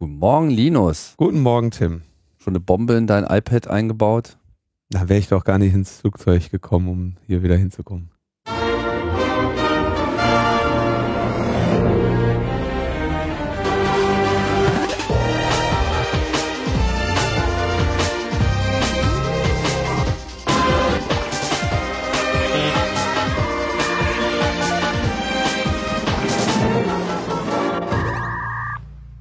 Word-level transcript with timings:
Guten 0.00 0.18
Morgen, 0.18 0.50
Linus. 0.50 1.14
Guten 1.18 1.40
Morgen, 1.40 1.70
Tim. 1.70 2.02
Schon 2.38 2.50
eine 2.54 2.60
Bombe 2.60 2.94
in 2.94 3.06
dein 3.06 3.22
iPad 3.22 3.68
eingebaut? 3.68 4.38
Da 4.90 5.08
wäre 5.08 5.20
ich 5.20 5.28
doch 5.28 5.44
gar 5.44 5.58
nicht 5.58 5.72
ins 5.72 6.00
Flugzeug 6.00 6.50
gekommen, 6.50 6.88
um 6.88 7.16
hier 7.28 7.44
wieder 7.44 7.56
hinzukommen. 7.56 8.10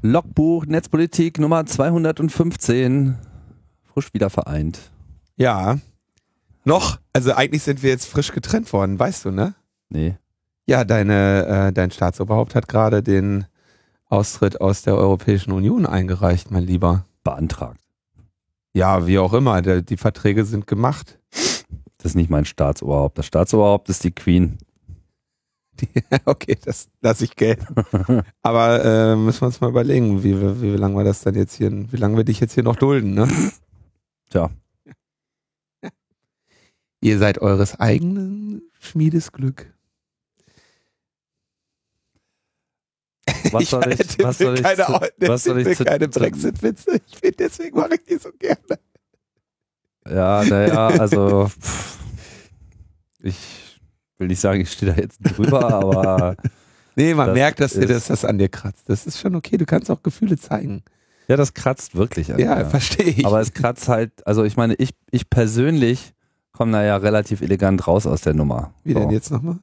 Logbuch 0.06 0.66
Netzpolitik 0.66 1.40
Nummer 1.40 1.66
215. 1.66 3.16
Frisch 3.94 4.14
wieder 4.14 4.30
vereint. 4.30 4.92
Ja. 5.38 5.80
Noch, 6.66 7.00
also 7.14 7.32
eigentlich 7.32 7.64
sind 7.64 7.84
wir 7.84 7.92
jetzt 7.92 8.08
frisch 8.08 8.34
getrennt 8.34 8.74
worden, 8.74 9.00
weißt 9.00 9.24
du, 9.24 9.32
ne? 9.32 9.56
Nee. 9.88 10.18
Ja, 10.66 10.84
deine, 10.84 11.46
äh, 11.46 11.72
dein 11.72 11.90
Staatsoberhaupt 11.90 12.54
hat 12.54 12.68
gerade 12.68 13.02
den 13.02 13.46
Austritt 14.10 14.60
aus 14.60 14.82
der 14.82 14.98
Europäischen 14.98 15.54
Union 15.54 15.86
eingereicht, 15.86 16.52
mein 16.52 16.64
Lieber. 16.64 17.06
Beantragt. 17.24 17.80
Ja, 18.74 19.08
wie 19.08 19.20
auch 19.20 19.32
immer, 19.32 19.62
der, 19.62 19.84
die 19.84 19.96
Verträge 19.96 20.44
sind 20.44 20.68
gemacht. 20.68 21.18
Das 21.32 22.08
ist 22.08 22.16
nicht 22.16 22.30
mein 22.30 22.44
Staatsoberhaupt. 22.44 23.18
Das 23.18 23.28
Staatsoberhaupt 23.28 23.88
ist 23.88 24.04
die 24.04 24.12
Queen. 24.12 24.58
Die, 25.80 25.88
okay, 26.26 26.58
das 26.64 26.90
lasse 27.02 27.26
ich 27.26 27.36
gelten. 27.36 27.76
Aber 28.42 28.84
äh, 28.84 29.16
müssen 29.16 29.42
wir 29.42 29.48
uns 29.48 29.62
mal 29.62 29.70
überlegen, 29.70 30.24
wie, 30.24 30.40
wie, 30.40 30.62
wie 30.62 30.78
lange 30.78 30.96
wir 30.96 31.04
das 31.04 31.22
dann 31.22 31.36
jetzt 31.36 31.56
hier, 31.56 31.72
wie 31.72 31.98
lange 31.98 32.18
wir 32.18 32.24
dich 32.24 32.40
jetzt 32.40 32.54
hier 32.54 32.64
noch 32.64 32.76
dulden, 32.76 33.14
ne? 33.14 33.28
Tja. 34.30 34.50
Ihr 37.02 37.20
seid 37.20 37.40
eures 37.40 37.80
eigenen 37.80 38.62
Schmiedes 38.80 39.32
Glück. 39.32 39.74
Was 43.52 43.70
soll 43.70 43.92
ich, 43.92 44.08
Tim 44.08 44.26
was 44.26 44.38
soll 44.38 44.56
ich, 44.56 44.64
keine, 44.64 44.86
zu, 44.86 45.28
was 45.28 45.44
soll 45.44 45.68
ich 45.68 45.78
zu, 45.78 45.84
keine 45.84 46.08
Brexit-Witze. 46.08 47.02
Ich 47.06 47.18
finde, 47.18 47.36
deswegen 47.38 47.78
mache 47.78 47.96
ich 47.96 48.04
die 48.06 48.18
so 48.18 48.32
gerne. 48.40 48.80
Ja, 50.06 50.44
naja, 50.44 50.88
also 50.88 51.52
ich 53.22 53.63
will 54.24 54.30
nicht 54.30 54.40
sagen, 54.40 54.62
ich 54.62 54.72
stehe 54.72 54.94
da 54.94 55.00
jetzt 55.00 55.20
drüber, 55.22 55.72
aber 55.74 56.36
Nee, 56.96 57.14
man 57.14 57.28
Das 57.28 57.36
merkt, 57.36 57.60
dass 57.60 57.74
dir 57.74 57.88
das, 57.88 58.08
das 58.08 58.24
an 58.26 58.38
dir 58.38 58.50
kratzt. 58.50 58.88
Das 58.88 59.06
ist 59.06 59.20
schon 59.20 59.36
okay. 59.36 59.58
Du 59.58 59.66
kannst 59.66 59.90
auch 59.90 60.04
Gefühle 60.04 60.38
zeigen. 60.38 60.84
ja, 61.28 61.36
das 61.38 61.54
kratzt 61.54 61.96
wirklich 61.96 62.32
an 62.34 62.40
Ja, 62.40 62.66
verstehe 62.66 63.06
ich. 63.06 63.26
Aber 63.26 63.40
es 63.42 63.54
kratzt 63.54 63.88
halt, 63.88 64.26
also 64.28 64.44
ich 64.44 64.58
meine, 64.58 64.76
ich, 64.76 64.92
ich 65.12 65.30
persönlich 65.30 66.14
komme 66.52 66.72
da 66.72 66.84
ja 66.84 66.98
relativ 66.98 67.42
elegant 67.42 67.88
raus 67.88 68.06
aus 68.06 68.22
der 68.22 68.34
Nummer. 68.34 68.74
wie 68.84 68.94
so. 68.94 69.00
denn 69.00 69.10
jetzt 69.10 69.32
nochmal? 69.32 69.60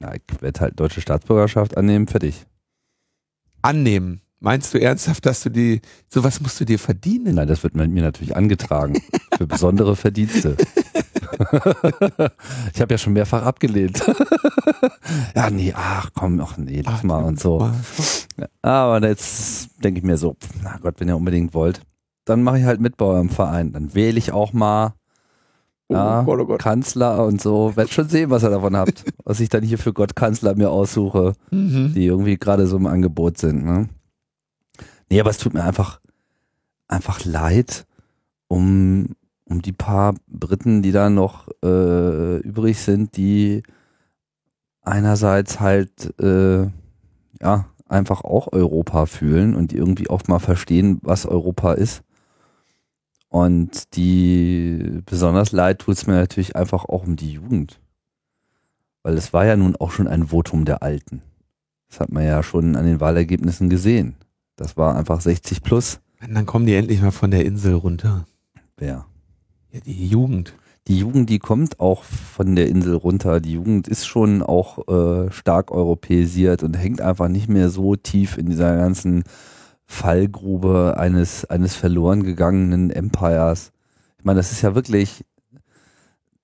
Ja, 0.00 0.14
ich 0.14 0.22
werde 0.40 0.60
halt 0.60 0.78
deutsche 0.78 1.00
Staatsbürgerschaft 1.00 1.76
annehmen, 1.76 2.06
fertig. 2.06 2.46
Annehmen. 3.62 4.20
Meinst 4.40 4.72
du 4.72 4.80
ernsthaft, 4.80 5.26
dass 5.26 5.42
du 5.42 5.50
die, 5.50 5.80
sowas 6.08 6.40
musst 6.40 6.60
du 6.60 6.64
dir 6.64 6.78
verdienen? 6.78 7.34
Nein, 7.34 7.48
das 7.48 7.64
wird 7.64 7.74
mir 7.74 7.88
natürlich 7.88 8.36
angetragen. 8.36 9.02
für 9.36 9.48
besondere 9.48 9.96
Verdienste. 9.96 10.56
ich 12.74 12.80
habe 12.80 12.94
ja 12.94 12.98
schon 12.98 13.12
mehrfach 13.12 13.42
abgelehnt. 13.44 14.02
ja, 15.34 15.50
nee, 15.50 15.72
ach 15.76 16.10
komm, 16.14 16.40
ach 16.40 16.56
nee, 16.56 16.82
lass 16.84 17.02
mal 17.02 17.22
und 17.24 17.38
so. 17.40 17.70
Aber 18.62 19.06
jetzt 19.06 19.70
denke 19.82 19.98
ich 19.98 20.04
mir 20.04 20.16
so, 20.16 20.36
na 20.62 20.76
Gott, 20.78 20.96
wenn 20.98 21.08
ihr 21.08 21.16
unbedingt 21.16 21.54
wollt, 21.54 21.82
dann 22.24 22.42
mache 22.42 22.58
ich 22.58 22.64
halt 22.64 22.80
mit 22.80 22.96
bei 22.96 23.06
eurem 23.06 23.30
Verein. 23.30 23.72
Dann 23.72 23.94
wähle 23.94 24.18
ich 24.18 24.32
auch 24.32 24.52
mal 24.52 24.94
ja, 25.90 26.20
Oh 26.20 26.24
Gott, 26.24 26.40
oh 26.40 26.44
Gott. 26.46 26.60
Kanzler 26.60 27.24
und 27.24 27.40
so. 27.40 27.74
Werd 27.74 27.88
schon 27.90 28.08
sehen, 28.10 28.28
was 28.28 28.42
ihr 28.42 28.50
davon 28.50 28.76
habt. 28.76 29.04
Was 29.24 29.40
ich 29.40 29.48
dann 29.48 29.62
hier 29.64 29.78
für 29.78 29.94
Gott 29.94 30.14
Kanzler 30.16 30.54
mir 30.54 30.70
aussuche, 30.70 31.32
Mhm. 31.50 31.94
die 31.94 32.04
irgendwie 32.04 32.36
gerade 32.36 32.66
so 32.66 32.76
im 32.76 32.86
Angebot 32.86 33.38
sind. 33.38 33.64
Ne? 33.64 33.88
Nee, 35.10 35.18
aber 35.20 35.30
es 35.30 35.38
tut 35.38 35.54
mir 35.54 35.64
einfach, 35.64 36.00
einfach 36.88 37.24
leid 37.24 37.86
um, 38.48 39.14
um 39.48 39.62
die 39.62 39.72
paar 39.72 40.14
Briten, 40.26 40.82
die 40.82 40.92
da 40.92 41.10
noch 41.10 41.48
äh, 41.64 42.38
übrig 42.38 42.78
sind, 42.80 43.16
die 43.16 43.62
einerseits 44.82 45.60
halt 45.60 46.18
äh, 46.20 46.66
ja 47.40 47.66
einfach 47.88 48.22
auch 48.22 48.52
Europa 48.52 49.06
fühlen 49.06 49.54
und 49.54 49.72
die 49.72 49.76
irgendwie 49.76 50.10
auch 50.10 50.26
mal 50.28 50.38
verstehen, 50.38 50.98
was 51.02 51.26
Europa 51.26 51.72
ist. 51.72 52.02
Und 53.28 53.96
die 53.96 55.02
besonders 55.04 55.52
leid 55.52 55.80
tut 55.80 55.96
es 55.96 56.06
mir 56.06 56.14
natürlich 56.14 56.56
einfach 56.56 56.84
auch 56.84 57.06
um 57.06 57.16
die 57.16 57.32
Jugend. 57.32 57.80
Weil 59.02 59.16
es 59.16 59.32
war 59.32 59.44
ja 59.46 59.56
nun 59.56 59.76
auch 59.76 59.90
schon 59.90 60.08
ein 60.08 60.28
Votum 60.28 60.64
der 60.64 60.82
Alten. 60.82 61.22
Das 61.88 62.00
hat 62.00 62.10
man 62.10 62.24
ja 62.24 62.42
schon 62.42 62.76
an 62.76 62.84
den 62.84 63.00
Wahlergebnissen 63.00 63.70
gesehen. 63.70 64.16
Das 64.56 64.76
war 64.76 64.96
einfach 64.96 65.20
60 65.20 65.62
plus. 65.62 66.00
Dann 66.20 66.46
kommen 66.46 66.66
die 66.66 66.74
endlich 66.74 67.00
mal 67.00 67.12
von 67.12 67.30
der 67.30 67.44
Insel 67.44 67.74
runter. 67.74 68.26
Wer? 68.76 68.88
Ja, 68.88 69.06
die 69.72 70.08
Jugend. 70.08 70.54
Die 70.86 70.98
Jugend, 70.98 71.28
die 71.28 71.38
kommt 71.38 71.80
auch 71.80 72.02
von 72.02 72.56
der 72.56 72.68
Insel 72.68 72.94
runter. 72.94 73.40
Die 73.40 73.52
Jugend 73.52 73.88
ist 73.88 74.06
schon 74.06 74.42
auch 74.42 74.88
äh, 74.88 75.30
stark 75.30 75.70
europäisiert 75.70 76.62
und 76.62 76.74
hängt 76.74 77.02
einfach 77.02 77.28
nicht 77.28 77.48
mehr 77.48 77.68
so 77.68 77.94
tief 77.94 78.38
in 78.38 78.46
dieser 78.46 78.74
ganzen 78.74 79.24
Fallgrube 79.84 80.96
eines, 80.98 81.44
eines 81.44 81.74
verloren 81.74 82.22
gegangenen 82.22 82.90
Empires. 82.90 83.72
Ich 84.18 84.24
meine, 84.24 84.38
das 84.38 84.52
ist 84.52 84.62
ja 84.62 84.74
wirklich, 84.74 85.26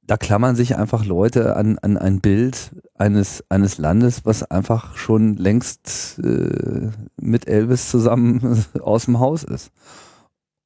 da 0.03 0.19
klammern 0.19 0.57
sich 0.57 0.77
einfach 0.77 1.07
Leute 1.07 1.57
an, 1.57 1.79
an 1.79 1.97
ein 1.97 2.21
Bild 2.21 2.73
eines, 2.95 3.45
eines 3.49 3.79
Landes, 3.79 4.27
was 4.27 4.43
einfach 4.43 4.97
schon 4.97 5.37
längst 5.37 6.19
äh, 6.23 6.91
mit 7.19 7.49
Elvis 7.49 7.91
zusammen 7.91 8.65
aus 8.83 9.07
dem 9.07 9.21
Haus 9.21 9.43
ist. 9.43 9.71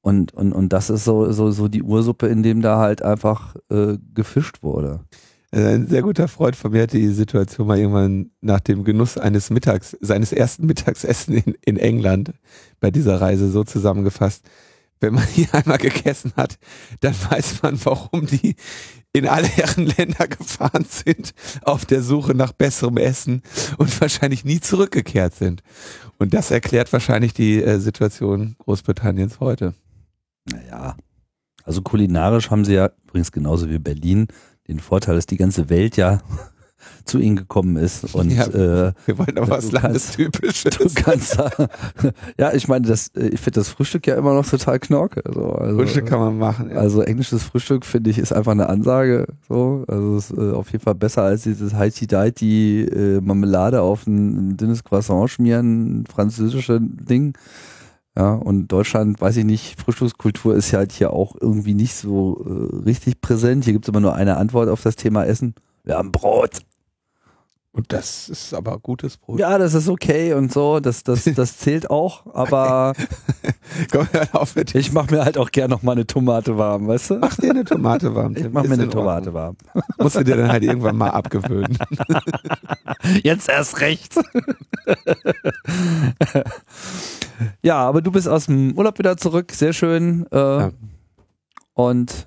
Und, 0.09 0.33
und, 0.33 0.55
und 0.55 0.73
das 0.73 0.89
ist 0.89 1.05
so, 1.05 1.31
so, 1.33 1.51
so 1.51 1.69
die 1.69 1.83
Ursuppe, 1.83 2.29
in 2.29 2.43
dem 2.43 2.63
da 2.63 2.79
halt 2.79 3.03
einfach 3.03 3.55
äh, 3.69 3.99
gefischt 4.15 4.63
wurde. 4.63 5.01
Also 5.51 5.69
ein 5.69 5.87
sehr 5.87 6.01
guter 6.01 6.29
Freund 6.29 6.57
von 6.57 6.73
mir 6.73 6.85
hat 6.85 6.95
die 6.95 7.09
Situation 7.09 7.67
mal 7.67 7.77
irgendwann 7.77 8.31
nach 8.41 8.61
dem 8.61 8.85
Genuss 8.85 9.19
eines 9.19 9.51
Mittags, 9.51 9.99
seines 10.01 10.33
ersten 10.33 10.65
Mittagsessen 10.65 11.35
in, 11.35 11.55
in 11.63 11.77
England 11.77 12.33
bei 12.81 12.91
dieser 12.91 13.21
Reise 13.21 13.51
so 13.51 13.65
zusammengefasst. 13.65 14.49
Wenn 15.01 15.13
man 15.13 15.27
hier 15.27 15.55
einmal 15.55 15.77
gegessen 15.77 16.33
hat, 16.37 16.59
dann 17.01 17.15
weiß 17.29 17.63
man, 17.63 17.79
warum 17.85 18.25
die 18.25 18.57
in 19.13 19.29
alle 19.29 19.47
Herren 19.47 19.93
Länder 19.99 20.27
gefahren 20.27 20.87
sind 20.89 21.35
auf 21.65 21.85
der 21.85 22.01
Suche 22.01 22.35
nach 22.35 22.53
besserem 22.53 22.97
Essen 22.97 23.43
und 23.77 24.01
wahrscheinlich 24.01 24.47
nie 24.47 24.61
zurückgekehrt 24.61 25.35
sind. 25.35 25.63
Und 26.17 26.33
das 26.33 26.51
erklärt 26.51 26.91
wahrscheinlich 26.95 27.35
die 27.35 27.63
äh, 27.63 27.79
Situation 27.79 28.57
Großbritanniens 28.59 29.39
heute. 29.41 29.75
Naja, 30.53 30.97
also 31.65 31.83
kulinarisch 31.83 32.51
haben 32.51 32.65
sie 32.65 32.75
ja 32.75 32.91
übrigens 33.05 33.31
genauso 33.31 33.69
wie 33.69 33.79
Berlin 33.79 34.29
den 34.69 34.81
Vorteil, 34.81 35.15
dass 35.15 35.27
die 35.27 35.37
ganze 35.37 35.69
Welt 35.69 35.97
ja 35.97 36.21
zu 37.05 37.19
ihnen 37.19 37.37
gekommen 37.37 37.77
ist. 37.77 38.15
Und 38.15 38.31
Ja, 38.31 38.47
äh, 38.47 38.93
Wir 39.07 39.19
wollen 39.19 39.37
aber 39.37 39.51
was 39.51 39.73
Landestypisches. 39.73 40.79
du 40.79 40.89
kannst 40.95 41.39
ja, 42.39 42.55
ich 42.55 42.69
meine, 42.69 42.87
das, 42.87 43.09
äh, 43.09 43.29
ich 43.29 43.41
finde 43.41 43.61
das 43.61 43.69
Frühstück 43.69 44.07
ja 44.07 44.15
immer 44.17 44.33
noch 44.35 44.47
total 44.49 44.79
knorke. 44.79 45.23
So, 45.31 45.53
also, 45.53 45.79
Frühstück 45.79 46.07
kann 46.07 46.21
man 46.21 46.39
machen. 46.39 46.71
Ja. 46.71 46.77
Also 46.77 47.03
englisches 47.03 47.43
Frühstück 47.43 47.85
finde 47.85 48.11
ich 48.11 48.19
ist 48.19 48.33
einfach 48.33 48.53
eine 48.53 48.69
Ansage. 48.69 49.27
So, 49.49 49.85
also 49.89 50.17
es 50.17 50.31
ist 50.31 50.39
äh, 50.39 50.53
auf 50.53 50.71
jeden 50.73 50.85
Fall 50.85 50.95
besser 50.95 51.23
als 51.23 51.43
dieses 51.43 51.75
Heiti 51.75 52.07
Deiti 52.07 52.85
äh, 52.85 53.21
Marmelade 53.21 53.83
auf 53.83 54.07
ein, 54.07 54.53
ein 54.53 54.57
dünnes 54.57 54.85
Croissant 54.85 55.29
schmieren, 55.31 56.05
französische 56.07 56.81
Ding. 56.81 57.35
Ja, 58.19 58.35
und 58.35 58.67
Deutschland, 58.67 59.21
weiß 59.21 59.37
ich 59.37 59.45
nicht, 59.45 59.81
Frühstückskultur 59.81 60.57
ist 60.57 60.73
ja 60.73 60.81
halt 60.81 60.91
hier 60.91 61.13
auch 61.13 61.37
irgendwie 61.41 61.75
nicht 61.75 61.95
so 61.95 62.45
äh, 62.45 62.85
richtig 62.85 63.21
präsent. 63.21 63.63
Hier 63.63 63.73
gibt 63.73 63.85
es 63.85 63.89
immer 63.91 64.01
nur 64.01 64.17
eine 64.17 64.39
Antwort 64.39 64.69
auf 64.69 64.83
das 64.83 64.97
Thema 64.97 65.25
Essen. 65.25 65.55
Wir 65.85 65.99
haben 65.99 66.11
Brot. 66.11 66.59
Und 67.71 67.93
das 67.93 68.29
ist 68.29 68.55
aber 68.55 68.81
gutes 68.81 69.19
Brot. 69.19 69.39
Ja, 69.39 69.57
das 69.57 69.73
ist 69.75 69.89
okay 69.89 70.33
und 70.35 70.53
so, 70.53 70.81
das, 70.81 71.05
das, 71.05 71.25
das 71.37 71.59
zählt 71.59 71.91
auch, 71.91 72.27
aber 72.35 72.95
Komm, 73.93 74.09
hör 74.11 74.27
auf 74.33 74.57
mit 74.57 74.75
ich 74.75 74.93
mache 74.93 75.15
mir 75.15 75.25
halt 75.25 75.39
auch 75.39 75.53
gern 75.53 75.71
noch 75.71 75.83
mal 75.83 75.93
eine 75.93 76.07
Tomate 76.07 76.59
warm, 76.59 76.89
weißt 76.89 77.11
du? 77.11 77.15
Mach 77.19 77.37
dir 77.37 77.51
eine 77.51 77.65
Tomate 77.65 78.15
warm. 78.17 78.33
Ich 78.37 78.43
Tim. 78.43 78.53
mach 78.53 78.65
mir 78.65 78.75
eine. 78.75 78.89
Tomate 78.89 79.33
warm. 79.33 79.57
Musst 79.99 80.17
du 80.17 80.25
dir 80.25 80.37
dann 80.37 80.51
halt 80.51 80.65
irgendwann 80.65 80.97
mal 80.97 81.11
abgewöhnen. 81.11 81.79
Jetzt 83.23 83.49
erst 83.49 83.81
recht. 83.81 84.19
Ja, 87.63 87.77
aber 87.77 88.03
du 88.03 88.11
bist 88.11 88.29
aus 88.29 88.47
dem 88.47 88.77
Urlaub 88.77 88.99
wieder 88.99 89.17
zurück, 89.17 89.53
sehr 89.53 89.73
schön. 89.73 90.27
Äh, 90.33 90.37
Ja. 90.37 90.71
Und 91.75 92.27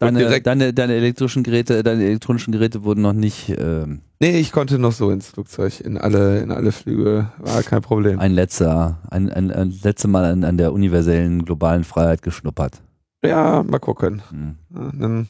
Deine, 0.00 0.40
deine, 0.40 0.72
deine 0.72 0.94
elektrischen 0.94 1.42
Geräte, 1.42 1.82
deine 1.82 2.04
elektronischen 2.04 2.52
Geräte 2.52 2.84
wurden 2.84 3.02
noch 3.02 3.12
nicht. 3.12 3.50
Ähm, 3.58 4.00
nee, 4.18 4.38
ich 4.40 4.50
konnte 4.50 4.78
noch 4.78 4.92
so 4.92 5.10
ins 5.10 5.28
Flugzeug, 5.28 5.78
in 5.82 5.98
alle, 5.98 6.40
in 6.40 6.50
alle 6.50 6.72
Flüge, 6.72 7.30
war 7.36 7.62
kein 7.62 7.82
Problem. 7.82 8.18
Ein 8.18 8.32
letzter, 8.32 9.02
ein, 9.10 9.28
ein, 9.30 9.50
ein 9.50 9.78
letzte 9.82 10.08
Mal 10.08 10.24
an, 10.24 10.42
an 10.44 10.56
der 10.56 10.72
universellen 10.72 11.44
globalen 11.44 11.84
Freiheit 11.84 12.22
geschnuppert. 12.22 12.80
Ja, 13.22 13.62
mal 13.62 13.78
gucken. 13.78 14.22
Hm. 14.30 14.56
Ja, 14.74 14.90
dann 14.98 15.28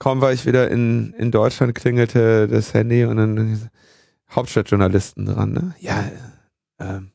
kaum 0.00 0.20
war 0.20 0.32
ich 0.32 0.46
wieder 0.46 0.68
in, 0.68 1.12
in 1.16 1.30
Deutschland, 1.30 1.76
klingelte 1.76 2.48
das 2.48 2.74
Handy 2.74 3.04
und 3.04 3.18
dann 3.18 3.70
Hauptstadtjournalisten 4.32 5.26
dran, 5.26 5.52
ne? 5.52 5.76
Ja, 5.78 6.02
ähm, 6.80 7.12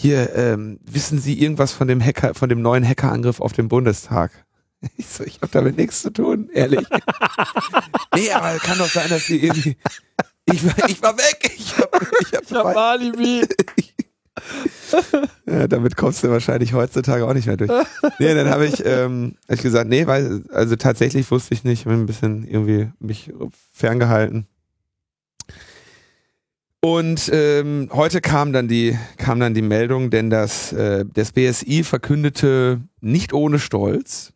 hier, 0.00 0.34
ähm, 0.36 0.78
wissen 0.84 1.18
Sie 1.18 1.40
irgendwas 1.40 1.72
von 1.72 1.88
dem 1.88 2.00
Hacker, 2.00 2.34
von 2.34 2.48
dem 2.48 2.62
neuen 2.62 2.86
Hackerangriff 2.86 3.40
auf 3.40 3.52
den 3.52 3.68
Bundestag? 3.68 4.30
Ich 4.96 5.08
so, 5.08 5.24
ich 5.24 5.40
habe 5.42 5.48
damit 5.50 5.76
nichts 5.76 6.02
zu 6.02 6.10
tun, 6.12 6.50
ehrlich. 6.52 6.86
nee, 8.14 8.30
aber 8.30 8.56
kann 8.60 8.78
doch 8.78 8.88
sein, 8.88 9.08
dass 9.08 9.26
die 9.26 9.42
irgendwie. 9.42 9.76
Ich 10.44 10.64
war, 10.64 10.88
ich 10.88 11.02
war 11.02 11.18
weg. 11.18 11.52
Ich 11.58 11.76
hab, 11.76 12.00
ich 12.20 12.32
hab, 12.32 12.42
ich 12.44 12.52
hab 12.52 12.76
Alibi. 12.76 13.44
ja, 15.46 15.66
damit 15.66 15.96
kommst 15.96 16.22
du 16.22 16.30
wahrscheinlich 16.30 16.74
heutzutage 16.74 17.26
auch 17.26 17.34
nicht 17.34 17.48
mehr 17.48 17.56
durch. 17.56 17.72
Nee, 18.20 18.34
dann 18.36 18.50
habe 18.50 18.66
ich, 18.66 18.84
ähm, 18.86 19.34
hab 19.48 19.56
ich 19.56 19.62
gesagt, 19.62 19.90
nee, 19.90 20.06
weil, 20.06 20.44
also 20.52 20.76
tatsächlich 20.76 21.28
wusste 21.32 21.54
ich 21.54 21.64
nicht, 21.64 21.80
ich 21.80 21.84
bin 21.86 21.94
ein 21.94 22.06
bisschen 22.06 22.46
irgendwie 22.46 22.92
mich 23.00 23.32
ferngehalten. 23.72 24.46
Und 26.80 27.28
ähm, 27.32 27.88
heute 27.92 28.20
kam 28.20 28.52
dann 28.52 28.68
die 28.68 28.96
kam 29.16 29.40
dann 29.40 29.52
die 29.52 29.62
Meldung, 29.62 30.10
denn 30.10 30.30
das 30.30 30.72
äh, 30.72 31.04
das 31.12 31.32
BSI 31.32 31.82
verkündete 31.82 32.80
nicht 33.00 33.32
ohne 33.32 33.58
Stolz, 33.58 34.32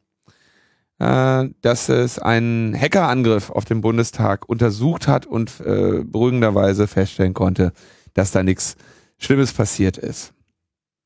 äh, 0.99 1.49
dass 1.61 1.89
es 1.89 2.19
einen 2.19 2.75
Hackerangriff 2.75 3.51
auf 3.51 3.65
den 3.65 3.81
Bundestag 3.81 4.49
untersucht 4.49 5.07
hat 5.07 5.25
und 5.25 5.61
äh, 5.61 6.03
beruhigenderweise 6.05 6.89
feststellen 6.89 7.33
konnte, 7.35 7.73
dass 8.15 8.33
da 8.33 8.43
nichts 8.43 8.77
Schlimmes 9.19 9.53
passiert 9.53 9.97
ist. 9.97 10.33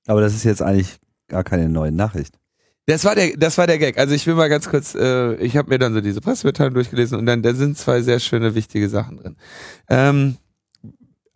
Aber 0.07 0.23
das 0.23 0.35
ist 0.35 0.45
jetzt 0.45 0.63
eigentlich 0.63 0.97
gar 1.29 1.45
keine 1.45 1.69
neue 1.69 1.93
Nachricht. 1.93 2.39
Das 2.87 3.05
war 3.05 3.15
der, 3.15 3.37
das 3.37 3.59
war 3.59 3.67
der 3.67 3.79
Gag. 3.79 3.99
Also 3.99 4.15
ich 4.15 4.27
will 4.27 4.37
mal 4.37 4.49
ganz 4.49 4.71
kurz, 4.71 4.95
äh, 4.95 5.35
ich 5.35 5.57
habe 5.57 5.69
mir 5.69 5.79
dann 5.79 5.93
so 5.93 6.01
diese 6.01 6.23
Pressemitteilung 6.23 6.73
durchgelesen 6.73 7.19
und 7.19 7.27
dann 7.27 7.43
da 7.43 7.53
sind 7.53 7.77
zwei 7.77 8.01
sehr 8.01 8.21
schöne 8.21 8.55
wichtige 8.55 8.89
Sachen 8.89 9.19
drin. 9.19 9.37
Ähm, 9.91 10.37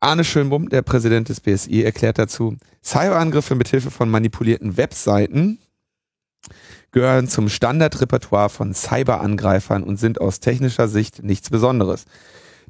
Arne 0.01 0.25
Schönbum, 0.25 0.71
der 0.71 0.81
Präsident 0.81 1.29
des 1.29 1.41
BSI, 1.41 1.83
erklärt 1.83 2.19
dazu, 2.19 2.57
Cyberangriffe 2.83 3.55
mit 3.55 3.69
Hilfe 3.69 3.91
von 3.91 4.09
manipulierten 4.09 4.79
Webseiten 4.79 5.59
gehören 6.91 7.29
zum 7.29 7.51
Standardrepertoire 7.51 8.49
von 8.49 8.73
Cyberangreifern 8.73 9.83
und 9.83 9.99
sind 9.99 10.21
aus 10.21 10.41
technischer 10.41 10.89
Sicht 10.89 11.23
nichts 11.23 11.51
Besonderes. 11.51 12.07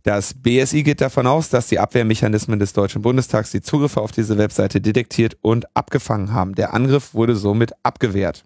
Das 0.03 0.35
BSI 0.35 0.83
geht 0.83 1.01
davon 1.01 1.29
aus, 1.29 1.51
dass 1.51 1.69
die 1.69 1.79
Abwehrmechanismen 1.79 2.59
des 2.59 2.73
Deutschen 2.73 3.03
Bundestags 3.03 3.53
die 3.53 3.61
Zugriffe 3.61 4.01
auf 4.01 4.11
diese 4.13 4.37
Webseite 4.37 4.81
detektiert 4.81 5.37
und 5.41 5.67
abgefangen 5.77 6.33
haben. 6.33 6.55
Der 6.57 6.75
Angriff 6.75 7.15
wurde 7.15 7.37
somit 7.37 7.73
abgewehrt. 7.83 8.45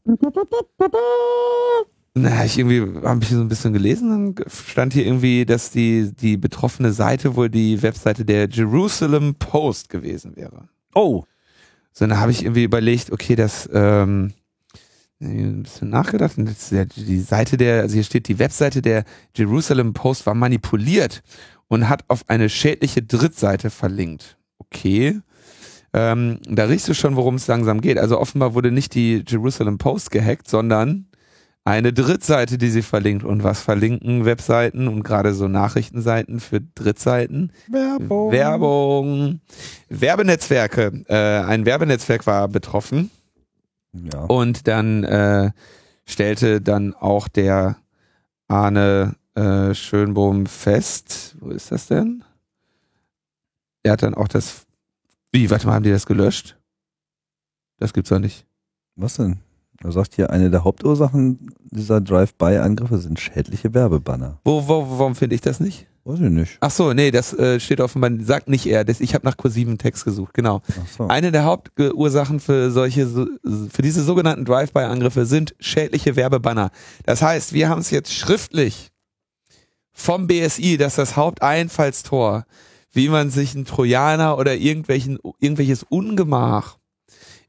Na, 2.17 2.45
ich 2.45 2.59
irgendwie 2.59 3.05
habe 3.05 3.25
ich 3.25 3.31
so 3.31 3.41
ein 3.41 3.49
bisschen 3.49 3.73
gelesen, 3.73 4.35
dann 4.37 4.47
stand 4.49 4.93
hier 4.93 5.05
irgendwie, 5.05 5.45
dass 5.45 5.73
die 5.73 6.13
die 6.15 6.37
betroffene 6.37 6.93
Seite 6.93 7.35
wohl 7.35 7.51
die 7.51 7.83
Webseite 7.83 8.25
der 8.25 8.49
Jerusalem 8.49 9.35
Post 9.35 9.89
gewesen 9.89 10.37
wäre. 10.37 10.69
Oh. 10.95 11.25
So, 11.93 12.07
dann 12.07 12.21
habe 12.21 12.31
ich 12.31 12.45
irgendwie 12.45 12.63
überlegt, 12.63 13.11
okay, 13.11 13.35
das 13.35 13.69
ähm, 13.73 14.33
ein 15.21 15.65
bisschen 15.65 15.91
nachgedacht 15.91 16.39
und 16.39 16.55
die 16.97 17.19
Seite 17.19 17.57
der, 17.57 17.83
also 17.83 17.95
hier 17.95 18.05
steht, 18.05 18.29
die 18.29 18.39
Webseite 18.39 18.81
der 18.81 19.05
Jerusalem 19.35 19.93
Post 19.93 20.27
war 20.27 20.35
manipuliert 20.35 21.23
und 21.67 21.89
hat 21.89 22.05
auf 22.09 22.29
eine 22.29 22.49
schädliche 22.49 23.03
Drittseite 23.03 23.71
verlinkt. 23.71 24.37
Okay. 24.59 25.21
Ähm, 25.93 26.39
da 26.49 26.65
riechst 26.65 26.89
du 26.89 26.95
schon, 26.95 27.17
worum 27.17 27.37
es 27.37 27.47
langsam 27.47 27.81
geht. 27.81 27.99
Also 27.99 28.21
offenbar 28.21 28.55
wurde 28.55 28.71
nicht 28.71 28.95
die 28.95 29.25
Jerusalem 29.27 29.79
Post 29.79 30.11
gehackt, 30.11 30.49
sondern 30.49 31.07
eine 31.65 31.93
Drittseite, 31.93 32.59
die 32.59 32.69
sie 32.69 32.83
verlinkt. 32.83 33.25
Und 33.25 33.43
was 33.43 33.61
verlinken 33.61 34.25
Webseiten 34.25 34.87
und 34.87 35.03
gerade 35.03 35.35
so 35.35 35.49
Nachrichtenseiten 35.49 36.41
für 36.41 36.61
Drittseiten? 36.61 37.53
Werbung. 37.69 38.33
Werbung. 38.33 39.41
Werbenetzwerke. 39.89 41.05
Äh, 41.09 41.45
ein 41.45 41.65
Werbenetzwerk 41.65 42.27
war 42.27 42.49
betroffen. 42.49 43.11
Ja. 43.93 44.25
Und 44.25 44.69
dann 44.69 45.05
äh, 45.05 45.53
stellte 46.05 46.61
dann 46.61 46.95
auch 46.95 47.29
der 47.29 47.79
Arne 48.49 49.17
äh, 49.35 49.75
Schönbohm 49.75 50.47
fest, 50.47 51.37
wo 51.41 51.51
ist 51.51 51.73
das 51.73 51.87
denn? 51.87 52.25
Er 53.83 53.93
hat 53.93 54.03
dann 54.03 54.15
auch 54.15 54.29
das, 54.29 54.67
wie, 55.33 55.51
warte 55.51 55.67
mal, 55.67 55.75
haben 55.75 55.83
die 55.83 55.91
das 55.91 56.07
gelöscht? 56.07 56.57
Das 57.79 57.93
gibt's 57.93 58.11
doch 58.11 58.19
nicht. 58.19 58.47
Was 58.97 59.17
denn? 59.17 59.39
Er 59.83 59.93
sagt 59.93 60.15
hier, 60.15 60.31
eine 60.31 60.51
der 60.51 60.65
Hauptursachen 60.65 61.51
dieser 61.71 62.01
Drive-by-Angriffe 62.01 62.99
sind 62.99 63.21
schädliche 63.21 63.75
Werbebanner. 63.75 64.41
Wo, 64.45 64.67
wo, 64.69 64.87
warum 64.99 65.15
finde 65.15 65.35
ich 65.35 65.41
das 65.41 65.61
nicht? 65.61 65.87
Weiß 66.05 66.21
ich 66.21 66.31
nicht. 66.31 66.59
Ach 66.61 66.71
so, 66.71 66.93
nee, 66.93 67.11
das 67.11 67.33
äh, 67.33 67.59
steht 67.59 67.81
offenbar, 67.81 68.11
sagt 68.21 68.49
nicht 68.49 68.67
er. 68.67 68.85
Das, 68.85 69.01
ich 69.01 69.15
habe 69.15 69.27
nach 69.27 69.39
kursiven 69.39 69.79
Text 69.79 70.05
gesucht, 70.05 70.35
genau. 70.35 70.61
So. 70.97 71.09
Eine 71.09 71.33
der 71.33 71.45
Hauptursachen 71.45 72.41
für 72.41 72.71
solche, 72.71 73.07
für 73.07 73.83
diese 73.83 74.05
sogenannten 74.05 74.45
Drive-by-Angriffe 74.45 75.25
sind 75.25 75.55
schädliche 75.61 76.15
Werbebanner. 76.15 76.71
Das 77.07 77.23
heißt, 77.23 77.55
wir 77.55 77.71
haben 77.71 77.81
es 77.81 77.91
jetzt 77.91 78.13
schriftlich 78.13 78.91
vom 79.93 80.27
BSI, 80.27 80.77
dass 80.77 80.97
das 80.97 81.17
Haupteinfallstor, 81.17 82.45
wie 82.93 83.09
man 83.09 83.31
sich 83.31 83.55
einen 83.55 83.65
Trojaner 83.65 84.37
oder 84.37 84.57
irgendwelchen, 84.57 85.19
irgendwelches 85.41 85.85
Ungemach 85.85 86.77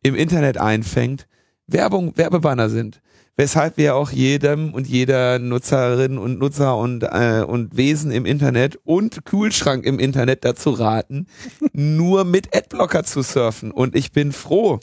im 0.02 0.16
Internet 0.16 0.58
einfängt, 0.58 1.28
Werbung, 1.68 2.16
Werbebanner 2.16 2.70
sind 2.70 3.02
weshalb 3.38 3.78
wir 3.78 3.96
auch 3.96 4.12
jedem 4.12 4.74
und 4.74 4.88
jeder 4.88 5.40
Nutzerin 5.40 6.18
und 6.18 6.40
Nutzer 6.40 6.78
und, 6.78 7.04
äh, 7.04 7.44
und 7.46 7.76
Wesen 7.76 8.12
im 8.12 8.26
Internet 8.26 8.80
und 8.84 9.26
Kühlschrank 9.26 9.86
im 9.86 10.00
Internet 10.00 10.46
dazu 10.46 10.72
raten, 10.72 11.28
nur 11.74 12.24
mit 12.24 12.56
Adblocker 12.56 13.04
zu 13.04 13.22
surfen. 13.22 13.72
Und 13.72 13.96
ich 13.96 14.12
bin 14.12 14.32
froh, 14.32 14.80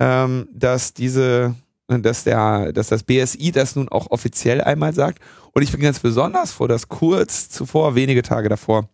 ähm, 0.00 0.48
dass 0.52 0.92
diese, 0.92 1.54
dass 1.86 2.24
der, 2.24 2.72
dass 2.72 2.88
das 2.88 3.04
BSI 3.04 3.52
das 3.52 3.76
nun 3.76 3.88
auch 3.88 4.10
offiziell 4.10 4.60
einmal 4.60 4.92
sagt. 4.92 5.20
Und 5.52 5.62
ich 5.62 5.70
bin 5.70 5.80
ganz 5.80 6.00
besonders 6.00 6.52
froh, 6.52 6.66
dass 6.66 6.88
kurz 6.88 7.48
zuvor, 7.48 7.94
wenige 7.94 8.22
Tage 8.22 8.48
davor, 8.48 8.88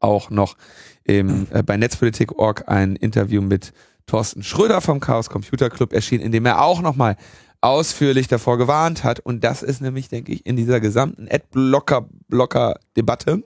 auch 0.00 0.30
noch 0.30 0.56
im, 1.04 1.46
äh, 1.50 1.62
bei 1.62 1.76
Netzpolitik.org 1.76 2.64
ein 2.66 2.96
Interview 2.96 3.42
mit 3.42 3.72
Thorsten 4.06 4.42
Schröder 4.42 4.80
vom 4.80 4.98
Chaos 5.00 5.30
Computer 5.30 5.70
Club 5.70 5.92
erschien, 5.92 6.20
in 6.20 6.32
dem 6.32 6.46
er 6.46 6.62
auch 6.62 6.80
nochmal 6.80 7.16
ausführlich 7.60 8.26
davor 8.28 8.58
gewarnt 8.58 9.04
hat. 9.04 9.20
Und 9.20 9.44
das 9.44 9.62
ist 9.62 9.80
nämlich, 9.80 10.08
denke 10.08 10.32
ich, 10.32 10.44
in 10.46 10.56
dieser 10.56 10.80
gesamten 10.80 11.28
Adblocker-Blocker-Debatte 11.28 13.44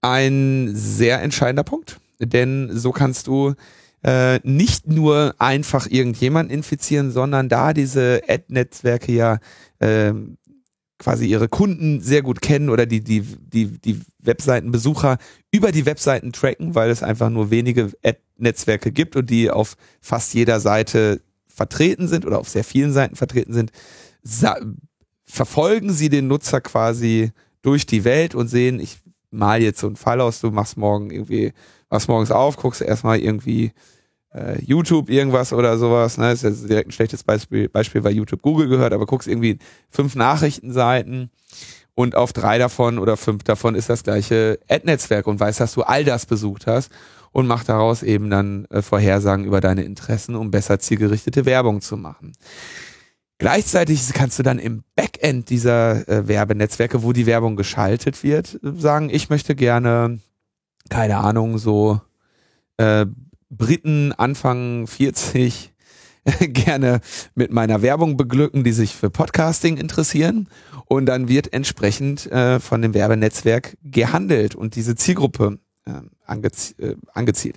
ein 0.00 0.70
sehr 0.72 1.20
entscheidender 1.22 1.64
Punkt. 1.64 2.00
Denn 2.20 2.70
so 2.72 2.92
kannst 2.92 3.26
du 3.26 3.54
äh, 4.04 4.38
nicht 4.42 4.86
nur 4.86 5.34
einfach 5.38 5.88
irgendjemanden 5.88 6.54
infizieren, 6.54 7.10
sondern 7.10 7.48
da 7.48 7.72
diese 7.72 8.20
Ad-Netzwerke 8.28 9.12
ja 9.12 9.38
äh, 9.78 10.12
quasi 10.98 11.26
ihre 11.26 11.48
Kunden 11.48 12.00
sehr 12.00 12.22
gut 12.22 12.42
kennen 12.42 12.70
oder 12.70 12.86
die, 12.86 13.02
die, 13.02 13.22
die, 13.22 13.78
die 13.78 14.00
Webseitenbesucher 14.18 15.18
über 15.50 15.72
die 15.72 15.86
Webseiten 15.86 16.32
tracken, 16.32 16.74
weil 16.74 16.90
es 16.90 17.02
einfach 17.02 17.30
nur 17.30 17.50
wenige 17.50 17.92
Ad-Netzwerke 18.38 18.92
gibt 18.92 19.16
und 19.16 19.28
die 19.28 19.50
auf 19.50 19.76
fast 20.00 20.34
jeder 20.34 20.60
Seite 20.60 21.20
vertreten 21.46 22.08
sind 22.08 22.24
oder 22.24 22.38
auf 22.38 22.48
sehr 22.48 22.64
vielen 22.64 22.92
Seiten 22.92 23.16
vertreten 23.16 23.52
sind, 23.52 23.72
verfolgen 25.24 25.92
sie 25.92 26.08
den 26.08 26.28
Nutzer 26.28 26.60
quasi 26.60 27.32
durch 27.62 27.84
die 27.84 28.04
Welt 28.04 28.34
und 28.34 28.48
sehen, 28.48 28.80
ich 28.80 28.98
mal 29.30 29.60
jetzt 29.60 29.80
so 29.80 29.86
einen 29.86 29.96
Fall 29.96 30.20
aus, 30.20 30.40
du 30.40 30.50
machst 30.50 30.76
morgen 30.76 31.10
irgendwie, 31.10 31.52
machst 31.90 32.08
morgens 32.08 32.30
auf, 32.30 32.56
guckst 32.56 32.80
erstmal 32.80 33.18
irgendwie 33.18 33.72
äh, 34.32 34.62
YouTube 34.62 35.10
irgendwas 35.10 35.52
oder 35.52 35.76
sowas, 35.76 36.16
ne, 36.16 36.30
das 36.30 36.44
ist 36.44 36.60
jetzt 36.60 36.70
direkt 36.70 36.88
ein 36.88 36.92
schlechtes 36.92 37.24
Beispiel, 37.24 37.68
Beispiel, 37.68 38.04
weil 38.04 38.14
YouTube 38.14 38.42
Google 38.42 38.68
gehört, 38.68 38.92
aber 38.92 39.06
guckst 39.06 39.28
irgendwie 39.28 39.58
fünf 39.90 40.14
Nachrichtenseiten 40.14 41.30
und 41.94 42.14
auf 42.14 42.32
drei 42.32 42.58
davon 42.58 42.98
oder 42.98 43.16
fünf 43.16 43.42
davon 43.42 43.74
ist 43.74 43.90
das 43.90 44.04
gleiche 44.04 44.60
Ad-Netzwerk 44.68 45.26
und 45.26 45.40
weißt, 45.40 45.60
dass 45.60 45.74
du 45.74 45.82
all 45.82 46.04
das 46.04 46.26
besucht 46.26 46.66
hast 46.66 46.90
und 47.38 47.46
mach 47.46 47.62
daraus 47.62 48.02
eben 48.02 48.30
dann 48.30 48.64
äh, 48.64 48.82
Vorhersagen 48.82 49.44
über 49.44 49.60
deine 49.60 49.84
Interessen, 49.84 50.34
um 50.34 50.50
besser 50.50 50.80
zielgerichtete 50.80 51.46
Werbung 51.46 51.80
zu 51.80 51.96
machen. 51.96 52.32
Gleichzeitig 53.38 54.12
kannst 54.12 54.40
du 54.40 54.42
dann 54.42 54.58
im 54.58 54.82
Backend 54.96 55.48
dieser 55.48 56.08
äh, 56.08 56.26
Werbenetzwerke, 56.26 57.04
wo 57.04 57.12
die 57.12 57.26
Werbung 57.26 57.54
geschaltet 57.54 58.24
wird, 58.24 58.58
sagen, 58.60 59.08
ich 59.08 59.30
möchte 59.30 59.54
gerne, 59.54 60.18
keine 60.90 61.18
Ahnung, 61.18 61.58
so 61.58 62.00
äh, 62.76 63.06
Briten 63.48 64.12
Anfang 64.14 64.88
40 64.88 65.72
gerne 66.40 66.98
mit 67.36 67.52
meiner 67.52 67.82
Werbung 67.82 68.16
beglücken, 68.16 68.64
die 68.64 68.72
sich 68.72 68.96
für 68.96 69.10
Podcasting 69.10 69.76
interessieren. 69.76 70.48
Und 70.86 71.06
dann 71.06 71.28
wird 71.28 71.52
entsprechend 71.52 72.26
äh, 72.32 72.58
von 72.58 72.82
dem 72.82 72.94
Werbenetzwerk 72.94 73.76
gehandelt 73.84 74.56
und 74.56 74.74
diese 74.74 74.96
Zielgruppe 74.96 75.60
äh, 75.60 75.67
angez 76.24 76.74
äh, 76.78 76.96
angezielt. 77.14 77.56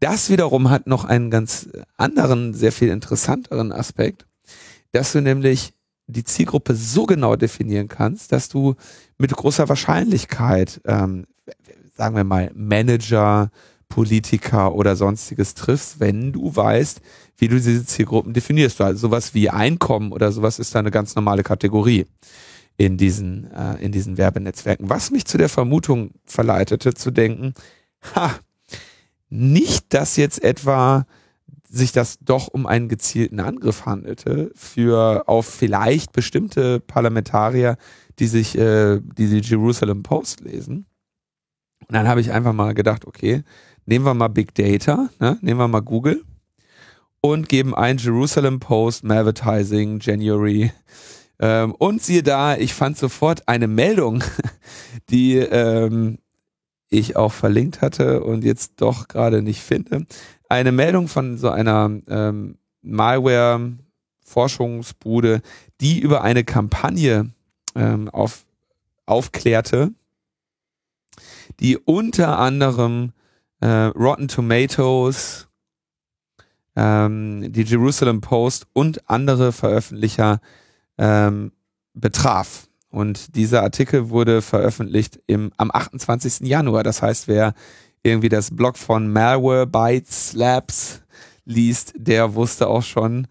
Das 0.00 0.30
wiederum 0.30 0.70
hat 0.70 0.86
noch 0.86 1.04
einen 1.04 1.30
ganz 1.30 1.68
anderen, 1.96 2.54
sehr 2.54 2.72
viel 2.72 2.88
interessanteren 2.88 3.72
Aspekt, 3.72 4.26
dass 4.92 5.12
du 5.12 5.20
nämlich 5.20 5.72
die 6.06 6.24
Zielgruppe 6.24 6.74
so 6.74 7.06
genau 7.06 7.36
definieren 7.36 7.88
kannst, 7.88 8.32
dass 8.32 8.48
du 8.48 8.74
mit 9.18 9.32
großer 9.32 9.68
Wahrscheinlichkeit, 9.68 10.80
ähm, 10.84 11.26
sagen 11.96 12.16
wir 12.16 12.24
mal, 12.24 12.50
Manager, 12.54 13.50
Politiker 13.88 14.74
oder 14.74 14.96
sonstiges 14.96 15.54
triffst, 15.54 16.00
wenn 16.00 16.32
du 16.32 16.54
weißt, 16.54 17.00
wie 17.36 17.48
du 17.48 17.56
diese 17.56 17.84
Zielgruppen 17.84 18.32
definierst. 18.32 18.80
Also 18.80 19.08
sowas 19.08 19.34
wie 19.34 19.50
Einkommen 19.50 20.12
oder 20.12 20.32
sowas 20.32 20.58
ist 20.58 20.74
da 20.74 20.78
eine 20.78 20.90
ganz 20.90 21.14
normale 21.14 21.42
Kategorie 21.42 22.06
in 22.80 22.96
diesen, 22.96 23.52
äh, 23.52 23.74
in 23.84 23.92
diesen 23.92 24.16
Werbenetzwerken. 24.16 24.88
Was 24.88 25.10
mich 25.10 25.26
zu 25.26 25.36
der 25.36 25.50
Vermutung 25.50 26.12
verleitete, 26.24 26.94
zu 26.94 27.10
denken, 27.10 27.52
ha, 28.14 28.30
nicht, 29.28 29.92
dass 29.92 30.16
jetzt 30.16 30.42
etwa 30.42 31.04
sich 31.68 31.92
das 31.92 32.18
doch 32.20 32.48
um 32.48 32.64
einen 32.64 32.88
gezielten 32.88 33.38
Angriff 33.38 33.84
handelte 33.84 34.50
für 34.54 35.28
auf 35.28 35.44
vielleicht 35.44 36.12
bestimmte 36.12 36.80
Parlamentarier, 36.80 37.76
die 38.18 38.26
sich 38.26 38.56
äh, 38.56 38.98
die, 38.98 39.28
die 39.28 39.46
Jerusalem 39.46 40.02
Post 40.02 40.40
lesen. 40.40 40.86
Und 41.86 41.94
dann 41.94 42.08
habe 42.08 42.22
ich 42.22 42.32
einfach 42.32 42.54
mal 42.54 42.72
gedacht, 42.72 43.04
okay, 43.04 43.42
nehmen 43.84 44.06
wir 44.06 44.14
mal 44.14 44.28
Big 44.28 44.54
Data, 44.54 45.10
ne? 45.18 45.36
nehmen 45.42 45.60
wir 45.60 45.68
mal 45.68 45.80
Google 45.82 46.24
und 47.20 47.50
geben 47.50 47.74
ein 47.74 47.98
Jerusalem 47.98 48.58
Post 48.58 49.04
Advertising 49.04 50.00
January. 50.00 50.72
Ähm, 51.40 51.72
und 51.72 52.02
siehe 52.02 52.22
da, 52.22 52.56
ich 52.56 52.74
fand 52.74 52.98
sofort 52.98 53.48
eine 53.48 53.66
Meldung, 53.66 54.22
die 55.10 55.36
ähm, 55.36 56.18
ich 56.90 57.16
auch 57.16 57.32
verlinkt 57.32 57.80
hatte 57.80 58.22
und 58.22 58.44
jetzt 58.44 58.82
doch 58.82 59.08
gerade 59.08 59.40
nicht 59.42 59.62
finde. 59.62 60.06
Eine 60.48 60.70
Meldung 60.72 61.06
von 61.08 61.38
so 61.38 61.48
einer 61.48 61.90
ähm, 62.08 62.58
Malware-Forschungsbude, 62.82 65.40
die 65.80 66.00
über 66.00 66.22
eine 66.22 66.44
Kampagne 66.44 67.30
ähm, 67.74 68.10
auf, 68.10 68.44
aufklärte, 69.06 69.94
die 71.60 71.78
unter 71.78 72.38
anderem 72.38 73.12
äh, 73.60 73.66
Rotten 73.66 74.28
Tomatoes, 74.28 75.48
ähm, 76.76 77.50
die 77.52 77.62
Jerusalem 77.62 78.20
Post 78.20 78.66
und 78.72 79.08
andere 79.08 79.52
Veröffentlicher 79.52 80.40
ähm, 81.00 81.52
betraf. 81.94 82.68
Und 82.90 83.34
dieser 83.34 83.62
Artikel 83.62 84.10
wurde 84.10 84.42
veröffentlicht 84.42 85.20
im, 85.26 85.52
am 85.56 85.70
28. 85.72 86.46
Januar. 86.46 86.82
Das 86.82 87.02
heißt, 87.02 87.26
wer 87.26 87.54
irgendwie 88.02 88.28
das 88.28 88.54
Blog 88.54 88.76
von 88.76 89.12
Malware 89.12 89.66
Bytes 89.66 90.32
Labs 90.34 91.02
liest, 91.44 91.94
der 91.96 92.34
wusste 92.34 92.68
auch 92.68 92.82
schon 92.82 93.26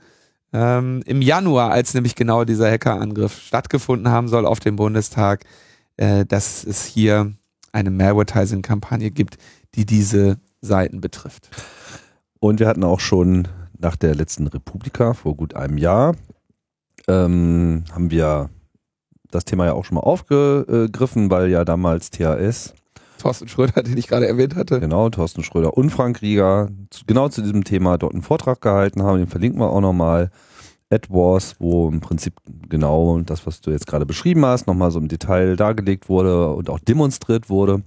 ähm, 0.52 1.04
im 1.06 1.22
Januar, 1.22 1.72
als 1.72 1.94
nämlich 1.94 2.16
genau 2.16 2.44
dieser 2.44 2.72
Hackerangriff 2.72 3.40
stattgefunden 3.40 4.10
haben 4.10 4.28
soll 4.28 4.46
auf 4.46 4.60
dem 4.60 4.76
Bundestag, 4.76 5.46
äh, 5.98 6.26
dass 6.26 6.64
es 6.64 6.86
hier 6.86 7.34
eine 7.72 7.92
Malvertising-Kampagne 7.92 9.12
gibt, 9.12 9.38
die 9.76 9.86
diese 9.86 10.40
Seiten 10.62 11.02
betrifft. 11.02 11.50
Und 12.40 12.60
wir 12.60 12.68
hatten 12.68 12.84
auch 12.84 13.00
schon 13.00 13.48
nach 13.78 13.96
der 13.96 14.16
letzten 14.16 14.48
Republika 14.48 15.14
vor 15.14 15.36
gut 15.36 15.54
einem 15.54 15.78
Jahr, 15.78 16.16
ähm, 17.10 17.84
haben 17.92 18.12
wir 18.12 18.50
das 19.32 19.46
Thema 19.46 19.66
ja 19.66 19.74
auch 19.74 19.86
schon 19.86 19.96
mal 19.96 20.02
aufgegriffen, 20.02 21.30
weil 21.30 21.50
ja 21.50 21.66
damals 21.66 22.10
THS. 22.12 22.74
Thorsten 23.20 23.48
Schröder, 23.48 23.84
den 23.84 23.98
ich 23.98 24.08
gerade 24.08 24.28
erwähnt 24.28 24.56
hatte. 24.56 24.80
Genau, 24.80 25.10
Thorsten 25.10 25.44
Schröder 25.44 25.76
und 25.76 25.90
Frank 25.90 26.22
Rieger 26.22 26.70
genau 27.06 27.28
zu 27.30 27.42
diesem 27.42 27.64
Thema 27.64 27.98
dort 27.98 28.14
einen 28.14 28.22
Vortrag 28.24 28.62
gehalten 28.62 29.04
haben. 29.04 29.18
Den 29.18 29.28
verlinken 29.28 29.60
wir 29.60 29.70
auch 29.70 29.82
nochmal. 29.82 30.32
AdWars, 30.92 31.58
wo 31.60 31.88
im 31.88 32.00
Prinzip 32.00 32.34
genau 32.68 33.20
das, 33.20 33.46
was 33.46 33.62
du 33.62 33.70
jetzt 33.70 33.86
gerade 33.86 34.08
beschrieben 34.08 34.44
hast, 34.46 34.66
nochmal 34.66 34.90
so 34.90 35.00
im 35.00 35.08
Detail 35.08 35.56
dargelegt 35.56 36.10
wurde 36.10 36.52
und 36.54 36.70
auch 36.70 36.80
demonstriert 36.80 37.48
wurde. 37.50 37.84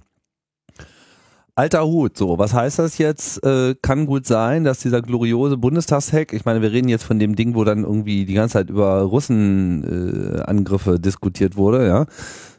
Alter 1.55 1.85
Hut, 1.85 2.17
so, 2.17 2.39
was 2.39 2.53
heißt 2.53 2.79
das 2.79 2.97
jetzt? 2.97 3.43
Äh, 3.45 3.75
kann 3.79 4.07
gut 4.07 4.25
sein, 4.25 4.63
dass 4.63 4.79
dieser 4.79 5.03
gloriose 5.03 5.55
Bundestagshack, 5.55 6.33
ich 6.33 6.45
meine, 6.45 6.63
wir 6.63 6.71
reden 6.71 6.89
jetzt 6.89 7.03
von 7.03 7.19
dem 7.19 7.35
Ding, 7.35 7.53
wo 7.53 7.63
dann 7.63 7.83
irgendwie 7.83 8.25
die 8.25 8.33
ganze 8.33 8.53
Zeit 8.53 8.71
über 8.71 9.01
Russenangriffe 9.01 10.95
äh, 10.95 10.99
diskutiert 10.99 11.55
wurde, 11.55 11.85
ja, 11.87 12.05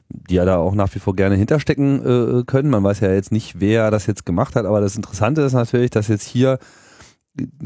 die 0.08 0.34
ja 0.34 0.44
da 0.44 0.58
auch 0.58 0.76
nach 0.76 0.94
wie 0.94 1.00
vor 1.00 1.16
gerne 1.16 1.34
hinterstecken 1.34 2.40
äh, 2.40 2.44
können. 2.44 2.70
Man 2.70 2.84
weiß 2.84 3.00
ja 3.00 3.12
jetzt 3.12 3.32
nicht, 3.32 3.58
wer 3.58 3.90
das 3.90 4.06
jetzt 4.06 4.24
gemacht 4.26 4.54
hat, 4.54 4.64
aber 4.64 4.80
das 4.80 4.94
Interessante 4.94 5.42
ist 5.42 5.54
natürlich, 5.54 5.90
dass 5.90 6.06
jetzt 6.06 6.28
hier 6.28 6.60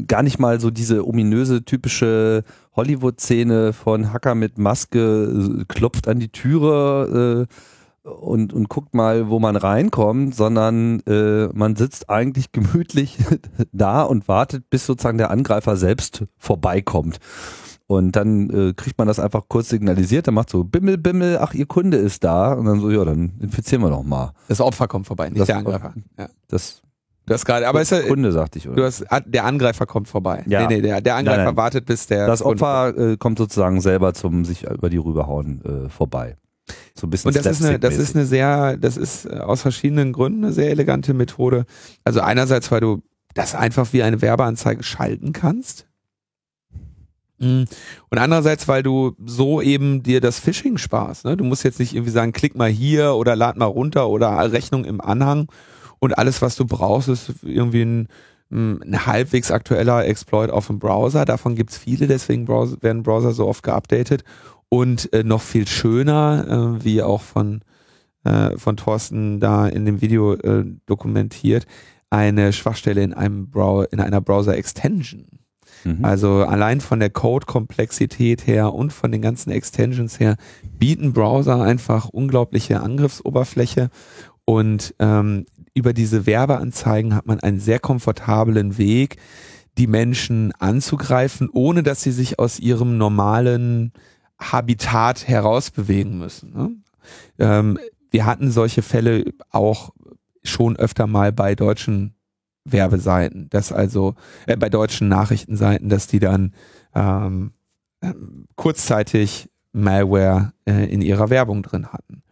gar 0.07 0.23
nicht 0.23 0.39
mal 0.39 0.59
so 0.59 0.71
diese 0.71 1.07
ominöse 1.07 1.63
typische 1.63 2.43
Hollywood-Szene 2.75 3.73
von 3.73 4.13
Hacker 4.13 4.33
mit 4.33 4.57
Maske 4.57 5.59
äh, 5.59 5.65
klopft 5.67 6.07
an 6.07 6.19
die 6.19 6.29
Türe 6.29 7.47
äh, 7.47 7.53
und, 8.03 8.53
und 8.53 8.69
guckt 8.69 8.93
mal, 8.93 9.29
wo 9.29 9.39
man 9.39 9.55
reinkommt, 9.55 10.35
sondern 10.35 11.01
äh, 11.01 11.47
man 11.53 11.75
sitzt 11.75 12.09
eigentlich 12.09 12.51
gemütlich 12.51 13.17
da 13.71 14.03
und 14.03 14.27
wartet, 14.27 14.69
bis 14.69 14.85
sozusagen 14.85 15.17
der 15.17 15.31
Angreifer 15.31 15.75
selbst 15.75 16.25
vorbeikommt. 16.37 17.19
Und 17.87 18.15
dann 18.15 18.49
äh, 18.51 18.73
kriegt 18.73 18.99
man 18.99 19.07
das 19.07 19.19
einfach 19.19 19.43
kurz 19.47 19.69
signalisiert, 19.69 20.27
dann 20.27 20.35
macht 20.35 20.51
so 20.51 20.63
Bimmel, 20.63 20.99
Bimmel, 20.99 21.39
ach, 21.39 21.55
ihr 21.55 21.65
Kunde 21.65 21.97
ist 21.97 22.23
da. 22.23 22.53
Und 22.53 22.65
dann 22.65 22.81
so, 22.81 22.91
ja, 22.91 23.03
dann 23.03 23.33
infizieren 23.39 23.81
wir 23.81 23.89
doch 23.89 24.03
mal. 24.03 24.33
Das 24.47 24.61
Opfer 24.61 24.87
kommt 24.87 25.07
vorbei, 25.07 25.29
nicht 25.29 25.39
das, 25.39 25.47
der 25.47 25.57
Angreifer. 25.57 25.93
Ja. 26.17 26.29
Das 26.47 26.83
Du 27.29 27.35
hast 27.35 27.45
gerade, 27.45 27.67
aber 27.67 27.79
ist 27.79 27.91
ja, 27.91 28.01
Kunde, 28.01 28.31
sagte 28.31 28.57
ich, 28.57 28.67
oder? 28.67 28.75
Du 28.75 28.83
hast, 28.83 29.05
der 29.27 29.45
Angreifer 29.45 29.85
kommt 29.85 30.07
vorbei. 30.07 30.43
Ja. 30.47 30.61
Nee, 30.61 30.77
nee, 30.77 30.81
der, 30.81 30.99
der 30.99 31.15
Angreifer 31.15 31.37
Nein, 31.37 31.45
nein. 31.45 31.57
wartet, 31.57 31.85
bis 31.85 32.07
der. 32.07 32.25
Das 32.25 32.41
Opfer 32.41 32.97
äh, 32.97 33.17
kommt 33.17 33.37
sozusagen 33.37 33.81
selber 33.81 34.15
zum 34.15 34.45
sich 34.45 34.63
über 34.63 34.89
die 34.89 34.97
rüberhauen 34.97 35.63
äh, 35.63 35.89
vorbei. 35.89 36.37
So 36.95 37.07
ein 37.07 37.09
bisschen 37.09 37.29
Und 37.29 37.35
das 37.35 37.45
ist 37.45 37.65
eine, 37.65 37.79
das 37.79 37.97
ist 37.97 38.15
eine 38.15 38.25
sehr, 38.25 38.77
das 38.77 38.97
ist 38.97 39.25
äh, 39.25 39.37
aus 39.39 39.61
verschiedenen 39.61 40.13
Gründen 40.13 40.45
eine 40.45 40.53
sehr 40.53 40.69
elegante 40.69 41.13
Methode. 41.13 41.65
Also 42.03 42.21
einerseits, 42.21 42.71
weil 42.71 42.81
du 42.81 43.01
das 43.33 43.55
einfach 43.55 43.93
wie 43.93 44.03
eine 44.03 44.21
Werbeanzeige 44.21 44.83
schalten 44.83 45.33
kannst. 45.33 45.87
Mhm. 47.39 47.65
Und 48.09 48.17
andererseits, 48.17 48.67
weil 48.67 48.83
du 48.83 49.15
so 49.25 49.61
eben 49.61 50.03
dir 50.03 50.21
das 50.21 50.39
Phishing 50.39 50.77
sparst. 50.77 51.25
Ne? 51.25 51.37
Du 51.37 51.43
musst 51.43 51.63
jetzt 51.63 51.79
nicht 51.79 51.93
irgendwie 51.93 52.11
sagen, 52.11 52.33
klick 52.33 52.55
mal 52.55 52.69
hier 52.69 53.13
oder 53.13 53.35
lad 53.35 53.57
mal 53.57 53.65
runter 53.65 54.09
oder 54.09 54.51
Rechnung 54.51 54.85
im 54.85 55.01
Anhang. 55.01 55.47
Und 55.99 56.17
alles, 56.17 56.41
was 56.41 56.55
du 56.55 56.65
brauchst, 56.65 57.09
ist 57.09 57.33
irgendwie 57.43 57.83
ein, 57.83 58.07
ein 58.51 59.05
halbwegs 59.05 59.51
aktueller 59.51 60.05
Exploit 60.05 60.49
auf 60.49 60.67
dem 60.67 60.79
Browser. 60.79 61.25
Davon 61.25 61.55
gibt's 61.55 61.77
viele, 61.77 62.07
deswegen 62.07 62.47
werden 62.47 63.03
Browser 63.03 63.31
so 63.31 63.47
oft 63.47 63.63
geupdatet. 63.63 64.23
Und 64.69 65.11
äh, 65.13 65.23
noch 65.23 65.41
viel 65.41 65.67
schöner, 65.67 66.77
äh, 66.79 66.83
wie 66.83 67.01
auch 67.01 67.21
von, 67.21 67.61
äh, 68.23 68.57
von 68.57 68.77
Thorsten 68.77 69.39
da 69.39 69.67
in 69.67 69.85
dem 69.85 70.01
Video 70.01 70.33
äh, 70.35 70.63
dokumentiert, 70.85 71.65
eine 72.11 72.53
Schwachstelle 72.53 73.03
in 73.03 73.13
einem 73.13 73.49
Brow 73.49 73.85
in 73.91 73.99
einer 73.99 74.21
Browser-Extension. 74.21 75.39
Mhm. 75.83 76.03
Also 76.03 76.43
allein 76.43 76.81
von 76.81 76.99
der 76.99 77.09
Code-Komplexität 77.09 78.47
her 78.47 78.73
und 78.73 78.91
von 78.93 79.11
den 79.11 79.21
ganzen 79.21 79.51
Extensions 79.51 80.19
her 80.19 80.35
bieten 80.77 81.13
Browser 81.13 81.61
einfach 81.61 82.09
unglaubliche 82.09 82.81
Angriffsoberfläche 82.81 83.89
und 84.49 84.95
ähm, 84.97 85.45
über 85.75 85.93
diese 85.93 86.25
Werbeanzeigen 86.25 87.13
hat 87.13 87.27
man 87.27 87.39
einen 87.39 87.59
sehr 87.59 87.79
komfortablen 87.79 88.79
Weg, 88.79 89.17
die 89.77 89.85
Menschen 89.85 90.51
anzugreifen, 90.57 91.49
ohne 91.53 91.83
dass 91.83 92.01
sie 92.01 92.11
sich 92.11 92.39
aus 92.39 92.59
ihrem 92.59 92.97
normalen 92.97 93.93
Habitat 94.39 95.27
herausbewegen 95.27 96.17
müssen. 96.17 96.53
Ne? 96.53 96.71
Ähm, 97.39 97.79
wir 98.11 98.25
hatten 98.25 98.51
solche 98.51 98.81
Fälle 98.81 99.25
auch 99.51 99.91
schon 100.43 100.77
öfter 100.77 101.07
mal 101.07 101.31
bei 101.31 101.55
deutschen 101.55 102.15
Werbeseiten, 102.63 103.49
dass 103.49 103.71
also 103.71 104.15
äh, 104.47 104.55
bei 104.55 104.69
deutschen 104.69 105.07
Nachrichtenseiten, 105.07 105.89
dass 105.89 106.07
die 106.07 106.19
dann 106.19 106.53
ähm, 106.95 107.51
kurzzeitig 108.55 109.49
Malware 109.71 110.53
äh, 110.65 110.91
in 110.91 111.01
ihrer 111.01 111.29
Werbung 111.29 111.63
drin 111.63 111.87
hatten. 111.87 112.23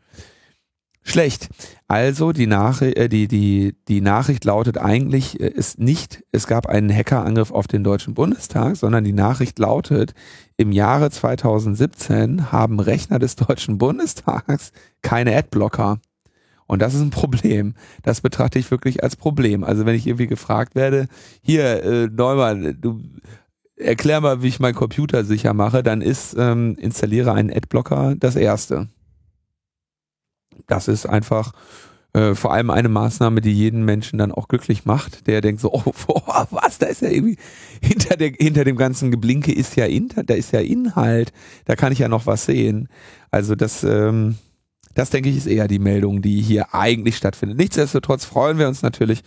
Schlecht. 1.08 1.48
Also 1.88 2.34
die, 2.34 2.48
Nachricht, 2.48 2.98
äh, 2.98 3.08
die, 3.08 3.30
die, 3.30 3.76
die 3.88 4.02
Nachricht 4.02 4.44
lautet 4.44 4.78
eigentlich, 4.78 5.40
äh, 5.40 5.48
ist 5.48 5.80
nicht, 5.80 6.24
es 6.34 6.48
gab 6.48 6.68
einen 6.68 6.94
Hackerangriff 6.94 7.52
auf 7.52 7.68
den 7.68 7.86
Deutschen 7.86 8.14
Bundestag, 8.14 8.76
sondern 8.76 9.06
die 9.06 9.14
Nachricht 9.14 9.58
lautet, 9.58 10.14
im 10.58 10.74
Jahre 10.74 11.10
2017 11.10 12.52
haben 12.52 12.82
Rechner 12.82 13.20
des 13.20 13.38
Deutschen 13.38 13.78
Bundestags 13.78 14.74
keine 15.02 15.34
Adblocker. 15.34 16.00
Und 16.66 16.82
das 16.82 16.94
ist 16.94 17.02
ein 17.02 17.12
Problem. 17.12 17.76
Das 18.04 18.20
betrachte 18.20 18.60
ich 18.60 18.70
wirklich 18.70 19.02
als 19.02 19.16
Problem. 19.16 19.64
Also 19.64 19.86
wenn 19.86 19.96
ich 19.96 20.08
irgendwie 20.08 20.28
gefragt 20.28 20.76
werde, 20.76 21.08
hier, 21.42 21.84
äh, 21.84 22.08
Neumann, 22.08 22.78
du, 22.82 23.02
erklär 23.78 24.20
mal, 24.20 24.44
wie 24.44 24.50
ich 24.50 24.60
meinen 24.60 24.76
Computer 24.76 25.24
sicher 25.24 25.54
mache, 25.54 25.84
dann 25.84 26.02
ist 26.02 26.36
ähm, 26.38 26.76
installiere 26.78 27.32
einen 27.32 27.54
Adblocker 27.54 28.16
das 28.20 28.36
erste. 28.36 28.90
Das 30.66 30.88
ist 30.88 31.06
einfach 31.06 31.54
äh, 32.14 32.36
vor 32.36 32.54
allem 32.54 32.70
eine 32.70 32.90
Maßnahme, 32.90 33.42
die 33.42 33.52
jeden 33.52 33.86
Menschen 33.86 34.18
dann 34.18 34.32
auch 34.32 34.48
glücklich 34.48 34.86
macht, 34.86 35.28
der 35.28 35.42
denkt 35.42 35.62
so, 35.62 35.72
oh, 35.74 35.94
boah, 36.08 36.48
was, 36.52 36.78
da 36.78 36.88
ist 36.88 37.02
ja 37.02 37.10
irgendwie 37.10 37.38
hinter 37.82 38.18
der 38.18 38.32
hinter 38.32 38.64
dem 38.64 38.78
ganzen 38.78 39.12
Geblinke 39.12 39.54
ist 39.54 39.76
ja 39.76 39.86
Inter, 39.86 40.24
da 40.24 40.34
ist 40.34 40.52
ja 40.52 40.60
Inhalt, 40.60 41.32
da 41.66 41.76
kann 41.76 41.92
ich 41.92 42.00
ja 42.00 42.08
noch 42.08 42.26
was 42.26 42.46
sehen. 42.46 42.90
Also 43.30 43.56
das 43.56 43.84
ähm, 43.84 44.36
das 44.96 45.12
denke 45.12 45.30
ich 45.30 45.38
ist 45.38 45.46
eher 45.48 45.68
die 45.68 45.80
Meldung, 45.80 46.24
die 46.24 46.42
hier 46.42 46.74
eigentlich 46.74 47.18
stattfindet. 47.18 47.58
Nichtsdestotrotz 47.58 48.26
freuen 48.26 48.58
wir 48.58 48.68
uns 48.68 48.82
natürlich, 48.82 49.22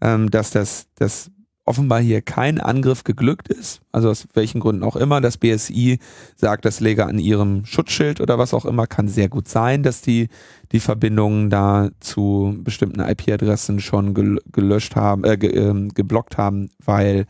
ähm, 0.00 0.30
dass 0.30 0.50
das 0.50 0.86
das 0.96 1.30
offenbar 1.64 2.00
hier 2.00 2.22
kein 2.22 2.60
Angriff 2.60 3.04
geglückt 3.04 3.48
ist, 3.48 3.82
also 3.92 4.10
aus 4.10 4.26
welchen 4.34 4.60
Gründen 4.60 4.82
auch 4.82 4.96
immer. 4.96 5.20
Das 5.20 5.38
BSI 5.38 5.98
sagt, 6.34 6.64
das 6.64 6.80
läge 6.80 7.06
an 7.06 7.18
ihrem 7.18 7.64
Schutzschild 7.64 8.20
oder 8.20 8.38
was 8.38 8.52
auch 8.52 8.64
immer. 8.64 8.86
Kann 8.86 9.06
sehr 9.06 9.28
gut 9.28 9.48
sein, 9.48 9.82
dass 9.82 10.02
die 10.02 10.28
die 10.72 10.80
Verbindungen 10.80 11.50
da 11.50 11.90
zu 12.00 12.58
bestimmten 12.58 13.00
IP-Adressen 13.00 13.80
schon 13.80 14.14
gelöscht 14.50 14.96
haben, 14.96 15.24
äh, 15.24 15.36
ge 15.36 15.50
äh, 15.50 15.88
geblockt 15.94 16.36
haben, 16.36 16.70
weil 16.84 17.26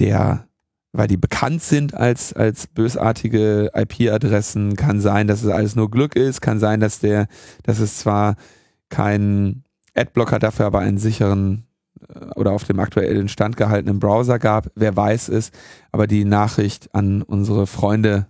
der 0.00 0.46
weil 0.96 1.08
die 1.08 1.16
bekannt 1.16 1.60
sind 1.60 1.92
als, 1.94 2.32
als 2.32 2.68
bösartige 2.68 3.72
IP-Adressen, 3.74 4.76
kann 4.76 5.00
sein, 5.00 5.26
dass 5.26 5.42
es 5.42 5.50
alles 5.50 5.74
nur 5.74 5.90
Glück 5.90 6.14
ist, 6.14 6.40
kann 6.40 6.60
sein, 6.60 6.78
dass 6.78 7.00
der, 7.00 7.26
dass 7.64 7.80
es 7.80 7.98
zwar 7.98 8.36
keinen 8.90 9.64
Adblocker 9.96 10.38
dafür, 10.38 10.66
aber 10.66 10.78
einen 10.78 10.98
sicheren 10.98 11.64
oder 12.36 12.52
auf 12.52 12.64
dem 12.64 12.80
aktuellen 12.80 13.28
Stand 13.28 13.56
gehaltenen 13.56 13.98
Browser 13.98 14.38
gab. 14.38 14.70
Wer 14.74 14.96
weiß 14.96 15.28
es. 15.28 15.50
Aber 15.92 16.06
die 16.06 16.24
Nachricht 16.24 16.94
an 16.94 17.22
unsere 17.22 17.66
Freunde 17.66 18.26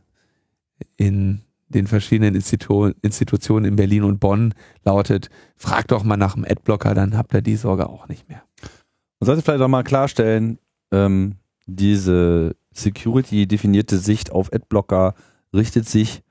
in 0.97 1.41
den 1.69 1.87
verschiedenen 1.87 2.35
Institu 2.35 2.93
Institutionen 3.03 3.65
in 3.65 3.77
Berlin 3.77 4.05
und 4.05 4.21
Bonn 4.21 4.55
lautet, 4.85 5.29
fragt 5.57 5.91
doch 5.91 6.05
mal 6.05 6.17
nach 6.17 6.35
dem 6.35 6.45
Adblocker, 6.45 6.95
dann 6.95 7.17
habt 7.17 7.35
ihr 7.35 7.43
die 7.43 7.57
Sorge 7.57 7.89
auch 7.89 8.09
nicht 8.09 8.29
mehr. 8.29 8.43
Man 9.19 9.27
sollte 9.27 9.43
vielleicht 9.43 9.63
auch 9.63 9.69
mal 9.69 9.83
klarstellen, 9.83 10.59
ähm, 10.93 11.37
diese 11.67 12.57
Security-definierte 12.73 13.99
Sicht 13.99 14.31
auf 14.31 14.53
Adblocker 14.53 15.15
richtet 15.53 15.89
sich 15.89 16.23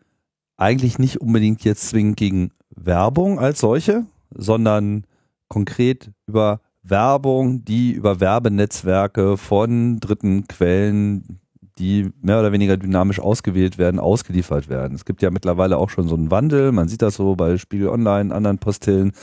eigentlich 0.57 0.99
nicht 0.99 1.19
unbedingt 1.19 1.63
jetzt 1.63 1.89
zwingend 1.89 2.17
gegen 2.17 2.51
Werbung 2.69 3.39
als 3.39 3.59
solche, 3.59 4.05
sondern 4.33 5.05
konkret 5.47 6.11
über 6.27 6.61
Werbung, 6.83 7.63
die 7.65 7.91
über 7.93 8.19
Werbenetzwerke 8.19 9.37
von 9.37 9.99
dritten 9.99 10.47
Quellen, 10.47 11.39
die 11.79 12.11
mehr 12.21 12.39
oder 12.39 12.51
weniger 12.51 12.77
dynamisch 12.77 13.19
ausgewählt 13.19 13.77
werden, 13.77 13.99
ausgeliefert 13.99 14.69
werden. 14.69 14.93
Es 14.93 15.05
gibt 15.05 15.21
ja 15.21 15.31
mittlerweile 15.31 15.77
auch 15.77 15.89
schon 15.89 16.07
so 16.07 16.15
einen 16.15 16.29
Wandel, 16.29 16.71
man 16.71 16.87
sieht 16.87 17.01
das 17.01 17.15
so 17.15 17.35
bei 17.35 17.57
Spiegel 17.57 17.89
Online, 17.89 18.33
anderen 18.33 18.59
Postillen, 18.59 19.13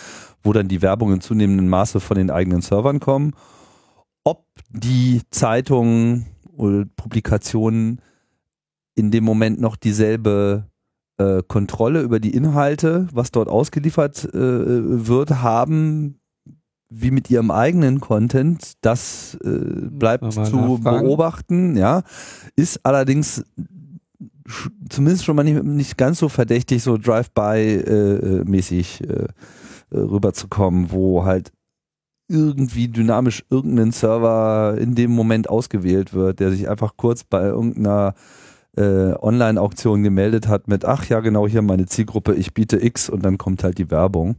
wo 0.42 0.52
dann 0.52 0.68
die 0.68 0.82
Werbung 0.82 1.12
in 1.12 1.20
zunehmendem 1.20 1.68
Maße 1.68 2.00
von 2.00 2.16
den 2.16 2.30
eigenen 2.30 2.62
Servern 2.62 2.98
kommen. 2.98 3.34
Ob 4.24 4.46
die 4.70 5.22
Zeitungen 5.30 6.26
oder 6.56 6.84
Publikationen 6.96 8.00
in 8.94 9.10
dem 9.10 9.24
Moment 9.24 9.60
noch 9.60 9.76
dieselbe 9.76 10.66
äh, 11.18 11.42
Kontrolle 11.46 12.02
über 12.02 12.20
die 12.20 12.34
Inhalte, 12.34 13.08
was 13.12 13.30
dort 13.30 13.48
ausgeliefert 13.48 14.24
äh, 14.24 15.06
wird, 15.06 15.42
haben, 15.42 16.19
wie 16.90 17.12
mit 17.12 17.30
ihrem 17.30 17.50
eigenen 17.50 18.00
Content, 18.00 18.72
das 18.80 19.38
äh, 19.44 19.48
bleibt 19.48 20.32
zu 20.32 20.40
nachfragen. 20.40 21.06
beobachten, 21.06 21.76
ja. 21.76 22.02
Ist 22.56 22.84
allerdings 22.84 23.44
zumindest 24.88 25.24
schon 25.24 25.36
mal 25.36 25.44
nicht, 25.44 25.62
nicht 25.62 25.96
ganz 25.96 26.18
so 26.18 26.28
verdächtig, 26.28 26.82
so 26.82 26.98
Drive-by-mäßig 26.98 29.02
äh, 29.02 29.06
äh, 29.06 29.28
rüberzukommen, 29.92 30.90
wo 30.90 31.24
halt 31.24 31.52
irgendwie 32.28 32.88
dynamisch 32.88 33.44
irgendein 33.50 33.92
Server 33.92 34.76
in 34.78 34.94
dem 34.94 35.10
Moment 35.10 35.48
ausgewählt 35.48 36.14
wird, 36.14 36.40
der 36.40 36.50
sich 36.50 36.68
einfach 36.68 36.94
kurz 36.96 37.24
bei 37.24 37.42
irgendeiner 37.42 38.14
äh, 38.76 39.12
Online-Auktion 39.20 40.02
gemeldet 40.02 40.46
hat 40.46 40.68
mit, 40.68 40.84
ach 40.84 41.06
ja, 41.06 41.20
genau 41.20 41.48
hier 41.48 41.62
meine 41.62 41.86
Zielgruppe, 41.86 42.34
ich 42.34 42.54
biete 42.54 42.84
X 42.84 43.10
und 43.10 43.24
dann 43.24 43.36
kommt 43.36 43.64
halt 43.64 43.78
die 43.78 43.90
Werbung. 43.90 44.36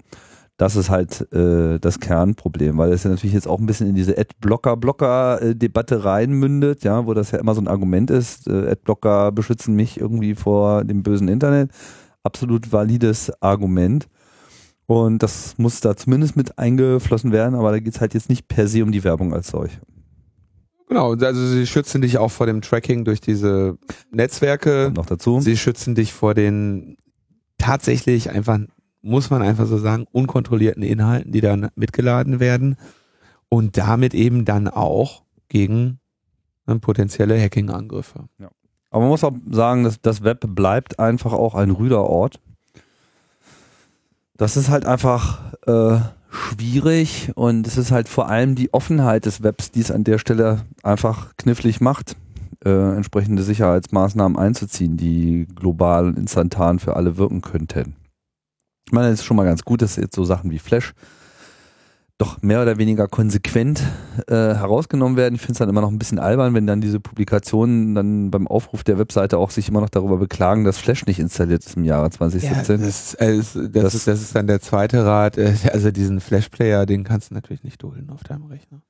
Das 0.61 0.75
ist 0.75 0.91
halt 0.91 1.33
äh, 1.33 1.79
das 1.79 1.99
Kernproblem, 1.99 2.77
weil 2.77 2.93
es 2.93 3.03
ja 3.03 3.09
natürlich 3.09 3.33
jetzt 3.33 3.47
auch 3.47 3.57
ein 3.57 3.65
bisschen 3.65 3.87
in 3.87 3.95
diese 3.95 4.15
Ad-Blocker-Blocker-Debatte 4.15 6.05
reinmündet, 6.05 6.83
ja, 6.83 7.07
wo 7.07 7.15
das 7.15 7.31
ja 7.31 7.39
immer 7.39 7.55
so 7.55 7.61
ein 7.61 7.67
Argument 7.67 8.11
ist, 8.11 8.47
äh, 8.47 8.69
Ad-Blocker 8.69 9.31
beschützen 9.31 9.75
mich 9.75 9.99
irgendwie 9.99 10.35
vor 10.35 10.83
dem 10.83 11.01
bösen 11.01 11.29
Internet. 11.29 11.71
Absolut 12.21 12.71
valides 12.71 13.31
Argument. 13.41 14.07
Und 14.85 15.23
das 15.23 15.57
muss 15.57 15.81
da 15.81 15.95
zumindest 15.95 16.37
mit 16.37 16.59
eingeflossen 16.59 17.31
werden, 17.31 17.55
aber 17.55 17.71
da 17.71 17.79
geht 17.79 17.95
es 17.95 17.99
halt 17.99 18.13
jetzt 18.13 18.29
nicht 18.29 18.47
per 18.47 18.67
se 18.67 18.83
um 18.83 18.91
die 18.91 19.03
Werbung 19.03 19.33
als 19.33 19.47
solche. 19.47 19.79
Genau, 20.87 21.15
also 21.15 21.47
sie 21.47 21.65
schützen 21.65 22.03
dich 22.03 22.19
auch 22.19 22.29
vor 22.29 22.45
dem 22.45 22.61
Tracking 22.61 23.03
durch 23.03 23.19
diese 23.19 23.79
Netzwerke. 24.11 24.89
Und 24.89 24.97
noch 24.97 25.07
dazu. 25.07 25.41
Sie 25.41 25.57
schützen 25.57 25.95
dich 25.95 26.13
vor 26.13 26.35
den 26.35 26.97
tatsächlich 27.57 28.29
einfach 28.29 28.59
muss 29.01 29.29
man 29.29 29.41
einfach 29.41 29.65
so 29.65 29.77
sagen, 29.77 30.05
unkontrollierten 30.11 30.83
Inhalten, 30.83 31.31
die 31.31 31.41
dann 31.41 31.69
mitgeladen 31.75 32.39
werden 32.39 32.77
und 33.49 33.77
damit 33.77 34.13
eben 34.13 34.45
dann 34.45 34.67
auch 34.67 35.23
gegen 35.49 35.99
äh, 36.67 36.75
potenzielle 36.75 37.39
Hacking-Angriffe. 37.39 38.25
Ja. 38.37 38.49
Aber 38.89 39.01
man 39.01 39.09
muss 39.09 39.23
auch 39.23 39.33
sagen, 39.49 39.83
dass 39.83 40.01
das 40.01 40.23
Web 40.23 40.45
bleibt 40.49 40.99
einfach 40.99 41.33
auch 41.33 41.55
ein 41.55 41.71
rüder 41.71 42.03
Ort. 42.03 42.39
Das 44.35 44.57
ist 44.57 44.69
halt 44.69 44.85
einfach 44.85 45.53
äh, 45.65 45.99
schwierig 46.29 47.31
und 47.35 47.67
es 47.67 47.77
ist 47.77 47.91
halt 47.91 48.09
vor 48.09 48.27
allem 48.29 48.55
die 48.55 48.73
Offenheit 48.73 49.25
des 49.25 49.43
Webs, 49.43 49.71
die 49.71 49.81
es 49.81 49.91
an 49.91 50.03
der 50.03 50.17
Stelle 50.17 50.61
einfach 50.83 51.35
knifflig 51.37 51.79
macht, 51.79 52.15
äh, 52.65 52.95
entsprechende 52.95 53.43
Sicherheitsmaßnahmen 53.43 54.37
einzuziehen, 54.37 54.97
die 54.97 55.47
global 55.55 56.07
und 56.07 56.17
instantan 56.17 56.79
für 56.79 56.95
alle 56.95 57.17
wirken 57.17 57.41
könnten. 57.41 57.95
Ich 58.91 58.93
meine, 58.93 59.07
es 59.07 59.21
ist 59.21 59.25
schon 59.25 59.37
mal 59.37 59.45
ganz 59.45 59.63
gut, 59.63 59.81
dass 59.81 59.95
jetzt 59.95 60.13
so 60.13 60.25
Sachen 60.25 60.51
wie 60.51 60.59
Flash 60.59 60.91
doch 62.17 62.41
mehr 62.41 62.61
oder 62.61 62.77
weniger 62.77 63.07
konsequent 63.07 63.81
äh, 64.27 64.33
herausgenommen 64.33 65.15
werden. 65.15 65.35
Ich 65.35 65.39
finde 65.39 65.53
es 65.53 65.59
dann 65.59 65.69
immer 65.69 65.79
noch 65.79 65.89
ein 65.89 65.97
bisschen 65.97 66.19
albern, 66.19 66.53
wenn 66.53 66.67
dann 66.67 66.81
diese 66.81 66.99
Publikationen 66.99 67.95
dann 67.95 68.31
beim 68.31 68.49
Aufruf 68.49 68.83
der 68.83 68.99
Webseite 68.99 69.37
auch 69.37 69.49
sich 69.49 69.69
immer 69.69 69.79
noch 69.79 69.87
darüber 69.87 70.17
beklagen, 70.17 70.65
dass 70.65 70.77
Flash 70.77 71.05
nicht 71.05 71.19
installiert 71.19 71.65
ist 71.65 71.77
im 71.77 71.85
Jahre 71.85 72.09
2017. 72.09 72.81
Ja, 72.81 72.85
das, 72.85 73.13
äh, 73.13 73.37
das, 73.37 73.53
das, 73.53 73.71
das, 73.71 73.93
ist, 73.95 74.07
das 74.07 74.21
ist 74.21 74.35
dann 74.35 74.47
der 74.47 74.59
zweite 74.59 75.05
Rat. 75.05 75.37
Äh, 75.37 75.53
also 75.71 75.89
diesen 75.91 76.19
Flash-Player, 76.19 76.85
den 76.85 77.05
kannst 77.05 77.31
du 77.31 77.35
natürlich 77.35 77.63
nicht 77.63 77.81
dulden 77.81 78.09
auf 78.09 78.25
deinem 78.25 78.47
Rechner. 78.47 78.81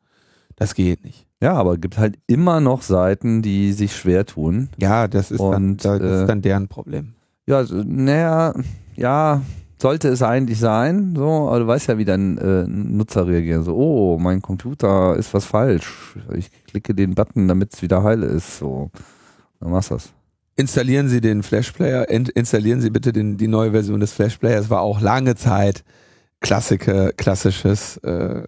Das 0.55 0.73
geht 0.73 1.05
nicht. 1.05 1.27
Ja, 1.43 1.53
aber 1.53 1.77
gibt 1.77 1.99
halt 1.99 2.17
immer 2.25 2.59
noch 2.59 2.81
Seiten, 2.81 3.43
die 3.43 3.71
sich 3.73 3.95
schwer 3.95 4.25
tun. 4.25 4.69
Ja, 4.79 5.07
das 5.07 5.29
ist, 5.29 5.39
Und, 5.39 5.85
dann, 5.85 6.01
das 6.01 6.01
ist 6.01 6.23
äh, 6.23 6.25
dann 6.25 6.41
deren 6.41 6.69
Problem. 6.69 7.13
Ja, 7.45 7.63
naja, 7.71 8.55
ja, 8.95 9.41
sollte 9.81 10.09
es 10.09 10.21
eigentlich 10.21 10.59
sein, 10.59 11.15
so, 11.15 11.49
aber 11.49 11.59
du 11.59 11.67
weißt 11.67 11.87
ja, 11.87 11.97
wie 11.97 12.05
dein 12.05 12.37
äh, 12.37 12.65
Nutzer 12.67 13.27
reagiert. 13.27 13.65
So, 13.65 13.75
oh, 13.75 14.19
mein 14.19 14.41
Computer 14.41 15.15
ist 15.15 15.33
was 15.33 15.45
falsch. 15.45 16.15
Ich 16.35 16.51
klicke 16.67 16.93
den 16.93 17.15
Button, 17.15 17.47
damit 17.47 17.73
es 17.73 17.81
wieder 17.81 18.03
heile 18.03 18.27
ist. 18.27 18.59
So, 18.59 18.91
dann 19.59 19.71
machst 19.71 19.89
du 19.89 19.95
das. 19.95 20.09
Installieren 20.55 21.09
Sie 21.09 21.19
den 21.19 21.41
Flash 21.41 21.71
Player, 21.71 22.07
installieren 22.09 22.81
Sie 22.81 22.91
bitte 22.91 23.11
den, 23.11 23.37
die 23.37 23.47
neue 23.47 23.71
Version 23.71 23.99
des 23.99 24.13
Flash 24.13 24.37
Players. 24.37 24.69
War 24.69 24.81
auch 24.81 25.01
lange 25.01 25.35
Zeit 25.35 25.83
Klassiker, 26.41 27.11
klassisches 27.13 27.97
äh, 27.97 28.43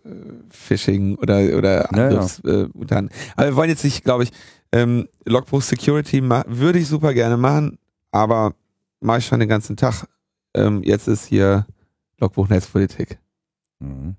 Phishing 0.50 1.16
oder 1.16 1.58
oder 1.58 1.92
anderes. 1.92 2.42
Ja, 2.44 2.52
ja. 2.52 2.64
Äh. 2.64 3.10
Aber 3.36 3.48
wir 3.48 3.56
wollen 3.56 3.70
jetzt 3.70 3.84
nicht, 3.84 4.04
glaube 4.04 4.24
ich, 4.24 4.32
ähm, 4.72 5.08
Logbuch 5.26 5.62
Security 5.62 6.22
würde 6.48 6.80
ich 6.80 6.88
super 6.88 7.14
gerne 7.14 7.38
machen, 7.38 7.80
aber 8.12 8.54
mache 9.00 9.20
ich 9.20 9.26
schon 9.26 9.40
den 9.40 9.50
ganzen 9.50 9.78
Tag 9.78 10.06
ähm, 10.54 10.84
jetzt 10.84 11.08
ist 11.08 11.26
hier 11.26 11.66
Logbuch 12.20 12.48
Netzpolitik. 12.50 13.20
Mhm. 13.80 14.16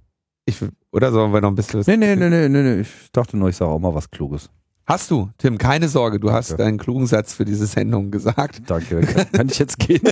Ich, 0.47 0.59
oder 0.93 1.11
sollen 1.11 1.33
wir 1.33 1.41
noch 1.41 1.49
ein 1.49 1.55
bisschen 1.55 1.81
was 1.81 1.87
Nee, 1.87 1.97
nee, 1.97 2.15
nee, 2.17 2.29
nee, 2.29 2.49
nee, 2.49 2.63
nee. 2.63 2.81
Ich 2.81 3.11
dachte 3.13 3.37
nur, 3.37 3.49
ich 3.49 3.57
sage 3.57 3.71
auch 3.71 3.79
mal 3.79 3.95
was 3.95 4.11
Kluges. 4.11 4.51
Hast 4.87 5.11
du, 5.11 5.31
Tim, 5.39 5.57
keine 5.57 5.89
Sorge, 5.89 6.21
du 6.21 6.27
Danke. 6.27 6.39
hast 6.39 6.59
deinen 6.59 6.77
klugen 6.77 7.07
Satz 7.07 7.33
für 7.33 7.47
diese 7.47 7.67
Sendung 7.67 8.11
gesagt. 8.11 8.63
Danke, 8.67 9.01
kann, 9.33 9.49
ich 9.49 9.59
jetzt 9.59 9.79
gehen? 9.79 10.03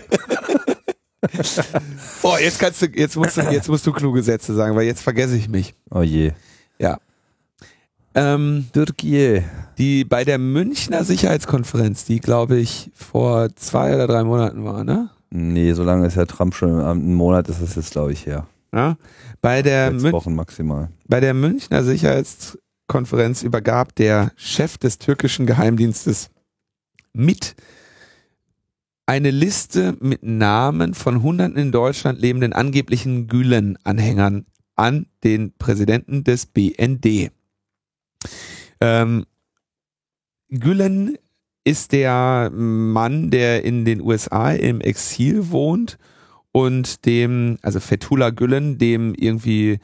oh, 2.22 2.37
jetzt 2.40 2.58
kannst 2.58 2.80
du, 2.80 2.87
jetzt 2.87 3.16
musst 3.16 3.37
du, 3.37 3.42
jetzt 3.42 3.68
musst 3.68 3.87
du 3.87 3.92
kluge 3.92 4.22
Sätze 4.22 4.54
sagen, 4.54 4.74
weil 4.74 4.87
jetzt 4.87 5.02
vergesse 5.02 5.37
ich 5.37 5.50
mich. 5.50 5.74
Oh 5.90 6.00
je. 6.00 6.32
Ja. 6.78 6.98
Ähm, 8.14 8.66
Türkei. 8.72 9.44
Die 9.76 10.04
bei 10.04 10.24
der 10.24 10.38
Münchner 10.38 11.04
Sicherheitskonferenz, 11.04 12.06
die 12.06 12.20
glaube 12.20 12.56
ich 12.56 12.90
vor 12.94 13.54
zwei 13.56 13.94
oder 13.94 14.06
drei 14.06 14.24
Monaten 14.24 14.64
war, 14.64 14.85
ne? 14.85 15.11
Nee, 15.35 15.73
so 15.73 15.83
lange 15.83 16.07
ist 16.07 16.16
ja 16.16 16.27
Trump 16.27 16.55
schon, 16.55 16.79
einen 16.79 17.14
Monat 17.14 17.49
ist 17.49 17.62
das 17.62 17.75
jetzt, 17.75 17.92
glaube 17.92 18.12
ich, 18.12 18.27
her. 18.27 18.47
Ja? 18.75 18.99
Bei 19.40 19.62
der 19.62 19.99
Sechs 19.99 20.12
Wochen 20.12 20.35
maximal. 20.35 20.90
Bei 21.09 21.21
der 21.21 21.33
Münchner 21.33 21.83
Sicherheitskonferenz 21.83 23.42
übergab 23.42 23.95
der 23.95 24.33
Chef 24.37 24.77
des 24.77 24.99
türkischen 24.99 25.47
Geheimdienstes 25.47 26.29
mit 27.14 27.55
eine 29.07 29.31
Liste 29.31 29.97
mit 30.01 30.23
Namen 30.23 30.92
von 30.92 31.23
hunderten 31.23 31.57
in 31.57 31.73
Deutschland 31.73 32.21
lebenden 32.21 32.53
angeblichen 32.53 33.27
Gülen-Anhängern 33.27 34.45
an 34.77 35.07
den 35.25 35.53
Präsidenten 35.57 36.25
des 36.25 36.45
BND. 36.45 37.31
Ähm, 38.83 39.25
Gülen 40.51 41.16
ist 41.64 41.92
der 41.92 42.51
Mann, 42.53 43.31
der 43.31 43.64
in 43.64 43.85
den 43.85 44.01
USA 44.01 44.53
im 44.53 44.81
Exil 44.81 45.51
wohnt 45.51 45.98
und 46.51 47.07
dem, 47.07 47.59
also 47.62 47.81
Fethullah 47.81 48.31
Gülen, 48.31 48.79
dem 48.79 49.14
irgendwie 49.14 49.79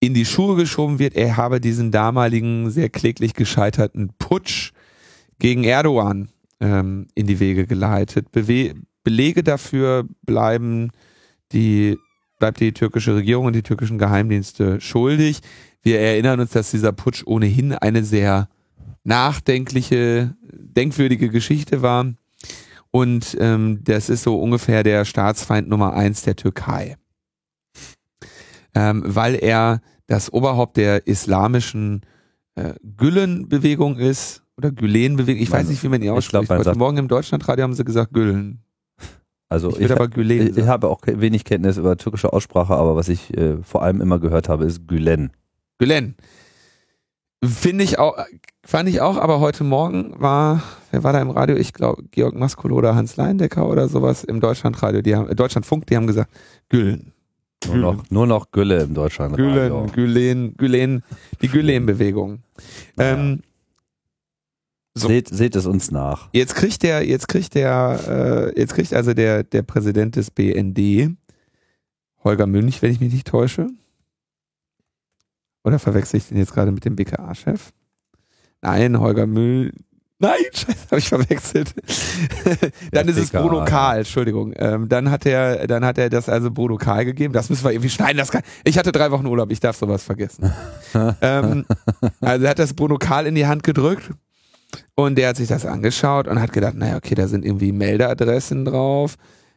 in 0.00 0.14
die 0.14 0.24
Schuhe 0.24 0.56
geschoben 0.56 0.98
wird, 0.98 1.14
er 1.14 1.36
habe 1.36 1.60
diesen 1.60 1.90
damaligen 1.90 2.70
sehr 2.70 2.88
kläglich 2.88 3.34
gescheiterten 3.34 4.10
Putsch 4.18 4.72
gegen 5.38 5.64
Erdogan 5.64 6.28
ähm, 6.60 7.08
in 7.14 7.26
die 7.26 7.40
Wege 7.40 7.66
geleitet. 7.66 8.30
Bewe 8.32 8.74
Belege 9.04 9.42
dafür 9.42 10.06
bleiben 10.26 10.90
die, 11.52 11.96
bleibt 12.38 12.60
die 12.60 12.72
türkische 12.72 13.14
Regierung 13.14 13.46
und 13.46 13.56
die 13.56 13.62
türkischen 13.62 13.96
Geheimdienste 13.96 14.80
schuldig. 14.80 15.40
Wir 15.82 16.00
erinnern 16.00 16.40
uns, 16.40 16.50
dass 16.50 16.72
dieser 16.72 16.92
Putsch 16.92 17.22
ohnehin 17.24 17.72
eine 17.72 18.04
sehr 18.04 18.48
nachdenkliche, 19.04 20.36
denkwürdige 20.42 21.30
Geschichte 21.30 21.82
war. 21.82 22.12
Und 22.90 23.36
ähm, 23.40 23.80
das 23.84 24.08
ist 24.08 24.22
so 24.22 24.40
ungefähr 24.40 24.82
der 24.82 25.04
Staatsfeind 25.04 25.68
Nummer 25.68 25.94
eins 25.94 26.22
der 26.22 26.36
Türkei. 26.36 26.96
Ähm, 28.74 29.02
weil 29.06 29.34
er 29.34 29.80
das 30.06 30.32
Oberhaupt 30.32 30.76
der 30.76 31.06
islamischen 31.06 32.02
äh, 32.54 32.74
Gülen-Bewegung 32.96 33.96
ist, 33.96 34.42
oder 34.56 34.72
Gülen-Bewegung, 34.72 35.40
ich 35.40 35.50
weiß 35.50 35.68
nicht, 35.68 35.82
wie 35.84 35.88
man 35.88 36.00
die 36.00 36.10
ausspricht. 36.10 36.50
Heute 36.50 36.76
Morgen 36.76 36.96
im 36.96 37.08
Deutschlandradio 37.08 37.62
haben 37.62 37.74
sie 37.74 37.84
gesagt 37.84 38.12
Gülen. 38.12 38.60
Also 39.48 39.70
ich, 39.70 39.82
ich, 39.82 39.92
aber 39.92 40.08
Gülen 40.08 40.48
ich, 40.48 40.58
ich 40.58 40.66
habe 40.66 40.88
auch 40.88 41.00
wenig 41.06 41.44
Kenntnis 41.44 41.78
über 41.78 41.96
türkische 41.96 42.32
Aussprache, 42.32 42.74
aber 42.74 42.96
was 42.96 43.08
ich 43.08 43.34
äh, 43.36 43.62
vor 43.62 43.82
allem 43.82 44.00
immer 44.00 44.18
gehört 44.18 44.48
habe, 44.48 44.64
ist 44.64 44.86
Gülen. 44.88 45.30
Gülen. 45.78 46.16
Finde 47.44 47.84
ich 47.84 47.98
auch, 47.98 48.18
fand 48.64 48.88
ich 48.88 49.00
auch, 49.00 49.16
aber 49.16 49.38
heute 49.38 49.62
Morgen 49.62 50.12
war, 50.18 50.62
wer 50.90 51.04
war 51.04 51.12
da 51.12 51.22
im 51.22 51.30
Radio? 51.30 51.56
Ich 51.56 51.72
glaube, 51.72 52.02
Georg 52.10 52.34
Maskolo 52.34 52.76
oder 52.76 52.96
Hans 52.96 53.16
Leindecker 53.16 53.68
oder 53.68 53.88
sowas 53.88 54.24
im 54.24 54.40
Deutschlandradio, 54.40 55.02
die 55.02 55.14
haben, 55.14 55.34
Deutschlandfunk, 55.34 55.86
die 55.86 55.96
haben 55.96 56.08
gesagt, 56.08 56.32
Güllen. 56.68 57.12
Nur 57.66 57.76
noch, 57.76 58.10
nur 58.10 58.26
noch 58.26 58.50
Gülle 58.50 58.82
im 58.82 58.94
Deutschlandradio. 58.94 59.86
Gülen, 59.86 59.92
Gülen, 59.92 60.56
Gülen, 60.56 61.02
die 61.42 61.48
Gülen-Bewegung. 61.48 62.40
Ähm, 62.98 63.42
so. 64.94 65.08
Seht, 65.08 65.28
seht 65.28 65.54
es 65.54 65.66
uns 65.66 65.90
nach. 65.90 66.28
Jetzt 66.32 66.54
kriegt 66.56 66.82
der, 66.82 67.06
jetzt 67.06 67.28
kriegt 67.28 67.54
der, 67.54 68.52
äh, 68.56 68.60
jetzt 68.60 68.74
kriegt 68.74 68.92
also 68.92 69.14
der, 69.14 69.44
der 69.44 69.62
Präsident 69.62 70.16
des 70.16 70.30
BND, 70.30 71.16
Holger 72.24 72.46
Münch, 72.46 72.82
wenn 72.82 72.90
ich 72.90 73.00
mich 73.00 73.12
nicht 73.12 73.26
täusche, 73.26 73.68
oder 75.68 75.78
verwechsel 75.78 76.18
ich 76.18 76.28
den 76.28 76.38
jetzt 76.38 76.52
gerade 76.52 76.72
mit 76.72 76.84
dem 76.84 76.96
BKA-Chef? 76.96 77.72
Nein, 78.60 78.98
Holger 78.98 79.26
Müll. 79.26 79.72
Nein, 80.20 80.32
scheiße, 80.52 80.86
habe 80.90 80.98
ich 80.98 81.08
verwechselt. 81.08 81.74
dann 82.92 83.06
ist 83.08 83.18
es 83.18 83.30
Bruno 83.30 83.64
Karl, 83.64 83.98
Entschuldigung. 83.98 84.52
Ähm, 84.56 84.88
dann 84.88 85.10
hat 85.10 85.26
er, 85.26 85.66
dann 85.68 85.84
hat 85.84 85.96
er 85.98 86.10
das 86.10 86.28
also 86.28 86.50
Bruno 86.50 86.76
Karl 86.76 87.04
gegeben. 87.04 87.32
Das 87.32 87.50
müssen 87.50 87.64
wir 87.64 87.70
irgendwie 87.70 87.90
schneiden. 87.90 88.18
Das 88.18 88.32
kann, 88.32 88.42
ich 88.64 88.78
hatte 88.78 88.90
drei 88.90 89.12
Wochen 89.12 89.26
Urlaub, 89.26 89.52
ich 89.52 89.60
darf 89.60 89.76
sowas 89.76 90.02
vergessen. 90.02 90.52
ähm, 91.20 91.64
also 92.20 92.44
er 92.44 92.50
hat 92.50 92.58
das 92.58 92.74
Bruno 92.74 92.98
Karl 92.98 93.26
in 93.26 93.36
die 93.36 93.46
Hand 93.46 93.62
gedrückt 93.62 94.10
und 94.96 95.16
der 95.16 95.28
hat 95.28 95.36
sich 95.36 95.48
das 95.48 95.64
angeschaut 95.64 96.26
und 96.26 96.40
hat 96.40 96.52
gedacht, 96.52 96.74
naja, 96.74 96.96
okay, 96.96 97.14
da 97.14 97.28
sind 97.28 97.44
irgendwie 97.44 97.70
Meldeadressen 97.70 98.64
drauf, 98.64 99.14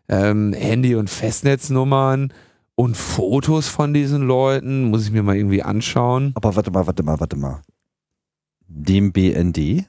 ähm, 0.10 0.54
Handy- 0.54 0.96
und 0.96 1.10
Festnetznummern 1.10 2.32
und 2.76 2.98
Fotos 2.98 3.68
von 3.68 3.94
diesen 3.94 4.24
Leuten 4.24 4.86
muss 4.86 5.06
ich 5.06 5.12
mir 5.12 5.24
mal 5.24 5.36
irgendwie 5.36 5.64
anschauen. 5.64 6.32
Aber 6.36 6.56
warte 6.56 6.72
mal, 6.72 6.88
warte 6.88 7.04
mal, 7.04 7.20
warte 7.20 7.36
mal. 7.36 7.62
Dem 8.68 9.12
BND, 9.12 9.86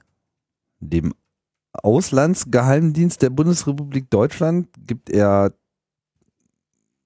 dem 0.80 1.14
Auslandsgeheimdienst 1.72 3.22
der 3.22 3.30
Bundesrepublik 3.30 4.10
Deutschland, 4.10 4.68
gibt 4.86 5.08
er 5.08 5.54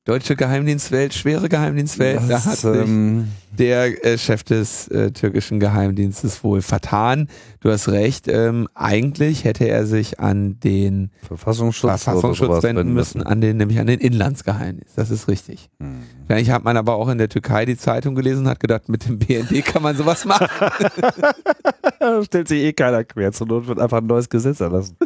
Deutsche 0.06 0.36
Geheimdienstwelt, 0.36 1.14
schwere 1.14 1.48
Geheimdienstwelt, 1.48 2.20
das, 2.28 2.44
da 2.44 2.70
hat 2.70 2.76
ähm, 2.76 3.26
der 3.58 4.04
äh, 4.04 4.16
Chef 4.16 4.44
des 4.44 4.86
äh, 4.86 5.10
türkischen 5.10 5.58
Geheimdienstes 5.58 6.44
wohl 6.44 6.62
vertan. 6.62 7.28
Du 7.58 7.72
hast 7.72 7.88
recht, 7.88 8.28
ähm, 8.28 8.68
eigentlich 8.74 9.42
hätte 9.42 9.68
er 9.68 9.84
sich 9.84 10.20
an 10.20 10.60
den 10.60 11.10
Verfassungsschutz, 11.26 12.04
Verfassungsschutz 12.04 12.62
wenden 12.62 12.94
müssen, 12.94 13.20
an 13.20 13.40
den, 13.40 13.56
nämlich 13.56 13.80
an 13.80 13.88
den 13.88 13.98
Inlandsgeheimdienst. 13.98 14.96
Das 14.96 15.10
ist 15.10 15.26
richtig. 15.26 15.70
Hm. 15.80 16.02
Vielleicht 16.28 16.50
hat 16.50 16.62
man 16.62 16.76
aber 16.76 16.94
auch 16.94 17.08
in 17.08 17.18
der 17.18 17.28
Türkei 17.28 17.64
die 17.64 17.76
Zeitung 17.76 18.14
gelesen 18.14 18.42
und 18.44 18.48
hat 18.48 18.60
gedacht, 18.60 18.88
mit 18.88 19.08
dem 19.08 19.18
BND 19.18 19.64
kann 19.64 19.82
man 19.82 19.96
sowas 19.96 20.24
machen. 20.24 20.46
Stellt 22.24 22.46
sich 22.46 22.62
eh 22.62 22.72
keiner 22.72 23.02
quer. 23.02 23.32
Zur 23.32 23.48
Not 23.48 23.66
wird 23.66 23.80
einfach 23.80 23.98
ein 23.98 24.06
neues 24.06 24.28
Gesetz 24.28 24.60
erlassen. 24.60 24.96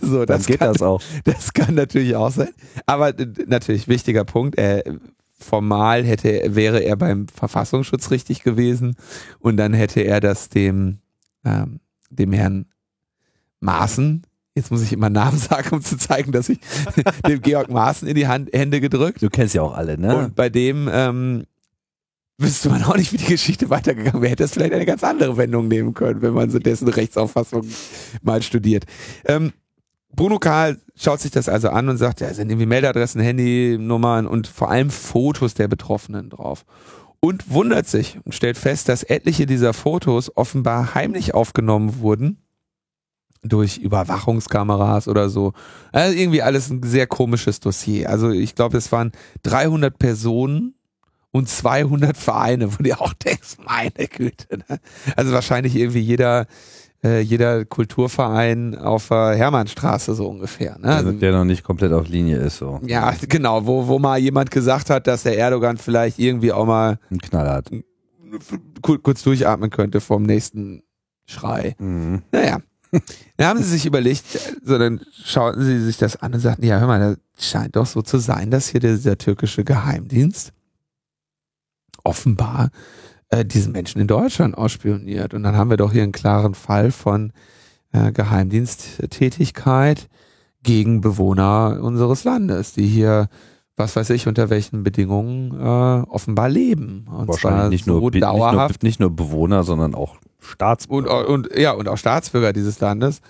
So, 0.00 0.24
Dann 0.24 0.38
das 0.38 0.46
geht 0.46 0.60
kann, 0.60 0.72
das 0.72 0.82
auch. 0.82 1.02
Das 1.24 1.52
kann 1.52 1.74
natürlich 1.74 2.16
auch 2.16 2.30
sein. 2.30 2.48
Aber 2.86 3.12
natürlich 3.46 3.88
wichtiger 3.88 4.24
Punkt. 4.24 4.37
Er, 4.56 4.84
formal 5.38 6.04
hätte, 6.04 6.54
wäre 6.54 6.80
er 6.80 6.96
beim 6.96 7.28
Verfassungsschutz 7.28 8.10
richtig 8.10 8.42
gewesen 8.42 8.96
und 9.38 9.56
dann 9.56 9.72
hätte 9.72 10.00
er 10.00 10.20
das 10.20 10.48
dem, 10.48 10.98
ähm, 11.44 11.80
dem 12.10 12.32
Herrn 12.32 12.66
Maaßen, 13.60 14.22
jetzt 14.54 14.70
muss 14.70 14.82
ich 14.82 14.92
immer 14.92 15.10
Namen 15.10 15.38
sagen, 15.38 15.76
um 15.76 15.82
zu 15.82 15.96
zeigen, 15.96 16.32
dass 16.32 16.48
ich 16.48 16.58
dem 17.26 17.40
Georg 17.40 17.70
Maaßen 17.70 18.08
in 18.08 18.14
die 18.14 18.26
Hand, 18.26 18.52
Hände 18.52 18.80
gedrückt. 18.80 19.22
Du 19.22 19.30
kennst 19.30 19.54
ja 19.54 19.62
auch 19.62 19.74
alle, 19.74 19.98
ne? 19.98 20.16
Und 20.16 20.34
bei 20.34 20.48
dem 20.48 20.88
ähm, 20.92 21.44
wüsste 22.38 22.68
man 22.68 22.82
auch 22.84 22.96
nicht, 22.96 23.12
wie 23.12 23.16
die 23.16 23.24
Geschichte 23.24 23.70
weitergegangen 23.70 24.22
wäre. 24.22 24.32
Hätte 24.32 24.44
es 24.44 24.52
vielleicht 24.52 24.72
eine 24.72 24.86
ganz 24.86 25.02
andere 25.04 25.36
Wendung 25.36 25.68
nehmen 25.68 25.94
können, 25.94 26.22
wenn 26.22 26.34
man 26.34 26.50
so 26.50 26.58
dessen 26.58 26.88
Rechtsauffassung 26.88 27.66
mal 28.22 28.42
studiert. 28.42 28.84
Ähm, 29.24 29.52
Bruno 30.14 30.38
Karl 30.38 30.78
schaut 30.96 31.20
sich 31.20 31.30
das 31.30 31.48
also 31.48 31.70
an 31.70 31.88
und 31.88 31.96
sagt, 31.96 32.20
ja, 32.20 32.32
sind 32.32 32.50
irgendwie 32.50 32.66
Meldadressen, 32.66 33.20
Handynummern 33.20 34.26
und 34.26 34.46
vor 34.46 34.70
allem 34.70 34.90
Fotos 34.90 35.54
der 35.54 35.68
Betroffenen 35.68 36.30
drauf. 36.30 36.64
Und 37.20 37.50
wundert 37.50 37.86
sich 37.88 38.18
und 38.24 38.34
stellt 38.34 38.56
fest, 38.56 38.88
dass 38.88 39.02
etliche 39.02 39.46
dieser 39.46 39.72
Fotos 39.72 40.36
offenbar 40.36 40.94
heimlich 40.94 41.34
aufgenommen 41.34 42.00
wurden 42.00 42.38
durch 43.42 43.78
Überwachungskameras 43.78 45.08
oder 45.08 45.28
so. 45.28 45.52
Also 45.92 46.16
irgendwie 46.16 46.42
alles 46.42 46.70
ein 46.70 46.82
sehr 46.82 47.06
komisches 47.06 47.60
Dossier. 47.60 48.08
Also 48.08 48.30
ich 48.30 48.54
glaube, 48.54 48.76
es 48.78 48.90
waren 48.92 49.12
300 49.42 49.98
Personen 49.98 50.74
und 51.30 51.48
200 51.48 52.16
Vereine, 52.16 52.72
wo 52.72 52.82
du 52.82 53.00
auch 53.00 53.12
denkst, 53.24 53.56
meine 53.64 54.08
Güte. 54.08 54.58
Ne? 54.68 54.80
Also 55.16 55.32
wahrscheinlich 55.32 55.76
irgendwie 55.76 56.00
jeder 56.00 56.46
äh, 57.04 57.20
jeder 57.20 57.64
Kulturverein 57.64 58.76
auf 58.76 59.08
der 59.08 59.34
Hermannstraße 59.34 60.14
so 60.14 60.26
ungefähr. 60.28 60.78
Ne? 60.78 60.88
Also, 60.88 61.12
der 61.12 61.32
noch 61.32 61.44
nicht 61.44 61.62
komplett 61.62 61.92
auf 61.92 62.08
Linie 62.08 62.38
ist 62.38 62.58
so. 62.58 62.80
Ja, 62.84 63.14
genau, 63.28 63.66
wo, 63.66 63.86
wo 63.86 63.98
mal 63.98 64.18
jemand 64.18 64.50
gesagt 64.50 64.90
hat, 64.90 65.06
dass 65.06 65.22
der 65.22 65.38
Erdogan 65.38 65.76
vielleicht 65.76 66.18
irgendwie 66.18 66.52
auch 66.52 66.66
mal 66.66 66.98
einen 67.10 67.20
Knall 67.20 67.48
hat. 67.48 67.70
Kurz 68.82 69.22
durchatmen 69.22 69.70
könnte 69.70 70.00
vom 70.00 70.22
nächsten 70.22 70.82
Schrei. 71.26 71.76
Mhm. 71.78 72.22
Naja. 72.32 72.58
Dann 73.36 73.46
haben 73.46 73.58
sie 73.58 73.68
sich 73.68 73.84
überlegt, 73.84 74.24
so 74.64 74.78
dann 74.78 75.00
schauten 75.12 75.62
sie 75.62 75.78
sich 75.80 75.98
das 75.98 76.16
an 76.16 76.32
und 76.32 76.40
sagten, 76.40 76.64
ja, 76.64 76.78
hör 76.78 76.86
mal, 76.86 77.18
das 77.36 77.50
scheint 77.50 77.76
doch 77.76 77.86
so 77.86 78.00
zu 78.00 78.18
sein, 78.18 78.50
dass 78.50 78.68
hier 78.68 78.80
dieser 78.80 79.18
türkische 79.18 79.62
Geheimdienst 79.62 80.52
offenbar 82.02 82.70
äh, 83.30 83.44
diesen 83.44 83.72
Menschen 83.72 84.00
in 84.00 84.06
Deutschland 84.06 84.56
ausspioniert. 84.56 85.34
Und 85.34 85.42
dann 85.42 85.56
haben 85.56 85.70
wir 85.70 85.76
doch 85.76 85.92
hier 85.92 86.02
einen 86.02 86.12
klaren 86.12 86.54
Fall 86.54 86.90
von 86.90 87.32
äh, 87.92 88.12
Geheimdiensttätigkeit 88.12 90.08
gegen 90.62 91.00
Bewohner 91.00 91.78
unseres 91.82 92.24
Landes, 92.24 92.72
die 92.72 92.86
hier 92.86 93.28
was 93.78 93.94
weiß 93.94 94.10
ich, 94.10 94.26
unter 94.26 94.50
welchen 94.50 94.82
Bedingungen 94.82 95.52
äh, 95.52 96.10
offenbar 96.10 96.48
leben. 96.48 97.06
Und 97.08 97.28
Wahrscheinlich 97.28 97.70
nicht, 97.70 97.84
so 97.84 98.00
nur, 98.00 98.10
dauerhaft. 98.10 98.82
Nicht 98.82 98.98
nur, 99.00 99.08
nicht 99.08 99.18
nur 99.18 99.28
Bewohner, 99.28 99.62
sondern 99.62 99.94
auch 99.94 100.16
Staatsbürger. 100.40 101.28
Und, 101.28 101.46
und, 101.46 101.56
ja, 101.58 101.72
und 101.72 101.88
auch 101.88 101.96
Staatsbürger 101.96 102.52
dieses 102.52 102.80
Landes, 102.80 103.20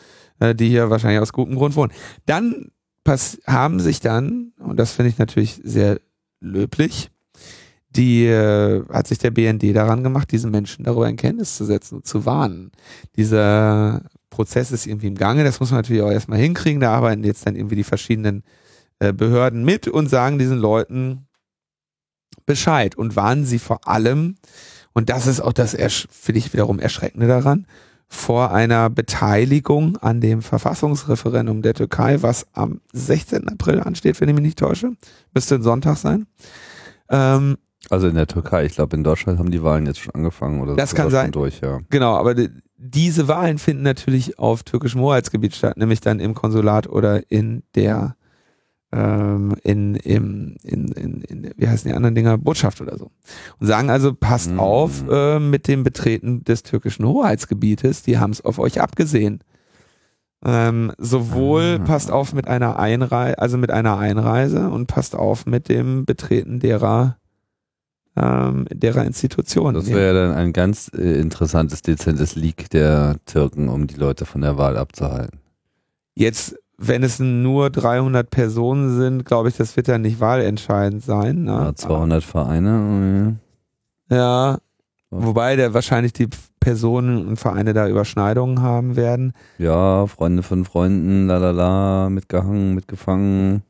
äh, 0.40 0.54
die 0.54 0.68
hier 0.68 0.90
wahrscheinlich 0.90 1.20
aus 1.20 1.32
gutem 1.32 1.56
Grund 1.56 1.76
wohnen. 1.76 1.92
Dann 2.24 2.70
pass 3.04 3.38
haben 3.46 3.78
sich 3.78 4.00
dann, 4.00 4.52
und 4.58 4.78
das 4.78 4.92
finde 4.92 5.10
ich 5.10 5.18
natürlich 5.18 5.60
sehr 5.62 6.00
löblich, 6.40 7.10
die 7.98 8.26
äh, 8.26 8.84
hat 8.90 9.08
sich 9.08 9.18
der 9.18 9.32
BND 9.32 9.74
daran 9.74 10.04
gemacht, 10.04 10.30
diesen 10.30 10.52
Menschen 10.52 10.84
darüber 10.84 11.08
in 11.08 11.16
Kenntnis 11.16 11.56
zu 11.56 11.64
setzen 11.64 11.96
und 11.96 12.06
zu 12.06 12.24
warnen. 12.24 12.70
Dieser 13.16 14.02
Prozess 14.30 14.70
ist 14.70 14.86
irgendwie 14.86 15.08
im 15.08 15.16
Gange, 15.16 15.42
das 15.42 15.58
muss 15.58 15.72
man 15.72 15.80
natürlich 15.80 16.02
auch 16.02 16.10
erstmal 16.10 16.38
hinkriegen, 16.38 16.80
da 16.80 16.94
arbeiten 16.94 17.24
jetzt 17.24 17.44
dann 17.44 17.56
irgendwie 17.56 17.74
die 17.74 17.84
verschiedenen 17.84 18.44
äh, 19.00 19.12
Behörden 19.12 19.64
mit 19.64 19.88
und 19.88 20.08
sagen 20.08 20.38
diesen 20.38 20.58
Leuten 20.58 21.26
Bescheid 22.46 22.96
und 22.96 23.16
warnen 23.16 23.44
sie 23.44 23.58
vor 23.58 23.88
allem, 23.88 24.36
und 24.92 25.10
das 25.10 25.26
ist 25.26 25.40
auch 25.40 25.52
das, 25.52 25.76
finde 26.10 26.38
ich 26.38 26.52
wiederum 26.52 26.78
erschreckende 26.78 27.26
daran, 27.26 27.66
vor 28.06 28.52
einer 28.52 28.88
Beteiligung 28.90 29.96
an 29.98 30.20
dem 30.20 30.40
Verfassungsreferendum 30.40 31.62
der 31.62 31.74
Türkei, 31.74 32.22
was 32.22 32.46
am 32.54 32.80
16. 32.92 33.48
April 33.48 33.80
ansteht, 33.80 34.20
wenn 34.20 34.28
ich 34.28 34.34
mich 34.34 34.44
nicht 34.44 34.58
täusche. 34.58 34.92
Müsste 35.34 35.56
ein 35.56 35.62
Sonntag 35.62 35.96
sein. 35.98 36.26
Ähm, 37.10 37.58
also 37.90 38.08
in 38.08 38.14
der 38.14 38.26
Türkei, 38.26 38.64
ich 38.64 38.74
glaube 38.74 38.96
in 38.96 39.04
Deutschland 39.04 39.38
haben 39.38 39.50
die 39.50 39.62
Wahlen 39.62 39.86
jetzt 39.86 40.00
schon 40.00 40.14
angefangen 40.14 40.60
oder 40.60 40.76
das 40.76 40.94
kann 40.94 41.10
sein. 41.10 41.30
durch, 41.30 41.60
ja. 41.60 41.80
Genau, 41.90 42.16
aber 42.16 42.34
die, 42.34 42.50
diese 42.76 43.28
Wahlen 43.28 43.58
finden 43.58 43.82
natürlich 43.82 44.38
auf 44.38 44.62
türkischem 44.62 45.00
Hoheitsgebiet 45.00 45.54
statt, 45.54 45.76
nämlich 45.76 46.00
dann 46.00 46.20
im 46.20 46.34
Konsulat 46.34 46.88
oder 46.88 47.30
in 47.30 47.62
der 47.74 48.16
ähm, 48.90 49.54
in, 49.62 49.96
im, 49.96 50.56
in, 50.62 50.88
in, 50.92 51.20
in, 51.22 51.50
wie 51.56 51.68
heißen 51.68 51.90
die 51.90 51.94
anderen 51.94 52.14
Dinger, 52.14 52.38
Botschaft 52.38 52.80
oder 52.80 52.96
so. 52.96 53.10
Und 53.58 53.66
sagen 53.66 53.90
also, 53.90 54.14
passt 54.14 54.50
mhm. 54.50 54.60
auf 54.60 55.04
äh, 55.10 55.38
mit 55.38 55.68
dem 55.68 55.84
Betreten 55.84 56.42
des 56.44 56.62
türkischen 56.62 57.06
Hoheitsgebietes, 57.06 58.02
die 58.02 58.18
haben 58.18 58.30
es 58.30 58.42
auf 58.42 58.58
euch 58.58 58.80
abgesehen. 58.80 59.40
Ähm, 60.44 60.92
sowohl 60.98 61.80
mhm. 61.80 61.84
passt 61.84 62.10
auf 62.10 62.32
mit 62.32 62.48
einer 62.48 62.78
Einreise, 62.78 63.38
also 63.38 63.58
mit 63.58 63.70
einer 63.70 63.98
Einreise 63.98 64.70
und 64.70 64.86
passt 64.86 65.16
auf 65.16 65.46
mit 65.46 65.68
dem 65.68 66.06
Betreten 66.06 66.60
derer 66.60 67.17
ähm, 68.20 68.66
derer 68.72 69.04
Institutionen. 69.04 69.74
Das 69.74 69.86
wäre 69.86 70.06
ja 70.06 70.12
dann 70.12 70.34
ein 70.34 70.52
ganz 70.52 70.90
äh, 70.94 71.20
interessantes, 71.20 71.82
dezentes 71.82 72.34
Leak 72.34 72.70
der 72.70 73.16
Türken, 73.26 73.68
um 73.68 73.86
die 73.86 73.96
Leute 73.96 74.26
von 74.26 74.40
der 74.40 74.58
Wahl 74.58 74.76
abzuhalten. 74.76 75.40
Jetzt 76.14 76.56
wenn 76.78 77.02
es 77.02 77.18
nur 77.18 77.70
300 77.70 78.30
Personen 78.30 78.96
sind, 78.96 79.24
glaube 79.24 79.48
ich, 79.48 79.56
das 79.56 79.76
wird 79.76 79.88
ja 79.88 79.98
nicht 79.98 80.20
wahlentscheidend 80.20 81.02
sein. 81.02 81.42
Ne? 81.42 81.50
Ja, 81.50 81.74
200 81.74 82.22
Vereine. 82.22 83.36
Oh 84.10 84.14
ja. 84.14 84.16
ja. 84.16 84.58
Wobei 85.10 85.56
der 85.56 85.74
wahrscheinlich 85.74 86.12
die 86.12 86.28
Personen 86.60 87.26
und 87.26 87.36
Vereine 87.36 87.72
da 87.72 87.88
Überschneidungen 87.88 88.62
haben 88.62 88.94
werden. 88.94 89.32
Ja, 89.58 90.06
Freunde 90.06 90.42
von 90.42 90.64
Freunden, 90.64 91.26
lalala, 91.26 92.10
mitgehangen, 92.10 92.74
mitgefangen. 92.74 93.62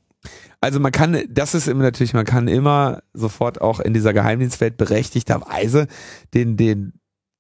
Also 0.60 0.80
man 0.80 0.92
kann, 0.92 1.22
das 1.28 1.54
ist 1.54 1.68
immer 1.68 1.84
natürlich, 1.84 2.14
man 2.14 2.24
kann 2.24 2.48
immer 2.48 3.02
sofort 3.12 3.60
auch 3.60 3.80
in 3.80 3.94
dieser 3.94 4.12
Geheimdienstwelt 4.12 4.76
berechtigterweise 4.76 5.86
den, 6.34 6.56
den, 6.56 6.94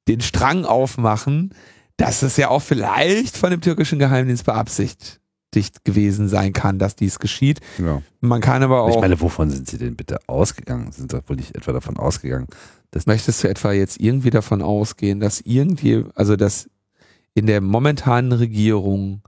den 0.06 0.20
Strang 0.20 0.64
aufmachen, 0.64 1.54
dass 1.96 2.22
es 2.22 2.36
ja 2.36 2.48
auch 2.48 2.62
vielleicht 2.62 3.36
von 3.36 3.50
dem 3.50 3.60
türkischen 3.60 3.98
Geheimdienst 3.98 4.44
beabsichtigt 4.44 5.84
gewesen 5.84 6.28
sein 6.28 6.52
kann, 6.52 6.78
dass 6.78 6.94
dies 6.94 7.18
geschieht. 7.18 7.60
Ja. 7.78 8.02
Man 8.20 8.40
kann 8.40 8.62
aber 8.62 8.82
auch. 8.82 8.96
Ich 8.96 9.00
meine, 9.00 9.20
wovon 9.20 9.50
sind 9.50 9.68
Sie 9.68 9.78
denn 9.78 9.96
bitte 9.96 10.20
ausgegangen? 10.28 10.92
Sind 10.92 11.10
Sie 11.10 11.20
wohl 11.26 11.36
nicht 11.36 11.56
etwa 11.56 11.72
davon 11.72 11.96
ausgegangen? 11.96 12.46
Dass 12.92 13.06
Möchtest 13.06 13.42
du 13.42 13.48
etwa 13.48 13.72
jetzt 13.72 14.00
irgendwie 14.00 14.30
davon 14.30 14.62
ausgehen, 14.62 15.18
dass 15.18 15.40
irgendwie, 15.40 16.04
also 16.14 16.36
dass 16.36 16.70
in 17.34 17.46
der 17.46 17.60
momentanen 17.60 18.32
Regierung 18.32 19.22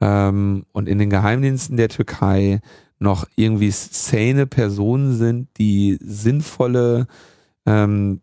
ähm, 0.00 0.64
und 0.72 0.88
in 0.88 0.98
den 0.98 1.08
Geheimdiensten 1.10 1.76
der 1.76 1.88
Türkei 1.88 2.60
noch 3.02 3.26
irgendwie 3.36 3.70
sane 3.70 4.46
Personen 4.46 5.16
sind, 5.16 5.48
die 5.58 5.98
sinnvolle 6.00 7.06
ähm, 7.66 8.20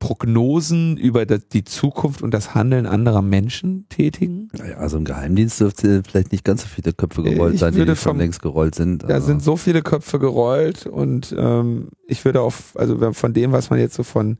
Prognosen 0.00 0.96
über 0.96 1.24
die 1.24 1.64
Zukunft 1.64 2.22
und 2.22 2.34
das 2.34 2.54
Handeln 2.54 2.86
anderer 2.86 3.22
Menschen 3.22 3.86
tätigen? 3.88 4.48
Naja, 4.52 4.78
also 4.78 4.96
im 4.96 5.04
Geheimdienst 5.04 5.60
dürfte 5.60 6.02
vielleicht 6.02 6.32
nicht 6.32 6.44
ganz 6.44 6.62
so 6.62 6.68
viele 6.68 6.92
Köpfe 6.92 7.22
gerollt 7.22 7.54
ich 7.54 7.60
sein, 7.60 7.74
die, 7.74 7.84
die 7.84 7.96
schon 7.96 8.18
längst 8.18 8.42
gerollt 8.42 8.74
sind. 8.74 9.04
Da 9.08 9.20
sind 9.20 9.42
so 9.42 9.56
viele 9.56 9.82
Köpfe 9.82 10.18
gerollt 10.18 10.86
und 10.86 11.34
ähm, 11.38 11.90
ich 12.06 12.24
würde 12.24 12.40
auch, 12.40 12.54
also 12.74 13.12
von 13.12 13.32
dem, 13.32 13.52
was 13.52 13.70
man 13.70 13.78
jetzt 13.78 13.94
so 13.94 14.02
von 14.02 14.38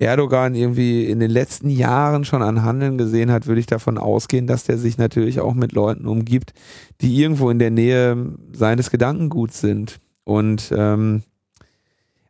Erdogan 0.00 0.54
irgendwie 0.54 1.04
in 1.04 1.20
den 1.20 1.30
letzten 1.30 1.68
Jahren 1.68 2.24
schon 2.24 2.42
an 2.42 2.62
Handeln 2.62 2.96
gesehen 2.96 3.30
hat, 3.30 3.46
würde 3.46 3.60
ich 3.60 3.66
davon 3.66 3.98
ausgehen, 3.98 4.46
dass 4.46 4.64
der 4.64 4.78
sich 4.78 4.96
natürlich 4.96 5.40
auch 5.40 5.54
mit 5.54 5.72
Leuten 5.72 6.06
umgibt, 6.06 6.54
die 7.02 7.20
irgendwo 7.20 7.50
in 7.50 7.58
der 7.58 7.70
Nähe 7.70 8.16
seines 8.52 8.90
Gedankenguts 8.90 9.60
sind. 9.60 9.98
Und 10.24 10.72
ähm, 10.74 11.22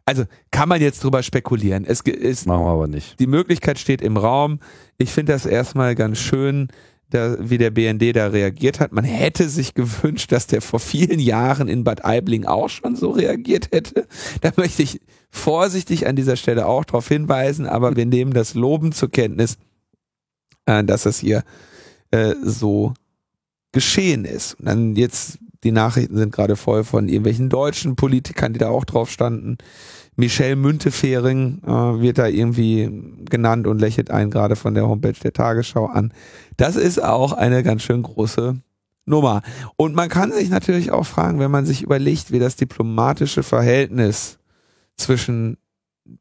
also 0.04 0.24
kann 0.50 0.68
man 0.68 0.80
jetzt 0.80 1.04
drüber 1.04 1.22
spekulieren. 1.22 1.84
Es 1.84 2.00
ist, 2.00 2.46
Machen 2.46 2.64
wir 2.64 2.70
aber 2.70 2.88
nicht. 2.88 3.20
Die 3.20 3.28
Möglichkeit 3.28 3.78
steht 3.78 4.02
im 4.02 4.16
Raum. 4.16 4.58
Ich 4.98 5.12
finde 5.12 5.32
das 5.32 5.46
erstmal 5.46 5.94
ganz 5.94 6.18
schön, 6.18 6.68
da, 7.10 7.36
wie 7.38 7.58
der 7.58 7.70
BND 7.70 8.14
da 8.14 8.28
reagiert 8.28 8.80
hat. 8.80 8.92
Man 8.92 9.04
hätte 9.04 9.48
sich 9.48 9.74
gewünscht, 9.74 10.32
dass 10.32 10.46
der 10.46 10.62
vor 10.62 10.80
vielen 10.80 11.18
Jahren 11.18 11.68
in 11.68 11.84
Bad 11.84 12.04
Aibling 12.04 12.46
auch 12.46 12.68
schon 12.68 12.96
so 12.96 13.10
reagiert 13.10 13.72
hätte. 13.72 14.06
Da 14.40 14.52
möchte 14.56 14.82
ich 14.82 15.00
vorsichtig 15.30 16.06
an 16.06 16.16
dieser 16.16 16.36
Stelle 16.36 16.66
auch 16.66 16.84
darauf 16.84 17.08
hinweisen, 17.08 17.66
aber 17.66 17.96
wir 17.96 18.06
nehmen 18.06 18.32
das 18.32 18.54
Loben 18.54 18.92
zur 18.92 19.10
Kenntnis, 19.10 19.58
äh, 20.66 20.84
dass 20.84 21.06
es 21.06 21.18
hier 21.18 21.44
äh, 22.10 22.34
so 22.42 22.94
geschehen 23.72 24.24
ist. 24.24 24.54
Und 24.54 24.66
dann 24.66 24.96
jetzt, 24.96 25.38
die 25.62 25.72
Nachrichten 25.72 26.16
sind 26.16 26.32
gerade 26.32 26.56
voll 26.56 26.84
von 26.84 27.08
irgendwelchen 27.08 27.48
deutschen 27.48 27.96
Politikern, 27.96 28.52
die 28.52 28.58
da 28.58 28.68
auch 28.68 28.84
drauf 28.84 29.10
standen. 29.10 29.58
Michelle 30.20 30.54
Müntefering 30.54 31.62
äh, 31.64 31.70
wird 31.70 32.18
da 32.18 32.26
irgendwie 32.26 32.90
genannt 33.24 33.66
und 33.66 33.80
lächelt 33.80 34.10
einen 34.10 34.30
gerade 34.30 34.54
von 34.54 34.74
der 34.74 34.86
Homepage 34.86 35.18
der 35.22 35.32
Tagesschau 35.32 35.86
an. 35.86 36.12
Das 36.58 36.76
ist 36.76 37.02
auch 37.02 37.32
eine 37.32 37.62
ganz 37.62 37.82
schön 37.82 38.02
große 38.02 38.60
Nummer. 39.06 39.40
Und 39.76 39.94
man 39.94 40.10
kann 40.10 40.30
sich 40.30 40.50
natürlich 40.50 40.90
auch 40.90 41.06
fragen, 41.06 41.38
wenn 41.38 41.50
man 41.50 41.64
sich 41.64 41.82
überlegt, 41.82 42.32
wie 42.32 42.38
das 42.38 42.56
diplomatische 42.56 43.42
Verhältnis 43.42 44.38
zwischen 44.98 45.56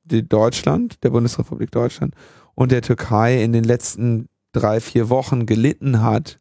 Deutschland, 0.06 1.04
der 1.04 1.10
Bundesrepublik 1.10 1.70
Deutschland 1.70 2.16
und 2.56 2.72
der 2.72 2.82
Türkei 2.82 3.44
in 3.44 3.52
den 3.52 3.66
letzten 3.66 4.30
drei, 4.54 4.80
vier 4.80 5.10
Wochen 5.10 5.46
gelitten 5.46 6.02
hat, 6.02 6.40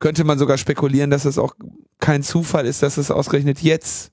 könnte 0.00 0.24
man 0.24 0.38
sogar 0.38 0.58
spekulieren, 0.58 1.10
dass 1.10 1.24
es 1.24 1.38
auch 1.38 1.54
kein 2.00 2.24
Zufall 2.24 2.66
ist, 2.66 2.82
dass 2.82 2.96
es 2.96 3.12
ausgerechnet 3.12 3.62
jetzt 3.62 4.10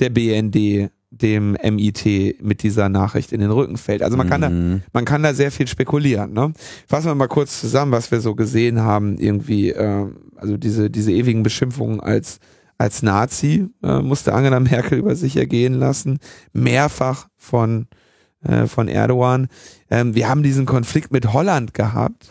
der 0.00 0.08
BND 0.08 0.90
dem 1.12 1.52
MIT 1.52 2.42
mit 2.42 2.62
dieser 2.62 2.88
Nachricht 2.88 3.32
in 3.32 3.40
den 3.40 3.50
Rücken 3.50 3.76
fällt. 3.76 4.02
Also 4.02 4.16
man 4.16 4.28
kann 4.28 4.40
da, 4.40 4.48
mhm. 4.48 4.82
man 4.92 5.04
kann 5.04 5.22
da 5.22 5.34
sehr 5.34 5.52
viel 5.52 5.66
spekulieren. 5.66 6.32
Ne? 6.32 6.52
Fassen 6.88 7.08
wir 7.08 7.14
mal 7.14 7.28
kurz 7.28 7.60
zusammen, 7.60 7.92
was 7.92 8.10
wir 8.10 8.20
so 8.20 8.34
gesehen 8.34 8.80
haben. 8.80 9.18
Irgendwie, 9.18 9.70
äh, 9.70 10.06
also 10.36 10.56
diese 10.56 10.90
diese 10.90 11.12
ewigen 11.12 11.42
Beschimpfungen 11.42 12.00
als 12.00 12.38
als 12.78 13.02
Nazi 13.02 13.68
äh, 13.82 14.00
musste 14.00 14.32
Angela 14.32 14.58
Merkel 14.60 14.98
über 14.98 15.14
sich 15.14 15.36
ergehen 15.36 15.74
lassen, 15.74 16.18
mehrfach 16.54 17.28
von 17.36 17.86
äh, 18.42 18.66
von 18.66 18.88
Erdogan. 18.88 19.48
Ähm, 19.90 20.14
wir 20.14 20.28
haben 20.30 20.42
diesen 20.42 20.64
Konflikt 20.64 21.12
mit 21.12 21.32
Holland 21.32 21.74
gehabt. 21.74 22.30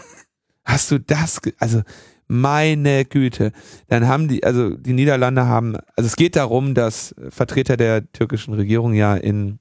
Hast 0.66 0.90
du 0.90 1.00
das? 1.00 1.40
Also 1.60 1.84
meine 2.32 3.04
Güte. 3.04 3.52
Dann 3.88 4.08
haben 4.08 4.30
die, 4.30 4.46
also 4.46 4.70
die 4.70 4.94
Niederlande 4.94 5.48
haben, 5.48 5.76
also 5.98 6.08
es 6.08 6.16
geht 6.16 6.38
darum, 6.38 6.74
dass 6.74 7.14
Vertreter 7.30 7.76
der 7.76 8.10
türkischen 8.14 8.54
Regierung 8.54 8.94
ja 8.94 9.16
in 9.16 9.60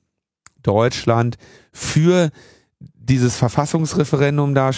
Deutschland 0.62 1.36
für 1.72 2.30
dieses 2.78 3.36
Verfassungsreferendum 3.36 4.54
da 4.54 4.70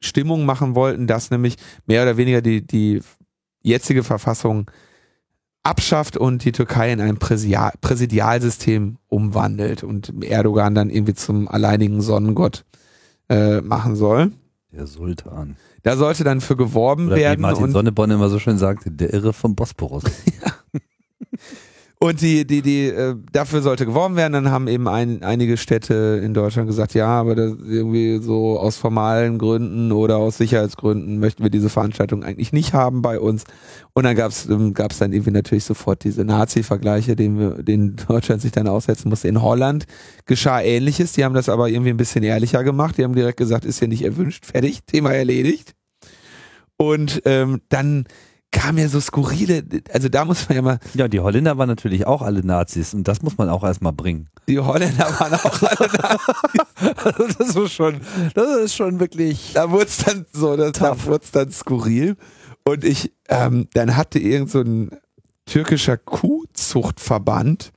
Stimmung 0.00 0.46
machen 0.46 0.74
wollten, 0.74 1.06
dass 1.06 1.30
nämlich 1.30 1.56
mehr 1.86 2.02
oder 2.02 2.16
weniger 2.16 2.40
die, 2.40 2.66
die 2.66 3.02
jetzige 3.62 4.04
Verfassung 4.04 4.70
abschafft 5.62 6.16
und 6.16 6.44
die 6.44 6.52
Türkei 6.52 6.92
in 6.92 7.00
ein 7.00 7.18
Präsidial 7.18 7.72
Präsidialsystem 7.82 8.96
umwandelt 9.08 9.82
und 9.82 10.24
Erdogan 10.24 10.74
dann 10.74 10.88
irgendwie 10.88 11.14
zum 11.14 11.46
alleinigen 11.48 12.00
Sonnengott 12.00 12.64
äh, 13.28 13.60
machen 13.60 13.96
soll. 13.96 14.32
Der 14.74 14.86
Sultan. 14.86 15.56
Da 15.84 15.96
sollte 15.96 16.24
dann 16.24 16.40
für 16.40 16.56
geworben 16.56 17.06
Oder 17.06 17.16
werden. 17.16 17.38
Wie 17.38 17.42
Martin 17.42 17.70
Sonneborn 17.70 18.10
immer 18.10 18.28
so 18.28 18.38
schön 18.38 18.58
sagt, 18.58 18.84
der 18.86 19.12
Irre 19.12 19.32
vom 19.32 19.54
Bosporus. 19.54 20.04
ja. 22.00 22.08
Und 22.08 22.20
die, 22.20 22.46
die, 22.46 22.60
die, 22.60 22.86
äh, 22.86 23.14
dafür 23.32 23.62
sollte 23.62 23.86
geworben 23.86 24.16
werden. 24.16 24.32
Dann 24.32 24.50
haben 24.50 24.68
eben 24.68 24.88
ein, 24.88 25.22
einige 25.22 25.56
Städte 25.56 26.20
in 26.22 26.34
Deutschland 26.34 26.68
gesagt, 26.68 26.92
ja, 26.94 27.06
aber 27.06 27.34
das 27.34 27.52
irgendwie 27.66 28.18
so 28.18 28.58
aus 28.58 28.76
formalen 28.76 29.38
Gründen 29.38 29.90
oder 29.90 30.18
aus 30.18 30.36
Sicherheitsgründen 30.36 31.18
möchten 31.18 31.42
wir 31.42 31.50
diese 31.50 31.70
Veranstaltung 31.70 32.22
eigentlich 32.22 32.52
nicht 32.52 32.74
haben 32.74 33.00
bei 33.00 33.18
uns. 33.18 33.44
Und 33.94 34.04
dann 34.04 34.16
gab's 34.16 34.46
ähm, 34.46 34.74
gab's 34.74 34.98
dann 34.98 35.12
irgendwie 35.12 35.30
natürlich 35.30 35.64
sofort 35.64 36.04
diese 36.04 36.24
Nazi-Vergleiche, 36.24 37.16
den, 37.16 37.38
wir, 37.38 37.62
den 37.62 37.96
Deutschland 38.08 38.42
sich 38.42 38.52
dann 38.52 38.68
aussetzen 38.68 39.08
musste. 39.08 39.28
In 39.28 39.40
Holland 39.40 39.86
geschah 40.26 40.60
ähnliches. 40.60 41.12
Die 41.12 41.24
haben 41.24 41.34
das 41.34 41.48
aber 41.48 41.68
irgendwie 41.68 41.90
ein 41.90 41.96
bisschen 41.96 42.24
ehrlicher 42.24 42.64
gemacht. 42.64 42.98
Die 42.98 43.04
haben 43.04 43.14
direkt 43.14 43.38
gesagt, 43.38 43.64
ist 43.64 43.78
hier 43.78 43.88
nicht 43.88 44.04
erwünscht, 44.04 44.44
fertig, 44.44 44.80
Thema 44.84 45.12
erledigt. 45.12 45.74
Und 46.76 47.22
ähm, 47.24 47.60
dann 47.68 48.04
kam 48.54 48.78
ja 48.78 48.88
so 48.88 49.00
skurrile, 49.00 49.64
also 49.92 50.08
da 50.08 50.24
muss 50.24 50.48
man 50.48 50.56
ja 50.56 50.62
mal. 50.62 50.78
Ja, 50.94 51.08
die 51.08 51.18
Holländer 51.18 51.58
waren 51.58 51.68
natürlich 51.68 52.06
auch 52.06 52.22
alle 52.22 52.46
Nazis 52.46 52.94
und 52.94 53.06
das 53.08 53.20
muss 53.20 53.36
man 53.36 53.48
auch 53.50 53.64
erstmal 53.64 53.92
bringen. 53.92 54.28
Die 54.48 54.60
Holländer 54.60 55.06
waren 55.18 55.34
auch 55.34 55.62
alle 55.62 55.90
Nazis. 55.92 56.96
also 57.04 57.26
das 57.36 57.56
ist 57.56 57.72
schon, 57.72 58.00
das 58.34 58.56
ist 58.58 58.76
schon 58.76 59.00
wirklich. 59.00 59.52
Da 59.54 59.70
wurde 59.70 59.86
es 59.86 59.98
dann 59.98 60.24
so, 60.32 60.56
das, 60.56 60.72
da 60.72 61.04
wurde 61.04 61.24
es 61.24 61.32
dann 61.32 61.50
skurril. 61.50 62.16
Und 62.64 62.84
ich, 62.84 63.12
ähm, 63.28 63.68
dann 63.74 63.96
hatte 63.96 64.20
irgend 64.20 64.50
so 64.50 64.60
ein 64.60 64.90
türkischer 65.46 65.96
Kuhzuchtverband 65.96 67.72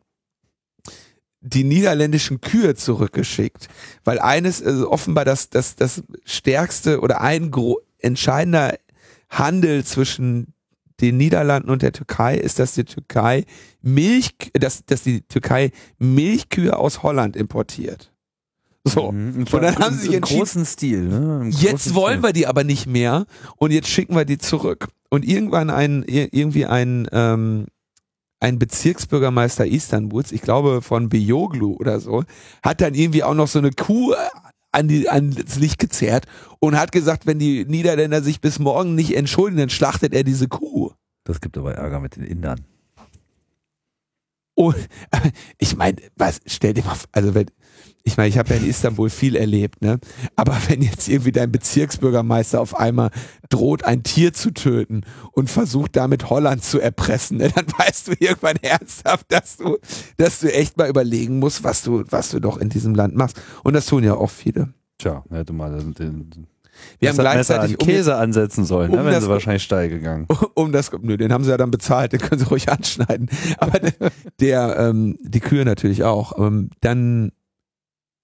die 1.41 1.63
niederländischen 1.63 2.41
Kühe 2.41 2.75
zurückgeschickt, 2.75 3.67
weil 4.03 4.19
eines 4.19 4.61
also 4.63 4.91
offenbar 4.91 5.23
das 5.25 5.49
das 5.49 5.75
das 5.75 6.03
stärkste 6.25 6.99
oder 6.99 7.21
ein 7.21 7.51
entscheidender 7.99 8.77
Handel 9.29 9.83
zwischen 9.85 10.53
den 11.01 11.17
Niederlanden 11.17 11.69
und 11.69 11.81
der 11.81 11.91
Türkei 11.91 12.35
ist, 12.37 12.59
dass 12.59 12.73
die 12.73 12.85
Türkei 12.85 13.45
Milch, 13.81 14.31
dass, 14.53 14.85
dass 14.85 15.03
die 15.03 15.21
Türkei 15.21 15.71
Milchkühe 15.99 16.75
aus 16.77 17.03
Holland 17.03 17.35
importiert. 17.35 18.11
So. 18.83 19.11
Mhm. 19.11 19.45
Und, 19.51 19.53
dann 19.53 19.75
haben 19.77 19.95
sie 19.95 20.07
sich 20.07 20.15
entschieden, 20.15 20.39
großen 20.39 20.65
Stil, 20.65 21.03
ne? 21.03 21.41
Im 21.43 21.51
jetzt 21.51 21.93
wollen 21.93 22.19
Stil. 22.19 22.23
wir 22.23 22.33
die 22.33 22.47
aber 22.47 22.63
nicht 22.63 22.87
mehr 22.87 23.25
und 23.57 23.71
jetzt 23.71 23.89
schicken 23.89 24.15
wir 24.15 24.25
die 24.25 24.37
zurück. 24.37 24.87
Und 25.09 25.25
irgendwann 25.25 25.69
ein, 25.69 26.03
irgendwie 26.07 26.65
ein, 26.65 27.07
ähm, 27.11 27.67
ein 28.39 28.59
Bezirksbürgermeister 28.59 29.65
Istanbuls, 29.65 30.31
ich 30.31 30.41
glaube 30.41 30.81
von 30.81 31.09
Beyoglu 31.09 31.75
oder 31.75 31.99
so, 31.99 32.23
hat 32.61 32.81
dann 32.81 32.93
irgendwie 32.93 33.23
auch 33.23 33.33
noch 33.33 33.47
so 33.47 33.59
eine 33.59 33.71
Kuh 33.71 34.13
an 34.77 34.87
die, 34.87 35.09
ans 35.09 35.57
Licht 35.57 35.79
gezerrt 35.79 36.25
und 36.59 36.77
hat 36.77 36.91
gesagt, 36.91 37.25
wenn 37.25 37.39
die 37.39 37.65
Niederländer 37.65 38.21
sich 38.21 38.39
bis 38.39 38.59
morgen 38.59 38.95
nicht 38.95 39.15
entschuldigen, 39.15 39.59
dann 39.59 39.69
schlachtet 39.69 40.13
er 40.13 40.23
diese 40.23 40.47
Kuh. 40.47 40.91
Das 41.23 41.41
gibt 41.41 41.57
aber 41.57 41.75
Ärger 41.75 41.99
mit 41.99 42.15
den 42.15 42.23
Indern. 42.23 42.63
Und 44.55 44.75
ich 45.57 45.75
meine, 45.75 45.97
was, 46.15 46.39
stell 46.45 46.73
dir 46.73 46.83
mal, 46.83 46.97
also 47.11 47.33
wenn, 47.35 47.47
ich 48.07 48.15
meine, 48.15 48.29
ich 48.29 48.37
habe 48.37 48.53
ja 48.53 48.55
in 48.55 48.69
Istanbul 48.69 49.09
viel 49.09 49.35
erlebt, 49.35 49.81
ne? 49.81 49.99
Aber 50.37 50.55
wenn 50.69 50.81
jetzt 50.81 51.09
irgendwie 51.09 51.33
dein 51.33 51.51
Bezirksbürgermeister 51.51 52.61
auf 52.61 52.79
einmal 52.79 53.11
droht, 53.49 53.83
ein 53.83 54.01
Tier 54.03 54.31
zu 54.31 54.51
töten 54.51 55.01
und 55.33 55.49
versucht 55.49 55.97
damit 55.97 56.29
Holland 56.29 56.63
zu 56.63 56.79
erpressen, 56.79 57.37
ne, 57.37 57.51
dann 57.53 57.65
weißt 57.77 58.07
du 58.07 58.13
irgendwann 58.17 58.55
ernsthaft, 58.61 59.25
dass 59.27 59.57
du, 59.57 59.77
dass 60.15 60.39
du 60.39 60.51
echt 60.51 60.77
mal 60.77 60.89
überlegen 60.89 61.39
musst, 61.39 61.65
was 61.65 61.83
du, 61.83 62.05
was 62.09 62.29
du 62.29 62.39
doch 62.39 62.57
in 62.57 62.69
diesem 62.69 62.95
Land 62.95 63.15
machst. 63.15 63.41
Und 63.63 63.73
das 63.73 63.85
tun 63.87 64.05
ja 64.05 64.13
auch 64.13 64.31
viele. 64.31 64.73
Tja, 64.97 65.23
hätte 65.29 65.51
mal 65.51 65.77
den, 65.77 65.93
den 65.93 66.47
wir 66.99 67.09
haben 67.09 67.17
gleichzeitig 67.17 67.71
an 67.71 67.77
Käse 67.77 68.13
um, 68.13 68.21
ansetzen 68.21 68.65
sollen, 68.65 68.91
um 68.91 68.97
ne, 68.97 69.05
wären 69.05 69.21
sie 69.21 69.29
wahrscheinlich 69.29 69.63
steil 69.63 69.89
gegangen. 69.89 70.27
Um 70.53 70.71
das, 70.71 70.91
nö, 71.01 71.17
den 71.17 71.33
haben 71.33 71.43
sie 71.43 71.51
ja 71.51 71.57
dann 71.57 71.71
bezahlt, 71.71 72.13
den 72.13 72.19
können 72.19 72.39
sie 72.39 72.47
ruhig 72.47 72.69
anschneiden. 72.69 73.29
Aber 73.57 73.79
der, 74.39 74.75
ähm, 74.77 75.17
die 75.21 75.39
Kühe 75.39 75.65
natürlich 75.65 76.03
auch. 76.03 76.37
Ähm, 76.39 76.69
dann 76.81 77.31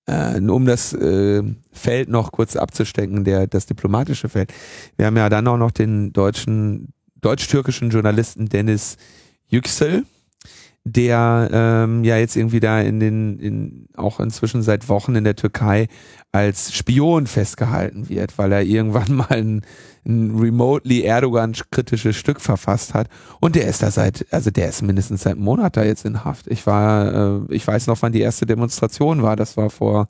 äh, 0.06 0.40
um 0.40 0.66
das 0.66 0.94
äh, 0.94 1.44
Feld 1.72 2.10
noch 2.10 2.32
kurz 2.32 2.56
abzustecken, 2.56 3.24
der 3.24 3.48
das 3.48 3.66
diplomatische 3.66 4.30
Feld. 4.30 4.54
Wir 4.98 5.06
haben 5.06 5.18
ja 5.18 5.30
dann 5.30 5.48
auch 5.48 5.58
noch 5.58 5.72
den 5.72 6.14
deutschen, 6.14 6.94
deutsch-türkischen 7.22 7.90
Journalisten 7.90 8.48
Dennis 8.48 8.98
Yüksel, 9.48 10.06
der 10.86 11.50
ähm, 11.52 12.04
ja 12.04 12.18
jetzt 12.18 12.36
irgendwie 12.36 12.60
da 12.60 12.82
in 12.82 13.00
den, 13.00 13.40
in, 13.40 13.88
auch 13.96 14.20
inzwischen 14.20 14.62
seit 14.62 14.90
Wochen 14.90 15.16
in 15.16 15.24
der 15.24 15.36
Türkei 15.36 15.88
als 16.34 16.74
Spion 16.74 17.26
festgehalten 17.26 18.10
wird, 18.10 18.38
weil 18.38 18.52
er 18.52 18.64
irgendwann 18.64 19.14
mal 19.16 19.28
ein, 19.30 19.62
ein 20.06 20.38
remotely 20.38 21.04
Erdogan-kritisches 21.04 22.18
Stück 22.18 22.42
verfasst 22.42 22.94
hat. 22.94 23.08
Und 23.40 23.56
der 23.56 23.68
ist 23.68 23.82
da 23.82 23.92
seit, 23.92 24.26
also 24.32 24.52
der 24.52 24.70
ist 24.70 24.82
mindestens 24.82 25.24
seit 25.24 25.34
einem 25.34 25.44
Monat 25.44 25.78
da 25.78 25.84
jetzt 25.84 26.06
in 26.06 26.26
Haft. 26.26 26.48
Ich 26.48 26.68
war, 26.68 27.46
äh, 27.50 27.54
ich 27.54 27.66
weiß 27.66 27.88
noch, 27.88 28.02
wann 28.02 28.12
die 28.12 28.22
erste 28.22 28.46
Demonstration 28.46 29.22
war. 29.24 29.36
Das 29.36 29.56
war 29.56 29.70
vor 29.70 30.10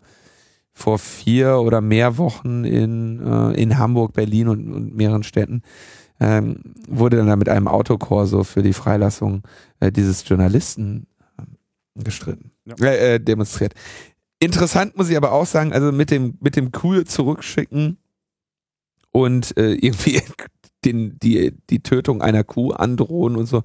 vor 0.76 0.98
vier 0.98 1.60
oder 1.60 1.82
mehr 1.82 2.18
Wochen 2.18 2.66
in, 2.66 3.20
äh, 3.24 3.62
in 3.62 3.78
Hamburg, 3.78 4.14
Berlin 4.14 4.48
und, 4.48 4.74
und 4.74 4.96
mehreren 4.96 5.22
Städten 5.22 5.62
ähm, 6.24 6.56
wurde 6.88 7.18
dann 7.18 7.38
mit 7.38 7.50
einem 7.50 7.68
Autokorso 7.68 8.46
für 8.46 8.64
die 8.64 8.74
Freilassung 8.74 9.44
äh, 9.82 9.92
dieses 9.92 10.28
Journalisten 10.28 11.06
äh, 11.38 12.02
gestritten, 12.02 12.52
ja. 12.66 12.76
äh, 12.88 13.20
demonstriert. 13.20 13.74
Interessant 14.40 14.98
muss 14.98 15.10
ich 15.10 15.18
aber 15.18 15.34
auch 15.34 15.46
sagen, 15.46 15.74
also 15.74 15.92
mit 15.92 16.12
dem 16.12 16.38
mit 16.40 16.56
dem 16.56 16.72
Kuh 16.72 17.04
zurückschicken 17.04 17.98
und 19.12 19.58
äh, 19.58 19.74
irgendwie 19.82 20.22
den, 20.86 21.18
die, 21.20 21.54
die 21.70 21.82
Tötung 21.82 22.22
einer 22.22 22.44
Kuh 22.44 22.72
androhen 22.72 23.36
und 23.36 23.46
so. 23.46 23.62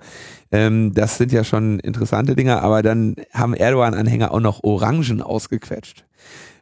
Ähm, 0.53 0.95
das 0.95 1.19
sind 1.19 1.33
ja 1.33 1.45
schon 1.45 1.81
interessante 1.81 2.37
Dinge, 2.37 2.63
aber 2.63 2.83
dann 2.83 3.17
haben 3.33 3.55
Erdogan-Anhänger 3.55 4.33
auch 4.33 4.41
noch 4.41 4.63
Orangen 4.63 5.21
ausgequetscht. 5.21 6.05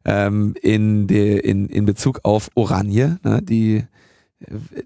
Ähm, 0.07 0.55
in, 0.63 1.07
de, 1.07 1.39
in, 1.39 1.69
in 1.69 1.85
Bezug 1.85 2.21
auf 2.23 2.49
Oranje, 2.55 3.19
ne, 3.23 3.43
die 3.43 3.85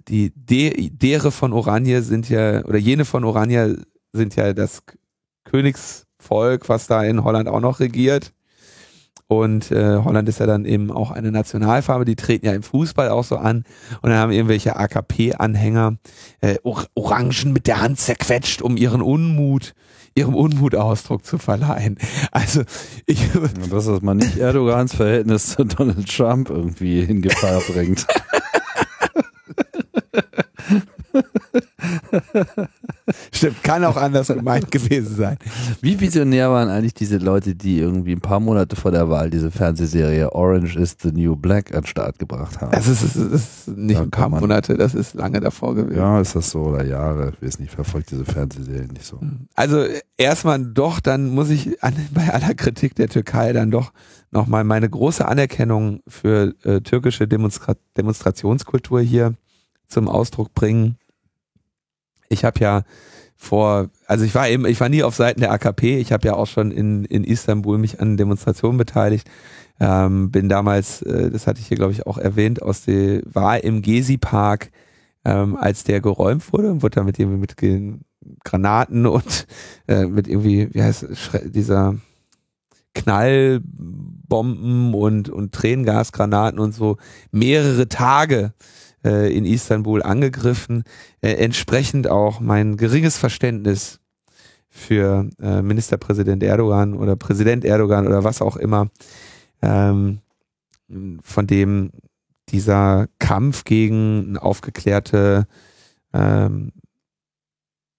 die 0.09 0.33
De 0.35 0.91
dere 0.91 1.31
von 1.31 1.53
Oranje 1.53 2.03
sind 2.03 2.29
ja, 2.29 2.65
oder 2.65 2.79
jene 2.79 3.05
von 3.05 3.25
Oranje 3.25 3.83
sind 4.13 4.37
ja 4.37 4.53
das 4.53 4.83
Königsvolk, 5.45 6.69
was 6.69 6.87
da 6.87 7.03
in 7.03 7.25
Holland 7.25 7.49
auch 7.49 7.61
noch 7.61 7.81
regiert. 7.81 8.33
Und 9.27 9.71
äh, 9.71 9.99
Holland 9.99 10.29
ist 10.29 10.41
ja 10.41 10.47
dann 10.47 10.65
eben 10.65 10.91
auch 10.91 11.13
eine 11.13 11.31
Nationalfarbe, 11.31 12.05
die 12.05 12.17
treten 12.17 12.47
ja 12.47 12.53
im 12.53 12.65
Fußball 12.65 13.11
auch 13.11 13.23
so 13.23 13.37
an. 13.37 13.65
Und 14.03 14.11
dann 14.11 14.19
haben 14.19 14.33
irgendwelche 14.33 14.75
AKP-Anhänger 14.75 15.99
äh, 16.41 16.57
Or 16.65 16.85
Orangen 16.95 17.53
mit 17.53 17.69
der 17.69 17.81
Hand 17.81 18.01
zerquetscht, 18.01 18.61
um 18.61 18.77
ihren 18.77 19.03
Unmut, 19.03 19.75
ihrem 20.17 20.35
Unmut 20.35 20.75
Ausdruck 20.75 21.25
zu 21.25 21.39
verleihen. 21.39 21.97
Also 22.33 22.63
ich. 23.07 23.31
Dass 23.71 23.87
das 23.87 24.03
man 24.03 24.17
nicht 24.17 24.37
Erdogans 24.37 24.97
Verhältnis 24.97 25.51
zu 25.51 25.63
Donald 25.63 26.09
Trump 26.09 26.51
irgendwie 26.51 26.99
in 26.99 27.23
Gefahr 27.23 27.61
bringt. 27.73 28.09
Stimmt, 33.33 33.63
kann 33.63 33.85
auch 33.85 33.97
anders 33.97 34.29
gemeint 34.29 34.71
gewesen 34.71 35.17
sein. 35.17 35.37
Wie 35.81 35.99
visionär 35.99 36.51
waren 36.51 36.69
eigentlich 36.69 36.95
diese 36.95 37.19
Leute, 37.19 37.55
die 37.55 37.79
irgendwie 37.79 38.13
ein 38.13 38.21
paar 38.21 38.41
Monate 38.41 38.77
vor 38.77 38.93
der 38.93 39.09
Wahl 39.11 39.31
diese 39.31 39.51
Fernsehserie 39.51 40.33
Orange 40.33 40.77
is 40.77 40.97
the 41.03 41.11
New 41.11 41.37
Black 41.37 41.75
an 41.75 41.83
den 41.83 41.87
Start 41.87 42.19
gebracht 42.19 42.61
haben? 42.61 42.73
Das 42.73 42.87
ist, 42.87 43.03
das 43.03 43.17
ist 43.17 43.69
nicht 43.69 43.99
da 43.99 44.05
ein 44.05 44.11
paar 44.11 44.29
Monate, 44.29 44.77
das 44.77 44.95
ist 44.95 45.15
lange 45.15 45.41
davor 45.41 45.75
gewesen. 45.75 45.99
Ja, 45.99 46.21
ist 46.21 46.37
das 46.37 46.51
so 46.51 46.65
oder 46.65 46.85
Jahre? 46.85 47.33
Ich 47.35 47.47
weiß 47.47 47.59
nicht, 47.59 47.73
verfolgt 47.73 48.11
diese 48.11 48.25
Fernsehserie 48.25 48.89
nicht 48.89 49.05
so. 49.05 49.19
Also 49.55 49.85
erstmal 50.17 50.65
doch, 50.65 51.01
dann 51.01 51.31
muss 51.31 51.51
ich 51.51 51.83
an, 51.83 51.95
bei 52.13 52.33
aller 52.33 52.55
Kritik 52.55 52.95
der 52.95 53.09
Türkei 53.09 53.53
dann 53.53 53.71
doch 53.71 53.93
nochmal 54.31 54.65
meine 54.65 54.89
große 54.89 55.27
Anerkennung 55.27 56.01
für 56.07 56.55
äh, 56.63 56.81
türkische 56.81 57.27
Demonstra 57.27 57.75
Demonstrationskultur 57.97 59.01
hier 59.01 59.35
zum 59.91 60.09
Ausdruck 60.09 60.55
bringen. 60.55 60.97
Ich 62.29 62.45
habe 62.45 62.61
ja 62.61 62.83
vor, 63.37 63.89
also 64.07 64.25
ich 64.25 64.35
war 64.35 64.49
eben, 64.49 64.67
ich 64.67 64.81
war 64.81 64.89
nie 64.89 65.03
auf 65.03 65.15
Seiten 65.17 65.41
der 65.41 65.51
AKP, 65.53 65.99
ich 65.99 66.13
habe 66.13 66.29
ja 66.29 66.35
auch 66.35 66.47
schon 66.47 66.71
in, 66.71 67.05
in 67.07 67.25
Istanbul 67.25 67.79
mich 67.79 68.01
an 68.01 68.17
Demonstrationen 68.17 68.77
beteiligt. 68.77 69.29
Ähm, 69.81 70.31
bin 70.31 70.51
damals, 70.51 71.01
äh, 71.03 71.31
das 71.31 71.47
hatte 71.47 71.61
ich 71.61 71.67
hier 71.67 71.79
glaube 71.79 71.93
ich 71.93 72.07
auch 72.07 72.19
erwähnt, 72.19 72.61
aus 72.63 72.85
der, 72.85 73.23
war 73.25 73.65
im 73.65 73.81
Gezi-Park, 73.81 74.71
ähm, 75.25 75.57
als 75.57 75.85
der 75.85 76.03
geräumt 76.03 76.53
wurde 76.53 76.71
und 76.71 76.83
wurde 76.83 76.97
damit 76.97 77.19
irgendwie 77.19 77.39
mit 77.39 77.57
Granaten 78.45 79.07
und 79.07 79.47
äh, 79.89 80.05
mit 80.05 80.29
irgendwie, 80.29 80.69
wie 80.73 80.83
heißt 80.83 81.07
dieser 81.47 81.97
Knallbomben 82.95 84.93
und, 84.95 85.31
und 85.31 85.53
Tränengasgranaten 85.53 86.59
und 86.59 86.75
so 86.75 86.99
mehrere 87.31 87.89
Tage 87.89 88.53
äh, 89.05 89.35
in 89.35 89.45
Istanbul 89.45 90.03
angegriffen. 90.03 90.85
Äh, 91.21 91.33
entsprechend 91.35 92.09
auch 92.09 92.41
mein 92.41 92.77
geringes 92.77 93.17
Verständnis 93.17 94.01
für 94.69 95.29
äh, 95.41 95.63
Ministerpräsident 95.63 96.43
Erdogan 96.43 96.95
oder 96.95 97.17
Präsident 97.17 97.65
Erdogan 97.65 98.07
oder 98.07 98.25
was 98.25 98.41
auch 98.41 98.57
immer, 98.57 98.89
ähm, 99.63 100.21
von 101.23 101.47
dem 101.47 101.91
dieser 102.49 103.09
Kampf 103.19 103.65
gegen 103.65 104.31
eine 104.31 104.43
aufgeklärte 104.43 105.47
ähm, 106.13 106.73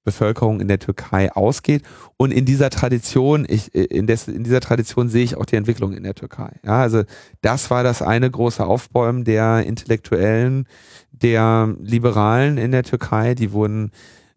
Bevölkerung 0.04 0.62
in 0.62 0.68
der 0.68 0.80
Türkei 0.80 1.32
ausgeht. 1.32 1.84
Und 2.18 2.32
in 2.32 2.46
dieser 2.46 2.70
Tradition, 2.70 3.46
ich, 3.48 3.74
in, 3.76 4.08
des, 4.08 4.28
in 4.28 4.44
dieser 4.44 4.60
Tradition 4.60 5.10
sehe 5.10 5.24
ich 5.24 5.38
auch 5.38 5.46
die 5.46 5.56
Entwicklung 5.56 5.94
in 5.94 6.04
der 6.04 6.16
Türkei. 6.16 6.60
Ja, 6.66 6.82
also 6.82 7.04
das 7.42 7.70
war 7.70 7.84
das 7.84 8.02
eine 8.02 8.30
große 8.30 8.66
Aufbäumen 8.66 9.24
der 9.24 9.64
Intellektuellen, 9.66 10.68
der 11.12 11.76
Liberalen 11.82 12.58
in 12.58 12.72
der 12.72 12.84
Türkei. 12.84 13.36
Die 13.36 13.52
wurden 13.52 13.92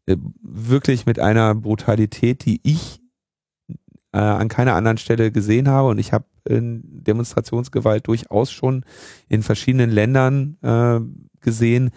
äh, 0.06 0.16
wirklich 0.42 1.06
mit 1.06 1.18
einer 1.18 1.54
Brutalität, 1.54 2.44
die 2.44 2.60
ich 2.62 3.00
äh, 4.12 4.18
an 4.18 4.48
keiner 4.48 4.74
anderen 4.74 4.98
Stelle 4.98 5.32
gesehen 5.32 5.68
habe. 5.68 5.88
Und 5.88 5.98
ich 5.98 6.12
habe 6.12 6.26
Demonstrationsgewalt 6.46 8.06
durchaus 8.06 8.52
schon 8.52 8.84
in 9.28 9.42
verschiedenen 9.42 9.90
Ländern 9.90 10.58
äh, 10.62 11.00
gesehen. 11.40 11.90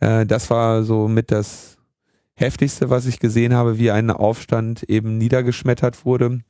Äh, 0.00 0.26
das 0.26 0.50
war 0.50 0.82
so 0.82 1.08
mit 1.08 1.30
das 1.30 1.78
heftigste, 2.34 2.90
was 2.90 3.06
ich 3.06 3.20
gesehen 3.20 3.54
habe, 3.54 3.78
wie 3.78 3.90
ein 3.90 4.10
Aufstand 4.10 4.82
eben 4.84 5.18
niedergeschmettert 5.18 6.04
wurde. 6.04 6.40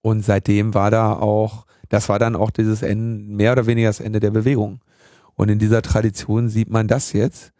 Und 0.00 0.24
seitdem 0.24 0.74
war 0.74 0.90
da 0.90 1.12
auch, 1.12 1.66
das 1.88 2.08
war 2.08 2.18
dann 2.18 2.36
auch 2.36 2.50
dieses 2.50 2.82
Ende, 2.82 3.34
mehr 3.34 3.52
oder 3.52 3.66
weniger 3.66 3.88
das 3.88 4.00
Ende 4.00 4.20
der 4.20 4.30
Bewegung. 4.30 4.80
Und 5.36 5.48
in 5.50 5.58
dieser 5.58 5.82
Tradition 5.82 6.48
sieht 6.48 6.70
man 6.70 6.88
das 6.88 7.12
jetzt. 7.12 7.52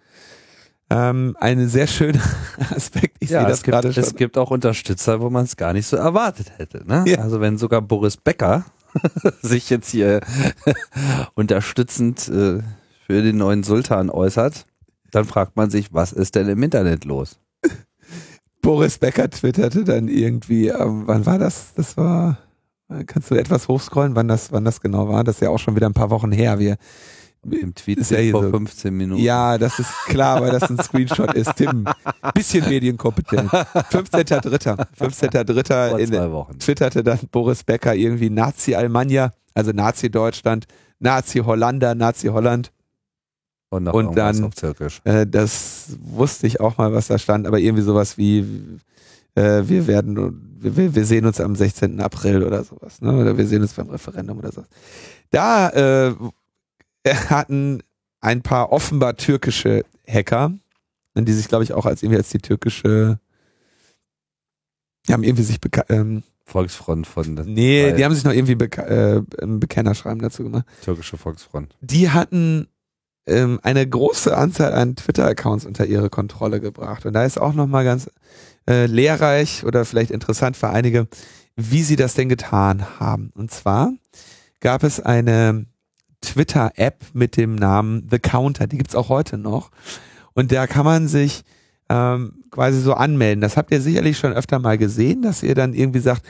Ähm, 0.89 1.37
ein 1.41 1.69
sehr 1.69 1.87
schöner 1.87 2.23
Aspekt. 2.75 3.17
Ich 3.21 3.31
ja, 3.31 3.41
sehe 3.41 3.49
das 3.49 3.63
gibt, 3.63 3.73
gerade 3.73 3.93
schon. 3.93 4.03
es 4.03 4.15
gibt 4.15 4.39
auch 4.39 4.51
Unterstützer, 4.51 5.21
wo 5.21 5.31
man 5.31 5.45
es 5.45 5.57
gar 5.57 5.73
nicht 5.73 5.87
so 5.87 5.97
erwartet 5.97 6.53
hätte. 6.59 6.87
Ne? 6.87 7.05
Ja. 7.07 7.19
Also 7.19 7.41
wenn 7.41 7.59
sogar 7.59 7.83
Boris 7.83 8.17
Becker 8.17 8.65
sich 9.43 9.69
jetzt 9.69 9.91
hier 9.91 10.21
unterstützend 11.35 12.29
äh, 12.29 12.61
für 13.07 13.23
den 13.23 13.37
neuen 13.37 13.63
Sultan 13.63 14.11
äußert, 14.11 14.67
dann 15.11 15.25
fragt 15.25 15.57
man 15.57 15.71
sich, 15.71 15.93
was 15.93 16.13
ist 16.13 16.35
denn 16.35 16.49
im 16.49 16.63
Internet 16.63 17.05
los? 17.05 17.39
Boris 18.63 18.99
Becker 18.99 19.31
twitterte 19.31 19.85
dann 19.85 20.09
irgendwie, 20.09 20.69
ähm, 20.69 21.03
wann 21.07 21.27
war 21.27 21.39
das? 21.39 21.75
Das 21.75 21.97
war, 21.97 22.39
äh, 22.89 23.05
kannst 23.05 23.31
du 23.31 23.37
etwas 23.37 23.69
hochscrollen, 23.69 24.17
wann 24.17 24.29
das, 24.29 24.51
wann 24.51 24.65
das 24.65 24.81
genau 24.81 25.09
war? 25.09 25.25
Das 25.25 25.37
ist 25.37 25.41
ja 25.41 25.51
auch 25.51 25.59
schon 25.59 25.77
wieder 25.77 25.89
ein 25.89 25.95
paar 25.95 26.11
Wochen 26.11 26.33
her. 26.33 26.59
Wir, 26.59 26.77
Im 27.53 27.75
Tweet 27.75 27.99
Ist 27.99 28.11
ja 28.11 28.19
vor 28.31 28.45
so. 28.45 28.51
15 28.51 28.95
Minuten. 28.97 29.23
ja, 29.23 29.59
das 29.59 29.79
ist 29.79 29.91
klar, 30.07 30.41
weil 30.41 30.51
das 30.51 30.71
ein 30.71 30.79
Screenshot 30.83 31.35
ist. 31.35 31.57
Tim, 31.57 31.85
bisschen 32.35 32.69
medienkompetent. 32.69 33.51
15.3. 33.51 34.87
15.3. 34.99 35.89
vor 35.91 35.99
in, 35.99 36.09
zwei 36.09 36.31
Wochen. 36.33 36.59
twitterte 36.59 37.03
dann 37.05 37.19
Boris 37.31 37.65
Becker 37.65 37.95
irgendwie 37.95 38.31
Nazi 38.31 38.75
Almania, 38.75 39.33
also 39.55 39.73
Nazi 39.73 40.11
Deutschland, 40.11 40.67
Nazi 40.99 41.39
Hollander, 41.41 41.95
Nazi 41.95 42.29
Holland. 42.29 42.73
Und, 43.69 43.85
noch 43.85 43.95
und 43.95 44.17
dann- 44.17 44.45
auf 44.45 44.55
Türkisch. 44.55 45.01
Äh, 45.05 45.27
das 45.27 45.97
wusste 46.01 46.47
ich 46.47 46.61
auch 46.61 46.79
mal, 46.79 46.93
was 46.93 47.09
da 47.09 47.19
stand, 47.19 47.47
aber 47.47 47.59
irgendwie 47.59 47.83
sowas 47.83 48.17
wie 48.17 48.39
äh, 49.35 49.63
wir 49.67 49.87
werden 49.87 50.43
wir, 50.59 50.95
wir 50.95 51.05
sehen 51.05 51.27
uns 51.27 51.41
am 51.41 51.55
16. 51.55 52.01
April 52.01 52.43
oder 52.43 52.65
sowas, 52.65 53.03
ne? 53.03 53.13
Oder 53.13 53.37
wir 53.37 53.47
sehen 53.47 53.61
uns 53.63 53.75
beim 53.75 53.91
Referendum 53.91 54.39
oder 54.39 54.51
sowas. 54.53 54.69
Da 55.31 55.69
äh, 55.71 56.15
hatten 57.15 57.83
ein 58.21 58.43
paar 58.43 58.73
offenbar 58.73 59.17
türkische 59.17 59.85
Hacker, 60.07 60.53
die 61.15 61.33
sich, 61.33 61.49
glaube 61.49 61.65
ich, 61.65 61.73
auch 61.73 61.87
als 61.87 62.03
irgendwie 62.03 62.19
als 62.19 62.31
die 62.31 62.39
türkische 62.39 63.19
die 65.09 65.13
haben 65.13 65.23
irgendwie 65.23 65.45
sich 65.45 65.61
beka 65.61 65.85
ähm, 65.89 66.23
Volksfront 66.45 67.07
von 67.07 67.35
nee, 67.35 67.93
die 67.93 68.05
haben 68.05 68.15
sich 68.15 68.25
noch 68.25 68.33
irgendwie 68.33 68.55
beka 68.55 68.83
äh, 68.83 69.23
ein 69.41 69.61
Bekennerschreiben 69.61 70.21
dazu 70.21 70.45
gemacht. 70.45 70.65
türkische 70.85 71.17
Volksfront. 71.17 71.77
die 71.81 72.11
hatten 72.11 72.69
ähm, 73.27 73.59
eine 73.63 73.87
große 73.87 74.37
Anzahl 74.37 74.73
an 74.73 74.95
Twitter-Accounts 74.95 75.67
unter 75.67 75.87
ihre 75.87 76.11
Kontrolle 76.11 76.61
gebracht. 76.61 77.07
Und 77.07 77.13
da 77.15 77.25
ist 77.25 77.41
auch 77.41 77.55
nochmal 77.55 77.85
ganz 77.85 78.09
äh, 78.69 78.87
lehrreich 78.87 79.65
oder 79.65 79.85
vielleicht 79.85 80.13
interessant 80.13 80.57
für 80.57 80.71
einige, 80.71 81.09
wie 81.57 81.83
sie 81.83 81.97
das 81.97 82.15
denn 82.15 82.29
getan 82.29 83.01
haben. 83.01 83.33
Und 83.35 83.51
zwar 83.51 83.93
gab 84.61 84.85
es 84.85 85.01
eine 85.01 85.67
Twitter-App 86.27 87.05
mit 87.15 87.37
dem 87.37 87.55
Namen 87.55 88.07
The 88.11 88.19
Counter, 88.19 88.67
die 88.67 88.79
gibt's 88.79 88.95
auch 88.95 89.09
heute 89.09 89.39
noch. 89.39 89.71
Und 90.35 90.53
da 90.53 90.67
kann 90.67 90.85
man 90.85 91.09
sich 91.09 91.43
ähm, 91.89 92.45
quasi 92.51 92.81
so 92.81 92.95
anmelden. 92.95 93.41
Das 93.41 93.57
habt 93.57 93.71
ihr 93.71 93.81
sicherlich 93.81 94.19
schon 94.19 94.33
öfter 94.33 94.59
mal 94.59 94.77
gesehen, 94.77 95.23
dass 95.23 95.43
ihr 95.43 95.55
dann 95.55 95.73
irgendwie 95.73 96.01
sagt, 96.01 96.23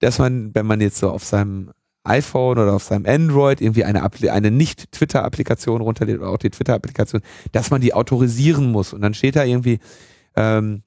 dass 0.00 0.18
man, 0.18 0.54
wenn 0.54 0.66
man 0.66 0.80
jetzt 0.80 0.98
so 0.98 1.10
auf 1.10 1.24
seinem 1.24 1.70
iPhone 2.04 2.58
oder 2.58 2.74
auf 2.74 2.82
seinem 2.82 3.06
Android 3.06 3.60
irgendwie 3.60 3.84
eine, 3.84 4.02
eine 4.02 4.50
Nicht-Twitter-Applikation 4.50 5.80
runterlädt 5.80 6.18
oder 6.18 6.28
auch 6.28 6.38
die 6.38 6.50
Twitter-Applikation, 6.50 7.22
dass 7.52 7.70
man 7.70 7.80
die 7.80 7.94
autorisieren 7.94 8.70
muss. 8.70 8.92
Und 8.92 9.02
dann 9.02 9.14
steht 9.14 9.36
da 9.36 9.44
irgendwie, 9.44 9.78
ähm, 10.36 10.82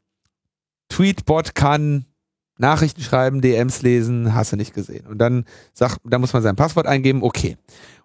Tweetbot 0.90 1.56
kann 1.56 2.06
Nachrichten 2.62 3.02
schreiben, 3.02 3.42
DMs 3.42 3.82
lesen, 3.82 4.34
hast 4.34 4.52
du 4.52 4.56
nicht 4.56 4.74
gesehen. 4.74 5.08
Und 5.08 5.18
dann 5.18 5.46
sagt, 5.74 5.98
da 6.04 6.20
muss 6.20 6.32
man 6.32 6.44
sein 6.44 6.56
Passwort 6.56 6.86
eingeben, 6.86 7.24
okay. 7.24 7.58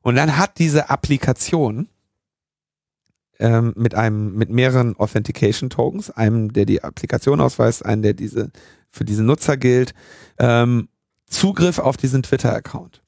Und 0.07 0.15
dann 0.15 0.37
hat 0.37 0.61
diese 0.61 0.89
Applikation 0.89 1.89
ähm, 3.41 3.73
mit 3.75 3.97
einem, 3.97 4.37
mit 4.37 4.51
mehreren 4.51 4.95
Authentication 4.97 5.69
Tokens, 5.69 6.13
einem, 6.13 6.53
der 6.53 6.65
die 6.65 6.85
Applikation 6.85 7.41
ausweist, 7.41 7.85
einen, 7.85 8.03
der 8.03 8.15
diese 8.15 8.53
für 8.89 9.05
diesen 9.05 9.27
Nutzer 9.27 9.57
gilt, 9.57 9.95
ähm, 10.39 10.89
Zugriff 11.27 11.81
auf 11.81 11.97
diesen 11.97 12.23
Twitter-Account 12.23 13.03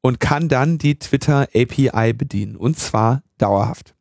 und 0.00 0.18
kann 0.18 0.48
dann 0.48 0.78
die 0.78 0.98
Twitter 0.98 1.46
API 1.54 2.14
bedienen 2.14 2.56
und 2.56 2.78
zwar 2.78 3.22
dauerhaft. 3.36 3.94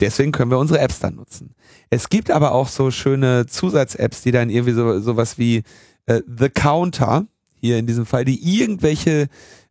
Deswegen 0.00 0.32
können 0.32 0.50
wir 0.50 0.58
unsere 0.58 0.80
Apps 0.80 0.98
dann 0.98 1.14
nutzen. 1.14 1.54
Es 1.88 2.10
gibt 2.10 2.30
aber 2.30 2.52
auch 2.52 2.68
so 2.68 2.90
schöne 2.90 3.46
Zusatz-Apps, 3.46 4.20
die 4.20 4.32
dann 4.32 4.50
irgendwie 4.50 4.74
so 4.74 5.00
sowas 5.00 5.38
wie 5.38 5.62
äh, 6.04 6.20
The 6.26 6.50
Counter 6.50 7.26
hier 7.54 7.78
in 7.78 7.86
diesem 7.86 8.04
Fall, 8.04 8.26
die 8.26 8.60
irgendwelche 8.60 9.28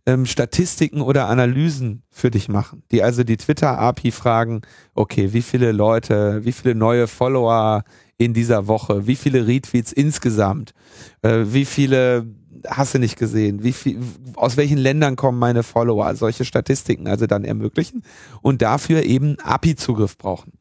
ähm, 0.10 0.26
Statistiken 0.26 1.01
oder 1.01 1.28
Analysen 1.28 2.01
für 2.10 2.32
dich 2.32 2.49
machen, 2.49 2.82
die 2.91 3.03
also 3.03 3.24
die 3.24 3.38
Twitter-API 3.38 4.12
fragen, 4.12 4.62
okay, 4.95 5.34
wie 5.34 5.43
viele 5.43 5.72
Leute, 5.72 6.43
wie 6.43 6.51
viele 6.51 6.74
neue 6.74 7.07
Follower 7.07 7.84
in 8.18 8.34
dieser 8.34 8.68
Woche, 8.68 9.05
wie 9.05 9.16
viele 9.16 9.45
Retweets 9.45 9.91
insgesamt, 9.91 10.74
äh, 11.22 11.45
wie 11.45 11.66
viele 11.66 12.26
hast 12.68 12.95
du 12.95 12.99
nicht 12.99 13.18
gesehen, 13.18 13.64
wie 13.64 13.72
viel, 13.72 13.99
aus 14.36 14.57
welchen 14.57 14.80
Ländern 14.80 15.16
kommen 15.16 15.39
meine 15.39 15.64
Follower, 15.64 16.14
solche 16.16 16.43
Statistiken 16.43 17.07
also 17.07 17.28
dann 17.28 17.45
ermöglichen 17.45 18.03
und 18.41 18.62
dafür 18.62 19.03
eben 19.03 19.38
API-Zugriff 19.39 20.18
brauchen. 20.18 20.53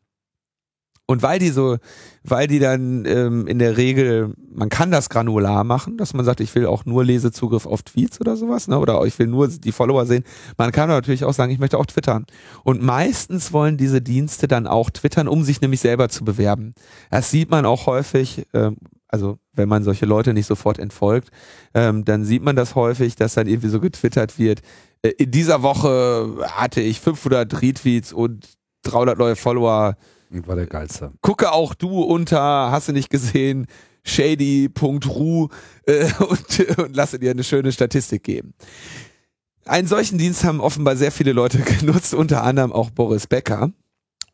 Und 1.11 1.23
weil 1.23 1.39
die 1.39 1.49
so, 1.49 1.79
weil 2.23 2.49
die 2.49 2.59
dann 2.59 3.07
ähm, 3.07 3.47
in 3.47 3.59
der 3.59 3.79
Regel, 3.79 4.35
man 4.53 4.69
kann 4.69 4.91
das 4.91 5.09
granular 5.09 5.65
machen, 5.65 5.97
dass 5.97 6.13
man 6.13 6.23
sagt, 6.23 6.41
ich 6.41 6.55
will 6.55 6.67
auch 6.67 6.85
nur 6.85 7.03
Lesezugriff 7.03 7.65
auf 7.65 7.83
Tweets 7.83 8.21
oder 8.21 8.37
sowas, 8.37 8.69
ne? 8.69 8.79
Oder 8.79 9.03
ich 9.07 9.19
will 9.19 9.27
nur 9.27 9.49
die 9.49 9.73
Follower 9.73 10.05
sehen. 10.05 10.23
Man 10.59 10.71
kann 10.71 10.91
natürlich 10.91 11.25
auch 11.25 11.33
sagen, 11.33 11.51
ich 11.51 11.59
möchte 11.59 11.79
auch 11.79 11.87
twittern. 11.87 12.27
Und 12.63 12.83
meistens 12.83 13.55
wollen 13.55 13.79
diese 13.79 14.03
Dienste 14.03 14.49
dann 14.49 14.67
auch 14.67 14.91
twittern, 14.91 15.29
um 15.29 15.45
sich 15.45 15.63
nämlich 15.63 15.81
selber 15.81 16.11
zu 16.11 16.27
bewerben. 16.27 16.75
Das 17.11 17.31
sieht 17.31 17.51
man 17.51 17.65
auch 17.65 17.87
häufig, 17.87 18.47
ähm, 18.53 18.77
also 19.09 19.39
wenn 19.55 19.71
man 19.71 19.85
solche 19.85 20.05
Leute 20.05 20.35
nicht 20.35 20.47
sofort 20.47 20.79
entfolgt, 20.79 21.31
ähm, 21.73 22.05
dann 22.05 22.27
sieht 22.27 22.43
man 22.43 22.55
das 22.55 22.75
häufig, 22.75 23.17
dass 23.17 23.33
dann 23.33 23.47
irgendwie 23.47 23.71
so 23.71 23.81
getwittert 23.81 24.39
wird. 24.39 24.61
Äh, 25.01 25.13
in 25.17 25.31
dieser 25.31 25.63
Woche 25.63 26.45
hatte 26.49 26.83
ich 26.83 27.01
500 27.01 27.63
Retweets 27.63 28.13
und 28.13 28.47
300 28.83 29.17
neue 29.17 29.37
Follower 29.37 29.97
war 30.31 30.57
der 30.57 30.67
geilste. 30.67 31.13
gucke 31.21 31.53
auch 31.53 31.75
du 31.75 32.03
unter, 32.03 32.71
hast 32.71 32.89
du 32.89 32.93
nicht 32.93 33.11
gesehen, 33.11 33.67
shady.ru 34.05 35.49
äh, 35.87 36.11
und, 36.29 36.79
und 36.79 36.97
lasse 36.97 37.19
dir 37.19 37.31
eine 37.31 37.45
schöne 37.45 37.73
Statistik 37.73 38.25
geben. 38.25 38.55
Einen 39.65 39.87
solchen 39.87 40.19
Dienst 40.19 40.45
haben 40.45 40.61
offenbar 40.61 40.97
sehr 40.97 41.13
viele 41.13 41.33
Leute 41.33 41.59
genutzt, 41.81 42.15
unter 42.15 42.43
anderem 42.43 42.73
auch 42.73 42.91
Boris 42.91 43.27
Becker. 43.27 43.71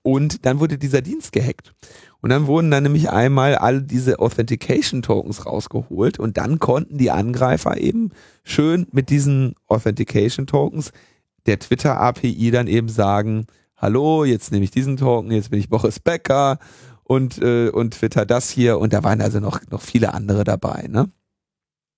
Und 0.03 0.45
dann 0.45 0.61
wurde 0.61 0.77
dieser 0.77 1.01
Dienst 1.01 1.33
gehackt. 1.33 1.73
Und 2.21 2.31
dann 2.31 2.47
wurden 2.47 2.71
dann 2.71 2.83
nämlich 2.83 3.11
einmal 3.11 3.57
alle 3.57 3.83
diese 3.83 4.19
Authentication 4.19 5.03
Tokens 5.03 5.47
rausgeholt 5.47 6.19
und 6.19 6.37
dann 6.37 6.59
konnten 6.59 6.99
die 6.99 7.11
Angreifer 7.11 7.79
eben 7.79 8.11
schön 8.45 8.87
mit 8.93 9.11
diesen 9.11 9.55
Authentication 9.67 10.47
Tokens 10.47 10.93
der 11.47 11.59
Twitter 11.59 12.01
API 12.01 12.51
dann 12.51 12.67
eben 12.67 12.89
sagen, 12.89 13.47
hallo, 13.77 14.25
jetzt 14.25 14.53
nehme 14.53 14.65
ich 14.65 14.71
diesen 14.71 14.97
Token, 14.97 15.31
jetzt 15.33 15.51
bin 15.51 15.59
ich 15.61 15.69
Boris 15.69 16.01
Becker 16.01 16.59
und, 17.03 17.39
äh, 17.43 17.69
und 17.71 17.95
Twitter 17.95 18.25
das 18.27 18.51
hier 18.51 18.79
und 18.79 18.93
da 18.93 19.03
waren 19.05 19.21
also 19.21 19.41
noch, 19.41 19.61
noch 19.71 19.81
viele 19.83 20.15
andere 20.15 20.45
dabei, 20.45 20.87
ne? 20.89 21.11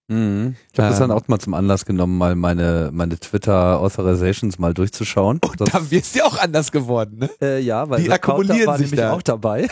Mhm. 0.08 0.54
Ich 0.72 0.78
habe 0.78 0.88
das 0.90 1.00
Ähm. 1.00 1.08
dann 1.08 1.18
auch 1.18 1.26
mal 1.26 1.40
zum 1.40 1.54
Anlass 1.54 1.84
genommen, 1.84 2.16
mal 2.16 2.36
meine, 2.36 2.90
meine 2.92 3.18
Twitter 3.18 3.80
Authorizations 3.80 4.56
mal 4.58 4.72
durchzuschauen. 4.72 5.40
Und 5.44 5.60
Das- 5.60 5.70
da 5.70 5.90
wirst 5.90 6.14
du 6.14 6.20
ja 6.20 6.24
auch 6.26 6.38
anders 6.38 6.70
geworden, 6.70 7.18
ne? 7.18 7.30
Äh, 7.40 7.60
ja, 7.60 7.88
weil 7.90 8.02
Die 8.04 8.12
akkumulieren 8.12 8.66
war 8.68 8.78
sich 8.78 8.86
nämlich 8.92 9.00
da. 9.00 9.12
auch 9.12 9.22
dabei. 9.22 9.68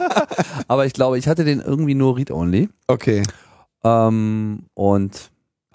Aber 0.68 0.86
ich 0.86 0.92
glaube, 0.92 1.16
ich 1.18 1.28
hatte 1.28 1.44
den 1.44 1.60
irgendwie 1.60 1.94
nur 1.94 2.16
Read-Only. 2.16 2.70
Okay. 2.88 3.22
Ähm, 3.84 4.66
und 4.74 5.30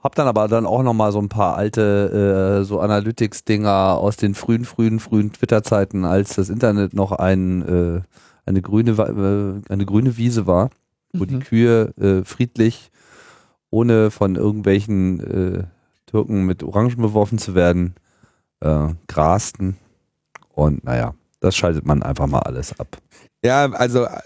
hab 0.08 0.16
dann 0.16 0.30
aber 0.30 0.47
dann 0.47 0.66
auch 0.66 0.84
noch 0.84 0.93
mal 0.93 1.12
so 1.12 1.20
ein 1.20 1.28
paar 1.28 1.58
alte 1.58 2.62
äh, 2.62 2.64
so 2.64 2.80
Analytics-Dinger 2.80 3.97
aus 3.97 4.16
den 4.16 4.36
frühen, 4.36 4.64
frühen, 4.64 5.01
frühen 5.01 5.34
Twitter-Zeiten, 5.34 6.05
als 6.05 6.36
das 6.36 6.47
Internet 6.47 6.93
noch 6.93 7.12
ein, 7.12 7.62
äh, 7.97 8.01
eine, 8.45 8.62
grüne, 8.62 8.91
äh, 8.91 9.70
eine 9.70 9.86
grüne 9.86 10.16
Wiese 10.16 10.47
war, 10.47 10.70
wo 11.12 11.26
die 11.26 11.36
Mhm. 11.36 11.39
Kühe 11.41 11.93
äh, 11.99 12.24
friedlich, 12.24 12.89
ohne 13.70 14.10
von 14.10 14.38
irgendwelchen 14.38 15.20
äh, 15.20 15.64
Türken 16.05 16.45
mit 16.45 16.64
Orangen 16.64 16.95
beworfen 16.95 17.38
zu 17.38 17.53
werden, 17.53 17.93
äh, 18.62 18.88
grasten. 19.10 19.76
Und 20.53 20.86
naja, 20.86 21.16
das 21.41 21.58
schaltet 21.58 21.86
man 21.86 22.01
einfach 22.01 22.28
mal 22.28 22.43
alles 22.43 22.80
ab. 22.80 22.97
Ja, 23.43 23.70
also 23.74 24.05
äh, 24.05 24.22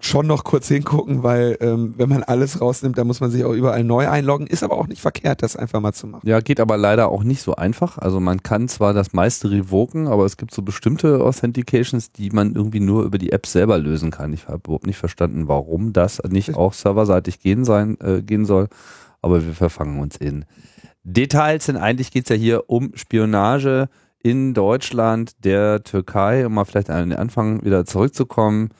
schon 0.00 0.28
noch 0.28 0.44
kurz 0.44 0.68
hingucken, 0.68 1.24
weil 1.24 1.56
ähm, 1.60 1.94
wenn 1.96 2.08
man 2.08 2.22
alles 2.22 2.60
rausnimmt, 2.60 2.96
dann 2.96 3.08
muss 3.08 3.20
man 3.20 3.30
sich 3.30 3.44
auch 3.44 3.52
überall 3.52 3.82
neu 3.82 4.08
einloggen. 4.08 4.46
Ist 4.46 4.62
aber 4.62 4.78
auch 4.78 4.86
nicht 4.86 5.02
verkehrt, 5.02 5.42
das 5.42 5.56
einfach 5.56 5.80
mal 5.80 5.92
zu 5.92 6.06
machen. 6.06 6.26
Ja, 6.26 6.40
geht 6.40 6.60
aber 6.60 6.76
leider 6.76 7.08
auch 7.08 7.24
nicht 7.24 7.42
so 7.42 7.56
einfach. 7.56 7.98
Also 7.98 8.20
man 8.20 8.42
kann 8.42 8.68
zwar 8.68 8.94
das 8.94 9.12
meiste 9.12 9.50
revoken, 9.50 10.06
aber 10.06 10.24
es 10.24 10.36
gibt 10.36 10.54
so 10.54 10.62
bestimmte 10.62 11.24
Authentications, 11.24 12.12
die 12.12 12.30
man 12.30 12.54
irgendwie 12.54 12.80
nur 12.80 13.02
über 13.02 13.18
die 13.18 13.32
App 13.32 13.46
selber 13.46 13.78
lösen 13.78 14.12
kann. 14.12 14.32
Ich 14.32 14.46
habe 14.46 14.60
überhaupt 14.64 14.86
nicht 14.86 14.98
verstanden, 14.98 15.48
warum 15.48 15.92
das 15.92 16.22
nicht 16.28 16.54
auch 16.54 16.74
serverseitig 16.74 17.40
gehen, 17.40 17.64
sein, 17.64 17.98
äh, 18.00 18.22
gehen 18.22 18.44
soll. 18.44 18.68
Aber 19.20 19.44
wir 19.44 19.52
verfangen 19.52 19.98
uns 19.98 20.16
in 20.16 20.44
Details, 21.02 21.66
denn 21.66 21.76
eigentlich 21.76 22.12
geht's 22.12 22.28
ja 22.28 22.36
hier 22.36 22.70
um 22.70 22.92
Spionage 22.94 23.88
in 24.22 24.54
Deutschland 24.54 25.44
der 25.44 25.82
Türkei, 25.82 26.46
um 26.46 26.54
mal 26.54 26.64
vielleicht 26.64 26.90
an 26.90 27.10
den 27.10 27.18
Anfang 27.18 27.64
wieder 27.64 27.84
zurückzukommen. 27.84 28.70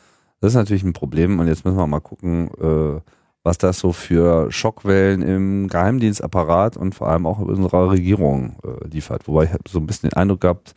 Das 0.41 0.53
ist 0.53 0.57
natürlich 0.57 0.85
ein 0.85 0.93
Problem 0.93 1.41
und 1.41 1.49
jetzt 1.49 1.65
müssen 1.65 1.77
wir 1.77 1.87
mal 1.87 2.01
gucken, 2.01 2.49
äh, 2.61 3.01
was 3.43 3.59
das 3.59 3.79
so 3.79 3.93
für 3.93 4.51
Schockwellen 4.53 5.23
im 5.23 5.69
Geheimdienstapparat 5.69 6.77
und 6.77 6.95
vor 6.95 7.09
allem 7.09 7.27
auch 7.27 7.41
in 7.41 7.47
unserer 7.47 7.91
Regierung 7.91 8.57
äh, 8.65 8.87
liefert. 8.89 9.27
Wobei 9.27 9.45
ich 9.45 9.51
so 9.71 9.79
ein 9.79 9.87
bisschen 9.87 10.11
den 10.11 10.17
Eindruck 10.17 10.43
gehabt, 10.43 10.75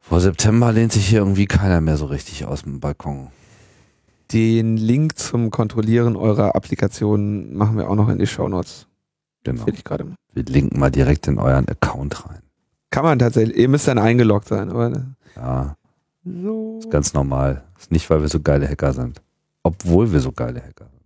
vor 0.00 0.20
September 0.20 0.72
lehnt 0.72 0.92
sich 0.92 1.06
hier 1.08 1.20
irgendwie 1.20 1.46
keiner 1.46 1.80
mehr 1.80 1.96
so 1.96 2.06
richtig 2.06 2.44
aus 2.44 2.62
dem 2.62 2.80
Balkon. 2.80 3.28
Den 4.32 4.76
Link 4.76 5.18
zum 5.18 5.50
Kontrollieren 5.50 6.16
eurer 6.16 6.54
Applikation 6.56 7.54
machen 7.54 7.76
wir 7.76 7.88
auch 7.88 7.94
noch 7.94 8.08
in 8.08 8.18
die 8.18 8.26
Show 8.26 8.48
Notes. 8.48 8.86
Genau. 9.44 9.64
Ich 9.66 9.84
gerade. 9.84 10.06
Wir 10.32 10.44
linken 10.44 10.78
mal 10.78 10.90
direkt 10.90 11.28
in 11.28 11.38
euren 11.38 11.68
Account 11.68 12.26
rein. 12.28 12.40
Kann 12.90 13.04
man 13.04 13.18
tatsächlich. 13.18 13.56
Ihr 13.56 13.68
müsst 13.68 13.86
dann 13.88 13.98
eingeloggt 13.98 14.48
sein, 14.48 14.70
aber 14.70 15.04
Ja, 15.36 15.76
so. 16.24 16.78
ist 16.80 16.90
ganz 16.90 17.12
normal. 17.12 17.62
Nicht, 17.90 18.08
weil 18.10 18.20
wir 18.20 18.28
so 18.28 18.40
geile 18.40 18.68
Hacker 18.68 18.92
sind. 18.92 19.20
Obwohl 19.62 20.12
wir 20.12 20.20
so 20.20 20.32
geile 20.32 20.62
Hacker 20.62 20.86
sind. 20.90 21.04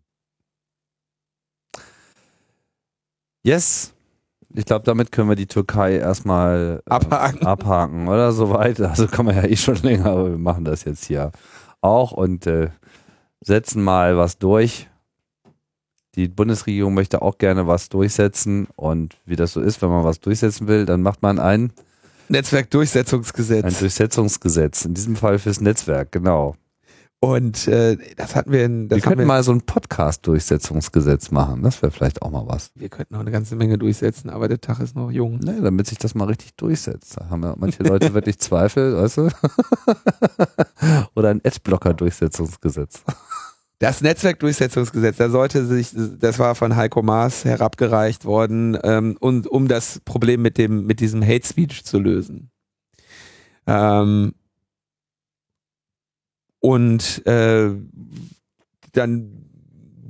Yes. 3.43 3.93
Ich 4.55 4.65
glaube, 4.65 4.85
damit 4.85 5.13
können 5.13 5.29
wir 5.29 5.37
die 5.37 5.47
Türkei 5.47 5.97
erstmal 5.97 6.83
äh, 6.87 6.91
Abhaken. 6.91 7.47
abhaken 7.47 8.09
oder 8.09 8.33
soweit. 8.33 8.81
Also 8.81 9.07
kann 9.07 9.27
man 9.27 9.37
ja 9.37 9.45
eh 9.45 9.57
schon 9.57 9.77
länger, 9.77 10.07
aber 10.07 10.31
wir 10.31 10.39
machen 10.39 10.65
das 10.65 10.85
jetzt 10.85 11.05
hier 11.05 11.33
auch 11.81 12.13
und 12.13 12.47
äh, 12.47 12.71
setzen 13.41 13.83
mal 13.83 14.17
was 14.17 14.39
durch. 14.39 14.89
Die 16.15 16.29
Bundesregierung 16.29 16.95
möchte 16.95 17.23
auch 17.23 17.39
gerne 17.39 17.67
was 17.67 17.91
durchsetzen 17.91 18.67
und 18.75 19.17
wie 19.25 19.37
das 19.37 19.53
so 19.53 19.61
ist, 19.61 19.83
wenn 19.83 19.91
man 19.91 20.03
was 20.03 20.21
durchsetzen 20.21 20.67
will, 20.67 20.87
dann 20.87 21.03
macht 21.03 21.23
man 21.23 21.39
ein, 21.39 21.73
Netzwerkdurchsetzungsgesetz. 22.29 23.65
ein 23.65 23.75
Durchsetzungsgesetz. 23.79 24.85
In 24.85 24.95
diesem 24.95 25.17
Fall 25.17 25.39
fürs 25.39 25.61
Netzwerk, 25.61 26.13
genau. 26.13 26.57
Und 27.21 27.67
äh, 27.67 27.97
das 28.17 28.37
hatten 28.37 28.53
wir 28.53 28.65
in, 28.65 28.89
das 28.89 28.99
wir 28.99 29.03
könnten 29.03 29.19
wir, 29.21 29.27
mal 29.27 29.43
so 29.43 29.51
ein 29.51 29.63
Podcast-Durchsetzungsgesetz 29.63 31.33
machen. 31.33 31.65
Das 31.65 31.83
wäre 31.83 31.91
vielleicht 31.91 32.23
auch 32.23 32.31
mal 32.31 32.45
was. 32.47 32.71
wir 32.77 32.89
könnten 32.89 33.15
noch 33.15 33.21
eine 33.21 33.33
ganze 33.33 33.57
Menge 33.57 33.77
durchsetzen, 33.77 34.31
aber 34.31 34.47
der 34.47 34.61
Tag 34.61 34.79
ist 34.79 34.95
noch 34.95 35.11
jung. 35.11 35.41
Ne, 35.41 35.61
damit 35.61 35.89
sich 35.89 35.99
das 35.99 36.15
mal 36.15 36.27
richtig 36.27 36.55
durchsetzt. 36.55 37.17
Da 37.17 37.29
haben 37.29 37.43
ja 37.43 37.57
manche 37.59 37.83
Leute 37.83 38.15
wirklich 38.15 38.39
Zweifel, 38.39 38.97
weißt 38.97 39.17
du? 39.17 39.31
Oder 41.17 41.31
ein 41.31 41.41
Adblocker-Durchsetzungsgesetz. 41.45 43.03
Das 43.81 44.01
Netzwerkdurchsetzungsgesetz, 44.01 45.17
da 45.17 45.29
sollte 45.29 45.65
sich, 45.67 45.91
das 46.21 46.39
war 46.39 46.55
von 46.55 46.77
Heiko 46.77 47.03
Maas 47.03 47.45
herabgereicht 47.45 48.25
worden, 48.25 48.79
ähm, 48.85 49.17
und, 49.19 49.49
um 49.49 49.67
das 49.67 50.01
Problem 50.05 50.43
mit 50.43 50.57
dem, 50.57 50.87
mit 50.87 51.01
diesem 51.01 51.23
Hate 51.23 51.47
Speech 51.47 51.85
zu 51.85 51.99
lösen. 51.99 52.51
Ähm, 53.67 54.35
und 56.61 57.27
äh, 57.27 57.71
dann 58.93 59.49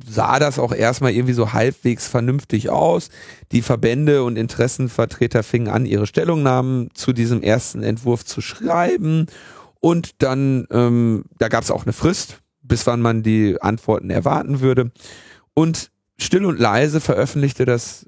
sah 0.08 0.38
das 0.38 0.58
auch 0.58 0.72
erstmal 0.72 1.12
irgendwie 1.12 1.34
so 1.34 1.52
halbwegs 1.52 2.08
vernünftig 2.08 2.70
aus. 2.70 3.10
Die 3.52 3.62
Verbände 3.62 4.24
und 4.24 4.36
Interessenvertreter 4.36 5.42
fingen 5.42 5.68
an, 5.68 5.86
ihre 5.86 6.06
Stellungnahmen 6.06 6.88
zu 6.94 7.12
diesem 7.12 7.42
ersten 7.42 7.82
Entwurf 7.82 8.24
zu 8.24 8.40
schreiben. 8.40 9.26
Und 9.80 10.22
dann, 10.22 10.66
ähm, 10.70 11.24
da 11.38 11.48
gab 11.48 11.62
es 11.62 11.70
auch 11.70 11.84
eine 11.84 11.92
Frist, 11.92 12.40
bis 12.62 12.86
wann 12.86 13.00
man 13.00 13.22
die 13.22 13.60
Antworten 13.60 14.10
erwarten 14.10 14.60
würde. 14.60 14.90
Und 15.54 15.90
still 16.18 16.44
und 16.44 16.58
leise 16.58 17.00
veröffentlichte 17.00 17.64
das 17.64 18.06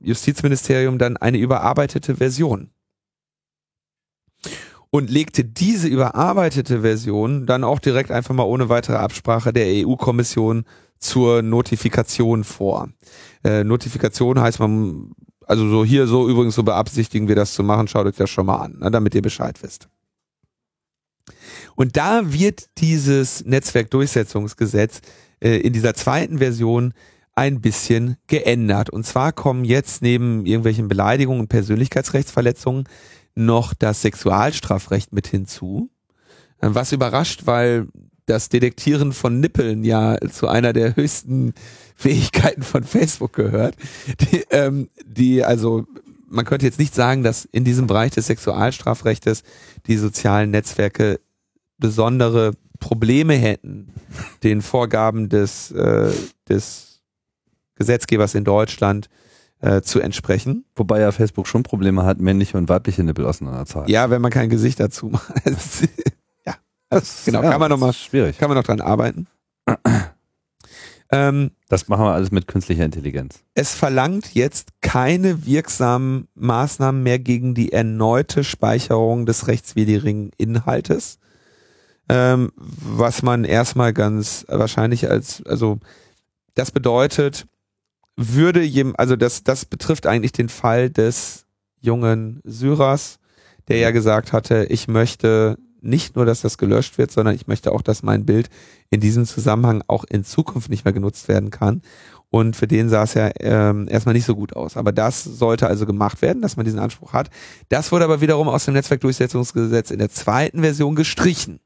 Justizministerium 0.00 0.98
dann 0.98 1.16
eine 1.16 1.38
überarbeitete 1.38 2.16
Version. 2.16 2.70
Und 4.96 5.10
legte 5.10 5.44
diese 5.44 5.88
überarbeitete 5.88 6.80
Version 6.80 7.44
dann 7.44 7.64
auch 7.64 7.80
direkt 7.80 8.10
einfach 8.10 8.34
mal 8.34 8.44
ohne 8.44 8.70
weitere 8.70 8.96
Absprache 8.96 9.52
der 9.52 9.66
EU-Kommission 9.86 10.64
zur 10.98 11.42
Notifikation 11.42 12.44
vor. 12.44 12.88
Äh, 13.44 13.62
Notifikation 13.62 14.40
heißt 14.40 14.58
man, 14.58 15.10
also 15.46 15.68
so 15.68 15.84
hier 15.84 16.06
so 16.06 16.26
übrigens 16.30 16.54
so 16.54 16.62
beabsichtigen 16.62 17.28
wir 17.28 17.36
das 17.36 17.52
zu 17.52 17.62
machen, 17.62 17.88
schaut 17.88 18.06
euch 18.06 18.16
das 18.16 18.30
schon 18.30 18.46
mal 18.46 18.56
an, 18.56 18.78
ne, 18.78 18.90
damit 18.90 19.14
ihr 19.14 19.20
Bescheid 19.20 19.62
wisst. 19.62 19.86
Und 21.74 21.98
da 21.98 22.32
wird 22.32 22.70
dieses 22.78 23.44
Netzwerkdurchsetzungsgesetz 23.44 25.02
äh, 25.40 25.58
in 25.58 25.74
dieser 25.74 25.92
zweiten 25.92 26.38
Version 26.38 26.94
ein 27.34 27.60
bisschen 27.60 28.16
geändert. 28.28 28.88
Und 28.88 29.04
zwar 29.04 29.32
kommen 29.32 29.66
jetzt 29.66 30.00
neben 30.00 30.46
irgendwelchen 30.46 30.88
Beleidigungen 30.88 31.40
und 31.40 31.48
Persönlichkeitsrechtsverletzungen 31.48 32.84
noch 33.36 33.74
das 33.74 34.02
Sexualstrafrecht 34.02 35.12
mit 35.12 35.28
hinzu. 35.28 35.90
Äh, 36.60 36.70
Was 36.72 36.92
überrascht, 36.92 37.42
weil 37.44 37.86
das 38.24 38.48
Detektieren 38.48 39.12
von 39.12 39.38
Nippeln 39.38 39.84
ja 39.84 40.16
zu 40.32 40.48
einer 40.48 40.72
der 40.72 40.96
höchsten 40.96 41.54
Fähigkeiten 41.94 42.62
von 42.62 42.82
Facebook 42.82 43.32
gehört. 43.32 43.76
Die, 44.20 44.44
ähm, 44.50 44.90
die 45.06 45.44
also 45.44 45.86
man 46.28 46.44
könnte 46.44 46.66
jetzt 46.66 46.80
nicht 46.80 46.94
sagen, 46.94 47.22
dass 47.22 47.44
in 47.44 47.64
diesem 47.64 47.86
Bereich 47.86 48.10
des 48.10 48.26
Sexualstrafrechtes 48.26 49.44
die 49.86 49.96
sozialen 49.96 50.50
Netzwerke 50.50 51.20
besondere 51.78 52.52
Probleme 52.80 53.34
hätten, 53.34 53.88
den 54.42 54.60
Vorgaben 54.60 55.28
des, 55.28 55.70
äh, 55.70 56.12
des 56.48 57.00
Gesetzgebers 57.76 58.34
in 58.34 58.44
Deutschland 58.44 59.08
äh, 59.60 59.80
zu 59.82 60.00
entsprechen. 60.00 60.64
Wobei 60.74 61.00
ja 61.00 61.12
Facebook 61.12 61.46
schon 61.46 61.62
Probleme 61.62 62.04
hat, 62.04 62.20
männliche 62.20 62.56
und 62.58 62.68
weibliche 62.68 63.02
Nippel 63.02 63.24
auseinanderzuhalten. 63.26 63.92
Ja, 63.92 64.10
wenn 64.10 64.20
man 64.22 64.30
kein 64.30 64.50
Gesicht 64.50 64.80
dazu 64.80 65.06
macht. 65.10 65.32
ja, 66.46 66.54
also, 66.90 67.12
genau, 67.24 67.42
Ja, 67.42 67.50
kann 67.50 67.60
man 67.60 67.70
noch 67.70 67.78
mal, 67.78 67.86
das 67.88 67.96
ist 67.96 68.02
schwierig. 68.04 68.38
kann 68.38 68.48
man 68.48 68.56
noch 68.58 68.64
dran 68.64 68.80
arbeiten. 68.80 69.26
ähm, 71.12 71.50
Das 71.68 71.88
machen 71.88 72.04
wir 72.04 72.12
alles 72.12 72.30
mit 72.30 72.46
künstlicher 72.48 72.84
Intelligenz. 72.84 73.40
es 73.54 73.74
verlangt 73.74 74.34
jetzt 74.34 74.70
keine 74.82 75.46
wirksamen 75.46 76.28
Maßnahmen 76.34 77.02
mehr 77.02 77.18
gegen 77.18 77.54
die 77.54 77.72
erneute 77.72 78.44
Speicherung 78.44 79.26
des 79.26 79.46
rechtswidrigen 79.48 80.30
Inhaltes, 80.36 81.18
ähm, 82.08 82.52
was 82.56 83.22
man 83.22 83.44
erstmal 83.44 83.92
ganz 83.92 84.44
wahrscheinlich 84.48 85.08
als, 85.10 85.42
also 85.46 85.78
das 86.54 86.70
bedeutet, 86.70 87.46
würde 88.16 88.62
jem, 88.62 88.94
also 88.96 89.16
das, 89.16 89.42
das 89.42 89.64
betrifft 89.64 90.06
eigentlich 90.06 90.32
den 90.32 90.48
Fall 90.48 90.90
des 90.90 91.46
jungen 91.80 92.40
Syrers, 92.44 93.18
der 93.68 93.78
ja 93.78 93.90
gesagt 93.90 94.32
hatte, 94.32 94.66
ich 94.70 94.88
möchte 94.88 95.58
nicht 95.82 96.16
nur, 96.16 96.24
dass 96.24 96.40
das 96.40 96.58
gelöscht 96.58 96.98
wird, 96.98 97.10
sondern 97.10 97.34
ich 97.34 97.46
möchte 97.46 97.72
auch, 97.72 97.82
dass 97.82 98.02
mein 98.02 98.24
Bild 98.24 98.48
in 98.90 99.00
diesem 99.00 99.24
Zusammenhang 99.24 99.82
auch 99.86 100.04
in 100.04 100.24
Zukunft 100.24 100.68
nicht 100.68 100.84
mehr 100.84 100.94
genutzt 100.94 101.28
werden 101.28 101.50
kann. 101.50 101.82
Und 102.28 102.56
für 102.56 102.66
den 102.66 102.88
sah 102.88 103.04
es 103.04 103.14
ja 103.14 103.30
ähm, 103.38 103.86
erstmal 103.88 104.14
nicht 104.14 104.24
so 104.24 104.34
gut 104.34 104.56
aus. 104.56 104.76
Aber 104.76 104.92
das 104.92 105.22
sollte 105.22 105.68
also 105.68 105.86
gemacht 105.86 106.22
werden, 106.22 106.42
dass 106.42 106.56
man 106.56 106.64
diesen 106.64 106.80
Anspruch 106.80 107.12
hat. 107.12 107.30
Das 107.68 107.92
wurde 107.92 108.04
aber 108.04 108.20
wiederum 108.20 108.48
aus 108.48 108.64
dem 108.64 108.74
Netzwerkdurchsetzungsgesetz 108.74 109.90
in 109.90 109.98
der 109.98 110.10
zweiten 110.10 110.60
Version 110.60 110.96
gestrichen. 110.96 111.60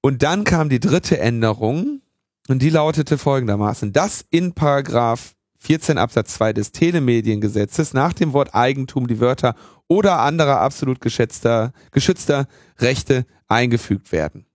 Und 0.00 0.22
dann 0.22 0.44
kam 0.44 0.68
die 0.68 0.80
dritte 0.80 1.18
Änderung 1.18 2.00
und 2.48 2.60
die 2.60 2.70
lautete 2.70 3.18
folgendermaßen, 3.18 3.92
dass 3.92 4.24
in 4.30 4.54
Paragraph 4.54 5.34
14 5.58 5.98
Absatz 5.98 6.34
2 6.34 6.52
des 6.52 6.72
Telemediengesetzes 6.72 7.92
nach 7.92 8.12
dem 8.12 8.32
Wort 8.32 8.54
Eigentum 8.54 9.06
die 9.06 9.20
Wörter 9.20 9.54
oder 9.88 10.20
anderer 10.20 10.60
absolut 10.60 11.00
geschätzter, 11.00 11.72
geschützter 11.90 12.46
Rechte 12.78 13.26
eingefügt 13.48 14.12
werden. 14.12 14.46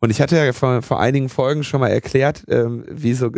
Und 0.00 0.10
ich 0.10 0.20
hatte 0.20 0.36
ja 0.36 0.52
vor, 0.52 0.82
vor 0.82 1.00
einigen 1.00 1.28
Folgen 1.28 1.64
schon 1.64 1.80
mal 1.80 1.88
erklärt, 1.88 2.44
ähm, 2.48 2.84
wie 2.88 3.14
so, 3.14 3.30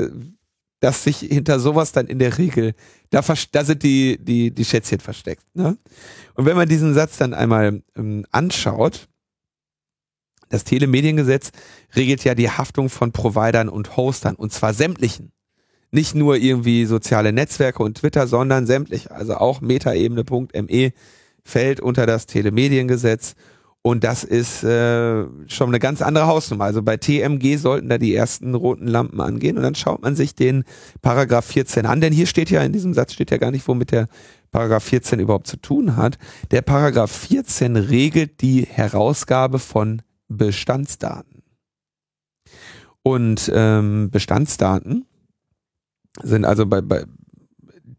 dass 0.80 1.04
sich 1.04 1.18
hinter 1.18 1.58
sowas 1.58 1.92
dann 1.92 2.06
in 2.06 2.18
der 2.18 2.38
Regel, 2.38 2.74
da, 3.10 3.22
da 3.52 3.64
sind 3.64 3.82
die, 3.82 4.18
die, 4.20 4.50
die 4.50 4.64
Schätzchen 4.64 5.00
versteckt. 5.00 5.44
Ne? 5.54 5.76
Und 6.34 6.46
wenn 6.46 6.56
man 6.56 6.68
diesen 6.68 6.94
Satz 6.94 7.16
dann 7.16 7.34
einmal 7.34 7.82
ähm, 7.96 8.26
anschaut, 8.30 9.08
das 10.48 10.64
Telemediengesetz 10.64 11.50
regelt 11.96 12.24
ja 12.24 12.34
die 12.34 12.50
Haftung 12.50 12.88
von 12.88 13.12
Providern 13.12 13.68
und 13.68 13.96
Hostern 13.96 14.34
und 14.34 14.52
zwar 14.52 14.74
sämtlichen. 14.74 15.32
Nicht 15.90 16.14
nur 16.14 16.36
irgendwie 16.36 16.84
soziale 16.84 17.32
Netzwerke 17.32 17.82
und 17.82 17.98
Twitter, 17.98 18.26
sondern 18.26 18.66
sämtliche. 18.66 19.10
Also 19.10 19.36
auch 19.36 19.60
metaebene.me 19.60 20.92
fällt 21.44 21.80
unter 21.80 22.04
das 22.04 22.26
Telemediengesetz 22.26 23.34
und 23.80 24.04
das 24.04 24.24
ist 24.24 24.64
äh, 24.64 25.24
schon 25.46 25.68
eine 25.68 25.78
ganz 25.78 26.02
andere 26.02 26.26
Hausnummer. 26.26 26.64
Also 26.64 26.82
bei 26.82 26.96
TMG 26.96 27.56
sollten 27.56 27.88
da 27.88 27.96
die 27.96 28.14
ersten 28.14 28.54
roten 28.54 28.86
Lampen 28.86 29.20
angehen 29.20 29.56
und 29.56 29.62
dann 29.62 29.76
schaut 29.76 30.02
man 30.02 30.16
sich 30.16 30.34
den 30.34 30.64
Paragraph 31.00 31.46
14 31.46 31.86
an, 31.86 32.00
denn 32.00 32.12
hier 32.12 32.26
steht 32.26 32.50
ja 32.50 32.62
in 32.62 32.72
diesem 32.72 32.92
Satz 32.92 33.12
steht 33.12 33.30
ja 33.30 33.38
gar 33.38 33.50
nicht, 33.50 33.66
womit 33.68 33.92
der 33.92 34.08
Paragraph 34.50 34.84
14 34.84 35.20
überhaupt 35.20 35.46
zu 35.46 35.56
tun 35.58 35.96
hat. 35.96 36.18
Der 36.50 36.62
Paragraph 36.62 37.10
14 37.10 37.76
regelt 37.76 38.42
die 38.42 38.64
Herausgabe 38.64 39.58
von 39.58 40.02
Bestandsdaten. 40.28 41.42
Und 43.02 43.50
ähm, 43.54 44.10
Bestandsdaten 44.10 45.06
sind 46.22 46.44
also 46.44 46.66
bei, 46.66 46.80
bei 46.80 47.04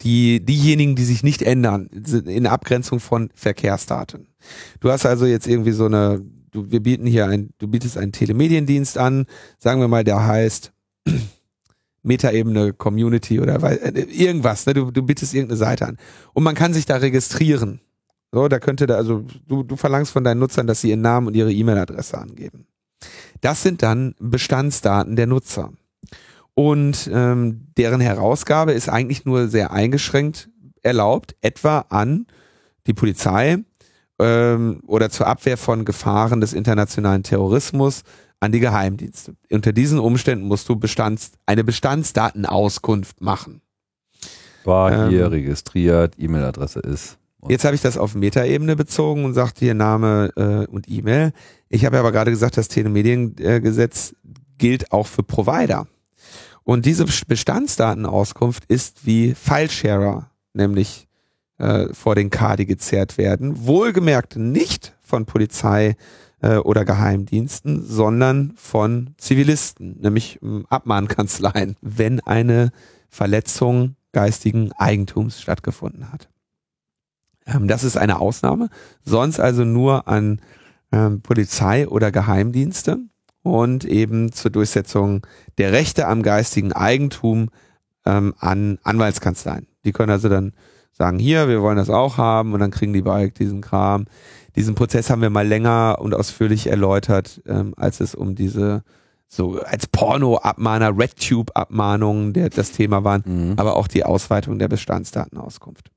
die, 0.01 0.43
diejenigen, 0.43 0.95
die 0.95 1.03
sich 1.03 1.23
nicht 1.23 1.41
ändern, 1.41 1.87
in 1.87 2.47
Abgrenzung 2.47 2.99
von 2.99 3.29
Verkehrsdaten. 3.33 4.27
Du 4.79 4.91
hast 4.91 5.05
also 5.05 5.25
jetzt 5.25 5.47
irgendwie 5.47 5.71
so 5.71 5.85
eine, 5.85 6.23
du, 6.51 6.71
wir 6.71 6.81
bieten 6.81 7.05
hier 7.05 7.27
ein, 7.27 7.49
du 7.57 7.67
bietest 7.67 7.97
einen 7.97 8.11
Telemediendienst 8.11 8.97
an, 8.97 9.25
sagen 9.57 9.81
wir 9.81 9.87
mal, 9.87 10.03
der 10.03 10.25
heißt 10.25 10.71
Metaebene 12.03 12.73
Community 12.73 13.39
oder 13.39 13.61
äh, 13.63 14.01
irgendwas, 14.03 14.65
ne? 14.65 14.73
du, 14.73 14.91
du 14.91 15.03
bietest 15.03 15.33
irgendeine 15.33 15.57
Seite 15.57 15.87
an. 15.87 15.97
Und 16.33 16.43
man 16.43 16.55
kann 16.55 16.73
sich 16.73 16.85
da 16.85 16.97
registrieren. 16.97 17.81
So, 18.31 18.47
da 18.47 18.59
könnte 18.59 18.85
da, 18.85 18.95
also 18.95 19.25
du, 19.47 19.63
du 19.63 19.75
verlangst 19.75 20.11
von 20.11 20.23
deinen 20.23 20.39
Nutzern, 20.39 20.67
dass 20.67 20.81
sie 20.81 20.89
ihren 20.89 21.01
Namen 21.01 21.27
und 21.27 21.35
ihre 21.35 21.51
E-Mail-Adresse 21.51 22.17
angeben. 22.17 22.67
Das 23.41 23.63
sind 23.63 23.81
dann 23.81 24.15
Bestandsdaten 24.19 25.15
der 25.15 25.27
Nutzer. 25.27 25.71
Und 26.53 27.09
ähm, 27.13 27.67
deren 27.77 28.01
Herausgabe 28.01 28.73
ist 28.73 28.89
eigentlich 28.89 29.25
nur 29.25 29.47
sehr 29.47 29.71
eingeschränkt 29.71 30.49
erlaubt, 30.81 31.35
etwa 31.41 31.85
an 31.89 32.27
die 32.87 32.93
Polizei 32.93 33.59
ähm, 34.19 34.81
oder 34.85 35.09
zur 35.09 35.27
Abwehr 35.27 35.57
von 35.57 35.85
Gefahren 35.85 36.41
des 36.41 36.53
internationalen 36.53 37.23
Terrorismus, 37.23 38.03
an 38.41 38.51
die 38.51 38.59
Geheimdienste. 38.59 39.35
Unter 39.51 39.73
diesen 39.73 39.99
Umständen 39.99 40.47
musst 40.47 40.69
du 40.69 40.77
Bestands, 40.77 41.33
eine 41.45 41.63
Bestandsdatenauskunft 41.63 43.21
machen. 43.21 43.61
War 44.63 44.91
ähm, 44.91 45.09
hier 45.09 45.31
registriert, 45.31 46.15
E-Mail-Adresse 46.17 46.79
ist. 46.79 47.18
Jetzt 47.47 47.63
habe 47.63 47.75
ich 47.75 47.81
das 47.81 47.97
auf 47.97 48.15
Metaebene 48.15 48.75
bezogen 48.75 49.23
und 49.23 49.33
sagte 49.33 49.65
hier 49.65 49.73
Name 49.73 50.31
äh, 50.35 50.67
und 50.69 50.89
E-Mail. 50.89 51.31
Ich 51.69 51.85
habe 51.85 51.97
aber 51.99 52.11
gerade 52.11 52.31
gesagt, 52.31 52.57
das 52.57 52.67
Telemediengesetz 52.67 54.13
gilt 54.57 54.91
auch 54.91 55.07
für 55.07 55.23
Provider. 55.23 55.87
Und 56.63 56.85
diese 56.85 57.05
Bestandsdatenauskunft 57.05 58.65
ist 58.65 59.05
wie 59.05 59.33
Filesharer, 59.33 60.29
nämlich 60.53 61.07
äh, 61.57 61.93
vor 61.93 62.15
den 62.15 62.29
Kadi 62.29 62.65
gezerrt 62.65 63.17
werden. 63.17 63.65
Wohlgemerkt 63.65 64.35
nicht 64.35 64.93
von 65.01 65.25
Polizei 65.25 65.95
äh, 66.41 66.57
oder 66.57 66.85
Geheimdiensten, 66.85 67.83
sondern 67.85 68.53
von 68.55 69.15
Zivilisten, 69.17 69.99
nämlich 69.99 70.39
ähm, 70.41 70.65
Abmahnkanzleien, 70.69 71.75
wenn 71.81 72.19
eine 72.19 72.71
Verletzung 73.09 73.95
geistigen 74.11 74.71
Eigentums 74.73 75.41
stattgefunden 75.41 76.11
hat. 76.11 76.29
Ähm, 77.53 77.67
das 77.67 77.83
ist 77.83 77.97
eine 77.97 78.19
Ausnahme, 78.19 78.69
sonst 79.03 79.39
also 79.39 79.63
nur 79.63 80.07
an 80.07 80.41
ähm, 80.91 81.21
Polizei 81.21 81.87
oder 81.87 82.11
Geheimdienste 82.11 82.99
und 83.43 83.85
eben 83.85 84.31
zur 84.31 84.51
Durchsetzung 84.51 85.25
der 85.57 85.71
Rechte 85.71 86.07
am 86.07 86.23
geistigen 86.23 86.73
Eigentum 86.73 87.49
ähm, 88.05 88.33
an 88.39 88.79
Anwaltskanzleien. 88.83 89.67
Die 89.85 89.91
können 89.91 90.11
also 90.11 90.29
dann 90.29 90.53
sagen, 90.91 91.19
hier, 91.19 91.47
wir 91.47 91.61
wollen 91.61 91.77
das 91.77 91.89
auch 91.89 92.17
haben 92.17 92.53
und 92.53 92.59
dann 92.59 92.71
kriegen 92.71 92.93
die 92.93 93.01
bei 93.01 93.29
diesen 93.29 93.61
Kram. 93.61 94.05
Diesen 94.55 94.75
Prozess 94.75 95.09
haben 95.09 95.21
wir 95.21 95.29
mal 95.29 95.47
länger 95.47 95.97
und 96.01 96.13
ausführlich 96.13 96.67
erläutert, 96.67 97.41
ähm, 97.45 97.73
als 97.77 98.01
es 98.01 98.15
um 98.15 98.35
diese 98.35 98.83
so 99.31 99.61
als 99.61 99.85
Porno-Abmahner, 99.85 100.97
RedTube-Abmahnungen 100.97 102.33
der 102.33 102.49
das 102.49 102.71
Thema 102.71 103.03
waren, 103.03 103.23
mhm. 103.25 103.53
aber 103.57 103.75
auch 103.75 103.87
die 103.87 104.03
Ausweitung 104.03 104.57
der 104.57 104.67
Bestandsdatenauskunft. 104.67 105.91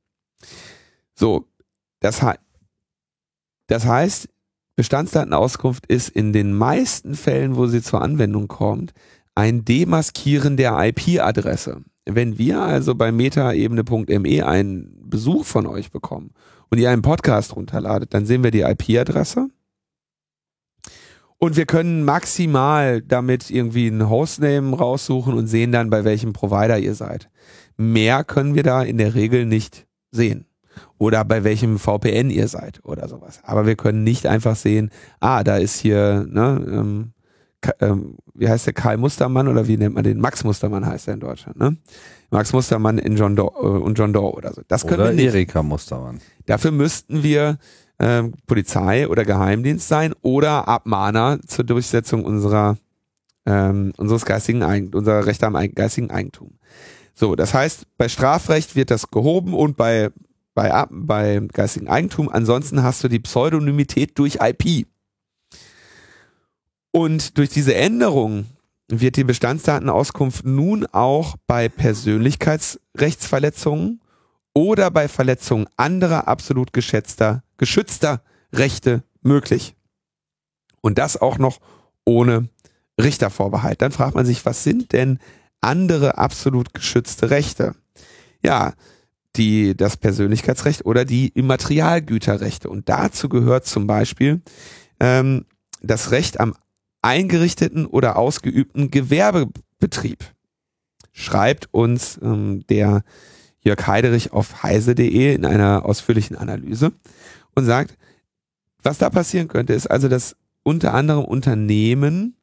So, 1.23 1.47
das, 2.01 2.21
he 2.21 2.33
das 3.69 3.87
heißt, 3.87 4.29
Bestandsdatenauskunft 4.75 5.87
ist 5.87 6.09
in 6.09 6.33
den 6.33 6.53
meisten 6.53 7.15
Fällen, 7.15 7.55
wo 7.55 7.69
sie 7.69 7.81
zur 7.81 8.03
Anwendung 8.03 8.49
kommt, 8.49 8.93
ein 9.37 9.65
Demaskieren 9.65 10.57
der 10.57 10.77
IP-Adresse. 10.81 11.83
Wenn 12.07 12.39
wir 12.39 12.61
also 12.61 12.97
bei 12.97 13.13
metaebene.me 13.13 14.45
einen 14.45 14.99
Besuch 15.09 15.45
von 15.45 15.69
euch 15.69 15.93
bekommen 15.93 16.33
und 16.71 16.79
ihr 16.79 16.91
einen 16.91 17.03
Podcast 17.03 17.55
runterladet, 17.55 18.13
dann 18.15 18.27
sehen 18.27 18.43
wir 18.43 18.51
die 18.51 18.63
IP-Adresse. 18.63 19.49
Und 21.39 21.57
wir 21.57 21.67
können 21.67 22.03
maximal 22.03 23.01
damit 23.01 23.49
irgendwie 23.49 23.87
einen 23.87 24.11
Hostname 24.11 24.77
raussuchen 24.77 25.35
und 25.35 25.47
sehen 25.47 25.71
dann, 25.71 25.89
bei 25.89 26.03
welchem 26.03 26.33
Provider 26.33 26.81
ihr 26.81 26.97
seid. 26.97 27.31
Mehr 27.77 28.25
können 28.25 28.57
wir 28.57 28.65
da 28.65 28.83
in 28.83 28.99
der 28.99 29.15
Regel 29.15 29.47
nicht 29.47 29.87
sehen. 30.11 30.47
Oder 30.99 31.25
bei 31.25 31.45
welchem 31.45 31.79
VPN 31.79 32.31
ihr 32.31 32.49
seid 32.49 32.81
oder 32.85 33.09
sowas. 33.09 33.41
Aber 33.45 33.67
wir 33.67 33.77
können 33.77 34.05
nicht 34.05 34.27
einfach 34.27 34.57
sehen, 34.57 34.91
ah, 35.21 35.43
da 35.43 35.57
ist 35.57 35.79
hier, 35.79 36.27
ne, 36.29 36.65
ähm, 36.69 37.13
ähm, 37.81 38.17
wie 38.35 38.49
heißt 38.49 38.67
der 38.67 38.73
Karl 38.73 38.97
Mustermann 38.97 39.49
oder 39.49 39.69
wie 39.69 39.77
nennt 39.77 39.95
man 39.95 40.05
den? 40.05 40.21
Max 40.21 40.43
Mustermann 40.45 40.85
heißt 40.87 41.09
er 41.09 41.15
in 41.15 41.21
Deutschland, 41.21 41.59
ne? 41.59 41.77
Max 42.31 42.53
Mustermann 42.53 42.99
in 42.99 43.17
John 43.17 43.37
Doe 43.37 43.53
äh, 43.55 43.67
und 43.67 43.99
John 43.99 44.13
Doe 44.13 44.33
oder 44.33 44.53
so. 44.53 44.63
Das 44.67 44.87
können 44.87 45.01
oder 45.01 45.11
wir 45.11 45.17
nicht. 45.17 45.35
Erika 45.35 45.63
Mustermann. 45.63 46.21
Dafür 46.47 46.73
müssten 46.73 47.23
wir 47.23 47.59
ähm, 47.99 48.35
Polizei 48.47 49.07
oder 49.07 49.25
Geheimdienst 49.25 49.87
sein 49.87 50.13
oder 50.23 50.67
Abmahner 50.67 51.39
zur 51.47 51.65
Durchsetzung 51.65 52.25
unserer 52.25 52.79
ähm, 53.47 53.93
unseres 53.97 54.25
geistigen 54.25 54.63
Eigen, 54.63 54.95
unserer 54.95 55.27
Rechte 55.27 55.47
am 55.47 55.55
geistigen 55.75 56.11
Eigentum. 56.11 56.59
So, 57.15 57.37
das 57.37 57.55
heißt, 57.55 57.87
bei 57.99 58.09
Strafrecht 58.09 58.77
wird 58.77 58.91
das 58.91 59.11
gehoben 59.11 59.55
und 59.55 59.77
bei 59.77 60.11
bei, 60.55 60.87
bei 60.91 61.41
geistigen 61.53 61.89
Eigentum. 61.89 62.29
Ansonsten 62.29 62.83
hast 62.83 63.05
du 63.05 63.09
die 63.09 63.21
Pseudonymität 63.21 64.19
durch 64.19 64.39
IP. 64.41 64.89
Und 66.91 67.39
durch 67.39 67.51
diese 67.51 67.75
Änderung 67.75 68.47
wird 68.89 69.17
die 69.17 69.25
Bestandsdatenauskunft 69.25 70.45
nun 70.45 70.85
auch 70.87 71.37
bei 71.47 71.71
Persönlichkeitsrechtsverletzungen 71.71 74.03
oder 74.55 74.91
bei 74.91 75.09
Verletzungen 75.09 75.67
anderer 75.77 76.29
absolut 76.29 76.75
geschätzter, 76.75 77.43
geschützter 77.57 78.21
Rechte 78.53 79.03
möglich. 79.23 79.75
Und 80.83 80.99
das 80.99 81.17
auch 81.17 81.39
noch 81.39 81.61
ohne 82.05 82.51
Richtervorbehalt. 83.01 83.81
Dann 83.81 83.93
fragt 83.93 84.15
man 84.15 84.27
sich, 84.27 84.45
was 84.45 84.65
sind 84.65 84.93
denn 84.93 85.19
andere 85.63 86.19
absolut 86.19 86.75
geschützte 86.75 87.31
Rechte? 87.31 87.75
Ja, 88.45 88.75
die, 89.37 89.77
das 89.77 89.97
Persönlichkeitsrecht 89.97 90.85
oder 90.85 91.05
die 91.05 91.29
Immaterialgüterrechte. 91.29 92.69
Und 92.69 92.89
dazu 92.89 93.29
gehört 93.29 93.67
zum 93.67 93.87
Beispiel 93.87 94.43
ähm, 95.01 95.47
das 95.83 96.11
Recht 96.11 96.41
am 96.41 96.55
eingerichteten 97.03 97.87
oder 97.87 98.17
ausgeübten 98.17 98.91
Gewerbebetrieb. 98.91 100.25
Schreibt 101.13 101.69
uns 101.73 102.19
ähm, 102.23 102.65
der 102.69 103.03
Jörg 103.61 103.87
Heiderich 103.87 104.33
auf 104.33 104.63
heise.de 104.63 105.35
in 105.35 105.45
einer 105.45 105.85
ausführlichen 105.85 106.37
Analyse 106.37 106.93
und 107.55 107.65
sagt, 107.65 107.97
was 108.83 108.99
da 108.99 109.11
passieren 109.11 109.49
könnte, 109.49 109.73
ist 109.73 109.89
also, 109.89 110.09
dass 110.09 110.37
unter 110.63 110.95
anderem 110.95 111.25
Unternehmen 111.25 112.37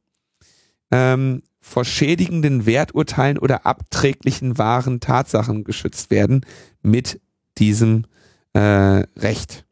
ähm, 0.91 1.41
vor 1.59 1.85
schädigenden 1.85 2.65
Werturteilen 2.65 3.37
oder 3.37 3.65
abträglichen 3.65 4.57
wahren 4.57 4.99
Tatsachen 4.99 5.63
geschützt 5.63 6.09
werden 6.09 6.45
mit 6.81 7.21
diesem 7.57 8.05
äh, 8.53 8.59
Recht. 9.17 9.65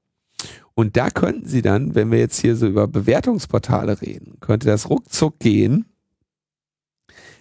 Und 0.76 0.96
da 0.96 1.10
könnten 1.10 1.48
Sie 1.48 1.62
dann, 1.64 1.96
wenn 1.96 2.12
wir 2.12 2.20
jetzt 2.20 2.40
hier 2.40 2.56
so 2.56 2.68
über 2.68 2.88
Bewertungsportale 2.88 4.02
reden, 4.02 4.38
könnte 4.42 4.68
das 4.68 4.90
ruckzuck 4.90 5.40
gehen, 5.40 5.86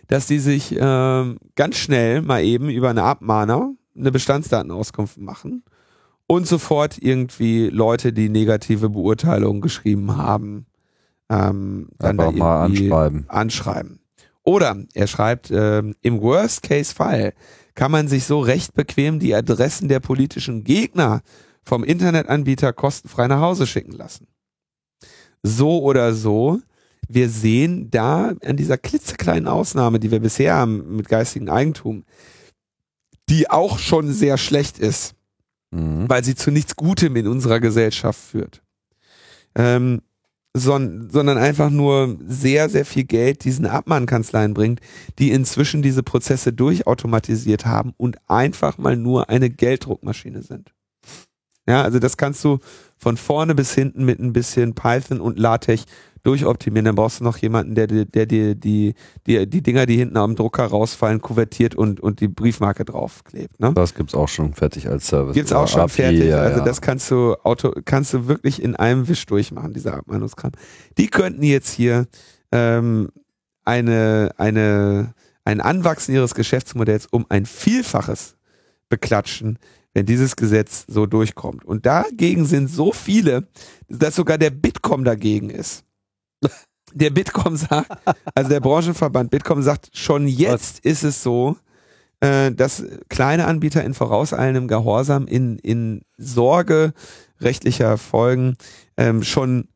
dass 0.06 0.26
die 0.26 0.38
sich 0.38 0.74
äh, 0.74 1.34
ganz 1.54 1.76
schnell 1.76 2.22
mal 2.22 2.42
eben 2.42 2.70
über 2.70 2.90
eine 2.90 3.02
Abmahner 3.02 3.74
eine 3.94 4.12
Bestandsdatenauskunft 4.12 5.18
machen 5.18 5.64
und 6.26 6.46
sofort 6.46 6.98
irgendwie 6.98 7.68
Leute, 7.68 8.12
die 8.12 8.28
negative 8.28 8.90
Beurteilungen 8.90 9.60
geschrieben 9.60 10.16
haben, 10.16 10.66
ähm, 11.30 11.88
dann 11.98 12.16
da 12.16 12.30
mal 12.30 12.64
anschreiben. 12.64 13.24
anschreiben. 13.28 14.00
Oder 14.42 14.76
er 14.94 15.06
schreibt, 15.06 15.50
äh, 15.50 15.78
im 15.78 16.20
Worst-Case-Fall 16.20 17.34
kann 17.74 17.90
man 17.90 18.08
sich 18.08 18.24
so 18.24 18.40
recht 18.40 18.74
bequem 18.74 19.18
die 19.18 19.34
Adressen 19.34 19.88
der 19.88 20.00
politischen 20.00 20.64
Gegner 20.64 21.22
vom 21.64 21.82
Internetanbieter 21.82 22.72
kostenfrei 22.72 23.26
nach 23.26 23.40
Hause 23.40 23.66
schicken 23.66 23.92
lassen. 23.92 24.28
So 25.42 25.82
oder 25.82 26.14
so, 26.14 26.60
wir 27.08 27.28
sehen 27.28 27.90
da 27.90 28.34
an 28.44 28.56
dieser 28.56 28.78
klitzekleinen 28.78 29.48
Ausnahme, 29.48 29.98
die 29.98 30.10
wir 30.10 30.20
bisher 30.20 30.54
haben 30.54 30.96
mit 30.96 31.08
geistigem 31.08 31.48
Eigentum, 31.48 32.04
die 33.28 33.50
auch 33.50 33.78
schon 33.78 34.12
sehr 34.12 34.38
schlecht 34.38 34.78
ist, 34.78 35.14
mhm. 35.70 36.08
weil 36.08 36.24
sie 36.24 36.34
zu 36.34 36.50
nichts 36.50 36.76
Gutem 36.76 37.16
in 37.16 37.26
unserer 37.26 37.60
Gesellschaft 37.60 38.20
führt. 38.20 38.62
Ähm, 39.54 40.02
son 40.58 41.08
sondern 41.10 41.38
einfach 41.38 41.70
nur 41.70 42.18
sehr, 42.26 42.68
sehr 42.68 42.84
viel 42.84 43.04
Geld 43.04 43.44
diesen 43.44 43.66
Abmahnkanzleien 43.66 44.54
bringt, 44.54 44.80
die 45.18 45.30
inzwischen 45.30 45.82
diese 45.82 46.02
Prozesse 46.02 46.52
durchautomatisiert 46.52 47.66
haben 47.66 47.92
und 47.96 48.16
einfach 48.28 48.78
mal 48.78 48.96
nur 48.96 49.28
eine 49.28 49.50
Gelddruckmaschine 49.50 50.42
sind. 50.42 50.72
Ja, 51.68 51.82
also 51.82 51.98
das 51.98 52.16
kannst 52.16 52.44
du 52.44 52.58
von 52.96 53.16
vorne 53.16 53.54
bis 53.54 53.74
hinten 53.74 54.04
mit 54.04 54.20
ein 54.20 54.32
bisschen 54.32 54.74
Python 54.74 55.20
und 55.20 55.38
LaTeX 55.38 55.84
durchoptimieren, 56.26 56.84
dann 56.84 56.94
brauchst 56.96 57.20
du 57.20 57.24
noch 57.24 57.38
jemanden, 57.38 57.74
der 57.74 57.86
dir 57.86 58.04
der, 58.04 58.26
der, 58.26 58.54
die, 58.54 58.94
die, 59.26 59.46
die 59.48 59.62
Dinger, 59.62 59.86
die 59.86 59.96
hinten 59.96 60.16
am 60.16 60.34
Drucker 60.34 60.64
rausfallen, 60.64 61.20
kuvertiert 61.20 61.74
und, 61.74 62.00
und 62.00 62.20
die 62.20 62.28
Briefmarke 62.28 62.84
draufklebt. 62.84 63.60
Ne? 63.60 63.72
Das 63.74 63.94
gibt's 63.94 64.14
auch 64.14 64.28
schon 64.28 64.52
fertig 64.54 64.88
als 64.88 65.06
Service. 65.06 65.34
Gibt's 65.34 65.52
auch 65.52 65.62
Über 65.62 65.68
schon 65.68 65.80
API, 65.82 66.02
fertig. 66.02 66.24
Ja, 66.24 66.38
also 66.38 66.64
das 66.64 66.80
kannst 66.80 67.10
du 67.10 67.36
Auto, 67.44 67.72
kannst 67.84 68.12
du 68.12 68.26
wirklich 68.26 68.60
in 68.62 68.74
einem 68.74 69.06
Wisch 69.08 69.24
durchmachen, 69.26 69.72
dieser 69.72 69.94
Abmahnungskram. 69.94 70.52
Die 70.98 71.06
könnten 71.06 71.42
jetzt 71.42 71.72
hier 71.72 72.06
ähm, 72.50 73.08
eine, 73.64 74.32
eine, 74.36 75.14
ein 75.44 75.60
Anwachsen 75.60 76.14
ihres 76.14 76.34
Geschäftsmodells 76.34 77.06
um 77.06 77.26
ein 77.28 77.46
Vielfaches 77.46 78.36
beklatschen, 78.88 79.58
wenn 79.94 80.06
dieses 80.06 80.36
Gesetz 80.36 80.84
so 80.88 81.06
durchkommt. 81.06 81.64
Und 81.64 81.86
dagegen 81.86 82.44
sind 82.44 82.68
so 82.68 82.92
viele, 82.92 83.48
dass 83.88 84.14
sogar 84.16 84.38
der 84.38 84.50
Bitkom 84.50 85.04
dagegen 85.04 85.50
ist. 85.50 85.84
Der 86.94 87.10
Bitkom 87.10 87.56
sagt, 87.56 87.90
also 88.34 88.50
der 88.50 88.60
Branchenverband 88.60 89.30
Bitkom 89.30 89.62
sagt, 89.62 89.90
schon 89.92 90.28
jetzt 90.28 90.80
ist 90.80 91.02
es 91.02 91.22
so, 91.22 91.56
äh, 92.20 92.52
dass 92.52 92.84
kleine 93.08 93.46
Anbieter 93.46 93.84
in 93.84 93.94
vorauseilendem 93.94 94.68
Gehorsam 94.68 95.26
in, 95.26 95.58
in 95.58 96.02
Sorge 96.16 96.92
rechtlicher 97.40 97.98
Folgen 97.98 98.56
ähm, 98.96 99.22
schon 99.22 99.68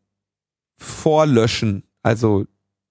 vorlöschen, 0.77 1.85
also 2.03 2.47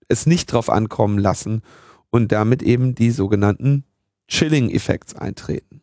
es 0.08 0.26
nicht 0.26 0.52
drauf 0.52 0.70
ankommen 0.70 1.18
lassen 1.18 1.64
und 2.12 2.32
damit 2.32 2.62
eben 2.62 2.96
die 2.96 3.12
sogenannten 3.12 3.84
Chilling-Effekts 4.28 5.16
eintreten. 5.16 5.82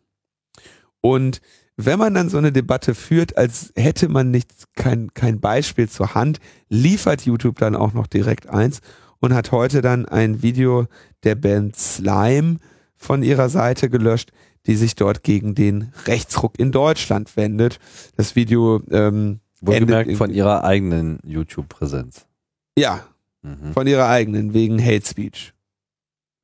Und 1.00 1.40
wenn 1.76 1.98
man 1.98 2.14
dann 2.14 2.28
so 2.28 2.38
eine 2.38 2.52
Debatte 2.52 2.94
führt, 2.94 3.36
als 3.36 3.72
hätte 3.76 4.08
man 4.08 4.30
nicht 4.30 4.50
kein, 4.76 5.12
kein 5.14 5.40
Beispiel 5.40 5.88
zur 5.88 6.14
Hand, 6.14 6.38
liefert 6.68 7.22
YouTube 7.22 7.58
dann 7.58 7.74
auch 7.76 7.92
noch 7.92 8.06
direkt 8.06 8.48
eins 8.48 8.80
und 9.20 9.34
hat 9.34 9.52
heute 9.52 9.82
dann 9.82 10.06
ein 10.06 10.42
Video 10.42 10.86
der 11.24 11.34
Band 11.34 11.76
Slime 11.76 12.56
von 12.96 13.22
ihrer 13.22 13.48
Seite 13.48 13.90
gelöscht, 13.90 14.30
die 14.66 14.76
sich 14.76 14.94
dort 14.94 15.22
gegen 15.22 15.54
den 15.54 15.92
Rechtsruck 16.06 16.58
in 16.58 16.72
Deutschland 16.72 17.36
wendet. 17.36 17.78
Das 18.16 18.34
Video 18.36 18.82
ähm, 18.90 19.40
Wohlgemerkt 19.60 20.16
von 20.16 20.30
ihrer 20.30 20.64
eigenen 20.64 21.18
YouTube-Präsenz. 21.24 22.26
ja, 22.78 23.00
Mhm. 23.42 23.72
von 23.74 23.86
ihrer 23.86 24.08
eigenen, 24.08 24.54
wegen 24.54 24.82
Hate 24.84 25.06
Speech. 25.06 25.52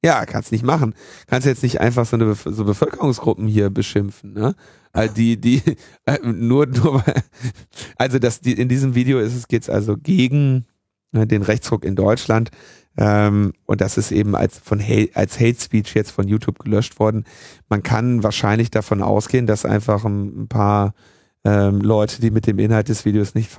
Ja, 0.04 0.24
kannst 0.24 0.52
nicht 0.52 0.62
machen. 0.64 0.94
Kannst 1.26 1.46
jetzt 1.46 1.62
nicht 1.64 1.80
einfach 1.80 2.06
so 2.06 2.14
eine 2.16 2.26
Bef 2.26 2.44
so 2.48 2.64
Bevölkerungsgruppen 2.64 3.48
hier 3.48 3.70
beschimpfen, 3.70 4.32
ne? 4.32 4.54
Also 4.92 5.14
die, 5.14 5.40
die, 5.40 5.62
äh, 6.06 6.18
nur, 6.22 6.66
nur 6.66 7.02
also 7.96 8.18
das, 8.18 8.40
die, 8.40 8.52
in 8.52 8.68
diesem 8.68 8.94
Video 8.94 9.18
ist 9.18 9.34
es, 9.34 9.48
geht's 9.48 9.70
also 9.70 9.96
gegen 9.96 10.66
äh, 11.12 11.26
den 11.26 11.42
Rechtsruck 11.42 11.84
in 11.84 11.96
Deutschland. 11.96 12.50
Ähm, 12.96 13.54
und 13.64 13.80
das 13.80 13.96
ist 13.96 14.12
eben 14.12 14.36
als 14.36 14.58
von 14.58 14.80
Hate, 14.80 15.10
als 15.14 15.40
Hate 15.40 15.58
Speech 15.58 15.94
jetzt 15.94 16.10
von 16.10 16.28
YouTube 16.28 16.58
gelöscht 16.58 16.98
worden. 16.98 17.24
Man 17.68 17.82
kann 17.82 18.22
wahrscheinlich 18.22 18.70
davon 18.70 19.02
ausgehen, 19.02 19.46
dass 19.46 19.64
einfach 19.64 20.04
ein, 20.04 20.48
paar 20.48 20.92
ähm, 21.44 21.80
Leute, 21.80 22.20
die 22.20 22.30
mit 22.30 22.46
dem 22.46 22.58
Inhalt 22.58 22.88
des 22.88 23.04
Videos 23.04 23.34
nicht, 23.34 23.50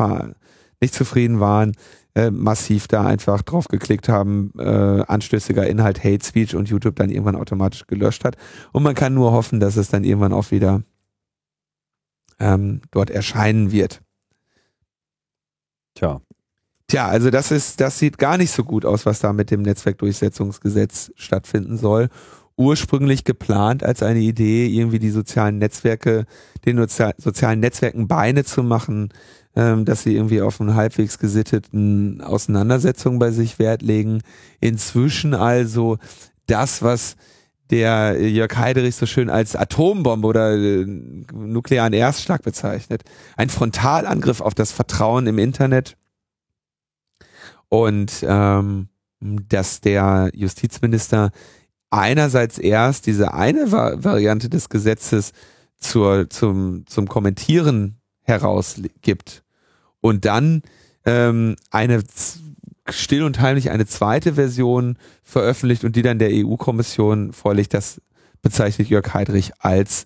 nicht 0.82 0.94
zufrieden 0.94 1.40
waren, 1.40 1.74
äh, 2.16 2.30
massiv 2.30 2.88
da 2.88 3.06
einfach 3.06 3.42
drauf 3.42 3.68
geklickt 3.68 4.08
haben, 4.08 4.52
äh, 4.60 5.04
anstößiger 5.08 5.66
Inhalt, 5.66 6.04
Hate 6.04 6.24
Speech 6.24 6.56
und 6.56 6.70
YouTube 6.70 6.96
dann 6.96 7.10
irgendwann 7.10 7.36
automatisch 7.36 7.88
gelöscht 7.88 8.24
hat. 8.24 8.38
Und 8.72 8.84
man 8.84 8.94
kann 8.94 9.16
nur 9.16 9.32
hoffen, 9.32 9.60
dass 9.60 9.78
es 9.78 9.90
dann 9.90 10.04
irgendwann 10.04 10.34
auch 10.34 10.52
wieder 10.52 10.84
ähm, 12.40 12.82
dort 12.92 13.10
erscheinen 13.10 13.72
wird. 13.72 14.02
Tja, 15.96 16.22
Tja, 16.94 17.08
also 17.08 17.32
das 17.32 17.50
ist, 17.50 17.82
das 17.82 17.98
sieht 17.98 18.20
gar 18.20 18.38
nicht 18.38 18.52
so 18.52 18.64
gut 18.64 18.86
aus, 18.86 19.08
was 19.08 19.20
da 19.20 19.34
mit 19.34 19.50
dem 19.50 19.64
Netzwerkdurchsetzungsgesetz 19.64 21.12
stattfinden 21.16 21.78
soll. 21.78 22.10
Ursprünglich 22.56 23.24
geplant 23.24 23.84
als 23.84 24.04
eine 24.04 24.20
Idee, 24.20 24.68
irgendwie 24.68 25.00
die 25.00 25.10
sozialen 25.10 25.58
Netzwerke, 25.58 26.26
den 26.66 26.78
Sozial 26.78 27.16
sozialen 27.18 27.62
Netzwerken 27.62 28.08
Beine 28.08 28.44
zu 28.44 28.62
machen, 28.62 29.10
ähm, 29.56 29.86
dass 29.86 30.04
sie 30.04 30.16
irgendwie 30.16 30.42
auf 30.42 30.62
einen 30.62 30.76
halbwegs 30.76 31.18
gesitteten 31.18 32.22
Auseinandersetzungen 32.22 33.18
bei 33.18 33.32
sich 33.32 33.58
Wert 33.58 33.82
legen. 33.82 34.22
Inzwischen 34.60 35.34
also 35.34 35.98
das, 36.46 36.84
was 36.84 37.16
der 37.74 38.30
Jörg 38.30 38.56
Heiderich 38.56 38.96
so 38.96 39.08
schön 39.08 39.32
als 39.32 39.56
Atombombe 39.56 40.28
oder 40.28 40.54
äh, 40.54 40.86
nuklearen 40.86 41.92
Erstschlag 41.92 42.44
bezeichnet. 42.44 43.02
Ein 43.36 43.50
Frontalangriff 43.50 44.42
auf 44.42 44.54
das 44.54 44.72
Vertrauen 44.72 45.26
im 45.26 45.40
Internet 45.40 45.98
und 47.70 48.24
ähm, 48.28 48.90
dass 49.20 49.82
der 49.82 50.30
Justizminister 50.36 51.32
einerseits 51.90 52.60
erst 52.60 53.08
diese 53.08 53.34
eine 53.34 53.72
Va 53.72 54.04
Variante 54.04 54.50
des 54.50 54.70
Gesetzes 54.70 55.32
zur, 55.80 56.30
zum, 56.30 56.86
zum 56.86 57.08
Kommentieren 57.08 57.98
herausgibt 58.22 59.44
und 60.00 60.26
dann 60.26 60.62
ähm, 61.06 61.56
eine 61.72 62.04
still 62.90 63.24
und 63.24 63.40
heimlich 63.40 63.70
eine 63.72 63.86
zweite 63.86 64.34
Version 64.34 64.98
veröffentlicht 65.24 65.84
und 65.84 65.96
die 65.96 66.02
dann 66.02 66.20
der 66.20 66.30
EU-Kommission 66.32 67.34
vorlegt, 67.34 67.74
das 67.74 68.02
bezeichnet 68.42 68.90
Jörg 68.90 69.14
Heidrich 69.14 69.54
als 69.60 70.06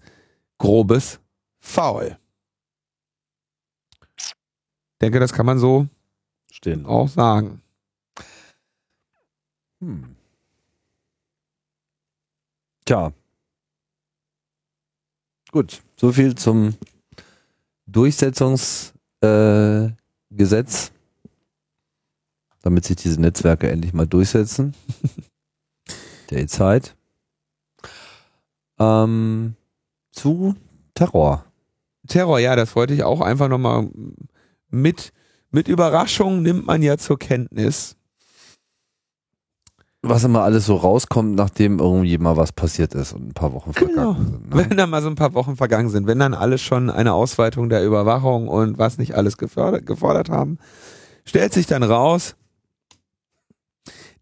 grobes 0.58 1.20
Foul. 1.60 2.18
Ich 4.20 5.00
denke, 5.02 5.20
das 5.20 5.34
kann 5.34 5.46
man 5.46 5.60
so 5.60 5.88
stehen. 6.52 6.86
auch 6.86 7.08
sagen. 7.08 7.62
Hm. 9.80 10.16
Tja. 12.86 13.12
Gut, 15.52 15.82
so 15.96 16.12
viel 16.12 16.36
zum 16.36 16.76
Durchsetzungsgesetz, 17.86 18.92
äh, 19.22 20.97
damit 22.68 22.84
sich 22.84 22.98
diese 22.98 23.22
Netzwerke 23.22 23.72
endlich 23.72 23.94
mal 23.94 24.08
durchsetzen. 24.08 24.74
Der 26.32 26.46
Zeit. 26.48 26.98
Ähm, 28.78 29.56
zu 30.12 30.54
Terror. 30.94 31.46
Terror, 32.10 32.40
ja, 32.40 32.58
das 32.58 32.76
wollte 32.76 32.94
ich 32.94 33.04
auch 33.04 33.22
einfach 33.22 33.48
nochmal 33.48 33.88
mit, 34.70 35.14
mit 35.50 35.70
Überraschung 35.70 36.42
nimmt 36.42 36.68
man 36.68 36.82
ja 36.84 36.98
zur 36.98 37.18
Kenntnis. 37.18 37.96
Was 40.02 40.26
immer 40.26 40.44
alles 40.44 40.66
so 40.66 40.76
rauskommt, 40.76 41.36
nachdem 41.36 41.80
irgendwie 41.80 42.18
mal 42.18 42.36
was 42.36 42.52
passiert 42.52 42.94
ist 42.96 43.14
und 43.14 43.30
ein 43.30 43.34
paar 43.34 43.54
Wochen 43.54 43.72
Genau. 43.72 44.14
vergangen 44.14 44.26
sind. 44.26 44.50
Ne? 44.54 44.70
Wenn 44.70 44.78
dann 44.78 44.90
mal 44.90 45.02
so 45.02 45.08
ein 45.08 45.16
paar 45.16 45.34
Wochen 45.36 45.56
vergangen 45.56 45.90
sind, 45.90 46.06
wenn 46.06 46.20
dann 46.20 46.34
alle 46.34 46.58
schon 46.58 46.90
eine 46.90 47.14
Ausweitung 47.14 47.70
der 47.70 47.86
Überwachung 47.86 48.50
und 48.50 48.78
was 48.78 48.98
nicht 48.98 49.16
alles 49.16 49.38
gefordert 49.38 50.30
haben, 50.30 50.60
stellt 51.26 51.54
sich 51.54 51.66
dann 51.66 51.84
raus, 51.84 52.36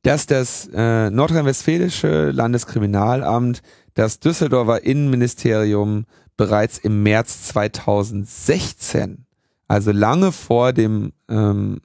dass 0.06 0.28
das 0.28 0.70
äh, 0.72 1.10
nordrhein-westfälische 1.10 2.30
Landeskriminalamt 2.30 3.64
das 3.96 4.20
Düsseldorfer 4.20 4.84
Innenministerium 4.84 6.06
bereits 6.38 6.78
im 6.78 7.02
März 7.02 7.48
2016, 7.48 9.26
also 9.68 9.92
lange 9.92 10.32
vor 10.32 10.74
dem 10.74 11.12
ähm, 11.28 11.82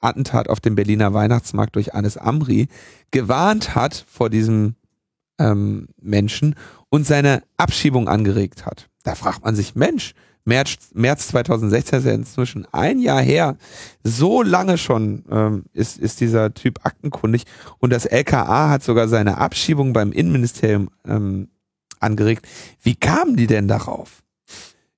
Attentat 0.00 0.48
auf 0.48 0.60
dem 0.60 0.76
Berliner 0.76 1.12
Weihnachtsmarkt 1.12 1.76
durch 1.76 1.92
Anis 1.92 2.16
Amri, 2.16 2.68
gewarnt 3.10 3.74
hat 3.74 4.06
vor 4.08 4.30
diesem 4.30 4.74
ähm, 5.38 5.88
Menschen 6.00 6.54
und 6.88 7.06
seine 7.06 7.42
Abschiebung 7.58 8.08
angeregt 8.08 8.64
hat. 8.64 8.88
Da 9.02 9.14
fragt 9.14 9.44
man 9.44 9.54
sich, 9.54 9.74
Mensch, 9.74 10.14
März, 10.48 10.76
März 10.94 11.28
2016 11.28 11.98
ist 11.98 12.04
ja 12.06 12.12
inzwischen 12.12 12.66
ein 12.72 13.00
Jahr 13.00 13.20
her. 13.20 13.56
So 14.02 14.42
lange 14.42 14.78
schon 14.78 15.24
ähm, 15.30 15.64
ist, 15.74 15.98
ist 15.98 16.20
dieser 16.20 16.54
Typ 16.54 16.84
aktenkundig 16.84 17.44
und 17.78 17.92
das 17.92 18.06
LKA 18.06 18.70
hat 18.70 18.82
sogar 18.82 19.08
seine 19.08 19.36
Abschiebung 19.38 19.92
beim 19.92 20.10
Innenministerium 20.10 20.88
ähm, 21.06 21.48
angeregt. 22.00 22.48
Wie 22.82 22.94
kamen 22.94 23.36
die 23.36 23.46
denn 23.46 23.68
darauf? 23.68 24.22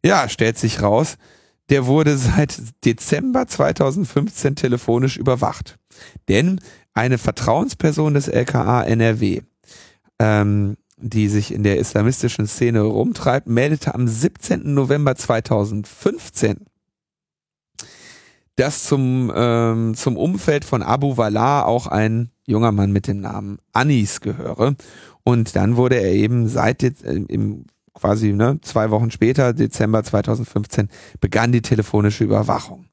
Ja, 0.05 0.29
stellt 0.29 0.57
sich 0.57 0.83
raus, 0.83 1.17
der 1.69 1.87
wurde 1.87 2.17
seit 2.17 2.57
Dezember 2.85 3.49
2015 3.49 4.55
telefonisch 4.55 5.17
überwacht. 5.17 5.79
Denn 6.29 6.61
eine 6.95 7.19
Vertrauensperson 7.19 8.15
des 8.15 8.29
LKA 8.29 8.85
NRW, 8.85 9.43
ähm, 10.21 10.77
die 11.01 11.29
sich 11.29 11.53
in 11.53 11.63
der 11.63 11.79
islamistischen 11.79 12.47
Szene 12.47 12.83
rumtreibt, 12.83 13.47
meldete 13.47 13.95
am 13.95 14.07
17. 14.07 14.75
November 14.75 15.17
2015, 15.17 16.67
dass 18.57 18.85
zum, 18.85 19.33
ähm, 19.35 19.95
zum 19.95 20.17
Umfeld 20.17 20.65
von 20.65 20.83
Abu 20.83 21.17
Wallah 21.17 21.65
auch 21.65 21.87
ein 21.87 22.31
junger 22.47 22.73
Mann 22.73 22.93
mit 22.93 23.07
dem 23.07 23.21
Namen 23.21 23.59
Anis 23.73 24.21
gehöre. 24.21 24.75
Und 25.23 25.57
dann 25.57 25.77
wurde 25.77 25.97
er 25.97 26.13
eben 26.13 26.49
seit 26.49 26.83
im 26.83 27.65
quasi 27.95 28.33
ne, 28.33 28.59
zwei 28.63 28.91
Wochen 28.91 29.11
später, 29.11 29.53
Dezember 29.53 30.03
2015, 30.03 30.89
begann 31.21 31.53
die 31.53 31.63
telefonische 31.63 32.25
Überwachung. 32.25 32.87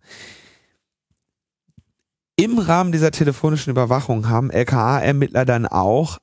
Im 2.36 2.60
Rahmen 2.60 2.92
dieser 2.92 3.12
telefonischen 3.12 3.72
Überwachung 3.72 4.30
haben 4.30 4.52
LKA-Ermittler 4.52 5.44
dann 5.46 5.66
auch 5.66 6.20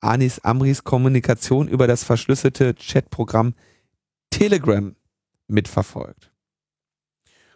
Anis 0.00 0.38
Amris 0.40 0.84
Kommunikation 0.84 1.68
über 1.68 1.86
das 1.86 2.04
verschlüsselte 2.04 2.74
Chatprogramm 2.74 3.54
Telegram 4.30 4.94
mitverfolgt. 5.48 6.30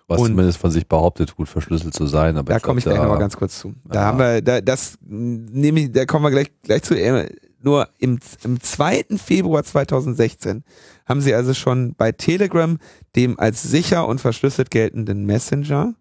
Was 0.08 0.20
Und- 0.20 0.28
zumindest 0.30 0.58
von 0.58 0.70
sich 0.70 0.88
behauptet, 0.88 1.36
gut 1.36 1.48
verschlüsselt 1.48 1.94
zu 1.94 2.06
sein. 2.06 2.36
Aber 2.36 2.52
Da 2.52 2.58
komme 2.60 2.78
ich 2.78 2.84
gleich 2.84 2.98
nochmal 2.98 3.18
ganz 3.18 3.36
kurz 3.36 3.58
zu. 3.58 3.74
Da 3.84 4.00
Ja. 4.00 4.06
haben 4.06 4.18
wir, 4.18 4.42
da, 4.42 4.60
das 4.60 4.98
nehme 5.02 5.80
ich, 5.80 5.92
da 5.92 6.04
kommen 6.06 6.24
wir 6.24 6.30
gleich, 6.30 6.50
gleich 6.62 6.82
zu. 6.82 6.94
Äh, 6.94 7.28
Nur 7.64 7.88
im, 7.98 8.18
im 8.42 8.60
2. 8.60 9.18
Februar 9.18 9.62
2016 9.62 10.64
haben 11.06 11.20
sie 11.20 11.32
also 11.32 11.54
schon 11.54 11.94
bei 11.94 12.10
Telegram, 12.10 12.76
dem 13.14 13.38
als 13.38 13.62
sicher 13.62 14.08
und 14.08 14.20
verschlüsselt 14.20 14.72
geltenden 14.72 15.24
Messenger, 15.26 15.94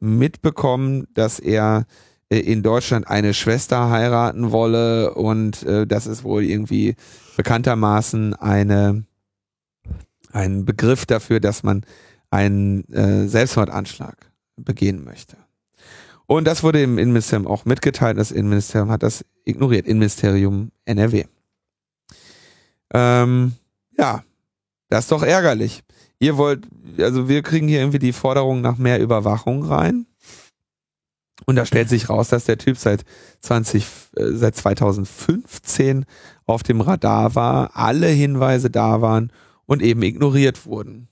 mitbekommen, 0.00 1.06
dass 1.14 1.38
er 1.38 1.86
in 2.28 2.62
Deutschland 2.62 3.06
eine 3.06 3.34
Schwester 3.34 3.90
heiraten 3.90 4.50
wolle 4.50 5.14
und 5.14 5.62
äh, 5.62 5.86
das 5.86 6.06
ist 6.06 6.24
wohl 6.24 6.42
irgendwie 6.44 6.96
bekanntermaßen 7.36 8.34
eine 8.34 9.04
ein 10.32 10.64
Begriff 10.64 11.06
dafür, 11.06 11.40
dass 11.40 11.62
man 11.62 11.84
einen 12.30 12.84
äh, 12.92 13.26
Selbstmordanschlag 13.26 14.16
begehen 14.56 15.04
möchte. 15.04 15.36
Und 16.26 16.46
das 16.46 16.62
wurde 16.62 16.82
im 16.82 16.98
Innenministerium 16.98 17.46
auch 17.46 17.64
mitgeteilt. 17.64 18.18
Das 18.18 18.32
Innenministerium 18.32 18.90
hat 18.90 19.02
das 19.02 19.24
ignoriert. 19.44 19.86
Innenministerium 19.86 20.72
NRW. 20.84 21.24
Ähm, 22.92 23.52
ja, 23.96 24.24
das 24.88 25.04
ist 25.04 25.12
doch 25.12 25.22
ärgerlich. 25.22 25.82
Ihr 26.18 26.36
wollt, 26.36 26.66
also 26.98 27.28
wir 27.28 27.42
kriegen 27.42 27.68
hier 27.68 27.80
irgendwie 27.80 27.98
die 27.98 28.12
Forderung 28.12 28.60
nach 28.60 28.76
mehr 28.76 29.00
Überwachung 29.00 29.64
rein. 29.64 30.06
Und 31.46 31.56
da 31.56 31.64
stellt 31.64 31.88
sich 31.88 32.08
raus, 32.08 32.28
dass 32.28 32.44
der 32.44 32.58
Typ 32.58 32.76
seit 32.76 33.04
20, 33.40 33.84
äh, 34.16 34.32
seit 34.32 34.56
2015 34.56 36.04
auf 36.44 36.62
dem 36.62 36.80
Radar 36.80 37.34
war, 37.34 37.70
alle 37.74 38.08
Hinweise 38.08 38.68
da 38.68 39.00
waren 39.00 39.32
und 39.64 39.80
eben 39.82 40.02
ignoriert 40.02 40.66
wurden. 40.66 41.08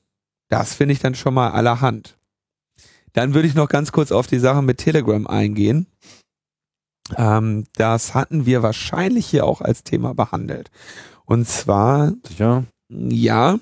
Das 0.48 0.74
finde 0.74 0.92
ich 0.92 1.00
dann 1.00 1.14
schon 1.14 1.34
mal 1.34 1.50
allerhand. 1.50 2.18
Dann 3.12 3.32
würde 3.32 3.48
ich 3.48 3.54
noch 3.54 3.68
ganz 3.68 3.92
kurz 3.92 4.10
auf 4.10 4.26
die 4.26 4.40
Sache 4.40 4.60
mit 4.60 4.78
Telegram 4.78 5.26
eingehen. 5.26 5.86
Ähm, 7.16 7.64
das 7.76 8.14
hatten 8.14 8.44
wir 8.44 8.62
wahrscheinlich 8.62 9.26
hier 9.26 9.46
auch 9.46 9.60
als 9.60 9.84
Thema 9.84 10.14
behandelt. 10.14 10.70
Und 11.24 11.48
zwar, 11.48 12.12
Sicher? 12.26 12.64
ja, 12.88 13.58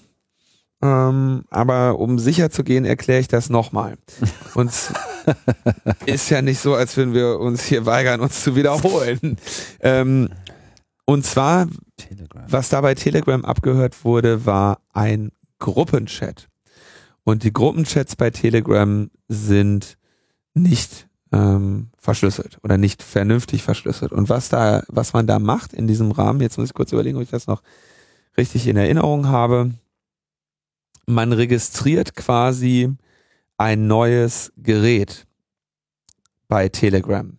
ähm, 0.83 1.45
aber 1.49 1.99
um 1.99 2.19
sicher 2.19 2.51
zu 2.51 2.65
gehen, 2.65 2.85
erkläre 2.85 3.21
ich 3.21 3.29
das 3.29 3.51
nochmal. 3.51 3.97
Und 4.55 4.69
es 4.69 4.93
ist 6.07 6.31
ja 6.31 6.43
nicht 6.43 6.59
so, 6.59 6.75
als 6.75 6.97
würden 6.97 7.15
wir 7.15 7.39
uns 7.39 7.63
hier 7.65 7.87
weigern, 7.87 8.21
uns 8.21 8.43
zu 8.43 8.57
wiederholen. 8.57 9.37
Ähm, 9.81 10.29
und 11.05 11.25
zwar 11.25 11.69
Telegram. 11.97 12.45
was 12.49 12.69
da 12.69 12.81
bei 12.81 12.95
Telegram 12.95 13.45
abgehört 13.45 14.05
wurde, 14.05 14.45
war 14.45 14.81
ein 14.93 15.31
Gruppenchat. 15.61 16.49
Und 17.23 17.45
die 17.45 17.53
Gruppenchats 17.53 18.17
bei 18.17 18.31
Telegram 18.31 19.09
sind 19.29 19.97
nicht 20.55 21.09
ähm, 21.33 21.91
verschlüsselt 21.97 22.59
oder 22.65 22.77
nicht 22.77 23.05
vernünftig 23.05 23.63
verschlüsselt. 23.63 24.11
Und 24.11 24.29
was 24.29 24.49
da, 24.49 24.83
was 24.89 25.13
man 25.13 25.29
da 25.29 25.39
macht 25.39 25.73
in 25.73 25.87
diesem 25.87 26.11
Rahmen, 26.11 26.41
jetzt 26.41 26.59
muss 26.59 26.69
ich 26.69 26.75
kurz 26.75 26.93
überlegen, 26.93 27.17
ob 27.17 27.23
ich 27.23 27.31
das 27.31 27.47
noch 27.47 27.63
richtig 28.37 28.67
in 28.67 28.77
Erinnerung 28.77 29.29
habe. 29.29 29.71
Man 31.07 31.33
registriert 31.33 32.15
quasi 32.15 32.91
ein 33.57 33.87
neues 33.87 34.53
Gerät 34.57 35.27
bei 36.49 36.69
Telegram. 36.69 37.39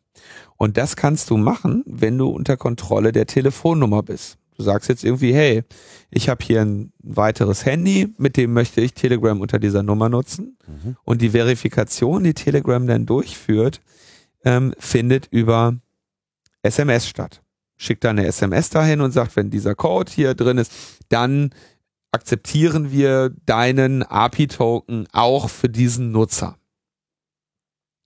Und 0.57 0.77
das 0.77 0.95
kannst 0.95 1.29
du 1.29 1.37
machen, 1.37 1.83
wenn 1.85 2.17
du 2.17 2.29
unter 2.29 2.57
Kontrolle 2.57 3.11
der 3.11 3.25
Telefonnummer 3.25 4.03
bist. 4.03 4.37
Du 4.55 4.63
sagst 4.63 4.87
jetzt 4.87 5.03
irgendwie, 5.03 5.33
hey, 5.33 5.63
ich 6.11 6.29
habe 6.29 6.43
hier 6.43 6.61
ein 6.61 6.93
weiteres 6.99 7.65
Handy, 7.65 8.13
mit 8.17 8.37
dem 8.37 8.53
möchte 8.53 8.81
ich 8.81 8.93
Telegram 8.93 9.39
unter 9.41 9.59
dieser 9.59 9.83
Nummer 9.83 10.09
nutzen. 10.09 10.57
Mhm. 10.67 10.95
Und 11.03 11.21
die 11.21 11.31
Verifikation, 11.31 12.23
die 12.23 12.33
Telegram 12.33 12.85
dann 12.85 13.05
durchführt, 13.05 13.81
ähm, 14.45 14.73
findet 14.77 15.27
über 15.31 15.75
SMS 16.61 17.07
statt. 17.07 17.41
Schickt 17.77 18.03
da 18.03 18.11
eine 18.11 18.27
SMS 18.27 18.69
dahin 18.69 19.01
und 19.01 19.11
sagt, 19.11 19.35
wenn 19.35 19.49
dieser 19.49 19.75
Code 19.75 20.11
hier 20.11 20.35
drin 20.35 20.59
ist, 20.59 20.71
dann 21.09 21.49
akzeptieren 22.13 22.91
wir 22.91 23.29
deinen 23.45 24.03
API-Token 24.03 25.07
auch 25.11 25.49
für 25.49 25.69
diesen 25.69 26.11
Nutzer. 26.11 26.57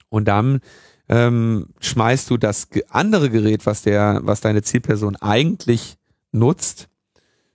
Und 0.10 0.26
dann 0.28 0.62
ähm, 1.10 1.68
schmeißt 1.80 2.30
du 2.30 2.38
das 2.38 2.70
andere 2.90 3.30
Gerät, 3.30 3.66
was 3.66 3.82
der, 3.82 4.22
was 4.24 4.42
deine 4.42 4.62
Zielperson 4.64 5.16
eigentlich 5.18 5.98
nutzt, 6.32 6.88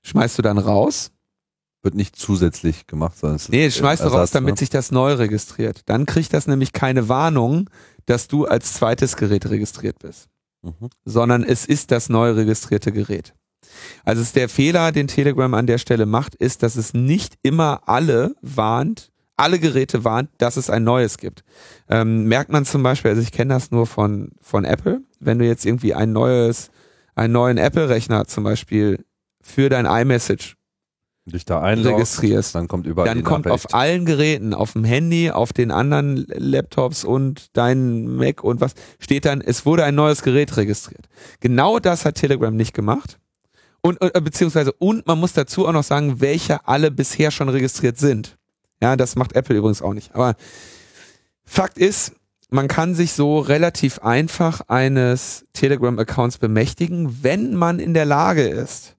schmeißt 0.03 0.39
du 0.39 0.43
dann 0.43 0.59
raus. 0.59 1.11
Wird 1.83 1.95
nicht 1.95 2.15
zusätzlich 2.17 2.87
gemacht, 2.87 3.19
sondern 3.19 3.37
es 3.37 3.49
Nee, 3.49 3.71
schmeißt 3.71 4.03
du 4.03 4.07
Ersatz, 4.07 4.21
raus, 4.21 4.31
damit 4.31 4.55
ne? 4.55 4.59
sich 4.59 4.71
das 4.71 4.93
neu 4.93 5.15
registriert. 5.15 5.83
Dann 5.87 6.07
kriegt 6.07 6.33
das 6.33 6.47
nämlich 6.47 6.73
keine 6.73 7.09
Warnung, 7.09 7.69
dass 8.07 8.29
du 8.29 8.47
als 8.47 8.75
zweites 8.75 9.17
Gerät 9.17 9.49
registriert 9.49 9.99
bist, 9.99 10.29
Mhm. 10.63 10.91
sondern 11.05 11.43
es 11.43 11.67
ist 11.67 11.91
das 11.91 12.09
neu 12.09 12.31
registrierte 12.33 12.93
Gerät. 12.93 13.35
Also 14.05 14.23
ist 14.23 14.37
der 14.37 14.49
Fehler, 14.49 14.93
den 14.93 15.09
Telegram 15.09 15.53
an 15.55 15.67
der 15.67 15.79
Stelle 15.79 16.07
macht, 16.07 16.35
ist, 16.35 16.63
dass 16.63 16.77
es 16.77 16.95
nicht 16.95 17.35
immer 17.43 17.83
alle 17.87 18.35
warnt, 18.43 19.11
alle 19.37 19.59
Geräte 19.59 20.05
warnt, 20.05 20.31
dass 20.39 20.57
es 20.57 20.71
ein 20.71 20.85
neues 20.85 21.19
gibt. 21.19 21.43
Ähm, 21.89 22.25
merkt 22.25 22.51
man 22.51 22.65
zum 22.65 22.83
Beispiel, 22.83 23.11
also 23.11 23.23
ich 23.23 23.33
kenne 23.33 23.55
das 23.55 23.71
nur 23.71 23.87
von, 23.87 24.33
von 24.41 24.65
Apple, 24.65 25.03
wenn 25.21 25.39
du 25.39 25.47
jetzt 25.47 25.67
irgendwie 25.67 25.95
ein 25.95 26.13
neues, 26.13 26.71
einen 27.15 27.33
neuen 27.33 27.59
Apple-Rechner 27.59 28.27
zum 28.27 28.45
Beispiel 28.45 29.05
für 29.41 29.69
dein 29.69 29.87
iMessage 29.87 30.57
Dich 31.25 31.45
da 31.45 31.61
einloggst, 31.63 31.95
registrierst, 31.95 32.55
dann 32.57 32.67
kommt 32.67 32.85
überall 32.85 33.07
dann 33.07 33.23
kommt 33.23 33.49
auf 33.49 33.75
allen 33.75 34.07
Geräten, 34.07 34.55
auf 34.55 34.73
dem 34.73 34.83
Handy, 34.83 35.31
auf 35.31 35.53
den 35.53 35.71
anderen 35.71 36.27
Laptops 36.27 37.05
und 37.05 37.47
dein 37.53 38.17
Mac 38.17 38.43
und 38.43 38.61
was, 38.61 38.75
steht 38.99 39.25
dann, 39.25 39.41
es 39.41 39.65
wurde 39.65 39.85
ein 39.85 39.95
neues 39.95 40.23
Gerät 40.23 40.57
registriert. 40.57 41.09
Genau 41.39 41.79
das 41.79 42.05
hat 42.05 42.17
Telegram 42.17 42.55
nicht 42.55 42.75
gemacht. 42.75 43.21
Und, 43.83 44.01
äh, 44.01 44.21
beziehungsweise, 44.21 44.73
und 44.73 45.07
man 45.07 45.19
muss 45.19 45.33
dazu 45.33 45.67
auch 45.67 45.73
noch 45.73 45.83
sagen, 45.83 46.21
welche 46.21 46.67
alle 46.67 46.91
bisher 46.91 47.31
schon 47.31 47.49
registriert 47.49 47.99
sind. 47.99 48.39
Ja, 48.81 48.97
das 48.97 49.17
macht 49.17 49.35
Apple 49.35 49.57
übrigens 49.57 49.83
auch 49.83 49.93
nicht. 49.93 50.15
Aber 50.15 50.35
Fakt 51.45 51.79
ist, 51.79 52.15
man 52.49 52.69
kann 52.69 52.95
sich 52.95 53.13
so 53.13 53.39
relativ 53.39 53.99
einfach 54.01 54.63
eines 54.69 55.47
Telegram-Accounts 55.53 56.39
bemächtigen, 56.39 57.23
wenn 57.23 57.55
man 57.55 57.79
in 57.79 57.95
der 57.95 58.05
Lage 58.05 58.43
ist, 58.43 58.97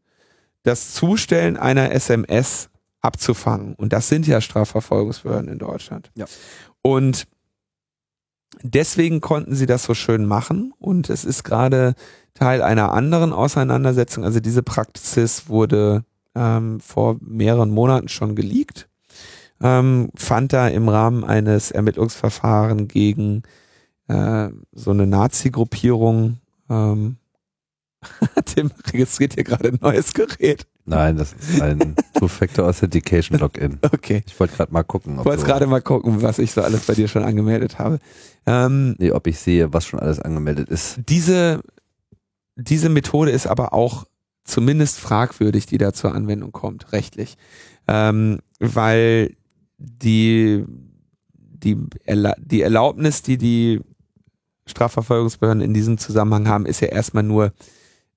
das 0.64 0.94
Zustellen 0.94 1.58
einer 1.58 1.92
SMS 1.92 2.70
abzufangen. 3.02 3.76
Und 3.76 3.94
das 3.94 4.10
sind 4.10 4.28
ja 4.28 4.42
Strafverfolgungsbehörden 4.42 5.50
in 5.50 5.60
Deutschland. 5.60 6.12
Ja. 6.16 6.26
Und 6.82 7.28
deswegen 8.62 9.22
konnten 9.22 9.56
sie 9.56 9.66
das 9.66 9.84
so 9.84 9.94
schön 9.94 10.26
machen. 10.26 10.74
Und 10.80 11.10
es 11.10 11.26
ist 11.26 11.44
gerade 11.44 11.96
Teil 12.34 12.62
einer 12.62 12.92
anderen 12.92 13.34
Auseinandersetzung. 13.34 14.24
Also 14.24 14.40
diese 14.40 14.64
Praxis 14.64 15.48
wurde 15.48 16.04
ähm, 16.36 16.80
vor 16.80 17.18
mehreren 17.22 17.72
Monaten 17.72 18.10
schon 18.10 18.36
geleakt. 18.36 18.88
Ähm, 19.62 20.10
fand 20.16 20.54
da 20.54 20.68
im 20.68 20.90
Rahmen 20.90 21.24
eines 21.24 21.72
Ermittlungsverfahrens 21.72 22.88
gegen 22.92 23.44
äh, 24.08 24.50
so 24.74 24.92
eine 24.92 25.08
Nazi-Gruppierung 25.08 26.40
ähm, 26.70 27.18
Tim 28.46 28.72
registriert 28.92 29.34
hier 29.34 29.44
gerade 29.44 29.70
ein 29.70 29.80
neues 29.82 30.14
Gerät. 30.14 30.68
Nein, 30.86 31.18
das 31.18 31.34
ist 31.34 31.62
ein 31.62 31.96
Two-Factor 32.20 32.68
Authentication 32.68 33.40
Login. 33.40 33.80
Okay. 33.82 34.24
Ich 34.26 34.38
wollte 34.40 34.56
gerade 34.56 34.74
mal 34.74 34.84
gucken, 34.84 35.18
Ich 35.20 35.26
wollte 35.26 35.46
gerade 35.46 35.68
mal 35.68 35.82
gucken, 35.82 36.22
was 36.22 36.40
ich 36.40 36.52
so 36.52 36.62
alles 36.62 36.86
bei 36.86 36.94
dir 36.94 37.08
schon 37.08 37.24
angemeldet 37.24 37.80
habe. 37.80 38.00
Ähm, 38.46 38.96
nee, 39.00 39.12
ob 39.12 39.28
ich 39.28 39.40
sehe, 39.40 39.72
was 39.74 39.86
schon 39.86 40.00
alles 40.00 40.20
angemeldet 40.20 40.70
ist. 40.70 41.00
diese, 41.08 41.62
diese 42.56 42.90
Methode 42.90 43.32
ist 43.32 43.48
aber 43.48 43.74
auch 43.74 44.06
zumindest 44.44 45.00
fragwürdig, 45.00 45.66
die 45.66 45.78
da 45.78 45.94
zur 45.94 46.14
Anwendung 46.14 46.52
kommt, 46.52 46.92
rechtlich. 46.92 47.38
Ähm, 47.88 48.40
weil 48.60 49.36
die, 49.78 50.66
die, 51.38 51.78
Erla 52.06 52.36
die 52.38 52.62
Erlaubnis, 52.62 53.22
die 53.22 53.38
die 53.38 53.82
Strafverfolgungsbehörden 54.66 55.62
in 55.62 55.74
diesem 55.74 55.98
Zusammenhang 55.98 56.48
haben, 56.48 56.66
ist 56.66 56.82
ja 56.82 56.90
erstmal 56.90 57.24
nur 57.24 57.54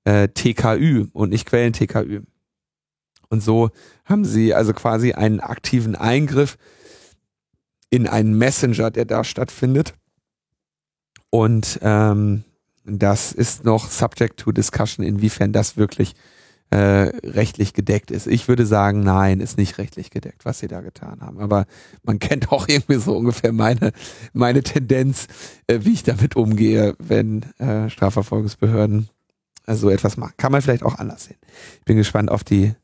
äh, 0.05 0.29
TKÜ 0.29 1.07
und 1.13 1.31
nicht 1.31 1.47
Quellen-TKÜ. 1.47 2.23
Und 3.29 3.43
so 3.43 3.71
haben 4.05 4.25
sie 4.25 4.55
also 4.55 4.73
quasi 4.73 5.13
einen 5.13 5.41
aktiven 5.41 5.97
Eingriff 5.97 6.57
in 7.91 8.07
einen 8.07 8.37
Messenger, 8.37 8.91
der 8.91 9.05
da 9.05 9.25
stattfindet. 9.25 9.95
Und 11.31 11.79
ähm, 11.83 12.45
das 12.85 13.33
ist 13.33 13.65
noch 13.65 13.91
subject 13.91 14.39
to 14.39 14.53
discussion, 14.53 15.05
inwiefern 15.05 15.53
das 15.53 15.77
wirklich 15.77 16.15
äh, 16.71 17.11
rechtlich 17.25 17.75
gedeckt 17.75 18.11
ist. 18.11 18.27
Ich 18.27 18.49
würde 18.49 18.67
sagen, 18.67 19.01
nein, 19.01 19.41
ist 19.41 19.57
nicht 19.57 19.79
rechtlich 19.79 20.11
gedeckt, 20.11 20.45
was 20.45 20.59
sie 20.59 20.69
da 20.69 20.81
getan 20.81 21.21
haben. 21.21 21.39
Aber 21.39 21.67
man 22.03 22.19
kennt 22.21 22.51
auch 22.51 22.69
irgendwie 22.69 23.01
so 23.01 23.17
ungefähr 23.17 23.53
meine, 23.53 23.93
meine 24.33 24.63
Tendenz, 24.63 25.27
äh, 25.67 25.81
wie 25.83 25.93
ich 25.93 26.03
damit 26.03 26.37
umgehe, 26.37 26.95
wenn 26.99 27.43
äh, 27.59 27.89
Strafverfolgungsbehörden 27.89 29.09
äh, 29.67 29.75
so 29.75 29.91
etwas 29.91 30.17
machen. 30.17 30.35
Kann 30.37 30.53
man 30.53 30.63
vielleicht 30.63 30.83
auch 30.83 30.97
anders 30.97 31.25
sehen. 31.25 31.39
Ich 31.79 31.85
bin 31.85 31.97
gespannt 31.97 32.31
auf 32.31 32.43
die 32.45 32.75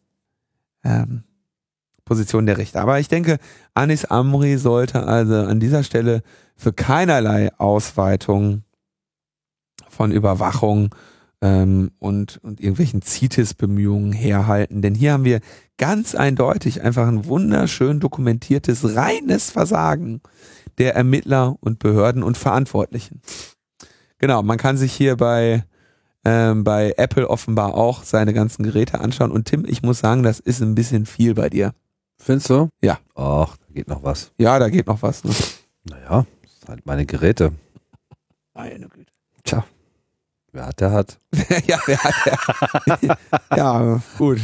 ähm, 0.84 1.24
Position 2.04 2.46
der 2.46 2.58
Richter. 2.58 2.80
Aber 2.80 2.98
ich 2.98 3.08
denke, 3.08 3.38
Anis 3.74 4.04
Amri 4.04 4.58
sollte 4.58 5.06
also 5.06 5.34
an 5.34 5.60
dieser 5.60 5.84
Stelle 5.84 6.22
für 6.56 6.72
keinerlei 6.72 7.52
Ausweitung 7.58 8.64
von 9.88 10.12
Überwachung 10.12 10.94
ähm, 11.42 11.90
und, 11.98 12.38
und 12.42 12.60
irgendwelchen 12.60 13.02
CITES-Bemühungen 13.02 14.12
herhalten. 14.12 14.82
Denn 14.82 14.94
hier 14.94 15.12
haben 15.12 15.24
wir 15.24 15.40
ganz 15.76 16.14
eindeutig 16.14 16.82
einfach 16.82 17.06
ein 17.06 17.26
wunderschön 17.26 18.00
dokumentiertes, 18.00 18.96
reines 18.96 19.50
Versagen 19.50 20.20
der 20.78 20.94
Ermittler 20.94 21.56
und 21.60 21.78
Behörden 21.78 22.22
und 22.22 22.38
Verantwortlichen. 22.38 23.20
Genau, 24.18 24.42
man 24.42 24.58
kann 24.58 24.76
sich 24.76 24.92
hier 24.92 25.16
bei, 25.16 25.64
ähm, 26.24 26.64
bei 26.64 26.94
Apple 26.96 27.28
offenbar 27.28 27.74
auch 27.74 28.02
seine 28.04 28.32
ganzen 28.32 28.62
Geräte 28.62 29.00
anschauen. 29.00 29.30
Und 29.30 29.46
Tim, 29.46 29.64
ich 29.66 29.82
muss 29.82 29.98
sagen, 30.00 30.22
das 30.22 30.40
ist 30.40 30.60
ein 30.60 30.74
bisschen 30.74 31.06
viel 31.06 31.34
bei 31.34 31.48
dir. 31.50 31.72
Findest 32.18 32.50
du? 32.50 32.68
Ja. 32.82 32.98
Ach, 33.14 33.56
da 33.56 33.72
geht 33.74 33.88
noch 33.88 34.02
was. 34.04 34.32
Ja, 34.38 34.58
da 34.58 34.68
geht 34.68 34.86
noch 34.86 35.02
was. 35.02 35.24
Ne? 35.24 35.32
Naja, 35.84 36.26
das 36.42 36.60
sind 36.60 36.68
halt 36.68 36.86
meine 36.86 37.04
Geräte. 37.06 37.52
Meine 38.54 38.88
Güte. 38.88 39.10
Tja, 39.42 39.64
wer 40.52 40.66
hat, 40.66 40.80
der 40.80 40.92
hat. 40.92 41.18
ja, 41.66 41.80
wer 41.86 41.98
hat 41.98 42.14
der? 43.02 43.18
ja, 43.56 44.00
gut. 44.18 44.38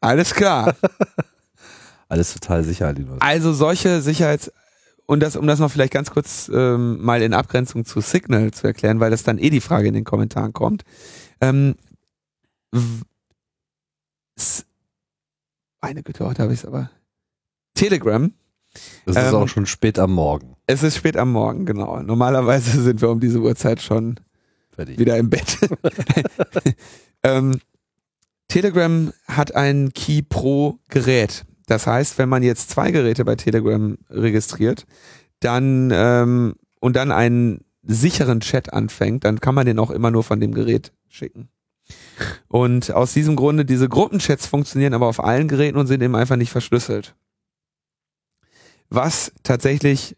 Alles 0.00 0.32
klar. 0.34 0.74
Alles 2.08 2.34
total 2.34 2.62
sicher, 2.62 2.92
Linus. 2.92 3.20
Also 3.20 3.52
solche 3.52 4.00
Sicherheits- 4.02 4.52
und 5.12 5.20
das, 5.20 5.36
um 5.36 5.46
das 5.46 5.58
noch 5.58 5.70
vielleicht 5.70 5.92
ganz 5.92 6.10
kurz 6.10 6.50
ähm, 6.52 7.02
mal 7.02 7.20
in 7.20 7.34
Abgrenzung 7.34 7.84
zu 7.84 8.00
Signal 8.00 8.50
zu 8.50 8.66
erklären, 8.66 8.98
weil 8.98 9.10
das 9.10 9.22
dann 9.24 9.38
eh 9.38 9.50
die 9.50 9.60
Frage 9.60 9.88
in 9.88 9.94
den 9.94 10.04
Kommentaren 10.04 10.54
kommt. 10.54 10.84
Ähm, 11.42 11.74
meine 15.82 16.02
Güte, 16.02 16.24
heute 16.24 16.42
habe 16.42 16.54
ich 16.54 16.60
es 16.60 16.64
aber. 16.64 16.90
Telegram. 17.74 18.32
Es 19.04 19.16
ist 19.16 19.22
ähm, 19.22 19.34
auch 19.34 19.48
schon 19.48 19.66
spät 19.66 19.98
am 19.98 20.14
Morgen. 20.14 20.56
Es 20.66 20.82
ist 20.82 20.96
spät 20.96 21.18
am 21.18 21.30
Morgen, 21.30 21.66
genau. 21.66 22.00
Normalerweise 22.00 22.80
sind 22.80 23.02
wir 23.02 23.10
um 23.10 23.20
diese 23.20 23.40
Uhrzeit 23.40 23.82
schon 23.82 24.18
Fertig. 24.70 24.98
wieder 24.98 25.18
im 25.18 25.28
Bett. 25.28 25.58
ähm, 27.22 27.60
Telegram 28.48 29.12
hat 29.26 29.54
ein 29.54 29.92
Key 29.92 30.22
Pro 30.22 30.78
Gerät. 30.88 31.44
Das 31.66 31.86
heißt, 31.86 32.18
wenn 32.18 32.28
man 32.28 32.42
jetzt 32.42 32.70
zwei 32.70 32.90
Geräte 32.90 33.24
bei 33.24 33.36
Telegram 33.36 33.96
registriert, 34.10 34.86
dann 35.40 35.90
ähm, 35.92 36.54
und 36.80 36.96
dann 36.96 37.12
einen 37.12 37.64
sicheren 37.82 38.40
Chat 38.40 38.72
anfängt, 38.72 39.24
dann 39.24 39.40
kann 39.40 39.54
man 39.54 39.66
den 39.66 39.78
auch 39.78 39.90
immer 39.90 40.10
nur 40.10 40.24
von 40.24 40.40
dem 40.40 40.54
Gerät 40.54 40.92
schicken. 41.08 41.48
Und 42.48 42.92
aus 42.92 43.12
diesem 43.12 43.36
Grunde, 43.36 43.64
diese 43.64 43.88
Gruppenchats 43.88 44.46
funktionieren 44.46 44.94
aber 44.94 45.06
auf 45.06 45.22
allen 45.22 45.48
Geräten 45.48 45.78
und 45.78 45.86
sind 45.86 46.02
eben 46.02 46.14
einfach 46.14 46.36
nicht 46.36 46.50
verschlüsselt. 46.50 47.14
Was 48.88 49.32
tatsächlich, 49.42 50.16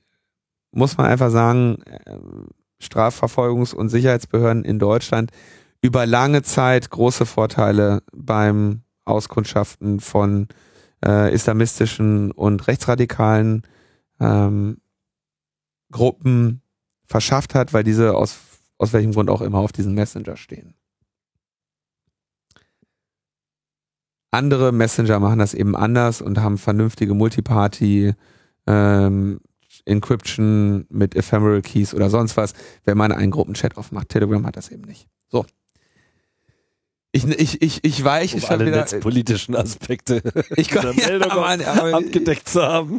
muss 0.73 0.97
man 0.97 1.07
einfach 1.07 1.31
sagen, 1.31 1.79
ähm, 2.07 2.49
Strafverfolgungs- 2.83 3.75
und 3.75 3.89
Sicherheitsbehörden 3.89 4.65
in 4.65 4.79
Deutschland 4.79 5.31
über 5.81 6.07
lange 6.07 6.43
Zeit 6.43 6.91
große 6.91 7.25
Vorteile 7.25 8.03
beim 8.13 8.83
Auskundschaften 9.05 10.01
von 10.01 10.49
äh, 11.05 11.33
islamistischen 11.33 12.31
und 12.31 12.67
rechtsradikalen 12.67 13.63
ähm, 14.21 14.79
Gruppen 15.91 16.63
verschafft 17.07 17.55
hat, 17.55 17.73
weil 17.73 17.85
diese 17.85 18.15
aus, 18.15 18.39
aus 18.79 18.93
welchem 18.93 19.13
Grund 19.13 19.31
auch 19.31 19.43
immer 19.43 19.59
auf 19.59 19.73
diesen 19.73 19.95
Messenger 19.95 20.37
stehen. 20.37 20.75
Andere 24.31 24.73
Messenger 24.73 25.21
machen 25.21 25.39
das 25.39 25.55
eben 25.55 25.77
anders 25.77 26.21
und 26.21 26.41
haben 26.41 26.59
vernünftige 26.59 27.15
Multiparty 27.15 28.15
ähm, 28.67 29.41
Encryption 29.85 30.87
mit 30.89 31.15
Ephemeral 31.15 31.63
Keys 31.63 31.95
oder 31.95 32.11
sonst 32.11 32.37
was, 32.37 32.55
wenn 32.85 32.97
man 32.97 33.13
einen 33.13 33.31
Gruppenchat 33.31 33.77
aufmacht. 33.77 34.09
Telegram 34.09 34.45
hat 34.47 34.57
das 34.57 34.71
eben 34.71 34.83
nicht. 34.83 35.09
So. 35.29 35.45
Ich, 37.17 37.25
ich, 37.29 37.63
ich, 37.63 37.85
ich 37.85 38.05
weiche 38.05 38.35
um 38.35 38.41
schon 38.41 38.51
alle 38.51 38.67
wieder. 38.67 38.79
netzpolitischen 38.79 39.55
Aspekte 39.55 40.21
Ich 40.57 40.67
kann, 40.67 40.97
dieser 40.97 41.11
Meldung 41.11 41.29
ja, 41.29 41.37
Mann, 41.37 41.63
aber, 41.63 41.95
abgedeckt 41.95 42.49
zu 42.49 42.61
haben. 42.61 42.99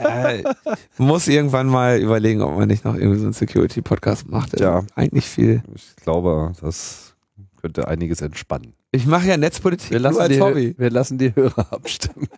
ja, 0.00 0.54
muss 0.96 1.26
irgendwann 1.26 1.66
mal 1.66 1.98
überlegen, 1.98 2.40
ob 2.40 2.56
man 2.56 2.68
nicht 2.68 2.84
noch 2.84 2.94
irgendwie 2.94 3.18
so 3.18 3.24
einen 3.24 3.32
Security-Podcast 3.32 4.28
macht. 4.28 4.60
Ja. 4.60 4.84
Eigentlich 4.94 5.24
viel. 5.24 5.64
Ich 5.74 5.96
glaube, 5.96 6.52
das 6.60 7.16
könnte 7.60 7.88
einiges 7.88 8.20
entspannen. 8.20 8.74
Ich 8.92 9.06
mache 9.06 9.26
ja 9.26 9.36
Netzpolitik 9.36 9.90
Wir 9.90 9.98
nur 9.98 10.10
lassen, 10.10 10.20
als 10.20 10.32
die, 10.32 10.40
Hobby. 10.40 10.74
wir 10.78 10.90
lassen 10.90 11.18
die 11.18 11.34
Hörer 11.34 11.72
abstimmen. 11.72 12.28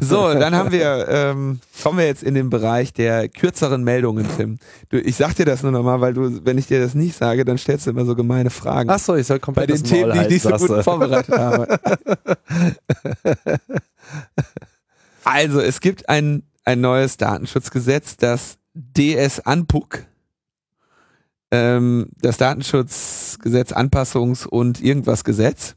So, 0.00 0.32
dann 0.34 0.54
haben 0.54 0.72
wir, 0.72 1.06
ähm, 1.08 1.60
kommen 1.82 1.98
wir 1.98 2.06
jetzt 2.06 2.22
in 2.22 2.34
den 2.34 2.50
Bereich 2.50 2.92
der 2.92 3.28
kürzeren 3.28 3.84
Meldungen, 3.84 4.26
Tim. 4.36 4.58
Du, 4.88 4.98
ich 4.98 5.16
sag 5.16 5.34
dir 5.34 5.44
das 5.44 5.62
nur 5.62 5.72
nochmal, 5.72 6.00
weil 6.00 6.14
du, 6.14 6.44
wenn 6.44 6.58
ich 6.58 6.66
dir 6.66 6.80
das 6.80 6.94
nicht 6.94 7.16
sage, 7.16 7.44
dann 7.44 7.58
stellst 7.58 7.86
du 7.86 7.90
immer 7.90 8.04
so 8.04 8.14
gemeine 8.14 8.50
Fragen. 8.50 8.88
Achso, 8.90 9.14
ich 9.14 9.26
soll 9.26 9.38
bei 9.38 9.44
komplett 9.44 9.70
den 9.70 9.82
das 9.82 9.90
Themen, 9.90 10.12
die 10.12 10.20
ich 10.20 10.44
nicht 10.44 10.60
so 10.60 10.66
gut 10.66 10.84
vorbereitet 10.84 11.36
habe. 11.36 11.78
Also, 15.24 15.60
es 15.60 15.80
gibt 15.80 16.08
ein, 16.10 16.42
ein 16.64 16.82
neues 16.82 17.16
Datenschutzgesetz, 17.16 18.18
das 18.18 18.58
DS-Anpuck, 18.74 20.04
ähm, 21.50 22.10
das 22.20 22.36
Datenschutzgesetz 22.36 23.72
Anpassungs- 23.72 24.46
und 24.46 24.82
irgendwas 24.82 25.24
Gesetz. 25.24 25.76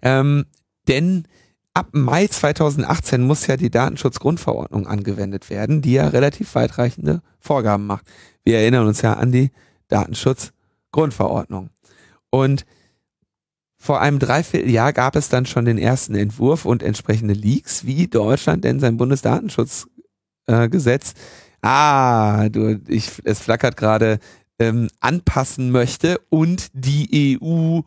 Ähm, 0.00 0.46
denn 0.88 1.26
ab 1.74 1.88
Mai 1.92 2.26
2018 2.28 3.22
muss 3.22 3.46
ja 3.48 3.56
die 3.56 3.70
Datenschutzgrundverordnung 3.70 4.86
angewendet 4.86 5.50
werden, 5.50 5.82
die 5.82 5.94
ja 5.94 6.06
relativ 6.08 6.54
weitreichende 6.54 7.20
Vorgaben 7.40 7.86
macht. 7.86 8.06
Wir 8.44 8.58
erinnern 8.58 8.86
uns 8.86 9.02
ja 9.02 9.14
an 9.14 9.32
die 9.32 9.50
Datenschutzgrundverordnung. 9.88 11.70
Und 12.30 12.64
vor 13.76 14.00
einem 14.00 14.20
Dreivierteljahr 14.20 14.92
gab 14.92 15.16
es 15.16 15.28
dann 15.28 15.46
schon 15.46 15.64
den 15.66 15.78
ersten 15.78 16.14
Entwurf 16.14 16.64
und 16.64 16.82
entsprechende 16.82 17.34
Leaks, 17.34 17.84
wie 17.84 18.06
Deutschland 18.06 18.64
denn 18.64 18.80
sein 18.80 18.96
Bundesdatenschutzgesetz, 18.96 21.12
äh, 21.12 21.66
ah, 21.66 22.48
du, 22.48 22.80
ich, 22.88 23.10
es 23.24 23.40
flackert 23.40 23.76
gerade, 23.76 24.20
ähm, 24.58 24.88
anpassen 25.00 25.70
möchte 25.70 26.18
und 26.30 26.68
die 26.72 27.38
EU 27.42 27.80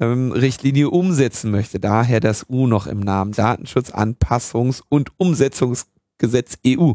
ähm, 0.00 0.32
Richtlinie 0.32 0.90
umsetzen 0.90 1.50
möchte. 1.50 1.78
Daher 1.78 2.20
das 2.20 2.46
U 2.48 2.66
noch 2.66 2.86
im 2.86 3.00
Namen 3.00 3.32
Datenschutz, 3.32 3.90
Anpassungs- 3.90 4.82
und 4.88 5.12
Umsetzungsgesetz 5.18 6.58
EU. 6.66 6.92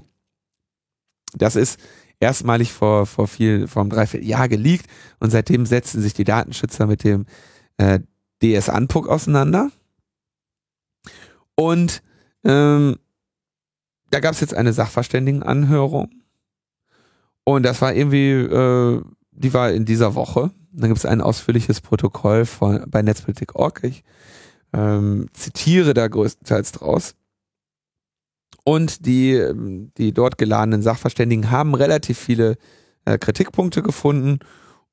Das 1.34 1.56
ist 1.56 1.80
erstmalig 2.20 2.74
vor, 2.74 3.06
vor 3.06 3.28
viel, 3.28 3.68
vor 3.68 3.82
einem 3.82 3.92
Dreivierteljahr 3.92 4.50
geleakt 4.50 4.88
und 5.20 5.30
seitdem 5.30 5.66
setzen 5.66 6.02
sich 6.02 6.14
die 6.14 6.24
Datenschützer 6.24 6.88
mit 6.88 7.04
dem 7.04 7.26
äh, 7.78 8.00
DS-Anpuck 8.42 9.08
auseinander. 9.08 9.70
Und 11.56 12.02
ähm, 12.44 12.98
da 14.12 14.20
gab 14.20 14.34
es 14.34 14.40
jetzt 14.40 14.54
eine 14.54 14.74
Sachverständigenanhörung. 14.74 16.10
Und 17.44 17.64
das 17.64 17.82
war 17.82 17.94
irgendwie, 17.94 18.32
äh, 18.32 19.02
die 19.32 19.54
war 19.54 19.72
in 19.72 19.86
dieser 19.86 20.16
Woche. 20.16 20.52
Dann 20.78 20.90
gibt 20.90 21.00
es 21.00 21.06
ein 21.06 21.22
ausführliches 21.22 21.82
Protokoll 21.82 22.46
von, 22.46 22.84
bei 22.88 23.02
Netzpolitik.org. 23.02 23.84
Ich 23.84 24.04
ähm, 24.74 25.28
zitiere 25.34 25.94
da 25.94 26.08
größtenteils 26.08 26.74
draus. 26.74 27.16
Und 28.64 29.06
die, 29.06 29.42
die 29.98 30.12
dort 30.12 30.38
geladenen 30.38 30.82
Sachverständigen 30.82 31.52
haben 31.52 31.76
relativ 31.76 32.18
viele 32.18 32.58
äh, 33.06 33.18
Kritikpunkte 33.18 33.84
gefunden. 33.84 34.40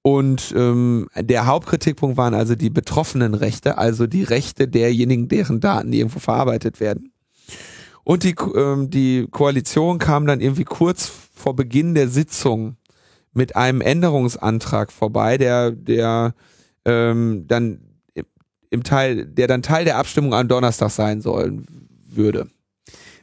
Und 0.03 0.53
ähm, 0.57 1.09
der 1.17 1.47
Hauptkritikpunkt 1.47 2.17
waren 2.17 2.35
also 2.35 2.55
die 2.55 2.71
betroffenen 2.71 3.35
Rechte, 3.35 3.79
also 3.79 4.07
die 4.07 4.25
Rechte 4.25 4.69
derjenigen, 4.69 5.29
deren 5.29 5.61
Daten 5.61 5.93
irgendwo 5.93 6.19
verarbeitet 6.19 6.81
werden. 6.81 7.13
Und 8.05 8.25
die, 8.25 8.35
ähm, 8.57 8.91
die 8.91 9.29
Koalition 9.31 9.99
kam 9.99 10.27
dann 10.27 10.41
irgendwie 10.41 10.65
kurz 10.65 11.11
vor 11.35 11.55
Beginn 11.55 11.95
der 11.95 12.09
Sitzung 12.09 12.77
mit 13.33 13.57
einem 13.57 13.81
Änderungsantrag 13.81 14.93
vorbei, 14.93 15.39
der, 15.39 15.71
der 15.71 16.35
ähm, 16.85 17.45
dann 17.47 17.81
im 18.71 18.83
Teil, 18.83 19.27
der 19.27 19.47
dann 19.47 19.63
Teil 19.63 19.85
der 19.85 19.99
Abstimmung 19.99 20.35
am 20.35 20.49
Donnerstag 20.49 20.91
sein 20.91 21.21
sollen 21.21 21.67
würde. 22.07 22.49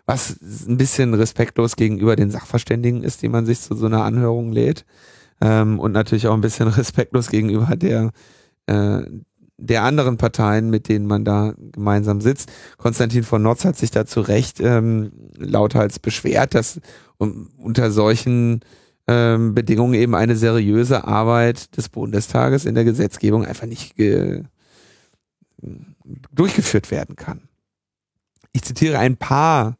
Was 0.06 0.38
ein 0.68 0.78
bisschen 0.78 1.14
respektlos 1.14 1.76
gegenüber 1.76 2.16
den 2.16 2.32
Sachverständigen 2.32 3.04
ist, 3.04 3.22
die 3.22 3.30
man 3.30 3.46
sich 3.46 3.60
zu 3.60 3.76
so 3.76 3.88
einer 3.88 4.04
Anhörung 4.04 4.52
lädt. 4.52 4.86
Ähm, 5.42 5.80
und 5.80 5.92
natürlich 5.92 6.28
auch 6.28 6.34
ein 6.34 6.42
bisschen 6.42 6.68
respektlos 6.68 7.30
gegenüber 7.30 7.76
der, 7.76 8.12
äh, 8.68 9.02
der 9.58 9.84
anderen 9.84 10.18
Parteien, 10.18 10.70
mit 10.70 10.88
denen 10.88 11.08
man 11.08 11.26
da 11.26 11.54
gemeinsam 11.72 12.22
sitzt. 12.22 12.52
Konstantin 12.78 13.24
von 13.24 13.42
Notz 13.42 13.66
hat 13.66 13.76
sich 13.76 13.92
da 13.92 14.06
zu 14.06 14.22
Recht 14.22 14.60
ähm, 14.60 15.12
lauthals 15.36 16.00
beschwert, 16.00 16.54
dass 16.54 16.80
um, 17.18 17.50
unter 17.58 17.92
solchen 17.92 18.62
ähm, 19.10 19.56
Bedingungen 19.56 19.96
eben 19.96 20.14
eine 20.14 20.36
seriöse 20.36 21.06
Arbeit 21.06 21.76
des 21.76 21.90
Bundestages 21.90 22.66
in 22.66 22.76
der 22.76 22.84
Gesetzgebung 22.84 23.44
einfach 23.44 23.66
nicht 23.66 23.96
ge 23.96 24.44
durchgeführt 26.32 26.92
werden 26.92 27.16
kann. 27.16 27.50
Ich 28.54 28.62
zitiere 28.64 29.00
ein 29.00 29.18
paar 29.18 29.78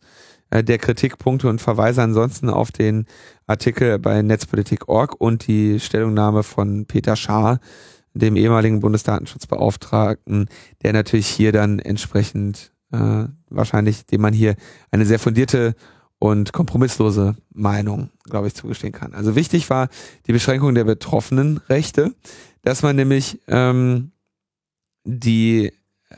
äh, 0.50 0.64
der 0.64 0.80
Kritikpunkte 0.80 1.48
und 1.48 1.62
verweise 1.62 2.02
ansonsten 2.02 2.50
auf 2.50 2.72
den 2.72 3.06
Artikel 3.46 4.00
bei 4.00 4.24
Netzpolitik.org 4.24 5.16
und 5.22 5.46
die 5.46 5.80
Stellungnahme 5.80 6.42
von 6.42 6.88
Peter 6.88 7.16
Schaar, 7.16 7.60
dem 8.14 8.36
ehemaligen 8.36 8.80
Bundesdatenschutzbeauftragten, 8.80 10.50
der 10.82 10.94
natürlich 10.94 11.28
hier 11.28 11.52
dann 11.52 11.78
entsprechend 11.78 12.74
äh, 12.92 13.26
wahrscheinlich, 13.50 14.08
dem 14.08 14.22
man 14.22 14.34
hier 14.34 14.56
eine 14.90 15.06
sehr 15.06 15.20
fundierte 15.20 15.76
und 16.20 16.52
kompromisslose 16.54 17.36
Meinung, 17.54 18.10
glaube 18.26 18.48
ich, 18.48 18.56
zugestehen 18.56 18.94
kann. 18.94 19.14
Also 19.14 19.36
wichtig 19.36 19.70
war 19.70 19.90
die 20.28 20.34
Beschränkung 20.34 20.76
der 20.76 20.84
betroffenen 20.84 21.58
Rechte, 21.70 22.14
dass 22.62 22.84
man 22.84 22.96
nämlich 22.96 23.40
ähm, 23.48 24.12
die 25.06 25.72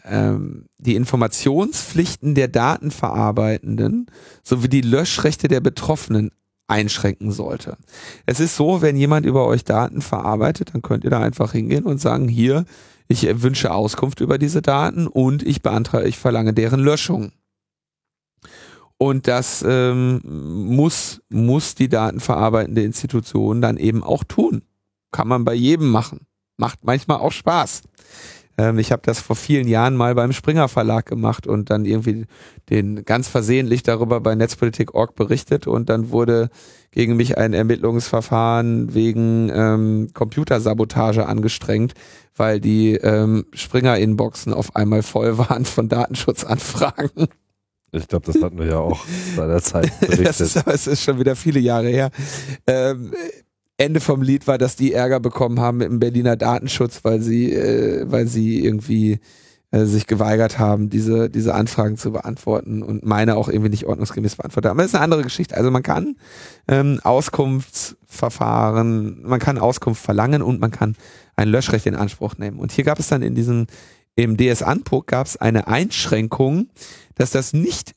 ähm, 0.04 0.66
die 0.78 0.96
Informationspflichten 0.96 2.34
der 2.34 2.48
Datenverarbeitenden 2.48 4.08
sowie 4.44 4.70
die 4.70 4.82
Löschrechte 4.82 5.48
der 5.48 5.60
Betroffenen 5.60 6.32
einschränken 6.68 7.32
sollte. 7.32 7.78
Es 8.26 8.40
ist 8.40 8.56
so, 8.56 8.82
wenn 8.82 8.96
jemand 8.96 9.26
über 9.26 9.46
euch 9.46 9.66
Daten 9.66 10.02
verarbeitet, 10.02 10.74
dann 10.74 10.82
könnt 10.82 11.04
ihr 11.04 11.10
da 11.10 11.20
einfach 11.20 11.52
hingehen 11.52 11.86
und 11.86 12.00
sagen, 12.00 12.30
hier, 12.30 12.66
ich 13.10 13.28
wünsche 13.42 13.74
Auskunft 13.74 14.22
über 14.22 14.38
diese 14.38 14.62
Daten 14.62 15.08
und 15.08 15.44
ich 15.44 15.62
beantrage, 15.62 16.08
ich 16.08 16.18
verlange 16.18 16.54
deren 16.54 16.80
Löschung. 16.80 17.34
Und 19.02 19.28
das 19.28 19.66
ähm, 19.68 20.22
muss, 20.24 21.24
muss 21.28 21.74
die 21.74 21.90
datenverarbeitende 21.90 22.84
Institution 22.84 23.60
dann 23.60 23.78
eben 23.78 24.04
auch 24.04 24.24
tun. 24.24 24.62
Kann 25.12 25.28
man 25.28 25.44
bei 25.44 25.56
jedem 25.56 25.90
machen. 25.90 26.28
Macht 26.56 26.84
manchmal 26.84 27.18
auch 27.18 27.32
Spaß. 27.32 27.82
Ähm, 28.60 28.78
ich 28.78 28.92
habe 28.92 29.02
das 29.04 29.20
vor 29.20 29.36
vielen 29.36 29.68
Jahren 29.68 29.96
mal 29.96 30.14
beim 30.14 30.34
Springer 30.34 30.68
Verlag 30.68 31.08
gemacht 31.08 31.48
und 31.48 31.72
dann 31.72 31.84
irgendwie 31.86 32.28
den 32.70 33.04
ganz 33.04 33.28
versehentlich 33.28 33.82
darüber 33.82 34.22
bei 34.22 34.36
Netzpolitik.org 34.36 35.16
berichtet 35.16 35.66
und 35.66 35.90
dann 35.90 36.12
wurde 36.12 36.52
gegen 36.92 37.16
mich 37.16 37.40
ein 37.40 37.54
Ermittlungsverfahren 37.54 38.94
wegen 38.94 39.50
ähm, 39.52 40.10
Computersabotage 40.14 41.26
angestrengt, 41.26 41.96
weil 42.36 42.60
die 42.60 42.98
ähm, 42.98 43.48
Springer-Inboxen 43.52 44.54
auf 44.54 44.76
einmal 44.76 45.02
voll 45.02 45.40
waren 45.40 45.66
von 45.66 45.90
Datenschutzanfragen. 45.90 47.30
Ich 47.94 48.08
glaube, 48.08 48.32
das 48.32 48.42
hatten 48.42 48.58
wir 48.58 48.68
ja 48.68 48.78
auch 48.78 49.06
bei 49.36 49.48
der 49.48 49.62
Zeit 49.62 49.92
berichtet. 50.00 50.28
das 50.28 50.42
ist, 50.42 50.58
aber 50.58 50.74
es 50.74 50.88
ist 50.88 51.04
schon 51.04 51.20
wieder 51.20 51.36
viele 51.36 51.60
Jahre 51.60 51.90
her. 51.90 52.10
Ähm, 52.68 53.14
Ende 53.78 54.00
vom 54.00 54.22
Lied 54.22 54.48
war, 54.48 54.58
dass 54.58 54.76
die 54.76 54.94
Ärger 54.94 55.20
bekommen 55.20 55.60
haben 55.60 55.78
mit 55.78 55.90
dem 55.90 56.00
Berliner 56.00 56.38
Datenschutz, 56.38 57.04
weil 57.04 57.22
sie, 57.22 57.52
äh, 57.52 58.10
weil 58.10 58.28
sie 58.28 58.64
irgendwie 58.64 59.20
äh, 59.72 59.86
sich 59.86 60.06
geweigert 60.06 60.60
haben, 60.60 60.90
diese, 60.90 61.30
diese 61.30 61.56
Anfragen 61.56 61.98
zu 61.98 62.12
beantworten 62.12 62.84
und 62.84 63.06
meine 63.06 63.38
auch 63.38 63.48
irgendwie 63.48 63.70
nicht 63.70 63.86
ordnungsgemäß 63.86 64.36
beantwortet 64.36 64.70
haben. 64.70 64.78
Aber 64.78 64.84
das 64.84 64.92
ist 64.92 64.96
eine 64.96 65.06
andere 65.06 65.24
Geschichte. 65.24 65.56
Also 65.56 65.72
man 65.72 65.82
kann 65.82 66.18
ähm, 66.68 67.00
Auskunftsverfahren, 67.04 69.24
man 69.24 69.40
kann 69.40 69.58
Auskunft 69.58 70.04
verlangen 70.04 70.42
und 70.42 70.60
man 70.60 70.72
kann 70.72 70.96
ein 71.36 71.48
Löschrecht 71.48 71.86
in 71.86 71.96
Anspruch 71.96 72.38
nehmen. 72.38 72.60
Und 72.60 72.72
hier 72.72 72.84
gab 72.84 73.00
es 73.00 73.08
dann 73.08 73.22
in 73.22 73.34
diesem, 73.34 73.68
im 74.16 74.38
DS-Anpuck 74.38 75.08
gab 75.08 75.26
es 75.26 75.38
eine 75.38 75.68
Einschränkung, 75.68 76.70
dass 77.16 77.32
das 77.32 77.54
nicht 77.54 77.94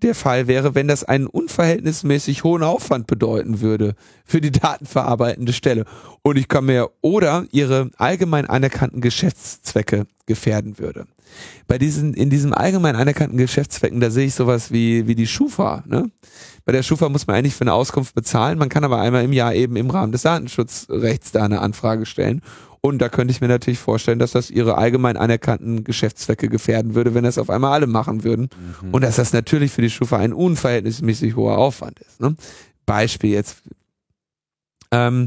der 0.00 0.14
Fall 0.14 0.46
wäre, 0.46 0.74
wenn 0.74 0.88
das 0.88 1.04
einen 1.04 1.26
unverhältnismäßig 1.26 2.44
hohen 2.44 2.62
Aufwand 2.62 3.06
bedeuten 3.06 3.60
würde 3.60 3.94
für 4.24 4.40
die 4.40 4.50
datenverarbeitende 4.50 5.52
Stelle. 5.52 5.84
Und 6.22 6.38
ich 6.38 6.48
kann 6.48 6.64
mir 6.64 6.90
oder 7.02 7.44
ihre 7.52 7.90
allgemein 7.98 8.46
anerkannten 8.46 9.00
Geschäftszwecke 9.00 10.06
gefährden 10.26 10.78
würde. 10.78 11.06
Bei 11.66 11.78
diesen, 11.78 12.14
in 12.14 12.30
diesem 12.30 12.52
allgemein 12.52 12.96
anerkannten 12.96 13.38
Geschäftszwecken, 13.38 14.00
da 14.00 14.10
sehe 14.10 14.26
ich 14.26 14.34
sowas 14.34 14.70
wie, 14.70 15.06
wie 15.06 15.14
die 15.14 15.26
Schufa, 15.26 15.82
ne? 15.86 16.10
Bei 16.64 16.72
der 16.72 16.84
Schufa 16.84 17.08
muss 17.08 17.26
man 17.26 17.34
eigentlich 17.34 17.54
für 17.54 17.62
eine 17.62 17.72
Auskunft 17.72 18.14
bezahlen. 18.14 18.56
Man 18.56 18.68
kann 18.68 18.84
aber 18.84 19.00
einmal 19.00 19.24
im 19.24 19.32
Jahr 19.32 19.52
eben 19.52 19.74
im 19.74 19.90
Rahmen 19.90 20.12
des 20.12 20.22
Datenschutzrechts 20.22 21.32
da 21.32 21.44
eine 21.44 21.60
Anfrage 21.60 22.06
stellen. 22.06 22.40
Und 22.84 22.98
da 22.98 23.08
könnte 23.08 23.30
ich 23.30 23.40
mir 23.40 23.48
natürlich 23.48 23.78
vorstellen, 23.78 24.18
dass 24.18 24.32
das 24.32 24.50
ihre 24.50 24.76
allgemein 24.76 25.16
anerkannten 25.16 25.84
Geschäftszwecke 25.84 26.48
gefährden 26.48 26.96
würde, 26.96 27.14
wenn 27.14 27.22
das 27.22 27.38
auf 27.38 27.48
einmal 27.48 27.72
alle 27.72 27.86
machen 27.86 28.24
würden. 28.24 28.48
Mhm. 28.82 28.92
Und 28.92 29.04
dass 29.04 29.16
das 29.16 29.32
natürlich 29.32 29.70
für 29.70 29.82
die 29.82 29.90
Schufa 29.90 30.18
ein 30.18 30.32
unverhältnismäßig 30.32 31.36
hoher 31.36 31.58
Aufwand 31.58 32.00
ist. 32.00 32.20
Ne? 32.20 32.34
Beispiel 32.84 33.30
jetzt. 33.30 33.58
Ähm, 34.90 35.26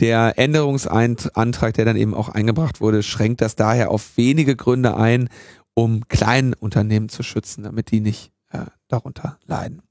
der 0.00 0.34
Änderungsantrag, 0.36 1.72
der 1.74 1.84
dann 1.84 1.96
eben 1.96 2.12
auch 2.12 2.28
eingebracht 2.28 2.80
wurde, 2.80 3.02
schränkt 3.02 3.40
das 3.40 3.56
daher 3.56 3.90
auf 3.90 4.16
wenige 4.16 4.56
Gründe 4.56 4.96
ein, 4.96 5.30
um 5.74 6.08
kleinen 6.08 6.54
Unternehmen 6.54 7.08
zu 7.08 7.22
schützen, 7.22 7.62
damit 7.62 7.92
die 7.92 8.00
nicht 8.00 8.32
äh, 8.50 8.66
darunter 8.88 9.38
leiden. 9.46 9.82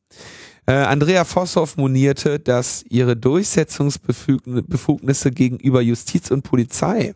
Äh, 0.68 0.74
Andrea 0.74 1.26
Vosshoff 1.26 1.78
monierte, 1.78 2.40
dass 2.40 2.84
ihre 2.90 3.16
Durchsetzungsbefugnisse 3.16 5.30
gegenüber 5.32 5.82
Justiz 5.82 6.32
und 6.32 6.42
Polizei 6.42 7.14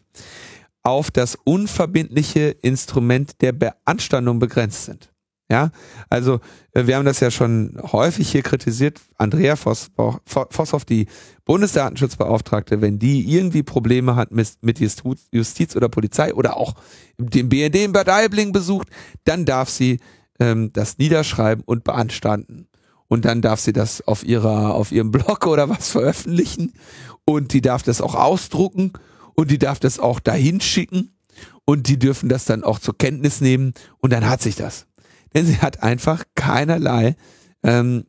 auf 0.83 1.09
das 1.11 1.37
unverbindliche 1.43 2.55
Instrument 2.61 3.41
der 3.41 3.51
Beanstandung 3.53 4.37
begrenzt 4.39 4.85
sind. 4.85 5.11
Ja, 5.51 5.71
also 6.11 6.41
äh, 6.73 6.85
wir 6.85 6.95
haben 6.95 7.05
das 7.05 7.21
ja 7.21 7.31
schon 7.31 7.75
häufig 7.91 8.31
hier 8.31 8.43
kritisiert. 8.43 9.01
Andrea 9.17 9.55
Vosshoff, 9.55 10.85
die 10.85 11.07
Bundesdatenschutzbeauftragte, 11.45 12.81
wenn 12.81 12.99
die 12.99 13.35
irgendwie 13.35 13.63
Probleme 13.63 14.15
hat 14.15 14.29
mit 14.31 14.79
Justiz 14.79 15.75
oder 15.75 15.89
Polizei 15.89 16.35
oder 16.35 16.55
auch 16.55 16.75
den 17.17 17.49
BND 17.49 17.77
in 17.77 17.93
Bad 17.93 18.09
Aibling 18.09 18.51
besucht, 18.51 18.89
dann 19.23 19.45
darf 19.45 19.69
sie 19.69 19.99
ähm, 20.39 20.71
das 20.71 20.99
niederschreiben 20.99 21.63
und 21.65 21.83
beanstanden 21.83 22.68
und 23.09 23.25
dann 23.25 23.41
darf 23.41 23.59
sie 23.59 23.73
das 23.73 24.07
auf 24.07 24.23
ihrer, 24.23 24.75
auf 24.75 24.91
ihrem 24.91 25.11
Blog 25.11 25.47
oder 25.47 25.67
was 25.67 25.89
veröffentlichen. 25.89 26.73
Und 27.25 27.53
die 27.53 27.61
darf 27.61 27.83
das 27.83 28.01
auch 28.01 28.15
ausdrucken. 28.15 28.93
Und 29.33 29.51
die 29.51 29.57
darf 29.57 29.79
das 29.79 29.99
auch 29.99 30.19
dahin 30.19 30.61
schicken. 30.61 31.15
Und 31.65 31.87
die 31.87 31.97
dürfen 31.97 32.29
das 32.29 32.45
dann 32.45 32.63
auch 32.63 32.79
zur 32.79 32.97
Kenntnis 32.97 33.41
nehmen. 33.41 33.73
Und 33.97 34.13
dann 34.13 34.29
hat 34.29 34.41
sich 34.41 34.55
das. 34.55 34.85
Denn 35.33 35.45
sie 35.45 35.57
hat 35.57 35.81
einfach 35.81 36.23
keinerlei 36.35 37.15
ähm, 37.63 38.05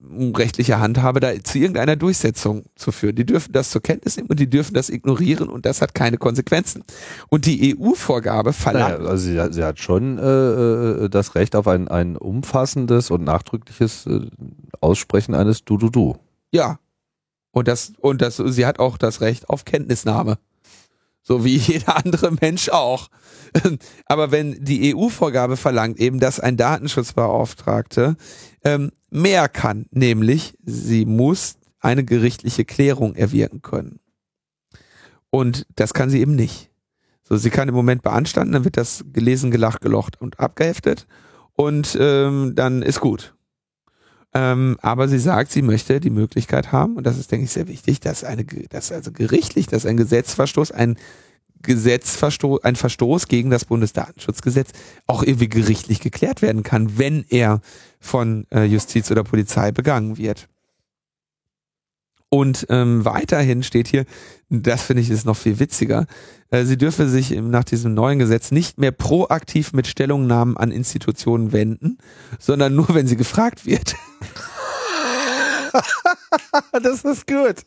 rechtliche 0.00 0.78
Handhabe 0.78 1.18
da 1.18 1.42
zu 1.42 1.58
irgendeiner 1.58 1.96
Durchsetzung 1.96 2.64
zu 2.76 2.92
führen. 2.92 3.16
Die 3.16 3.26
dürfen 3.26 3.52
das 3.52 3.70
zur 3.70 3.82
Kenntnis 3.82 4.16
nehmen 4.16 4.28
und 4.28 4.38
die 4.38 4.48
dürfen 4.48 4.74
das 4.74 4.90
ignorieren 4.90 5.48
und 5.48 5.66
das 5.66 5.82
hat 5.82 5.94
keine 5.94 6.18
Konsequenzen. 6.18 6.84
Und 7.28 7.46
die 7.46 7.76
EU-Vorgabe 7.76 8.52
verlangt. 8.52 9.00
Naja, 9.00 9.10
also 9.10 9.24
sie, 9.24 9.52
sie, 9.52 9.64
hat 9.64 9.80
schon 9.80 10.18
äh, 10.18 10.22
äh, 10.22 11.08
das 11.08 11.34
Recht 11.34 11.56
auf 11.56 11.66
ein, 11.66 11.88
ein 11.88 12.16
umfassendes 12.16 13.10
und 13.10 13.24
nachdrückliches 13.24 14.06
äh, 14.06 14.26
Aussprechen 14.80 15.34
eines 15.34 15.64
Du-Du-Du. 15.64 16.16
Ja. 16.52 16.78
Und 17.50 17.66
das, 17.66 17.92
und 17.98 18.22
das, 18.22 18.36
sie 18.36 18.66
hat 18.66 18.78
auch 18.78 18.98
das 18.98 19.20
Recht 19.20 19.50
auf 19.50 19.64
Kenntnisnahme. 19.64 20.38
So 21.22 21.44
wie 21.44 21.56
jeder 21.56 21.96
andere 21.96 22.30
Mensch 22.40 22.68
auch. 22.68 23.08
Aber 24.06 24.30
wenn 24.30 24.64
die 24.64 24.94
EU-Vorgabe 24.94 25.56
verlangt 25.56 25.98
eben, 25.98 26.20
dass 26.20 26.38
ein 26.38 26.56
Datenschutzbeauftragte 26.56 28.16
ähm, 28.64 28.92
mehr 29.10 29.48
kann, 29.48 29.86
nämlich 29.90 30.54
sie 30.64 31.04
muss 31.04 31.58
eine 31.80 32.04
gerichtliche 32.04 32.64
Klärung 32.64 33.14
erwirken 33.14 33.62
können. 33.62 34.00
Und 35.30 35.66
das 35.76 35.94
kann 35.94 36.10
sie 36.10 36.20
eben 36.20 36.34
nicht. 36.34 36.70
So, 37.22 37.36
sie 37.36 37.50
kann 37.50 37.68
im 37.68 37.74
Moment 37.74 38.02
beanstanden, 38.02 38.52
dann 38.52 38.64
wird 38.64 38.76
das 38.76 39.04
gelesen, 39.12 39.50
gelacht, 39.50 39.82
gelocht 39.82 40.20
und 40.20 40.40
abgeheftet 40.40 41.06
und 41.52 41.96
ähm, 42.00 42.54
dann 42.54 42.82
ist 42.82 43.00
gut. 43.00 43.34
Ähm, 44.34 44.78
aber 44.82 45.08
sie 45.08 45.18
sagt, 45.18 45.50
sie 45.50 45.62
möchte 45.62 46.00
die 46.00 46.10
Möglichkeit 46.10 46.72
haben, 46.72 46.96
und 46.96 47.06
das 47.06 47.18
ist, 47.18 47.32
denke 47.32 47.44
ich, 47.44 47.50
sehr 47.50 47.68
wichtig, 47.68 48.00
dass 48.00 48.24
eine, 48.24 48.44
dass 48.44 48.92
also 48.92 49.12
gerichtlich, 49.12 49.66
dass 49.66 49.86
ein 49.86 49.96
Gesetzverstoß, 49.96 50.72
ein 50.72 50.96
Gesetzverstoß, 51.62 52.64
ein 52.64 52.76
Verstoß 52.76 53.28
gegen 53.28 53.50
das 53.50 53.64
Bundesdatenschutzgesetz 53.64 54.70
auch 55.06 55.22
irgendwie 55.22 55.48
gerichtlich 55.48 56.00
geklärt 56.00 56.42
werden 56.42 56.62
kann, 56.62 56.98
wenn 56.98 57.24
er 57.28 57.60
von 58.00 58.46
äh, 58.50 58.64
Justiz 58.64 59.10
oder 59.10 59.24
Polizei 59.24 59.72
begangen 59.72 60.18
wird. 60.18 60.48
Und 62.30 62.66
ähm, 62.68 63.04
weiterhin 63.04 63.62
steht 63.62 63.88
hier, 63.88 64.04
das 64.50 64.82
finde 64.82 65.02
ich 65.02 65.08
ist 65.10 65.24
noch 65.24 65.36
viel 65.36 65.58
witziger, 65.58 66.06
äh, 66.50 66.64
sie 66.64 66.76
dürfe 66.76 67.08
sich 67.08 67.30
nach 67.30 67.64
diesem 67.64 67.94
neuen 67.94 68.18
Gesetz 68.18 68.50
nicht 68.50 68.78
mehr 68.78 68.92
proaktiv 68.92 69.72
mit 69.72 69.86
Stellungnahmen 69.86 70.56
an 70.56 70.70
Institutionen 70.70 71.52
wenden, 71.52 71.98
sondern 72.38 72.74
nur, 72.74 72.94
wenn 72.94 73.06
sie 73.06 73.16
gefragt 73.16 73.64
wird. 73.64 73.94
das 76.82 77.04
ist 77.04 77.26
gut. 77.26 77.64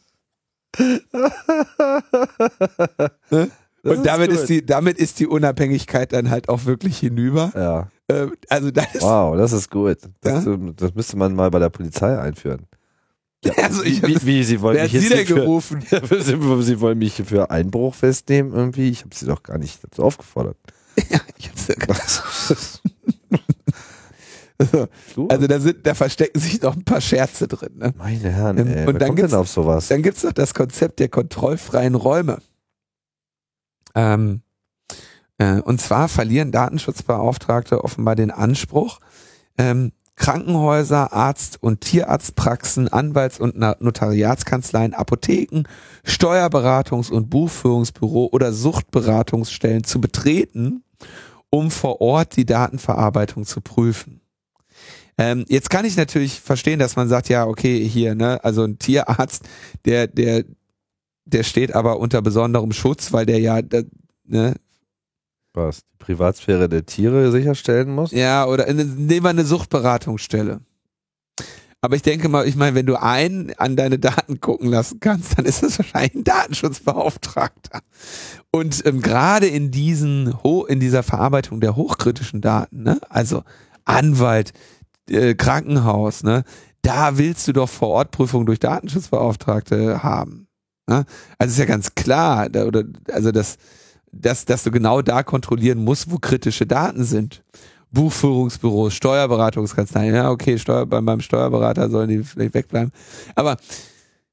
Das 3.84 3.98
Und 3.98 4.06
damit 4.06 4.30
gut. 4.30 4.40
ist 4.40 4.48
die, 4.50 4.66
damit 4.66 4.98
ist 5.00 5.20
die 5.20 5.26
Unabhängigkeit 5.28 6.14
dann 6.14 6.30
halt 6.30 6.50
auch 6.50 6.66
wirklich 6.66 7.00
hinüber. 7.00 7.52
Ja. 7.56 7.90
Ähm, 8.10 8.34
also 8.50 8.70
das 8.72 8.94
ist, 8.96 9.02
Wow, 9.02 9.36
das 9.38 9.52
ist 9.54 9.72
gut. 9.72 9.98
Das, 10.22 10.46
Ja? 10.46 10.58
das 10.76 10.94
müsste 10.94 11.18
man 11.18 11.34
mal 11.34 11.50
bei 11.50 11.60
der 11.60 11.70
Polizei 11.70 12.18
einführen. 12.20 12.68
Ja, 13.44 13.54
Also 13.64 13.84
ich- 13.84 14.04
wie, 14.06 14.24
wie, 14.24 14.44
Sie 14.44 14.62
wollen 14.62 14.76
wer 14.76 14.84
hat 14.84 14.94
mich 14.94 15.02
sie 15.02 15.08
jetzt 15.08 15.18
denn 15.18 15.26
hier 15.26 15.36
für, 15.36 15.42
gerufen? 15.42 15.82
Sie, 16.22 16.64
Sie 16.64 16.80
wollen 16.80 17.00
mich 17.00 17.24
für 17.26 17.50
Einbruch 17.50 17.96
festnehmen 17.96 18.54
irgendwie? 18.54 18.90
Ich 18.90 19.02
habe 19.04 19.16
Sie 19.16 19.26
doch 19.26 19.42
gar 19.42 19.58
nicht 19.58 19.84
dazu 19.84 20.04
aufgefordert. 20.04 20.58
Ich 21.40 21.50
hab's 21.50 21.68
ja 21.68 21.74
gesagt. 21.76 22.82
Du? 25.16 25.28
Also 25.28 25.48
da 25.48 25.60
sind, 25.60 25.88
da 25.88 25.96
verstecken 25.96 26.40
sich 26.40 26.62
noch 26.62 26.76
ein 26.76 26.84
paar 26.84 27.02
Scherze 27.02 27.48
drin. 27.48 27.72
Ne? 27.80 27.94
Meine 27.98 28.30
Herren, 28.30 28.58
Ähm, 28.60 28.68
ey, 28.68 28.86
und 28.88 29.02
dann 29.02 29.16
gibt's- 29.16 29.32
denn 29.32 29.40
auf 29.40 29.48
sowas? 29.50 29.88
Dann 29.88 30.04
gibt's 30.04 30.22
noch 30.24 30.34
das 30.34 30.54
Konzept 30.54 31.00
der 31.00 31.10
kontrollfreien 31.10 31.96
Räume. 31.96 32.38
Ähm, 33.96 34.42
äh, 35.38 35.60
und 35.62 35.82
zwar 35.82 36.08
verlieren 36.08 36.52
Datenschutzbeauftragte 36.52 37.84
offenbar 37.84 38.16
den 38.16 38.32
Anspruch, 38.32 39.00
ähm, 39.58 39.92
Krankenhäuser, 40.16 41.14
Arzt- 41.14 41.58
und 41.64 41.82
Tierarztpraxen, 41.82 42.88
Anwalts- 42.90 43.40
und 43.40 43.58
Notariatskanzleien, 43.58 44.94
Apotheken, 44.94 45.64
Steuerberatungs- 46.06 47.10
und 47.10 47.32
Buchführungsbüro 47.32 48.30
oder 48.32 48.54
Suchtberatungsstellen 48.54 49.84
zu 49.84 50.00
betreten, 50.00 50.84
um 51.50 51.72
vor 51.72 52.02
Ort 52.02 52.36
die 52.36 52.46
Datenverarbeitung 52.46 53.46
zu 53.46 53.62
prüfen. 53.62 54.22
Ähm, 55.18 55.46
jetzt 55.50 55.72
kann 55.72 55.86
ich 55.86 55.98
natürlich 55.98 56.40
verstehen, 56.40 56.80
dass 56.80 56.96
man 56.96 57.10
sagt, 57.10 57.30
ja, 57.30 57.48
okay, 57.48 57.84
hier, 57.88 58.14
ne, 58.14 58.44
also 58.44 58.64
ein 58.64 58.78
Tierarzt, 58.78 59.44
der, 59.86 60.08
der, 60.08 60.44
der 61.26 61.44
steht 61.44 61.74
aber 61.76 62.00
unter 62.00 62.22
besonderem 62.22 62.72
Schutz, 62.72 63.14
weil 63.14 63.26
der 63.26 63.40
ja, 63.40 63.62
da, 63.62 63.82
ne, 64.26 64.56
Was? 65.54 65.82
Die 65.82 65.98
Privatsphäre 65.98 66.68
der 66.70 66.86
Tiere 66.86 67.32
sicherstellen 67.32 67.94
muss? 67.94 68.12
ja, 68.12 68.46
oder 68.46 68.68
in- 68.68 69.06
nehmen 69.06 69.24
wir 69.26 69.30
eine 69.30 69.46
Suchtberatungsstelle. 69.46 70.62
Aber 71.84 71.96
ich 71.96 72.04
denke 72.04 72.30
mal, 72.30 72.48
ich 72.48 72.56
meine, 72.56 72.76
wenn 72.76 72.86
du 72.86 73.02
einen 73.02 73.54
an 73.58 73.76
deine 73.76 73.98
Daten 73.98 74.40
gucken 74.40 74.70
lassen 74.70 75.00
kannst, 75.00 75.36
dann 75.38 75.46
ist 75.46 75.64
es 75.64 75.80
wahrscheinlich 75.80 76.14
ein 76.14 76.24
Datenschutzbeauftragter. 76.24 77.80
Und 78.52 78.86
ähm, 78.86 79.02
gerade 79.02 79.48
in 79.48 79.72
diesen 79.72 80.44
Ho 80.44 80.64
in 80.66 80.80
dieser 80.80 81.02
Verarbeitung 81.02 81.60
der 81.60 81.76
hochkritischen 81.76 82.40
Daten, 82.42 82.84
ne, 82.84 83.00
also 83.10 83.44
Anwalt, 83.84 84.54
äh, 85.10 85.34
Krankenhaus, 85.34 86.22
ne, 86.22 86.44
da 86.84 87.18
willst 87.18 87.48
du 87.48 87.54
doch 87.54 87.70
vor 87.70 87.90
Ort 87.90 88.12
Prüfung 88.12 88.46
durch 88.46 88.60
Datenschutzbeauftragte 88.60 90.04
haben. 90.04 90.48
Ne? 90.88 91.06
Also 91.38 91.52
ist 91.52 91.60
ja 91.60 91.66
ganz 91.66 91.94
klar, 91.96 92.48
oder 92.48 92.84
also 93.12 93.32
das, 93.32 93.58
dass, 94.12 94.46
dass 94.46 94.64
du 94.64 94.72
genau 94.72 95.02
da 95.02 95.24
kontrollieren 95.24 95.84
musst, 95.84 96.12
wo 96.12 96.18
kritische 96.18 96.66
Daten 96.66 97.04
sind. 97.04 97.44
Buchführungsbüros, 97.92 98.94
Steuerberatungskanzleien, 98.94 100.16
ja, 100.16 100.30
okay, 100.32 100.58
Steuer, 100.58 100.86
beim, 100.86 101.06
beim 101.06 101.20
Steuerberater 101.20 101.90
sollen 101.90 102.10
die 102.10 102.24
vielleicht 102.24 102.54
wegbleiben. 102.54 102.92
Aber 103.36 103.58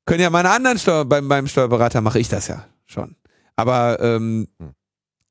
können 0.07 0.23
ja 0.23 0.31
meine 0.31 0.51
anderen 0.51 0.79
Steuer, 0.79 1.05
beim, 1.05 1.29
beim 1.29 1.49
Steuerberater 1.49 2.01
mache 2.01 2.21
ich 2.21 2.29
das 2.29 2.47
ja 2.47 2.65
schon. 2.87 3.17
Aber 3.57 3.99
ähm, 4.01 4.47
Hm. 4.59 4.75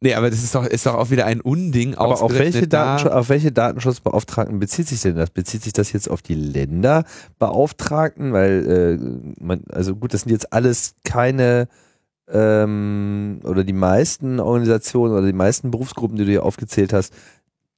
Nee, 0.01 0.13
aber 0.13 0.29
das 0.29 0.43
ist 0.43 0.53
doch, 0.55 0.65
ist 0.65 0.85
doch 0.85 0.95
auch 0.95 1.09
wieder 1.09 1.25
ein 1.25 1.41
Unding 1.41 1.95
Aber 1.95 2.21
auf 2.21 2.33
welche, 2.33 2.67
da- 2.67 2.85
Datenschutz, 2.85 3.11
auf 3.11 3.29
welche 3.29 3.51
Datenschutzbeauftragten 3.51 4.59
bezieht 4.59 4.87
sich 4.87 5.01
denn 5.01 5.15
das? 5.15 5.29
Bezieht 5.29 5.63
sich 5.63 5.73
das 5.73 5.91
jetzt 5.91 6.09
auf 6.09 6.21
die 6.21 6.35
Länderbeauftragten? 6.35 8.33
Weil, 8.33 8.99
äh, 8.99 9.43
man, 9.43 9.63
also 9.71 9.95
gut, 9.95 10.13
das 10.13 10.21
sind 10.21 10.31
jetzt 10.31 10.53
alles 10.53 10.95
keine 11.03 11.67
ähm, 12.29 13.39
oder 13.43 13.63
die 13.63 13.73
meisten 13.73 14.39
Organisationen 14.39 15.13
oder 15.13 15.25
die 15.25 15.33
meisten 15.33 15.71
Berufsgruppen, 15.71 16.17
die 16.17 16.25
du 16.25 16.31
hier 16.31 16.43
aufgezählt 16.43 16.93
hast, 16.93 17.13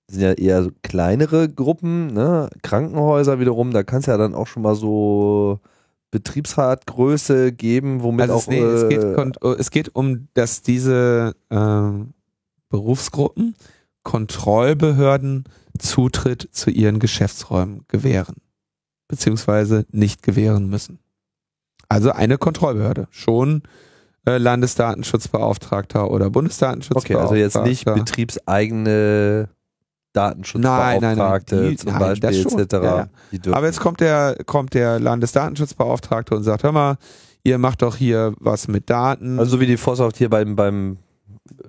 sind 0.07 0.21
ja 0.21 0.31
eher 0.33 0.63
so 0.63 0.71
kleinere 0.81 1.47
Gruppen, 1.49 2.07
ne? 2.07 2.49
Krankenhäuser 2.63 3.39
wiederum, 3.39 3.71
da 3.71 3.83
kann 3.83 3.99
es 3.99 4.07
ja 4.07 4.17
dann 4.17 4.33
auch 4.33 4.47
schon 4.47 4.63
mal 4.63 4.75
so 4.75 5.59
Betriebsratgröße 6.11 7.51
geben, 7.51 8.01
womit 8.01 8.21
Also 8.29 8.33
auch 8.35 8.41
es, 8.41 8.47
nee, 8.47 8.61
es, 8.61 8.89
geht, 8.89 9.03
äh, 9.03 9.13
kon- 9.13 9.33
es 9.57 9.71
geht 9.71 9.95
um, 9.95 10.27
dass 10.33 10.61
diese 10.61 11.35
ähm, 11.49 12.13
Berufsgruppen 12.69 13.55
Kontrollbehörden 14.03 15.43
Zutritt 15.77 16.49
zu 16.51 16.69
ihren 16.71 16.99
Geschäftsräumen 16.99 17.85
gewähren, 17.87 18.37
beziehungsweise 19.07 19.85
nicht 19.91 20.23
gewähren 20.23 20.69
müssen. 20.69 20.99
Also 21.89 22.11
eine 22.11 22.37
Kontrollbehörde, 22.37 23.07
schon 23.11 23.63
äh, 24.25 24.37
Landesdatenschutzbeauftragter 24.37 26.09
oder 26.11 26.25
Okay, 26.25 26.31
Bundesdatenschutzbeauftragter. 26.33 27.21
also 27.21 27.35
jetzt 27.35 27.61
nicht 27.63 27.85
betriebseigene 27.85 29.49
Datenschutzbeauftragte 30.13 31.05
Nein, 31.05 31.17
nein, 31.17 31.61
nein, 31.61 31.69
die- 31.71 31.75
zum 31.77 31.99
Beispiel 31.99 32.29
etc. 32.29 32.73
ja, 32.73 33.07
ja. 33.41 33.53
Aber 33.53 33.67
jetzt 33.67 33.79
kommt 33.79 33.99
der, 33.99 34.37
kommt 34.45 34.73
der 34.73 34.99
Landesdatenschutzbeauftragte 34.99 36.35
und 36.35 36.43
sagt, 36.43 36.63
hör 36.63 36.71
mal, 36.71 36.97
ihr 37.43 37.57
macht 37.57 37.81
doch 37.81 37.95
hier 37.95 38.33
was 38.39 38.67
mit 38.67 38.89
Daten. 38.89 39.39
also 39.39 39.51
so 39.51 39.59
wie 39.59 39.65
die 39.67 39.77
Forsthaft 39.77 40.17
hier 40.17 40.29
beim, 40.29 40.55
beim 40.55 40.97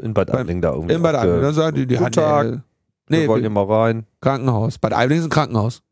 in 0.02 0.14
Bad 0.14 0.30
Aibling 0.34 0.60
da 0.60 0.72
irgendwie. 0.72 0.94
in 0.94 1.02
Bad 1.02 1.16
Aibling, 1.16 1.42
dann 1.42 1.54
sagt 1.54 1.76
die, 1.76 1.86
die 1.86 1.96
Guten 1.96 2.12
Tag. 2.12 2.46
äh, 2.46 2.50
wir 2.50 3.18
nee, 3.18 3.28
wollen 3.28 3.40
hier 3.40 3.50
mal 3.50 3.64
rein. 3.64 4.06
Krankenhaus. 4.20 4.78
Bad 4.78 4.92
Aibling 4.92 5.18
ist 5.18 5.24
ein 5.24 5.30
Krankenhaus. 5.30 5.82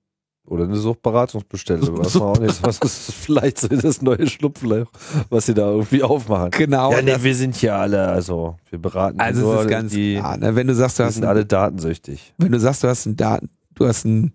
Oder 0.48 0.64
eine 0.64 0.76
Suchtberatungsbestelle. 0.76 1.82
Was 1.98 2.14
man 2.14 2.22
auch 2.22 2.38
nicht. 2.38 2.62
Was 2.62 2.78
ist 2.78 3.12
vielleicht 3.12 3.58
so 3.58 3.68
das 3.68 4.00
neue 4.00 4.26
Schlupfloch, 4.26 4.90
was 5.28 5.46
sie 5.46 5.54
da 5.54 5.70
irgendwie 5.70 6.02
aufmachen. 6.02 6.50
Genau. 6.50 6.92
ja, 6.92 7.02
nee, 7.02 7.16
wir 7.20 7.34
sind 7.34 7.54
hier 7.54 7.74
alle, 7.74 8.08
also 8.08 8.56
wir 8.70 8.78
beraten 8.78 9.20
also 9.20 9.42
nur 9.42 9.56
es 9.56 9.60
ist 9.62 9.68
ganz 9.68 9.92
die, 9.92 10.16
klar, 10.16 10.36
ne? 10.38 10.56
wenn 10.56 10.66
du 10.66 10.74
sagst, 10.74 10.98
du 10.98 11.04
hast 11.04 11.14
sind 11.14 11.24
ein, 11.24 11.28
alle 11.28 11.44
datensüchtig. 11.44 12.34
wenn 12.38 12.52
du 12.52 12.60
sagst, 12.60 12.82
du 12.82 12.88
hast 12.88 13.06
ein 13.06 13.16
Daten, 13.16 13.50
du 13.74 13.86
hast 13.86 14.04
ein, 14.04 14.32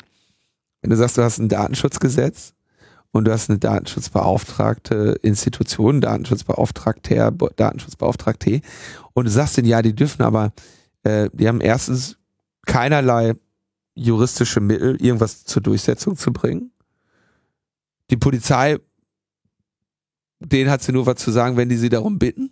wenn 0.81 0.91
du 0.91 0.95
sagst, 0.95 1.17
du 1.17 1.23
hast 1.23 1.39
ein 1.39 1.49
Datenschutzgesetz 1.49 2.53
und 3.11 3.25
du 3.25 3.31
hast 3.31 3.49
eine 3.49 3.59
Datenschutzbeauftragte 3.59 5.17
Institution, 5.21 6.01
Datenschutzbeauftragter, 6.01 7.31
Datenschutzbeauftragte 7.31 8.61
und 9.13 9.25
du 9.25 9.31
sagst 9.31 9.57
denen, 9.57 9.67
ja, 9.67 9.81
die 9.81 9.95
dürfen 9.95 10.21
aber, 10.21 10.53
äh, 11.03 11.29
die 11.33 11.47
haben 11.47 11.61
erstens 11.61 12.17
keinerlei 12.65 13.33
juristische 13.95 14.59
Mittel, 14.59 14.95
irgendwas 15.01 15.45
zur 15.45 15.61
Durchsetzung 15.61 16.15
zu 16.17 16.31
bringen. 16.31 16.71
Die 18.09 18.17
Polizei, 18.17 18.79
denen 20.39 20.69
hat 20.69 20.81
sie 20.81 20.91
nur 20.91 21.05
was 21.05 21.15
zu 21.17 21.31
sagen, 21.31 21.57
wenn 21.57 21.69
die 21.69 21.77
sie 21.77 21.89
darum 21.89 22.19
bitten. 22.19 22.51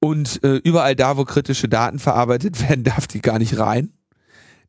Und 0.00 0.44
äh, 0.44 0.56
überall 0.56 0.94
da, 0.94 1.16
wo 1.16 1.24
kritische 1.24 1.68
Daten 1.68 1.98
verarbeitet 1.98 2.60
werden, 2.68 2.84
darf 2.84 3.06
die 3.06 3.22
gar 3.22 3.38
nicht 3.38 3.58
rein. 3.58 3.92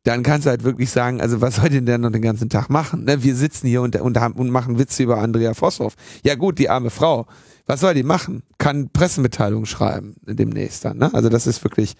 Dann 0.03 0.21
kannst 0.21 0.45
du 0.45 0.51
halt 0.51 0.63
wirklich 0.63 0.91
sagen, 0.91 1.19
also 1.19 1.41
was 1.41 1.55
soll 1.55 1.69
denn 1.69 2.01
noch 2.01 2.11
den 2.11 2.21
ganzen 2.21 2.47
Tag 2.47 2.69
machen? 2.69 3.05
Ne? 3.05 3.23
Wir 3.23 3.35
sitzen 3.35 3.67
hier 3.67 3.81
und, 3.81 3.95
und, 3.95 4.19
haben, 4.19 4.35
und 4.35 4.51
machen 4.51 4.77
Witze 4.77 5.01
über 5.01 5.17
Andrea 5.17 5.55
Vosshoff. 5.55 5.95
Ja 6.23 6.35
gut, 6.35 6.59
die 6.59 6.69
arme 6.69 6.91
Frau. 6.91 7.25
Was 7.65 7.79
soll 7.79 7.95
die 7.95 8.03
machen? 8.03 8.43
Kann 8.59 8.91
Pressemitteilungen 8.91 9.65
schreiben 9.65 10.15
demnächst 10.21 10.85
dann. 10.85 10.99
Ne? 10.99 11.11
Also 11.11 11.29
das 11.29 11.47
ist 11.47 11.63
wirklich, 11.63 11.95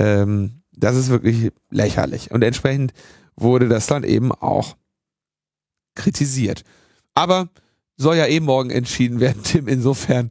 ähm, 0.00 0.63
das 0.76 0.96
ist 0.96 1.08
wirklich 1.08 1.52
lächerlich. 1.70 2.30
Und 2.30 2.42
entsprechend 2.42 2.92
wurde 3.36 3.68
das 3.68 3.86
dann 3.86 4.04
eben 4.04 4.32
auch 4.32 4.76
kritisiert. 5.94 6.64
Aber 7.14 7.48
soll 7.96 8.16
ja 8.16 8.26
eh 8.26 8.40
morgen 8.40 8.70
entschieden 8.70 9.20
werden, 9.20 9.42
Tim. 9.44 9.68
Insofern, 9.68 10.30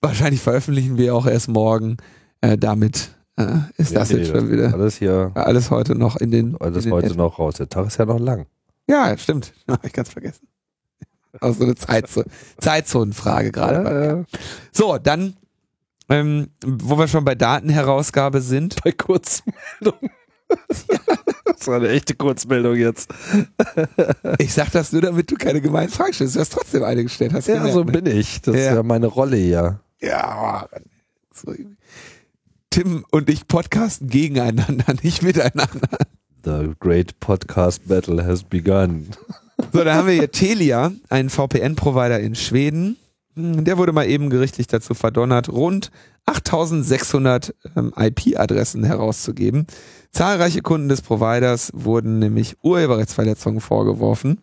wahrscheinlich 0.00 0.40
veröffentlichen 0.40 0.98
wir 0.98 1.14
auch 1.14 1.26
erst 1.26 1.48
morgen. 1.48 1.96
Äh, 2.40 2.58
damit 2.58 3.10
äh, 3.36 3.58
ist 3.76 3.94
das 3.94 4.10
Nee, 4.10 4.18
jetzt 4.18 4.32
nee, 4.32 4.38
schon 4.38 4.50
wieder 4.50 4.74
Alles 4.74 4.96
hier, 4.96 5.30
alles 5.34 5.70
heute 5.70 5.94
noch 5.94 6.16
in 6.16 6.30
den. 6.30 6.56
alles 6.60 6.84
in 6.84 6.90
den 6.90 6.92
heute 6.92 7.16
noch 7.16 7.38
raus. 7.38 7.54
Der 7.54 7.68
Tag 7.68 7.86
ist 7.86 7.98
ja 7.98 8.04
noch 8.04 8.18
lang. 8.18 8.46
Ja, 8.88 9.16
stimmt. 9.16 9.52
Hab 9.68 9.84
ich 9.84 9.92
ganz 9.92 10.10
vergessen. 10.10 10.48
Auch 11.40 11.54
so 11.54 11.64
eine 11.64 11.74
Zeitzo 11.74 12.24
Zeitzonenfrage 12.58 13.52
gerade. 13.52 13.84
Ja, 13.84 14.04
ja. 14.16 14.24
So, 14.72 14.98
dann, 14.98 15.36
ähm, 16.12 16.48
wo 16.64 16.98
wir 16.98 17.08
schon 17.08 17.24
bei 17.24 17.34
Datenherausgabe 17.34 18.40
sind. 18.40 18.76
Bei 18.84 18.92
Kurzmeldung. 18.92 20.10
das 21.46 21.66
war 21.66 21.76
eine 21.76 21.88
echte 21.88 22.14
Kurzmeldung 22.14 22.76
jetzt. 22.76 23.10
Ich 24.38 24.52
sag 24.52 24.70
das 24.72 24.92
nur, 24.92 25.02
damit 25.02 25.30
du 25.30 25.36
keine 25.36 25.60
gemeinen 25.60 25.88
Fragen 25.88 26.12
stellst. 26.12 26.36
Du 26.36 26.40
hast 26.40 26.52
trotzdem 26.52 26.84
eine 26.84 27.02
gestellt. 27.04 27.32
Hast 27.32 27.48
Ja, 27.48 27.54
gemerkt, 27.54 27.74
so 27.74 27.84
ne? 27.84 27.92
bin 27.92 28.06
ich. 28.18 28.42
Das 28.42 28.54
ist 28.54 28.64
Ja. 28.66 28.74
ja 28.74 28.82
meine 28.82 29.06
Rolle 29.06 29.36
hier. 29.36 29.80
Ja. 30.00 30.68
Tim 32.70 33.04
und 33.10 33.28
ich 33.30 33.46
podcasten 33.48 34.08
gegeneinander, 34.08 34.94
nicht 35.02 35.22
miteinander. 35.22 35.88
The 36.44 36.72
great 36.80 37.18
podcast 37.20 37.86
battle 37.86 38.24
has 38.26 38.42
begun. 38.42 39.08
So, 39.72 39.84
dann 39.84 39.96
haben 39.96 40.06
wir 40.08 40.14
hier 40.14 40.30
Telia, 40.30 40.92
einen 41.08 41.30
VPN-Provider 41.30 42.18
in 42.20 42.34
Schweden. 42.34 42.96
Der 43.34 43.78
wurde 43.78 43.92
mal 43.92 44.06
eben 44.06 44.28
gerichtlich 44.28 44.66
dazu 44.66 44.92
verdonnert, 44.92 45.48
rund 45.48 45.90
8600 46.26 47.54
ähm, 47.76 47.92
IP-Adressen 47.96 48.84
herauszugeben. 48.84 49.66
Zahlreiche 50.10 50.60
Kunden 50.60 50.88
des 50.88 51.00
Providers 51.00 51.70
wurden 51.74 52.18
nämlich 52.18 52.56
Urheberrechtsverletzungen 52.62 53.60
vorgeworfen. 53.60 54.40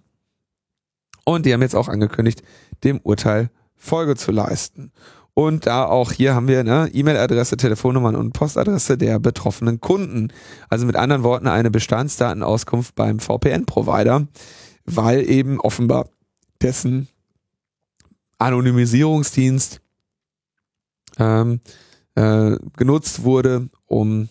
Und 1.23 1.45
die 1.45 1.53
haben 1.53 1.61
jetzt 1.61 1.75
auch 1.75 1.87
angekündigt, 1.87 2.41
dem 2.83 2.99
Urteil 3.03 3.51
Folge 3.75 4.15
zu 4.15 4.31
leisten. 4.31 4.91
Und 5.35 5.67
da 5.67 5.85
auch 5.85 6.11
hier 6.11 6.33
haben 6.33 6.47
wir 6.47 6.63
ne, 6.63 6.89
E-Mail-Adresse, 6.91 7.55
Telefonnummern 7.57 8.15
und 8.15 8.33
Postadresse 8.33 8.97
der 8.97 9.19
betroffenen 9.19 9.79
Kunden. 9.79 10.33
Also 10.67 10.87
mit 10.87 10.95
anderen 10.95 11.23
Worten 11.23 11.47
eine 11.47 11.69
Bestandsdatenauskunft 11.69 12.95
beim 12.95 13.19
VPN-Provider, 13.19 14.27
weil 14.85 15.29
eben 15.29 15.59
offenbar 15.59 16.09
dessen 16.61 17.07
Anonymisierungsdienst 18.39 19.81
ähm, 21.19 21.59
äh, 22.15 22.57
genutzt 22.75 23.23
wurde, 23.23 23.69
um 23.85 24.29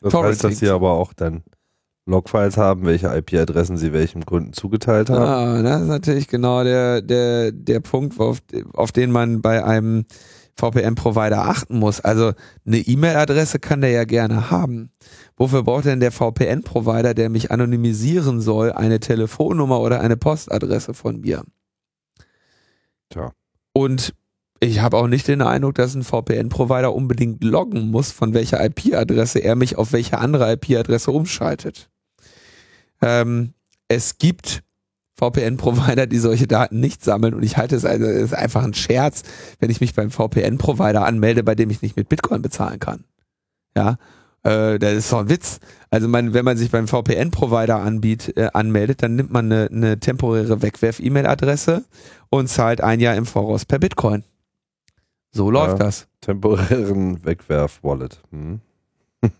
Das 0.00 0.12
Torrent 0.12 0.30
heißt, 0.30 0.44
dass 0.44 0.58
sie 0.58 0.68
aber 0.68 0.92
auch 0.92 1.12
dann 1.12 1.42
Logfiles 2.06 2.58
haben, 2.58 2.84
welche 2.84 3.08
IP-Adressen 3.08 3.78
sie 3.78 3.92
welchem 3.92 4.26
Kunden 4.26 4.52
zugeteilt 4.52 5.08
haben. 5.08 5.22
Ah, 5.22 5.62
das 5.62 5.82
ist 5.82 5.88
natürlich 5.88 6.28
genau 6.28 6.62
der, 6.62 7.00
der, 7.00 7.50
der 7.50 7.80
Punkt, 7.80 8.20
auf, 8.20 8.38
auf 8.74 8.92
den 8.92 9.10
man 9.10 9.40
bei 9.40 9.64
einem 9.64 10.04
VPN-Provider 10.56 11.46
achten 11.46 11.78
muss. 11.78 12.00
Also 12.00 12.32
eine 12.66 12.78
E-Mail-Adresse 12.78 13.58
kann 13.58 13.80
der 13.80 13.90
ja 13.90 14.04
gerne 14.04 14.50
haben. 14.50 14.90
Wofür 15.36 15.62
braucht 15.62 15.86
denn 15.86 16.00
der 16.00 16.12
VPN-Provider, 16.12 17.14
der 17.14 17.30
mich 17.30 17.50
anonymisieren 17.50 18.40
soll, 18.40 18.70
eine 18.70 19.00
Telefonnummer 19.00 19.80
oder 19.80 20.00
eine 20.00 20.16
Postadresse 20.16 20.94
von 20.94 21.20
mir? 21.20 21.42
Tja. 23.10 23.32
Und 23.72 24.14
ich 24.60 24.80
habe 24.80 24.96
auch 24.96 25.08
nicht 25.08 25.28
den 25.28 25.42
Eindruck, 25.42 25.74
dass 25.74 25.94
ein 25.94 26.04
VPN-Provider 26.04 26.94
unbedingt 26.94 27.44
loggen 27.44 27.90
muss, 27.90 28.12
von 28.12 28.34
welcher 28.34 28.64
IP-Adresse 28.64 29.40
er 29.40 29.56
mich 29.56 29.76
auf 29.76 29.92
welche 29.92 30.18
andere 30.18 30.52
IP-Adresse 30.52 31.10
umschaltet. 31.10 31.90
Ähm, 33.02 33.52
es 33.88 34.18
gibt 34.18 34.62
VPN-Provider, 35.16 36.06
die 36.06 36.18
solche 36.18 36.46
Daten 36.46 36.80
nicht 36.80 37.04
sammeln 37.04 37.34
und 37.34 37.42
ich 37.42 37.56
halte 37.56 37.76
es 37.76 37.84
also 37.84 38.04
ist 38.04 38.34
einfach 38.34 38.64
ein 38.64 38.74
Scherz, 38.74 39.22
wenn 39.60 39.70
ich 39.70 39.80
mich 39.80 39.94
beim 39.94 40.10
VPN-Provider 40.10 41.04
anmelde, 41.04 41.44
bei 41.44 41.54
dem 41.54 41.70
ich 41.70 41.82
nicht 41.82 41.96
mit 41.96 42.08
Bitcoin 42.08 42.42
bezahlen 42.42 42.80
kann. 42.80 43.04
Ja, 43.76 43.96
äh, 44.44 44.78
das 44.78 44.92
ist 44.94 45.12
doch 45.12 45.20
ein 45.20 45.28
Witz. 45.28 45.58
Also 45.90 46.08
man, 46.08 46.32
wenn 46.34 46.44
man 46.44 46.56
sich 46.56 46.70
beim 46.70 46.86
VPN-Provider 46.88 47.76
anbiet, 47.80 48.36
äh, 48.36 48.48
anmeldet, 48.52 49.02
dann 49.02 49.16
nimmt 49.16 49.30
man 49.32 49.50
eine, 49.50 49.68
eine 49.70 49.98
temporäre 50.00 50.62
Wegwerf-E-Mail-Adresse 50.62 51.84
und 52.30 52.48
zahlt 52.48 52.80
ein 52.80 53.00
Jahr 53.00 53.14
im 53.16 53.26
Voraus 53.26 53.64
per 53.64 53.78
Bitcoin. 53.78 54.24
So 55.32 55.50
läuft 55.50 55.78
Ja. 55.78 55.84
das. 55.86 56.06
Temporären 56.20 57.24
Wegwerf-Wallet. 57.24 58.20
Hm. 58.30 58.60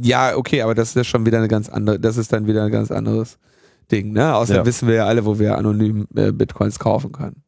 Ja, 0.00 0.36
okay, 0.36 0.62
aber 0.62 0.74
das 0.74 0.88
ist 0.90 0.94
ja 0.94 1.04
schon 1.04 1.26
wieder 1.26 1.36
eine 1.36 1.48
ganz 1.48 1.68
andere, 1.68 2.00
das 2.00 2.16
ist 2.16 2.32
dann 2.32 2.46
wieder 2.46 2.64
ein 2.64 2.72
ganz 2.72 2.90
anderes 2.90 3.38
Ding, 3.92 4.12
ne? 4.12 4.34
Außerdem 4.34 4.62
Ja. 4.62 4.66
wissen 4.66 4.88
wir 4.88 4.94
ja 4.94 5.06
alle, 5.06 5.26
wo 5.26 5.38
wir 5.38 5.58
anonym 5.58 6.06
äh, 6.16 6.32
Bitcoins 6.32 6.78
kaufen 6.78 7.12
können. 7.12 7.42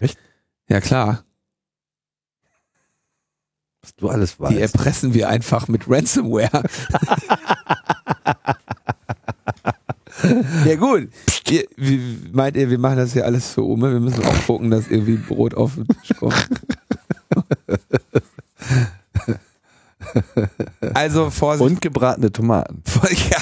Echt? 0.00 0.16
Ja, 0.68 0.80
klar. 0.80 1.24
Was 3.82 3.94
du 3.96 4.08
alles 4.08 4.38
weißt. 4.38 4.52
Die 4.52 4.60
erpressen 4.60 5.14
wir 5.14 5.28
einfach 5.28 5.68
mit 5.68 5.88
Ransomware. 5.88 6.64
ja 10.66 10.76
gut. 10.76 11.08
Ihr, 11.48 11.64
wie, 11.76 12.18
meint 12.32 12.56
ihr, 12.56 12.68
wir 12.70 12.78
machen 12.78 12.98
das 12.98 13.14
hier 13.14 13.24
alles 13.24 13.52
für 13.52 13.64
Ome? 13.64 13.92
Wir 13.92 14.00
müssen 14.00 14.22
auch 14.24 14.46
gucken, 14.46 14.70
dass 14.70 14.88
irgendwie 14.88 15.16
Brot 15.16 15.54
auf 15.54 15.74
den 15.74 15.88
Tisch 15.88 16.16
kommt. 16.18 16.48
also 20.94 21.30
Vorsicht. 21.30 21.70
Und 21.70 21.80
gebratene 21.80 22.30
Tomaten. 22.30 22.82
ja. 23.30 23.38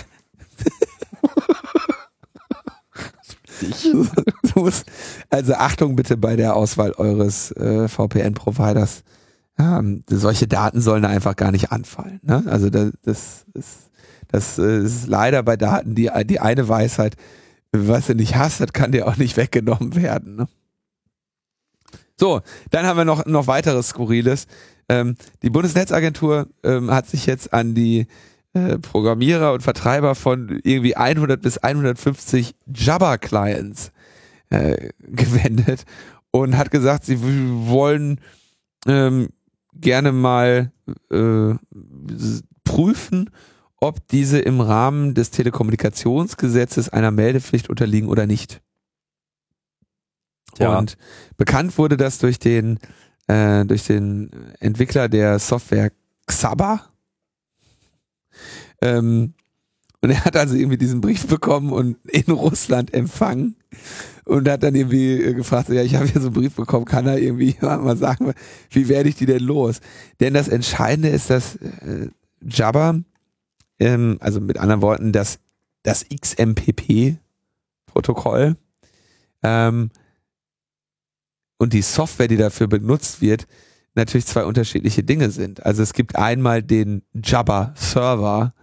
Also 5.30 5.54
Achtung 5.54 5.96
bitte 5.96 6.16
bei 6.16 6.36
der 6.36 6.54
Auswahl 6.54 6.92
eures 6.92 7.50
äh, 7.52 7.88
VPN-Providers. 7.88 9.02
Ähm, 9.58 10.04
solche 10.08 10.46
Daten 10.46 10.80
sollen 10.80 11.02
da 11.02 11.08
einfach 11.08 11.36
gar 11.36 11.50
nicht 11.50 11.72
anfallen. 11.72 12.20
Ne? 12.22 12.44
Also 12.46 12.70
das, 12.70 12.92
das, 13.02 13.46
ist, 13.54 13.90
das 14.28 14.58
ist 14.58 15.08
leider 15.08 15.42
bei 15.42 15.56
Daten 15.56 15.94
die, 15.94 16.10
die 16.24 16.40
eine 16.40 16.68
Weisheit, 16.68 17.16
was 17.72 18.06
du 18.06 18.14
nicht 18.14 18.36
hast, 18.36 18.60
das 18.60 18.72
kann 18.72 18.92
dir 18.92 19.06
auch 19.06 19.16
nicht 19.16 19.36
weggenommen 19.36 19.94
werden. 19.94 20.36
Ne? 20.36 20.48
So, 22.16 22.40
dann 22.70 22.86
haben 22.86 22.96
wir 22.96 23.04
noch, 23.04 23.26
noch 23.26 23.46
weiteres 23.46 23.88
Skurriles. 23.88 24.46
Ähm, 24.88 25.16
die 25.42 25.50
Bundesnetzagentur 25.50 26.48
ähm, 26.62 26.90
hat 26.90 27.06
sich 27.06 27.26
jetzt 27.26 27.52
an 27.52 27.74
die 27.74 28.06
äh, 28.54 28.78
Programmierer 28.78 29.52
und 29.52 29.62
Vertreiber 29.62 30.14
von 30.14 30.60
irgendwie 30.64 30.96
100 30.96 31.40
bis 31.40 31.58
150 31.58 32.54
Jabber-Clients 32.72 33.92
äh, 34.50 34.90
gewendet 34.98 35.84
und 36.30 36.56
hat 36.56 36.70
gesagt, 36.70 37.04
sie 37.04 37.18
wollen 37.20 38.20
ähm, 38.86 39.28
gerne 39.80 40.12
mal 40.12 40.72
äh, 41.10 41.54
prüfen, 42.64 43.30
ob 43.80 44.06
diese 44.08 44.38
im 44.38 44.60
Rahmen 44.60 45.14
des 45.14 45.30
Telekommunikationsgesetzes 45.30 46.88
einer 46.88 47.10
Meldepflicht 47.10 47.70
unterliegen 47.70 48.08
oder 48.08 48.26
nicht. 48.26 48.60
Ja. 50.58 50.78
Und 50.78 50.96
bekannt 51.36 51.78
wurde 51.78 51.96
das 51.96 52.18
durch 52.18 52.38
den 52.38 52.78
äh, 53.28 53.64
durch 53.64 53.86
den 53.86 54.30
Entwickler 54.58 55.08
der 55.08 55.38
Software 55.38 55.92
Xaba. 56.26 56.80
Ähm, 58.80 59.34
und 60.00 60.10
er 60.10 60.24
hat 60.24 60.36
also 60.36 60.54
irgendwie 60.54 60.78
diesen 60.78 61.00
Brief 61.00 61.26
bekommen 61.26 61.72
und 61.72 61.96
in 62.06 62.32
Russland 62.32 62.94
empfangen 62.94 63.56
und 64.24 64.48
hat 64.48 64.62
dann 64.62 64.76
irgendwie 64.76 65.20
äh, 65.20 65.34
gefragt, 65.34 65.70
ja, 65.70 65.82
ich 65.82 65.96
habe 65.96 66.06
hier 66.06 66.20
so 66.20 66.28
einen 66.28 66.36
Brief 66.36 66.54
bekommen, 66.54 66.84
kann 66.84 67.08
er 67.08 67.18
irgendwie 67.18 67.56
mal 67.60 67.96
sagen, 67.96 68.32
wie 68.70 68.86
werde 68.88 69.08
ich 69.08 69.16
die 69.16 69.26
denn 69.26 69.42
los? 69.42 69.80
Denn 70.20 70.34
das 70.34 70.46
Entscheidende 70.48 71.08
ist, 71.08 71.30
dass 71.30 71.56
äh, 71.56 72.10
Jabber, 72.42 73.00
ähm, 73.80 74.18
also 74.20 74.40
mit 74.40 74.58
anderen 74.58 74.82
Worten, 74.82 75.10
das, 75.10 75.40
das 75.82 76.06
XMPP-Protokoll 76.08 78.56
ähm, 79.42 79.90
und 81.58 81.72
die 81.72 81.82
Software, 81.82 82.28
die 82.28 82.36
dafür 82.36 82.68
benutzt 82.68 83.20
wird, 83.20 83.48
natürlich 83.96 84.26
zwei 84.26 84.44
unterschiedliche 84.44 85.02
Dinge 85.02 85.30
sind. 85.30 85.66
Also 85.66 85.82
es 85.82 85.92
gibt 85.92 86.14
einmal 86.14 86.62
den 86.62 87.02
Jabber-Server, 87.14 88.54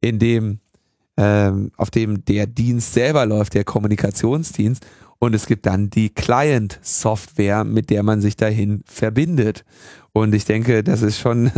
in 0.00 0.18
dem 0.18 0.58
ähm, 1.22 1.70
auf 1.76 1.90
dem 1.90 2.24
der 2.24 2.46
Dienst 2.46 2.94
selber 2.94 3.24
läuft, 3.26 3.54
der 3.54 3.64
Kommunikationsdienst, 3.64 4.84
und 5.20 5.36
es 5.36 5.46
gibt 5.46 5.66
dann 5.66 5.88
die 5.88 6.10
Client-Software, 6.10 7.62
mit 7.62 7.90
der 7.90 8.02
man 8.02 8.20
sich 8.20 8.34
dahin 8.34 8.82
verbindet. 8.86 9.64
Und 10.12 10.34
ich 10.34 10.46
denke, 10.46 10.82
das 10.82 11.00
ist 11.00 11.20
schon, 11.20 11.52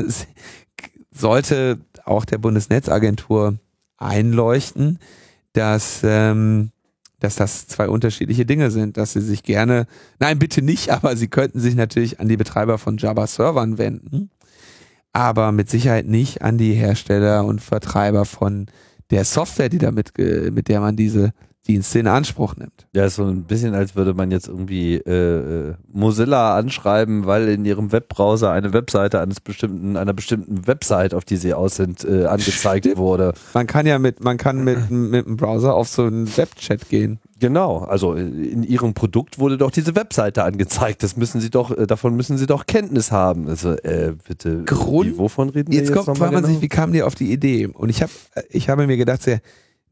sollte 1.10 1.78
auch 2.04 2.26
der 2.26 2.36
Bundesnetzagentur 2.36 3.58
einleuchten, 3.96 4.98
dass, 5.54 6.02
ähm, 6.04 6.72
dass 7.20 7.36
das 7.36 7.66
zwei 7.66 7.88
unterschiedliche 7.88 8.44
Dinge 8.44 8.70
sind, 8.70 8.98
dass 8.98 9.14
sie 9.14 9.22
sich 9.22 9.42
gerne, 9.42 9.86
nein, 10.18 10.38
bitte 10.38 10.60
nicht, 10.60 10.90
aber 10.90 11.16
sie 11.16 11.28
könnten 11.28 11.58
sich 11.58 11.74
natürlich 11.74 12.20
an 12.20 12.28
die 12.28 12.36
Betreiber 12.36 12.76
von 12.76 12.98
Java-Servern 12.98 13.78
wenden, 13.78 14.28
aber 15.14 15.52
mit 15.52 15.70
Sicherheit 15.70 16.06
nicht 16.06 16.42
an 16.42 16.58
die 16.58 16.74
Hersteller 16.74 17.46
und 17.46 17.62
Vertreiber 17.62 18.26
von 18.26 18.66
der 19.14 19.24
Software, 19.24 19.68
die 19.68 19.78
damit, 19.78 20.12
mit 20.18 20.68
der 20.68 20.80
man 20.80 20.96
diese 20.96 21.32
Dienste 21.66 21.98
in 21.98 22.06
Anspruch 22.08 22.56
nimmt. 22.56 22.86
Ja, 22.92 23.06
ist 23.06 23.16
so 23.16 23.24
ein 23.24 23.44
bisschen, 23.44 23.74
als 23.74 23.96
würde 23.96 24.12
man 24.12 24.30
jetzt 24.30 24.48
irgendwie 24.48 24.96
äh, 24.96 25.70
äh, 25.70 25.74
Mozilla 25.90 26.58
anschreiben, 26.58 27.24
weil 27.24 27.48
in 27.48 27.64
ihrem 27.64 27.90
Webbrowser 27.90 28.50
eine 28.52 28.74
Webseite 28.74 29.20
eines 29.20 29.40
bestimmten, 29.40 29.96
einer 29.96 30.12
bestimmten 30.12 30.66
Website, 30.66 31.14
auf 31.14 31.24
die 31.24 31.36
sie 31.36 31.54
aus 31.54 31.76
sind, 31.76 32.04
äh, 32.04 32.26
angezeigt 32.26 32.84
Stimmt. 32.84 32.98
wurde. 32.98 33.32
Man 33.54 33.66
kann 33.66 33.86
ja 33.86 33.98
mit, 33.98 34.22
man 34.22 34.36
kann 34.36 34.62
mit, 34.62 34.90
mit 34.90 35.26
dem 35.26 35.36
Browser 35.36 35.74
auf 35.74 35.88
so 35.88 36.02
einen 36.02 36.36
Webchat 36.36 36.88
gehen. 36.90 37.18
Genau, 37.44 37.80
also 37.80 38.14
in 38.14 38.62
ihrem 38.62 38.94
Produkt 38.94 39.38
wurde 39.38 39.58
doch 39.58 39.70
diese 39.70 39.94
Webseite 39.94 40.44
angezeigt. 40.44 41.02
Das 41.02 41.18
müssen 41.18 41.42
sie 41.42 41.50
doch, 41.50 41.76
äh, 41.76 41.86
davon 41.86 42.16
müssen 42.16 42.38
sie 42.38 42.46
doch 42.46 42.64
Kenntnis 42.64 43.12
haben. 43.12 43.48
Also 43.48 43.72
äh, 43.72 44.14
bitte, 44.26 44.64
Grund- 44.64 45.10
wie, 45.10 45.18
wovon 45.18 45.50
reden 45.50 45.70
wir 45.70 45.78
Jetzt 45.78 45.90
jetzt 45.90 46.06
kommt, 46.06 46.16
fragt 46.16 46.32
man 46.32 46.46
sich, 46.46 46.62
wie 46.62 46.68
kam 46.68 46.94
die 46.94 47.02
auf 47.02 47.14
die 47.14 47.30
Idee? 47.30 47.66
Und 47.66 47.90
ich 47.90 48.00
habe, 48.00 48.10
ich 48.48 48.70
habe 48.70 48.86
mir 48.86 48.96
gedacht, 48.96 49.22
sehr, 49.22 49.42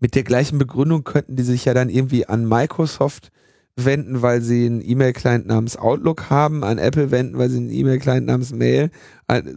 mit 0.00 0.14
der 0.14 0.22
gleichen 0.22 0.56
Begründung 0.56 1.04
könnten 1.04 1.36
die 1.36 1.42
sich 1.42 1.66
ja 1.66 1.74
dann 1.74 1.90
irgendwie 1.90 2.24
an 2.26 2.48
Microsoft 2.48 3.30
wenden, 3.76 4.22
weil 4.22 4.40
sie 4.40 4.64
einen 4.64 4.80
E-Mail-Client 4.82 5.46
namens 5.46 5.76
Outlook 5.76 6.30
haben, 6.30 6.64
an 6.64 6.78
Apple 6.78 7.10
wenden, 7.10 7.36
weil 7.36 7.50
sie 7.50 7.58
einen 7.58 7.70
E-Mail-Client 7.70 8.26
namens 8.26 8.54
Mail. 8.54 8.90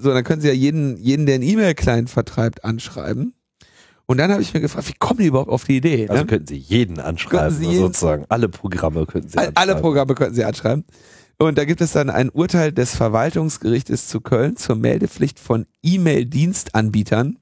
So, 0.01 0.13
dann 0.13 0.25
können 0.25 0.41
sie 0.41 0.49
ja 0.49 0.53
jeden, 0.53 0.97
jeden, 0.97 1.25
der 1.25 1.35
einen 1.35 1.43
E-Mail-Client 1.45 2.09
vertreibt, 2.09 2.65
anschreiben. 2.65 3.33
Und 4.07 4.17
dann 4.17 4.31
habe 4.31 4.41
ich 4.41 4.53
mir 4.53 4.61
gefragt, 4.61 4.87
wie 4.87 4.93
kommen 4.93 5.19
die 5.19 5.27
überhaupt 5.27 5.49
auf 5.49 5.63
die 5.63 5.77
Idee? 5.77 6.07
Also 6.07 6.21
ne? 6.21 6.27
könnten 6.27 6.47
sie 6.47 6.57
jeden 6.57 6.99
anschreiben, 6.99 7.55
sie 7.55 7.65
jeden- 7.65 7.79
sozusagen. 7.79 8.25
Alle 8.29 8.49
Programme 8.49 9.05
könnten 9.05 9.29
sie 9.29 9.37
anschreiben. 9.37 9.57
Alle 9.57 9.75
Programme 9.75 10.15
könnten 10.15 10.35
Sie 10.35 10.43
anschreiben. 10.43 10.85
Und 11.37 11.57
da 11.57 11.65
gibt 11.65 11.81
es 11.81 11.91
dann 11.91 12.09
ein 12.09 12.29
Urteil 12.29 12.71
des 12.71 12.95
Verwaltungsgerichtes 12.95 14.07
zu 14.07 14.21
Köln 14.21 14.55
zur 14.55 14.75
Meldepflicht 14.75 15.37
von 15.39 15.65
E-Mail-Dienstanbietern, 15.83 17.37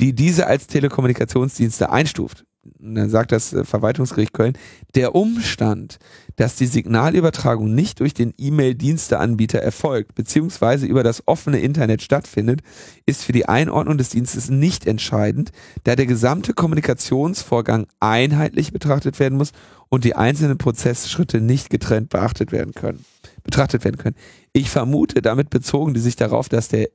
die 0.00 0.14
diese 0.14 0.46
als 0.46 0.66
Telekommunikationsdienste 0.68 1.90
einstuft. 1.90 2.44
Dann 2.78 3.10
sagt 3.10 3.32
das 3.32 3.52
äh, 3.52 3.64
Verwaltungsgericht 3.64 4.32
Köln, 4.32 4.56
der 4.94 5.14
Umstand, 5.14 5.98
dass 6.36 6.56
die 6.56 6.66
Signalübertragung 6.66 7.74
nicht 7.74 8.00
durch 8.00 8.14
den 8.14 8.34
E-Mail-Diensteanbieter 8.36 9.60
erfolgt, 9.60 10.14
beziehungsweise 10.14 10.86
über 10.86 11.02
das 11.02 11.22
offene 11.26 11.60
Internet 11.60 12.02
stattfindet, 12.02 12.60
ist 13.06 13.24
für 13.24 13.32
die 13.32 13.48
Einordnung 13.48 13.98
des 13.98 14.10
Dienstes 14.10 14.50
nicht 14.50 14.86
entscheidend, 14.86 15.50
da 15.84 15.96
der 15.96 16.06
gesamte 16.06 16.54
Kommunikationsvorgang 16.54 17.86
einheitlich 18.00 18.72
betrachtet 18.72 19.18
werden 19.20 19.38
muss 19.38 19.52
und 19.88 20.04
die 20.04 20.16
einzelnen 20.16 20.58
Prozessschritte 20.58 21.40
nicht 21.40 21.70
getrennt 21.70 22.10
beachtet 22.10 22.52
werden 22.52 22.74
können, 22.74 23.04
betrachtet 23.42 23.84
werden 23.84 23.98
können. 23.98 24.16
Ich 24.52 24.70
vermute, 24.70 25.22
damit 25.22 25.50
bezogen 25.50 25.94
die 25.94 26.00
sich 26.00 26.16
darauf, 26.16 26.48
dass 26.48 26.68
der 26.68 26.88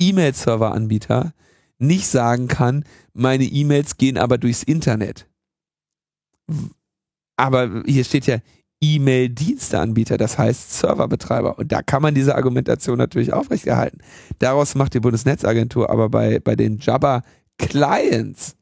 E-Mail-Server-Anbieter 0.00 1.32
nicht 1.78 2.06
sagen 2.08 2.48
kann, 2.48 2.84
meine 3.12 3.44
E-Mails 3.44 3.96
gehen 3.96 4.18
aber 4.18 4.38
durchs 4.38 4.62
Internet. 4.62 5.26
Aber 7.36 7.82
hier 7.86 8.04
steht 8.04 8.26
ja 8.26 8.38
E-Mail-Diensteanbieter, 8.80 10.18
das 10.18 10.38
heißt 10.38 10.78
Serverbetreiber. 10.78 11.58
Und 11.58 11.72
da 11.72 11.82
kann 11.82 12.02
man 12.02 12.14
diese 12.14 12.36
Argumentation 12.36 12.98
natürlich 12.98 13.32
aufrechterhalten. 13.32 13.98
Daraus 14.38 14.74
macht 14.74 14.94
die 14.94 15.00
Bundesnetzagentur 15.00 15.90
aber 15.90 16.08
bei, 16.08 16.38
bei 16.40 16.56
den 16.56 16.78
Jabba 16.78 17.24
Clients 17.58 18.56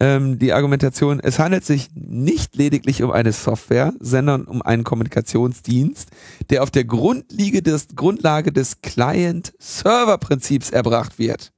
ähm, 0.00 0.38
die 0.38 0.52
Argumentation, 0.52 1.18
es 1.20 1.38
handelt 1.38 1.64
sich 1.64 1.90
nicht 1.94 2.54
lediglich 2.54 3.02
um 3.02 3.10
eine 3.10 3.32
Software, 3.32 3.92
sondern 3.98 4.44
um 4.44 4.62
einen 4.62 4.84
Kommunikationsdienst, 4.84 6.10
der 6.50 6.62
auf 6.62 6.70
der 6.70 6.84
Grundlage 6.84 7.62
des, 7.62 7.88
Grundlage 7.96 8.52
des 8.52 8.80
Client-Server-Prinzips 8.80 10.70
erbracht 10.70 11.18
wird. 11.18 11.52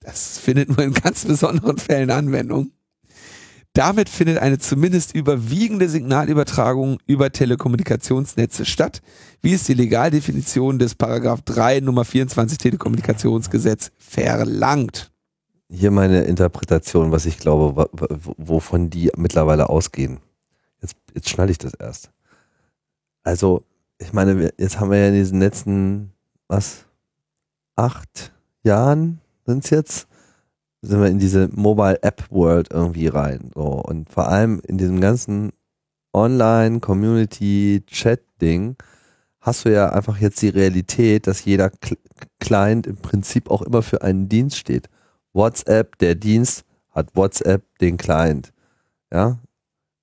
Das 0.00 0.38
findet 0.38 0.68
nur 0.68 0.82
in 0.82 0.94
ganz 0.94 1.24
besonderen 1.24 1.78
Fällen 1.78 2.10
Anwendung. 2.10 2.72
Damit 3.72 4.08
findet 4.08 4.38
eine 4.38 4.58
zumindest 4.58 5.14
überwiegende 5.14 5.88
Signalübertragung 5.88 6.98
über 7.06 7.30
Telekommunikationsnetze 7.30 8.64
statt, 8.64 9.00
wie 9.42 9.54
es 9.54 9.62
die 9.64 9.74
Legaldefinition 9.74 10.80
des 10.80 10.96
Paragraph 10.96 11.42
3 11.42 11.80
Nummer 11.80 12.04
24 12.04 12.58
Telekommunikationsgesetz 12.58 13.92
verlangt. 13.96 15.12
Hier 15.68 15.92
meine 15.92 16.22
Interpretation, 16.22 17.12
was 17.12 17.26
ich 17.26 17.38
glaube, 17.38 17.88
wovon 18.36 18.90
die 18.90 19.12
mittlerweile 19.16 19.68
ausgehen. 19.68 20.18
Jetzt, 20.82 20.96
jetzt 21.14 21.28
schnalle 21.28 21.52
ich 21.52 21.58
das 21.58 21.74
erst. 21.74 22.10
Also, 23.22 23.62
ich 23.98 24.12
meine, 24.12 24.52
jetzt 24.58 24.80
haben 24.80 24.90
wir 24.90 24.98
ja 24.98 25.08
in 25.08 25.14
diesen 25.14 25.38
letzten, 25.38 26.12
was, 26.48 26.86
acht 27.76 28.32
Jahren, 28.64 29.20
sind 29.46 29.64
es 29.64 29.70
jetzt, 29.70 30.08
sind 30.82 31.00
wir 31.00 31.08
in 31.08 31.18
diese 31.18 31.48
Mobile 31.52 32.02
App 32.02 32.30
World 32.30 32.68
irgendwie 32.70 33.08
rein. 33.08 33.50
So. 33.54 33.62
Und 33.62 34.10
vor 34.10 34.28
allem 34.28 34.60
in 34.66 34.78
diesem 34.78 35.00
ganzen 35.00 35.52
Online 36.12 36.80
Community 36.80 37.82
Chat 37.86 38.20
Ding 38.40 38.76
hast 39.40 39.64
du 39.64 39.72
ja 39.72 39.90
einfach 39.90 40.18
jetzt 40.18 40.42
die 40.42 40.48
Realität, 40.48 41.26
dass 41.26 41.44
jeder 41.44 41.70
Client 42.40 42.86
im 42.86 42.96
Prinzip 42.96 43.50
auch 43.50 43.62
immer 43.62 43.82
für 43.82 44.02
einen 44.02 44.28
Dienst 44.28 44.56
steht. 44.56 44.88
WhatsApp, 45.32 45.98
der 45.98 46.14
Dienst 46.14 46.64
hat 46.90 47.14
WhatsApp 47.14 47.62
den 47.78 47.96
Client. 47.96 48.52
Ja. 49.12 49.38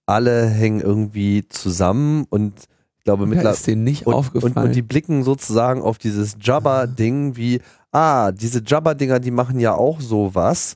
Alle 0.05 0.47
hängen 0.47 0.79
irgendwie 0.79 1.47
zusammen 1.49 2.25
und 2.29 2.53
ich 2.97 3.03
glaube 3.03 3.25
mittlerweile. 3.25 3.55
ist 3.55 3.67
denen 3.67 3.83
nicht 3.83 4.07
und, 4.07 4.13
aufgefallen. 4.13 4.53
Und, 4.55 4.63
und 4.63 4.75
die 4.75 4.81
blicken 4.81 5.23
sozusagen 5.23 5.81
auf 5.81 5.97
dieses 5.97 6.37
Jabba-Ding 6.39 7.35
wie, 7.35 7.61
ah, 7.97 8.31
diese 8.31 8.61
Jabba-Dinger, 8.65 9.19
die 9.19 9.31
machen 9.31 9.59
ja 9.59 9.73
auch 9.73 9.99
sowas. 10.01 10.75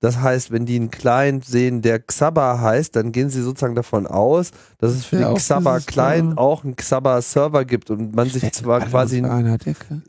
Das 0.00 0.18
heißt, 0.18 0.50
wenn 0.50 0.66
die 0.66 0.74
einen 0.76 0.90
Client 0.90 1.44
sehen, 1.44 1.80
der 1.80 2.00
Xaba 2.00 2.60
heißt, 2.60 2.96
dann 2.96 3.12
gehen 3.12 3.30
sie 3.30 3.40
sozusagen 3.40 3.76
davon 3.76 4.08
aus, 4.08 4.50
dass 4.78 4.92
es 4.92 5.04
für 5.04 5.20
ja, 5.20 5.28
den 5.28 5.36
Xaba-Client 5.36 6.38
auch 6.38 6.64
einen 6.64 6.74
Xaba-Server 6.74 7.64
gibt 7.64 7.88
und 7.90 8.14
man 8.16 8.28
sich 8.28 8.52
zwar 8.52 8.80
quasi. 8.80 9.20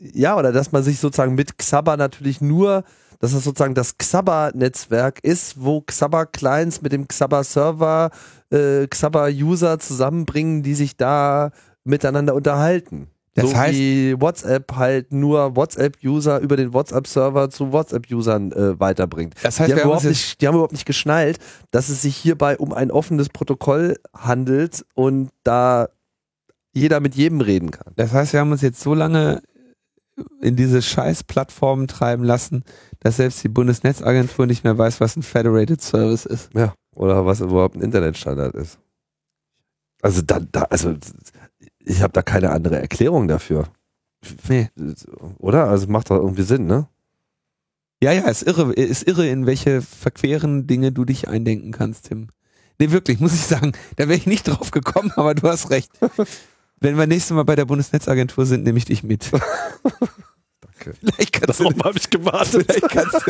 Ja, 0.00 0.36
oder 0.36 0.50
dass 0.50 0.72
man 0.72 0.82
sich 0.82 0.98
sozusagen 0.98 1.36
mit 1.36 1.58
Xaba 1.58 1.96
natürlich 1.96 2.40
nur, 2.40 2.82
dass 3.20 3.32
das 3.34 3.44
sozusagen 3.44 3.74
das 3.74 3.96
Xaba-Netzwerk 3.96 5.20
ist, 5.22 5.62
wo 5.62 5.80
Xaba-Clients 5.82 6.82
mit 6.82 6.90
dem 6.90 7.06
Xaba-Server, 7.06 8.10
äh, 8.50 8.88
Xaba-User 8.88 9.78
zusammenbringen, 9.78 10.64
die 10.64 10.74
sich 10.74 10.96
da 10.96 11.52
miteinander 11.84 12.34
unterhalten. 12.34 13.13
Das 13.34 13.50
so 13.50 13.56
heißt, 13.56 13.74
wie 13.74 14.20
WhatsApp 14.20 14.76
halt 14.76 15.12
nur 15.12 15.56
WhatsApp-User 15.56 16.38
über 16.38 16.56
den 16.56 16.72
WhatsApp-Server 16.72 17.50
zu 17.50 17.72
WhatsApp-Usern 17.72 18.52
äh, 18.52 18.78
weiterbringt. 18.78 19.34
Das 19.42 19.58
heißt, 19.58 19.70
die, 19.70 19.74
haben 19.74 19.82
überhaupt 19.82 20.04
nicht, 20.04 20.40
die 20.40 20.46
haben 20.46 20.54
überhaupt 20.54 20.72
nicht 20.72 20.86
geschnallt, 20.86 21.38
dass 21.72 21.88
es 21.88 22.02
sich 22.02 22.16
hierbei 22.16 22.56
um 22.56 22.72
ein 22.72 22.92
offenes 22.92 23.28
Protokoll 23.28 23.96
handelt 24.16 24.86
und 24.94 25.30
da 25.42 25.88
jeder 26.72 27.00
mit 27.00 27.16
jedem 27.16 27.40
reden 27.40 27.72
kann. 27.72 27.92
Das 27.96 28.12
heißt, 28.12 28.32
wir 28.32 28.40
haben 28.40 28.52
uns 28.52 28.62
jetzt 28.62 28.80
so 28.80 28.94
lange 28.94 29.42
in 30.40 30.54
diese 30.54 30.80
scheiß 30.80 31.24
Plattformen 31.24 31.88
treiben 31.88 32.22
lassen, 32.22 32.62
dass 33.00 33.16
selbst 33.16 33.42
die 33.42 33.48
Bundesnetzagentur 33.48 34.46
nicht 34.46 34.62
mehr 34.62 34.78
weiß, 34.78 35.00
was 35.00 35.16
ein 35.16 35.22
Federated 35.22 35.82
Service 35.82 36.24
ist. 36.24 36.50
Ja, 36.54 36.72
oder 36.94 37.26
was 37.26 37.40
überhaupt 37.40 37.76
ein 37.76 37.82
Internetstandard 37.82 38.54
ist. 38.54 38.78
Also 40.02 40.22
da, 40.22 40.38
da 40.38 40.62
also 40.64 40.94
ich 41.84 42.02
habe 42.02 42.12
da 42.12 42.22
keine 42.22 42.50
andere 42.50 42.80
Erklärung 42.80 43.28
dafür. 43.28 43.68
Nee. 44.48 44.70
Oder? 45.38 45.68
Also 45.68 45.86
macht 45.88 46.10
doch 46.10 46.16
irgendwie 46.16 46.42
Sinn, 46.42 46.66
ne? 46.66 46.88
Ja, 48.02 48.10
ja, 48.12 48.28
ist 48.28 48.42
irre, 48.42 48.72
ist 48.72 49.06
irre, 49.06 49.28
in 49.28 49.46
welche 49.46 49.80
verqueren 49.80 50.66
Dinge 50.66 50.90
du 50.92 51.04
dich 51.04 51.28
eindenken 51.28 51.70
kannst, 51.72 52.08
Tim. 52.08 52.28
Nee, 52.78 52.90
wirklich, 52.90 53.20
muss 53.20 53.34
ich 53.34 53.42
sagen, 53.42 53.72
da 53.96 54.08
wäre 54.08 54.18
ich 54.18 54.26
nicht 54.26 54.48
drauf 54.48 54.72
gekommen, 54.72 55.12
aber 55.16 55.34
du 55.34 55.48
hast 55.48 55.70
recht. 55.70 55.90
Wenn 56.80 56.98
wir 56.98 57.06
nächstes 57.06 57.34
Mal 57.34 57.44
bei 57.44 57.56
der 57.56 57.64
Bundesnetzagentur 57.64 58.44
sind, 58.46 58.64
nehme 58.64 58.76
ich 58.78 58.84
dich 58.84 59.02
mit. 59.04 59.30
Danke. 59.32 60.94
Vielleicht 61.00 61.32
kannst 61.32 61.60
Darauf 61.60 61.74
habe 61.84 61.98
ich 61.98 62.10
gewartet. 62.10 62.66
Vielleicht 62.66 62.90
kannst 62.90 63.26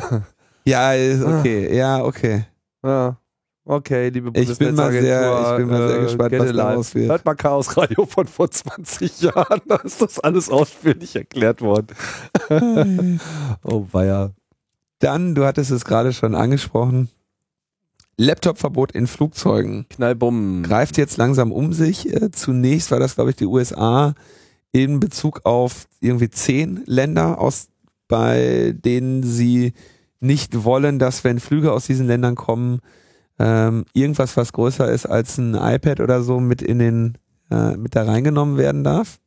du. 0.00 0.04
ja, 0.64 0.94
ist 0.94 1.22
okay. 1.22 1.76
Ja, 1.76 2.02
okay. 2.02 2.46
Ja. 2.82 3.18
Okay, 3.64 4.08
liebe 4.08 4.30
ich 4.34 4.58
bin 4.58 4.74
mal 4.74 4.90
sehr, 4.90 5.50
ich 5.50 5.56
bin 5.58 5.68
mal 5.68 5.88
sehr 5.88 5.98
äh, 5.98 6.02
gespannt, 6.02 6.32
was 6.38 6.52
daraus 6.52 6.94
wird. 6.94 7.10
Hört 7.10 7.24
mal 7.24 7.34
Chaos 7.34 7.76
Radio 7.76 8.06
von 8.06 8.26
vor 8.26 8.50
20 8.50 9.20
Jahren, 9.20 9.60
da 9.68 9.76
ist 9.76 10.00
das 10.00 10.18
alles 10.18 10.48
ausführlich 10.48 11.14
erklärt 11.14 11.60
worden. 11.60 11.88
oh 13.62 13.86
weia. 13.92 14.30
Dann, 14.98 15.34
du 15.34 15.44
hattest 15.44 15.70
es 15.70 15.84
gerade 15.84 16.12
schon 16.12 16.34
angesprochen, 16.34 17.10
Laptopverbot 18.16 18.92
in 18.92 19.06
Flugzeugen. 19.06 19.86
Knallbumm. 19.88 20.62
Greift 20.62 20.98
jetzt 20.98 21.16
langsam 21.16 21.52
um 21.52 21.72
sich. 21.72 22.12
Äh, 22.12 22.30
zunächst 22.30 22.90
war 22.90 23.00
das, 23.00 23.14
glaube 23.14 23.30
ich, 23.30 23.36
die 23.36 23.46
USA 23.46 24.14
in 24.72 25.00
Bezug 25.00 25.40
auf 25.44 25.86
irgendwie 26.00 26.28
zehn 26.28 26.82
Länder, 26.84 27.40
aus, 27.40 27.68
bei 28.08 28.74
denen 28.76 29.22
sie 29.22 29.72
nicht 30.20 30.64
wollen, 30.64 30.98
dass 30.98 31.24
wenn 31.24 31.40
Flüge 31.40 31.72
aus 31.72 31.86
diesen 31.86 32.06
Ländern 32.06 32.34
kommen, 32.34 32.80
ähm, 33.40 33.86
irgendwas, 33.94 34.36
was 34.36 34.52
größer 34.52 34.90
ist 34.90 35.06
als 35.06 35.38
ein 35.38 35.54
iPad 35.54 36.00
oder 36.00 36.22
so, 36.22 36.40
mit 36.40 36.60
in 36.60 36.78
den, 36.78 37.18
äh, 37.50 37.74
mit 37.76 37.96
da 37.96 38.04
reingenommen 38.04 38.58
werden 38.58 38.84
darf. 38.84 39.18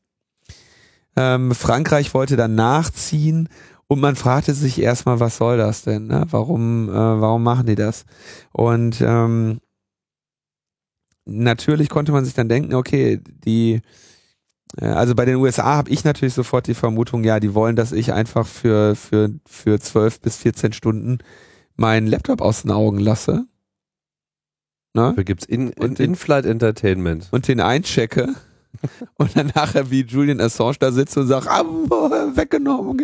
Ähm, 1.15 1.53
Frankreich 1.55 2.13
wollte 2.13 2.35
dann 2.35 2.53
nachziehen 2.53 3.49
und 3.87 3.99
man 3.99 4.15
fragte 4.15 4.53
sich 4.53 4.79
erstmal, 4.79 5.19
was 5.19 5.37
soll 5.37 5.57
das 5.57 5.81
denn? 5.81 6.07
Ne? 6.07 6.27
Warum, 6.29 6.89
äh, 6.89 6.93
warum 6.93 7.41
machen 7.41 7.65
die 7.65 7.75
das? 7.75 8.05
Und 8.51 9.01
ähm, 9.01 9.59
natürlich 11.25 11.89
konnte 11.89 12.11
man 12.11 12.23
sich 12.23 12.35
dann 12.35 12.49
denken, 12.49 12.75
okay, 12.75 13.19
die 13.25 13.81
äh, 14.79 14.85
also 14.85 15.15
bei 15.15 15.25
den 15.25 15.37
USA 15.37 15.75
habe 15.75 15.89
ich 15.89 16.03
natürlich 16.03 16.35
sofort 16.35 16.67
die 16.67 16.75
Vermutung, 16.75 17.23
ja, 17.23 17.39
die 17.39 17.55
wollen, 17.55 17.75
dass 17.75 17.91
ich 17.91 18.13
einfach 18.13 18.45
für 18.45 18.95
für 18.95 19.29
für 19.47 19.79
zwölf 19.79 20.21
bis 20.21 20.37
14 20.37 20.73
Stunden 20.73 21.17
meinen 21.75 22.05
Laptop 22.05 22.41
aus 22.41 22.61
den 22.61 22.71
Augen 22.71 22.99
lasse 22.99 23.47
Ne? 24.93 25.01
Dafür 25.01 25.23
gibt's 25.23 25.45
in, 25.45 25.69
in, 25.69 25.95
In-Flight 25.95 26.45
Entertainment. 26.45 27.27
Und 27.31 27.47
den 27.47 27.59
einchecke 27.59 28.35
und 29.17 29.35
dann 29.35 29.51
nachher 29.55 29.89
wie 29.89 30.01
Julian 30.01 30.39
Assange 30.39 30.75
da 30.79 30.91
sitzt 30.91 31.17
und 31.17 31.27
sagt, 31.27 31.47
ah, 31.47 31.63
weggenommen, 31.63 32.97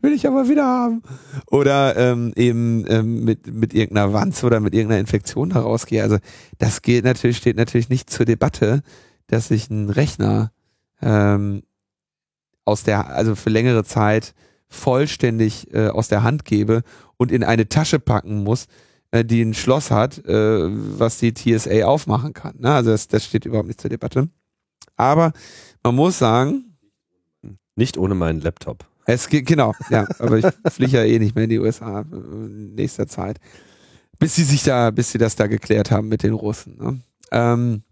will 0.00 0.12
ich 0.12 0.26
aber 0.26 0.48
wieder 0.48 0.64
haben. 0.64 1.02
Oder 1.50 1.96
ähm, 1.96 2.32
eben 2.36 2.84
ähm, 2.88 3.24
mit, 3.24 3.52
mit 3.52 3.74
irgendeiner 3.74 4.12
Wanze 4.12 4.46
oder 4.46 4.60
mit 4.60 4.74
irgendeiner 4.74 5.00
Infektion 5.00 5.52
herausgehe. 5.52 6.02
Also 6.02 6.18
das 6.58 6.82
geht 6.82 7.04
natürlich, 7.04 7.38
steht 7.38 7.56
natürlich 7.56 7.88
nicht 7.88 8.10
zur 8.10 8.26
Debatte, 8.26 8.82
dass 9.26 9.50
ich 9.50 9.70
einen 9.70 9.90
Rechner 9.90 10.52
ähm, 11.00 11.62
aus 12.64 12.82
der, 12.84 13.08
also 13.08 13.34
für 13.34 13.50
längere 13.50 13.84
Zeit 13.84 14.34
vollständig 14.68 15.72
äh, 15.72 15.88
aus 15.88 16.08
der 16.08 16.22
Hand 16.22 16.44
gebe 16.44 16.82
und 17.16 17.32
in 17.32 17.44
eine 17.44 17.68
Tasche 17.68 17.98
packen 17.98 18.42
muss, 18.44 18.66
äh, 19.14 19.24
die 19.24 19.42
ein 19.42 19.54
Schloss 19.54 19.92
hat, 19.92 20.24
äh, 20.26 20.68
was 20.98 21.18
die 21.18 21.32
TSA 21.32 21.84
aufmachen 21.84 22.32
kann. 22.32 22.56
Ne? 22.58 22.74
Also 22.74 22.90
das, 22.90 23.06
das 23.06 23.24
steht 23.24 23.44
überhaupt 23.46 23.68
nicht 23.68 23.80
zur 23.80 23.90
Debatte. 23.90 24.28
Aber 24.96 25.32
man 25.84 25.94
muss 25.94 26.18
sagen. 26.18 26.76
Nicht 27.76 27.96
ohne 27.96 28.14
meinen 28.14 28.40
Laptop. 28.40 28.84
Es 29.06 29.28
geht, 29.28 29.46
genau, 29.46 29.74
ja, 29.90 30.06
aber 30.18 30.38
ich 30.38 30.46
fliege 30.72 30.98
ja 30.98 31.04
eh 31.04 31.18
nicht 31.18 31.34
mehr 31.34 31.44
in 31.44 31.50
die 31.50 31.58
USA 31.58 32.00
in 32.00 32.74
nächster 32.74 33.06
Zeit. 33.06 33.38
Bis 34.18 34.34
sie 34.34 34.44
sich 34.44 34.62
da, 34.62 34.90
bis 34.90 35.12
sie 35.12 35.18
das 35.18 35.36
da 35.36 35.46
geklärt 35.46 35.90
haben 35.90 36.08
mit 36.08 36.22
den 36.22 36.32
Russen. 36.32 36.76
Ne? 36.78 37.00
Ähm, 37.32 37.82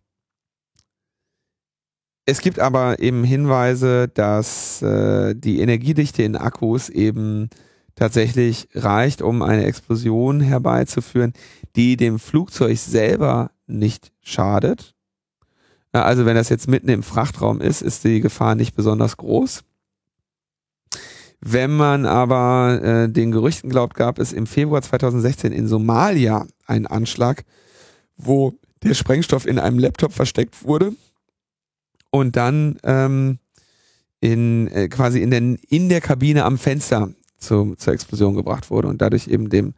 es 2.27 2.41
gibt 2.41 2.59
aber 2.59 3.01
eben 3.01 3.25
Hinweise, 3.25 4.09
dass 4.09 4.83
äh, 4.83 5.35
die 5.35 5.61
Energiedichte 5.61 6.23
in 6.23 6.37
Akkus 6.37 6.89
eben 6.89 7.49
tatsächlich 7.95 8.69
reicht, 8.75 9.23
um 9.23 9.43
eine 9.43 9.65
Explosion 9.65 10.41
herbeizuführen, 10.41 11.33
die 11.77 11.97
dem 11.97 12.19
Flugzeug 12.19 12.79
selber 12.79 13.51
nicht 13.67 14.13
schadet. 14.21 14.95
Ja, 15.95 16.05
also 16.05 16.25
wenn 16.25 16.37
das 16.37 16.49
jetzt 16.49 16.69
mitten 16.69 16.89
im 16.89 17.03
Frachtraum 17.03 17.61
ist, 17.61 17.83
ist 17.83 18.05
die 18.05 18.21
Gefahr 18.21 18.55
nicht 18.55 18.75
besonders 18.75 19.17
groß. 19.17 19.63
Wenn 21.41 21.77
man 21.77 22.07
aber 22.07 22.81
äh, 22.83 23.09
den 23.09 23.33
Gerüchten 23.33 23.69
glaubt, 23.69 23.95
gab 23.95 24.19
es 24.19 24.33
im 24.33 24.47
Februar 24.47 24.81
2016 24.81 25.53
in 25.53 25.67
Somalia 25.67 26.47
einen 26.67 26.87
Anschlag, 26.87 27.45
wo 28.17 28.55
der 28.83 28.95
Sprengstoff 28.95 29.47
in 29.47 29.59
einem 29.59 29.79
Laptop 29.79 30.13
versteckt 30.13 30.65
wurde 30.65 30.93
und 32.11 32.37
dann 32.37 32.79
ähm, 32.85 33.39
in 34.21 34.69
äh, 34.69 34.89
quasi 34.89 35.21
in 35.21 35.31
der, 35.31 35.41
in 35.69 35.89
der 35.89 36.01
Kabine 36.01 36.45
am 36.45 36.59
Fenster 36.59 37.11
zu, 37.43 37.75
zur 37.77 37.93
Explosion 37.93 38.35
gebracht 38.35 38.71
wurde 38.71 38.89
und 38.89 39.03
dadurch 39.03 39.29
eben 39.29 39.51
dem 39.51 39.75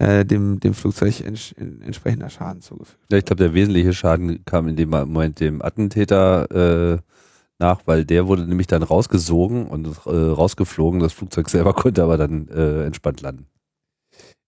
äh, 0.00 0.24
dem, 0.24 0.60
dem 0.60 0.72
Flugzeug 0.72 1.20
ents 1.20 1.52
entsprechender 1.58 2.30
Schaden 2.30 2.62
zugefügt. 2.62 2.98
Ja, 3.12 3.18
ich 3.18 3.24
glaube, 3.26 3.42
der 3.42 3.52
wesentliche 3.52 3.92
Schaden 3.92 4.44
kam 4.46 4.66
in 4.66 4.76
dem 4.76 4.88
Moment 4.88 5.40
dem 5.40 5.60
Attentäter 5.60 6.94
äh, 6.94 6.98
nach, 7.58 7.82
weil 7.84 8.06
der 8.06 8.26
wurde 8.26 8.46
nämlich 8.46 8.66
dann 8.66 8.82
rausgesogen 8.82 9.66
und 9.66 9.86
äh, 10.06 10.10
rausgeflogen. 10.10 11.00
Das 11.00 11.12
Flugzeug 11.12 11.50
selber 11.50 11.72
konnte 11.74 12.02
aber 12.02 12.16
dann 12.16 12.48
äh, 12.48 12.86
entspannt 12.86 13.20
landen. 13.20 13.46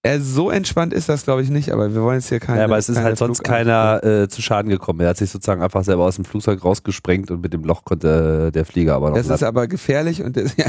Er 0.05 0.20
so 0.20 0.51
entspannt 0.51 0.93
ist 0.93 1.09
das, 1.09 1.23
glaube 1.23 1.43
ich, 1.43 1.51
nicht, 1.51 1.70
aber 1.70 1.95
wir 1.95 2.03
wollen 2.03 2.19
jetzt 2.19 2.29
hier 2.29 2.41
keine. 2.41 2.59
Ja, 2.59 2.65
aber 2.65 2.77
es 2.77 2.89
ist 2.89 2.99
halt 2.99 3.16
sonst 3.16 3.45
keiner 3.45 4.03
äh, 4.03 4.29
zu 4.29 4.43
Schaden 4.43 4.69
gekommen. 4.69 4.99
Er 4.99 5.11
hat 5.11 5.16
sich 5.16 5.31
sozusagen 5.31 5.62
einfach 5.62 5.85
selber 5.85 6.05
aus 6.05 6.16
dem 6.16 6.24
Flugzeug 6.24 6.65
rausgesprengt 6.65 7.31
und 7.31 7.41
mit 7.41 7.53
dem 7.53 7.62
Loch 7.62 7.85
konnte 7.85 8.49
äh, 8.49 8.51
der 8.51 8.65
Flieger 8.65 8.97
aber 8.97 9.11
noch. 9.11 9.16
Das 9.16 9.29
ist 9.29 9.45
aber 9.45 9.69
gefährlich 9.69 10.20
und 10.24 10.37
das, 10.37 10.57
ja, 10.57 10.66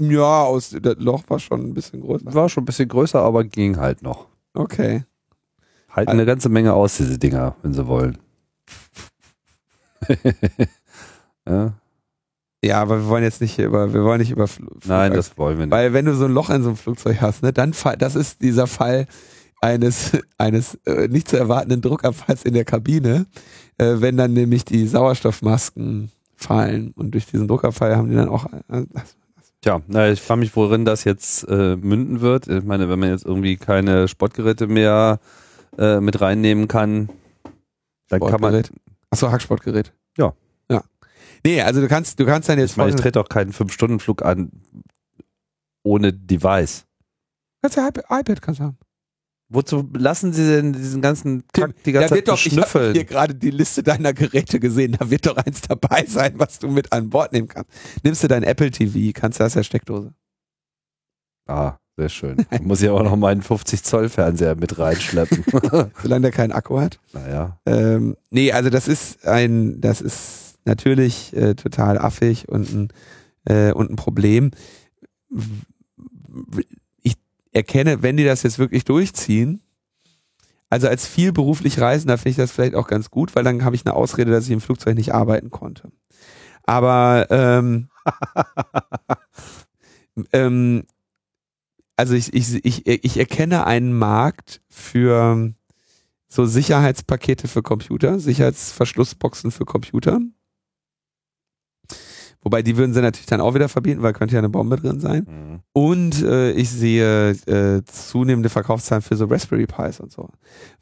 ja, 0.00 0.42
aus, 0.42 0.74
das 0.80 0.96
Loch 0.98 1.24
war 1.28 1.38
schon 1.38 1.60
ein 1.60 1.74
bisschen 1.74 2.00
größer. 2.00 2.32
War 2.32 2.48
schon 2.48 2.62
ein 2.62 2.66
bisschen 2.66 2.88
größer, 2.88 3.20
aber 3.20 3.44
ging 3.44 3.76
halt 3.76 4.00
noch. 4.02 4.26
Okay. 4.54 5.04
Halten 5.90 6.08
also, 6.08 6.20
eine 6.20 6.24
ganze 6.24 6.48
Menge 6.48 6.72
aus, 6.72 6.96
diese 6.96 7.18
Dinger, 7.18 7.56
wenn 7.62 7.74
sie 7.74 7.86
wollen. 7.86 8.16
ja. 11.46 11.74
Ja, 12.64 12.80
aber 12.80 13.00
wir 13.00 13.08
wollen 13.08 13.24
jetzt 13.24 13.40
nicht 13.40 13.58
über, 13.58 13.92
wir 13.92 14.04
wollen 14.04 14.20
nicht 14.20 14.30
über 14.30 14.46
Fl 14.46 14.64
Nein, 14.84 15.12
das 15.12 15.36
wollen 15.36 15.58
wir 15.58 15.66
nicht. 15.66 15.72
Weil 15.72 15.92
wenn 15.92 16.04
du 16.04 16.14
so 16.14 16.26
ein 16.26 16.32
Loch 16.32 16.48
in 16.48 16.62
so 16.62 16.68
einem 16.68 16.76
Flugzeug 16.76 17.20
hast, 17.20 17.42
ne, 17.42 17.52
dann 17.52 17.74
das 17.98 18.14
ist 18.14 18.40
dieser 18.40 18.68
Fall 18.68 19.06
eines 19.60 20.12
eines 20.38 20.76
äh, 20.86 21.08
nicht 21.08 21.28
zu 21.28 21.36
erwartenden 21.36 21.80
Druckabfalls 21.80 22.44
in 22.44 22.54
der 22.54 22.64
Kabine, 22.64 23.26
äh, 23.78 23.96
wenn 23.96 24.16
dann 24.16 24.32
nämlich 24.32 24.64
die 24.64 24.86
Sauerstoffmasken 24.86 26.12
fallen 26.36 26.92
und 26.96 27.12
durch 27.12 27.26
diesen 27.26 27.48
Druckabfall 27.48 27.96
haben 27.96 28.08
die 28.08 28.16
dann 28.16 28.28
auch 28.28 28.46
äh, 28.68 28.84
Tja, 29.62 29.80
na, 29.86 30.10
ich 30.10 30.20
frage 30.20 30.40
mich, 30.40 30.56
worin 30.56 30.84
das 30.84 31.04
jetzt 31.04 31.44
äh, 31.48 31.76
münden 31.76 32.20
wird. 32.20 32.48
Ich 32.48 32.64
meine, 32.64 32.88
wenn 32.88 32.98
man 32.98 33.10
jetzt 33.10 33.24
irgendwie 33.24 33.56
keine 33.56 34.08
Sportgeräte 34.08 34.66
mehr 34.66 35.20
äh, 35.78 36.00
mit 36.00 36.20
reinnehmen 36.20 36.66
kann, 36.66 37.08
dann 38.08 38.20
kann 38.20 38.40
man. 38.40 38.62
Achso, 39.10 39.30
Hacksportgerät. 39.30 39.92
Ja. 40.18 40.34
Nee, 41.44 41.60
also 41.62 41.80
du 41.80 41.88
kannst, 41.88 42.20
du 42.20 42.26
kannst 42.26 42.48
dann 42.48 42.58
jetzt. 42.58 42.72
Ich 42.72 42.76
meine, 42.76 42.90
ich 42.90 42.96
trete 42.96 43.20
auch 43.20 43.28
keinen 43.28 43.52
5-Stunden-Flug 43.52 44.22
an 44.22 44.52
ohne 45.82 46.12
Device. 46.12 46.84
Kannst 47.60 47.76
du 47.76 47.80
iPad, 47.80 48.04
iPad 48.10 48.42
kannst 48.42 48.60
haben. 48.60 48.78
Wozu 49.48 49.90
lassen 49.92 50.32
Sie 50.32 50.46
denn 50.46 50.72
diesen 50.72 51.02
ganzen 51.02 51.44
Kack 51.52 51.74
die 51.84 51.92
ganze 51.92 52.08
da 52.08 52.14
wird 52.14 52.28
doch, 52.28 52.38
schnüffeln? 52.38 52.64
Ich 52.64 52.88
habe 52.88 52.92
hier 52.92 53.04
gerade 53.04 53.34
die 53.34 53.50
Liste 53.50 53.82
deiner 53.82 54.14
Geräte 54.14 54.58
gesehen. 54.60 54.96
Da 54.98 55.10
wird 55.10 55.26
doch 55.26 55.36
eins 55.36 55.60
dabei 55.62 56.06
sein, 56.06 56.32
was 56.36 56.58
du 56.58 56.68
mit 56.68 56.90
an 56.90 57.10
Bord 57.10 57.32
nehmen 57.32 57.48
kannst. 57.48 57.70
Nimmst 58.02 58.24
du 58.24 58.28
dein 58.28 58.44
Apple 58.44 58.70
TV, 58.70 59.12
kannst 59.12 59.40
du 59.40 59.44
aus 59.44 59.52
der 59.52 59.62
Steckdose. 59.62 60.14
Ah, 61.46 61.76
sehr 61.98 62.08
schön. 62.08 62.46
Ich 62.50 62.62
muss 62.62 62.80
ja 62.80 62.92
auch 62.92 63.02
noch 63.02 63.14
meinen 63.16 63.42
50 63.42 63.82
Zoll 63.82 64.08
Fernseher 64.08 64.54
mit 64.54 64.78
reinschleppen. 64.78 65.44
Solange 66.02 66.22
der 66.22 66.30
keinen 66.30 66.52
Akku 66.52 66.80
hat. 66.80 66.98
Naja. 67.12 67.58
Ähm, 67.66 68.16
nee, 68.30 68.52
also 68.52 68.70
das 68.70 68.88
ist 68.88 69.26
ein, 69.26 69.82
das 69.82 70.00
ist 70.00 70.41
natürlich 70.64 71.34
äh, 71.34 71.54
total 71.54 71.98
affig 71.98 72.48
und 72.48 72.72
ein, 72.72 72.88
äh, 73.44 73.72
und 73.72 73.90
ein 73.90 73.96
Problem. 73.96 74.50
Ich 77.02 77.14
erkenne, 77.52 78.02
wenn 78.02 78.16
die 78.16 78.24
das 78.24 78.42
jetzt 78.42 78.58
wirklich 78.58 78.84
durchziehen, 78.84 79.60
also 80.70 80.88
als 80.88 81.06
viel 81.06 81.32
beruflich 81.32 81.80
Reisender 81.80 82.16
finde 82.16 82.30
ich 82.30 82.36
das 82.36 82.50
vielleicht 82.50 82.74
auch 82.74 82.86
ganz 82.86 83.10
gut, 83.10 83.36
weil 83.36 83.44
dann 83.44 83.64
habe 83.64 83.76
ich 83.76 83.84
eine 83.84 83.94
Ausrede, 83.94 84.30
dass 84.30 84.46
ich 84.46 84.52
im 84.52 84.62
Flugzeug 84.62 84.96
nicht 84.96 85.12
arbeiten 85.12 85.50
konnte. 85.50 85.92
Aber 86.64 87.26
ähm, 87.28 87.88
ähm, 90.32 90.84
also 91.96 92.14
ich, 92.14 92.32
ich, 92.32 92.64
ich, 92.64 92.86
ich 92.86 93.16
erkenne 93.18 93.66
einen 93.66 93.92
Markt 93.92 94.62
für 94.70 95.52
so 96.28 96.46
Sicherheitspakete 96.46 97.48
für 97.48 97.62
Computer, 97.62 98.18
Sicherheitsverschlussboxen 98.18 99.50
für 99.50 99.66
Computer. 99.66 100.20
Wobei 102.42 102.62
die 102.62 102.76
würden 102.76 102.92
sie 102.92 103.00
natürlich 103.00 103.26
dann 103.26 103.40
auch 103.40 103.54
wieder 103.54 103.68
verbieten, 103.68 104.02
weil 104.02 104.12
könnte 104.12 104.34
ja 104.34 104.40
eine 104.40 104.48
Bombe 104.48 104.76
drin 104.76 104.98
sein. 104.98 105.26
Mhm. 105.28 105.60
Und 105.72 106.22
äh, 106.22 106.50
ich 106.52 106.70
sehe 106.70 107.30
äh, 107.30 107.82
zunehmende 107.84 108.48
Verkaufszahlen 108.48 109.02
für 109.02 109.16
so 109.16 109.26
Raspberry 109.26 109.66
Pis 109.66 110.00
und 110.00 110.10
so. 110.10 110.28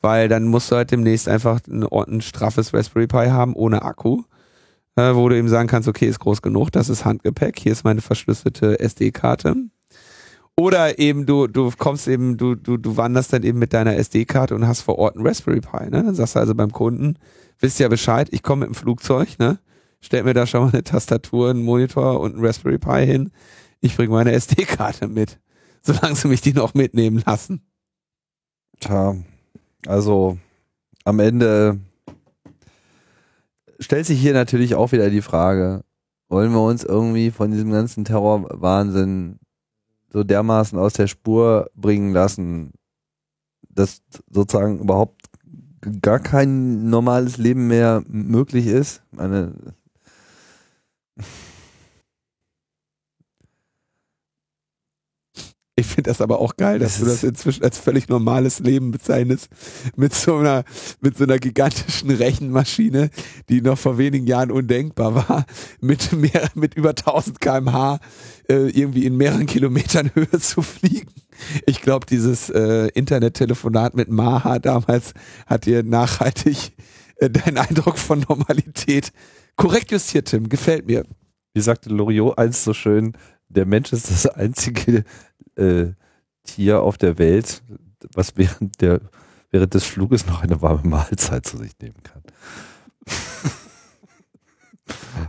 Weil 0.01 0.29
dann 0.29 0.45
musst 0.45 0.73
du 0.73 0.77
halt 0.77 0.91
demnächst 0.91 1.29
einfach 1.29 1.61
ein, 1.69 1.85
ein 1.85 2.23
straffes 2.23 2.73
Raspberry 2.73 3.07
Pi 3.07 3.27
haben 3.27 3.55
ohne 3.55 3.83
Akku, 3.83 4.23
äh, 4.97 5.15
wo 5.15 5.29
du 5.29 5.37
eben 5.37 5.49
sagen 5.49 5.69
kannst, 5.69 5.87
okay, 5.87 6.07
ist 6.07 6.21
groß 6.21 6.41
genug, 6.41 6.73
das 6.73 6.89
ist 6.89 7.05
Handgepäck, 7.05 7.59
hier 7.59 7.73
ist 7.73 7.85
meine 7.85 8.01
verschlüsselte 8.01 8.81
SD-Karte. 8.81 9.55
Oder 10.57 10.99
eben 10.99 11.27
du, 11.27 11.47
du 11.47 11.71
kommst 11.77 12.09
eben, 12.09 12.39
du, 12.39 12.55
du, 12.55 12.79
du 12.79 12.97
wanderst 12.97 13.33
dann 13.35 13.43
eben 13.43 13.59
mit 13.59 13.75
deiner 13.75 13.97
SD-Karte 13.97 14.55
und 14.55 14.67
hast 14.67 14.81
vor 14.81 14.99
Ort 14.99 15.17
ein 15.17 15.27
Raspberry 15.27 15.61
Pi. 15.61 15.85
Ne? 15.85 16.03
Dann 16.05 16.15
sagst 16.15 16.37
du 16.37 16.41
also 16.41 16.55
beim 16.55 16.73
Kunden, 16.73 17.17
wisst 17.59 17.79
ja 17.79 17.89
Bescheid, 17.89 18.29
ich 18.31 18.43
komme 18.43 18.61
mit 18.61 18.71
dem 18.71 18.75
Flugzeug, 18.75 19.39
ne? 19.39 19.59
Stellt 20.01 20.25
mir 20.25 20.35
da 20.35 20.47
schon 20.47 20.63
mal 20.63 20.73
eine 20.73 20.85
Tastatur, 20.85 21.51
einen 21.51 21.63
Monitor 21.63 22.21
und 22.21 22.35
einen 22.35 22.45
Raspberry 22.45 22.79
Pi 22.79 23.07
hin. 23.07 23.31
Ich 23.81 23.97
bringe 23.97 24.13
meine 24.13 24.33
SD-Karte 24.33 25.09
mit, 25.09 25.39
solange 25.83 26.17
sie 26.17 26.29
mich 26.29 26.41
die 26.41 26.53
noch 26.53 26.75
mitnehmen 26.75 27.23
lassen. 27.25 27.63
Tja, 28.81 29.17
also 29.87 30.39
am 31.05 31.19
Ende 31.21 31.81
stellt 33.79 34.07
sich 34.07 34.21
hier 34.21 34.35
natürlich 34.35 34.75
auch 34.75 34.93
wieder 34.93 35.11
die 35.11 35.23
Frage, 35.23 35.85
wollen 36.29 36.53
wir 36.53 36.63
uns 36.63 36.85
irgendwie 36.85 37.31
von 37.31 37.51
diesem 37.51 37.73
ganzen 37.73 38.05
Terrorwahnsinn 38.05 39.39
so 40.13 40.25
dermaßen 40.25 40.79
aus 40.79 40.93
der 40.93 41.07
Spur 41.07 41.71
bringen 41.75 42.13
lassen, 42.13 42.73
dass 43.69 44.03
sozusagen 44.31 44.81
überhaupt 44.81 45.27
gar 46.03 46.21
kein 46.21 46.91
normales 46.91 47.39
Leben 47.39 47.69
mehr 47.69 48.03
möglich 48.07 48.67
ist? 48.67 49.03
Meine, 49.13 49.55
Ich 55.81 55.87
finde 55.87 56.11
das 56.11 56.21
aber 56.21 56.41
auch 56.41 56.57
geil, 56.57 56.79
dass 56.79 56.99
das 56.99 57.01
du 57.01 57.07
das 57.07 57.23
inzwischen 57.25 57.65
als 57.65 57.79
völlig 57.79 58.09
normales 58.09 58.61
Leben 58.61 58.91
bezeichnest. 58.91 59.49
Mit 59.97 60.15
so 60.15 60.37
einer, 60.37 60.65
mit 61.01 61.17
so 61.17 61.25
einer 61.25 61.39
gigantischen 61.39 62.11
Rechenmaschine, 62.11 63.09
die 63.49 63.63
noch 63.63 63.79
vor 63.79 63.97
wenigen 63.97 64.27
Jahren 64.27 64.51
undenkbar 64.51 65.15
war, 65.15 65.47
mit 65.81 66.13
mehr, 66.13 66.51
mit 66.55 66.75
über 66.75 66.91
1000 66.91 67.41
kmh 67.41 67.99
äh, 68.49 68.69
irgendwie 68.69 69.07
in 69.07 69.17
mehreren 69.17 69.47
Kilometern 69.47 70.11
Höhe 70.15 70.39
zu 70.39 70.61
fliegen. 70.61 71.11
Ich 71.65 71.81
glaube, 71.81 72.05
dieses 72.05 72.51
äh, 72.51 72.89
Internettelefonat 72.89 73.95
mit 73.95 74.11
Maha 74.11 74.59
damals 74.59 75.15
hat 75.47 75.65
dir 75.65 75.83
nachhaltig 75.83 76.73
äh, 77.17 77.31
deinen 77.31 77.57
Eindruck 77.57 77.97
von 77.97 78.25
Normalität 78.29 79.13
korrekt 79.57 79.91
justiert, 79.91 80.29
Tim. 80.29 80.51
Gefällt 80.51 80.87
mir 80.87 81.05
wie 81.55 81.61
sagte 81.61 81.91
Loriot 81.91 82.39
einst 82.39 82.65
so 82.65 82.75
schön, 82.75 83.15
der 83.49 83.67
Mensch 83.67 83.93
ist 83.93 84.11
das 84.11 84.27
einzige 84.27 85.05
äh, 85.61 85.93
Tier 86.45 86.83
auf 86.83 86.99
der 86.99 87.19
Welt, 87.19 87.63
was 88.15 88.37
während 88.37 88.81
der 88.81 89.01
während 89.51 89.75
des 89.75 89.85
Fluges 89.85 90.27
noch 90.27 90.43
eine 90.43 90.63
warme 90.63 90.89
Mahlzeit 90.89 91.47
zu 91.47 91.59
sich 91.59 91.73
nehmen 91.81 92.03
kann. 92.03 92.23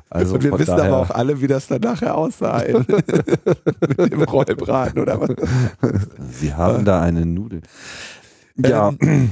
Also 0.09 0.35
Und 0.35 0.43
wir 0.43 0.57
wissen 0.57 0.75
daher, 0.75 0.91
aber 0.91 0.97
auch 0.97 1.11
alle, 1.11 1.39
wie 1.39 1.47
das 1.47 1.67
dann 1.67 1.81
nachher 1.81 2.17
aussah. 2.17 2.63
Mit 3.97 4.11
dem 4.11 4.23
Rollbraten 4.23 4.99
oder 4.99 5.21
was. 5.21 5.29
Sie 6.31 6.53
haben 6.53 6.83
da 6.83 7.01
eine 7.01 7.25
Nudel. 7.25 7.61
Ja. 8.57 8.91
Ähm, 8.99 9.31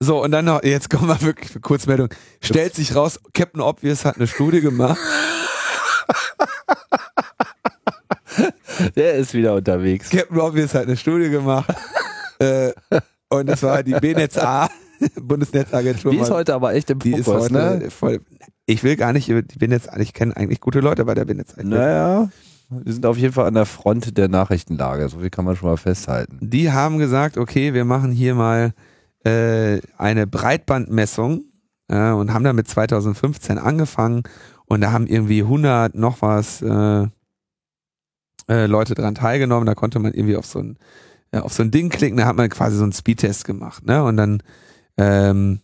so, 0.00 0.24
und 0.24 0.30
dann 0.30 0.46
noch, 0.46 0.62
jetzt 0.62 0.88
kommen 0.88 1.08
wir 1.08 1.20
wirklich 1.20 1.50
für 1.50 1.60
Kurzmeldung. 1.60 2.08
Stellt 2.40 2.74
sich 2.74 2.94
raus, 2.94 3.20
Captain 3.34 3.60
Obvious 3.60 4.06
hat 4.06 4.16
eine 4.16 4.26
Studie 4.26 4.62
gemacht. 4.62 4.98
Der 8.96 9.14
ist 9.14 9.34
wieder 9.34 9.54
unterwegs. 9.54 10.10
Captain 10.10 10.38
Obvious 10.38 10.74
hat 10.74 10.84
eine 10.84 10.96
Studie 10.96 11.30
gemacht. 11.30 11.72
äh, 12.38 12.72
und 13.28 13.46
das 13.48 13.62
war 13.62 13.82
die 13.82 13.92
BNetzA, 13.92 14.68
Bundesnetzagentur. 15.20 16.12
Die 16.12 16.18
ist 16.18 16.30
heute 16.30 16.54
aber 16.54 16.74
echt 16.74 16.90
im 16.90 16.98
die 16.98 17.14
ist 17.14 17.26
heute 17.26 17.52
ne? 17.52 17.90
voll. 17.90 18.20
Ich 18.66 18.84
will 18.84 18.96
gar 18.96 19.12
nicht 19.12 19.28
über 19.28 19.42
die 19.42 19.58
BNetzA, 19.58 19.98
ich 19.98 20.12
kenne 20.12 20.36
eigentlich 20.36 20.60
gute 20.60 20.80
Leute 20.80 21.04
bei 21.04 21.14
der 21.14 21.24
BNetzA. 21.24 21.62
Naja, 21.62 22.28
wir 22.68 22.92
sind 22.92 23.04
auf 23.06 23.16
jeden 23.16 23.32
Fall 23.32 23.46
an 23.46 23.54
der 23.54 23.66
Front 23.66 24.16
der 24.16 24.28
Nachrichtenlage. 24.28 25.08
So 25.08 25.18
viel 25.18 25.30
kann 25.30 25.44
man 25.44 25.56
schon 25.56 25.68
mal 25.68 25.76
festhalten. 25.76 26.38
Die 26.40 26.70
haben 26.70 26.98
gesagt, 26.98 27.36
okay, 27.36 27.74
wir 27.74 27.84
machen 27.84 28.12
hier 28.12 28.34
mal 28.34 28.72
äh, 29.24 29.80
eine 29.98 30.26
Breitbandmessung 30.26 31.44
äh, 31.88 32.10
und 32.10 32.32
haben 32.32 32.44
damit 32.44 32.68
2015 32.68 33.58
angefangen 33.58 34.22
und 34.66 34.82
da 34.82 34.92
haben 34.92 35.08
irgendwie 35.08 35.42
100 35.42 35.96
noch 35.96 36.22
was 36.22 36.62
äh, 36.62 37.06
äh, 38.50 38.66
Leute 38.66 38.94
dran 38.94 39.14
teilgenommen. 39.14 39.66
Da 39.66 39.74
konnte 39.74 40.00
man 40.00 40.12
irgendwie 40.12 40.36
auf 40.36 40.46
so 40.46 40.58
ein 40.58 40.76
ja, 41.32 41.42
auf 41.42 41.52
so 41.52 41.62
ein 41.62 41.70
Ding 41.70 41.90
klicken, 41.90 42.18
da 42.18 42.26
hat 42.26 42.36
man 42.36 42.48
quasi 42.48 42.76
so 42.76 42.82
einen 42.82 42.92
Speedtest 42.92 43.44
gemacht, 43.44 43.86
ne? 43.86 44.02
Und 44.02 44.16
dann 44.16 44.42
ähm, 44.96 45.60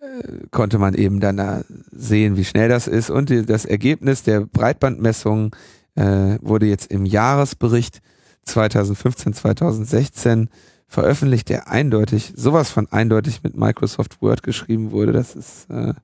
äh, 0.00 0.46
konnte 0.50 0.78
man 0.78 0.94
eben 0.94 1.20
dann 1.20 1.36
da 1.36 1.62
sehen, 1.90 2.36
wie 2.36 2.44
schnell 2.44 2.68
das 2.68 2.86
ist. 2.86 3.10
Und 3.10 3.30
die, 3.30 3.44
das 3.44 3.64
Ergebnis 3.64 4.22
der 4.22 4.42
Breitbandmessung 4.42 5.54
äh, 5.94 6.38
wurde 6.40 6.66
jetzt 6.66 6.90
im 6.92 7.04
Jahresbericht 7.06 8.00
2015, 8.44 9.34
2016 9.34 10.48
veröffentlicht, 10.86 11.48
der 11.48 11.68
eindeutig, 11.68 12.32
sowas 12.36 12.70
von 12.70 12.90
eindeutig 12.92 13.42
mit 13.42 13.56
Microsoft 13.56 14.20
Word 14.20 14.42
geschrieben 14.42 14.90
wurde, 14.92 15.12
dass 15.12 15.34
es 15.34 15.66
äh, 15.70 15.94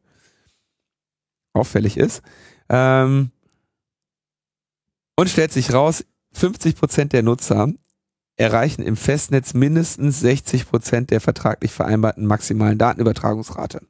auffällig 1.52 1.96
ist. 1.96 2.22
Ähm, 2.68 3.30
und 5.18 5.28
stellt 5.28 5.52
sich 5.52 5.72
raus, 5.72 6.04
50 6.34 6.76
Prozent 6.76 7.12
der 7.12 7.24
Nutzer 7.24 7.72
erreichen 8.36 8.82
im 8.82 8.96
Festnetz 8.96 9.52
mindestens 9.52 10.20
60 10.20 10.68
Prozent 10.68 11.10
der 11.10 11.20
vertraglich 11.20 11.72
vereinbarten 11.72 12.24
maximalen 12.24 12.78
Datenübertragungsrate. 12.78 13.80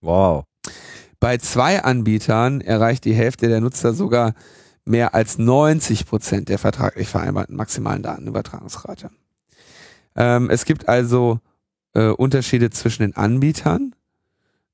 Wow. 0.00 0.44
Bei 1.18 1.38
zwei 1.38 1.82
Anbietern 1.82 2.60
erreicht 2.60 3.04
die 3.04 3.14
Hälfte 3.14 3.48
der 3.48 3.60
Nutzer 3.60 3.94
sogar 3.94 4.34
mehr 4.84 5.12
als 5.12 5.38
90 5.38 6.06
Prozent 6.06 6.50
der 6.50 6.60
vertraglich 6.60 7.08
vereinbarten 7.08 7.56
maximalen 7.56 8.04
Datenübertragungsrate. 8.04 9.10
Ähm, 10.14 10.50
es 10.50 10.66
gibt 10.66 10.88
also 10.88 11.40
äh, 11.94 12.10
Unterschiede 12.10 12.70
zwischen 12.70 13.02
den 13.02 13.16
Anbietern 13.16 13.92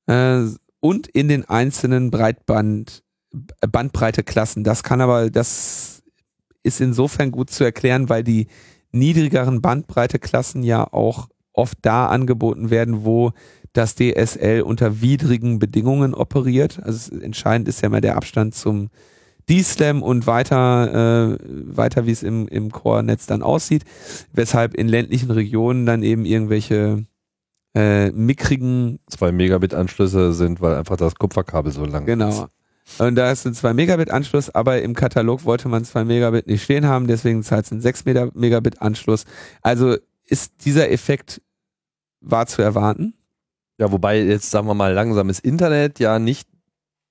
äh, 0.05 0.43
und 0.79 1.07
in 1.07 1.27
den 1.27 1.49
einzelnen 1.49 2.11
Breitband 2.11 3.02
Bandbreiteklassen. 3.61 4.63
Das 4.63 4.83
kann 4.83 5.01
aber, 5.01 5.29
das 5.29 6.03
ist 6.63 6.81
insofern 6.81 7.31
gut 7.31 7.49
zu 7.49 7.63
erklären, 7.63 8.09
weil 8.09 8.23
die 8.23 8.47
niedrigeren 8.91 9.61
Bandbreiteklassen 9.61 10.63
ja 10.63 10.85
auch 10.91 11.27
oft 11.53 11.77
da 11.81 12.07
angeboten 12.07 12.69
werden, 12.69 13.05
wo 13.05 13.31
das 13.73 13.95
DSL 13.95 14.61
unter 14.61 15.01
widrigen 15.01 15.59
Bedingungen 15.59 16.13
operiert. 16.13 16.79
Also 16.83 17.15
entscheidend 17.19 17.67
ist 17.67 17.81
ja 17.81 17.89
mal 17.89 18.01
der 18.01 18.15
Abstand 18.17 18.53
zum 18.55 18.89
D-Slam 19.49 20.03
und 20.03 20.25
weiter, 20.27 21.33
äh, 21.33 21.37
weiter 21.75 22.05
wie 22.05 22.11
es 22.11 22.23
im, 22.23 22.47
im 22.47 22.71
Core-Netz 22.71 23.25
dann 23.25 23.41
aussieht, 23.41 23.83
weshalb 24.31 24.73
in 24.75 24.87
ländlichen 24.87 25.31
Regionen 25.31 25.85
dann 25.85 26.01
eben 26.03 26.23
irgendwelche 26.25 27.03
äh, 27.75 28.11
mickrigen 28.11 28.99
Zwei 29.09 29.31
Megabit-Anschlüsse 29.31 30.33
sind, 30.33 30.61
weil 30.61 30.75
einfach 30.75 30.95
das 30.95 31.15
Kupferkabel 31.15 31.71
so 31.71 31.83
lang 31.85 32.05
Genau. 32.05 32.29
ist. 32.29 32.45
Und 32.99 33.15
da 33.15 33.31
ist 33.31 33.45
ein 33.45 33.53
2 33.53 33.73
Megabit 33.73 34.11
Anschluss, 34.11 34.49
aber 34.49 34.81
im 34.81 34.93
Katalog 34.93 35.45
wollte 35.45 35.69
man 35.69 35.85
2 35.85 36.05
Megabit 36.05 36.47
nicht 36.47 36.63
stehen 36.63 36.85
haben, 36.85 37.07
deswegen 37.07 37.43
zahlt 37.43 37.65
es 37.65 37.71
einen 37.71 37.81
6 37.81 38.05
Mega- 38.05 38.29
Megabit 38.33 38.81
Anschluss. 38.81 39.25
Also 39.61 39.95
ist 40.25 40.65
dieser 40.65 40.91
Effekt 40.91 41.41
war 42.21 42.45
zu 42.47 42.61
erwarten. 42.61 43.13
Ja, 43.77 43.91
wobei 43.91 44.21
jetzt 44.21 44.51
sagen 44.51 44.67
wir 44.67 44.73
mal 44.75 44.93
langsames 44.93 45.39
Internet 45.39 45.99
ja 45.99 46.19
nicht 46.19 46.47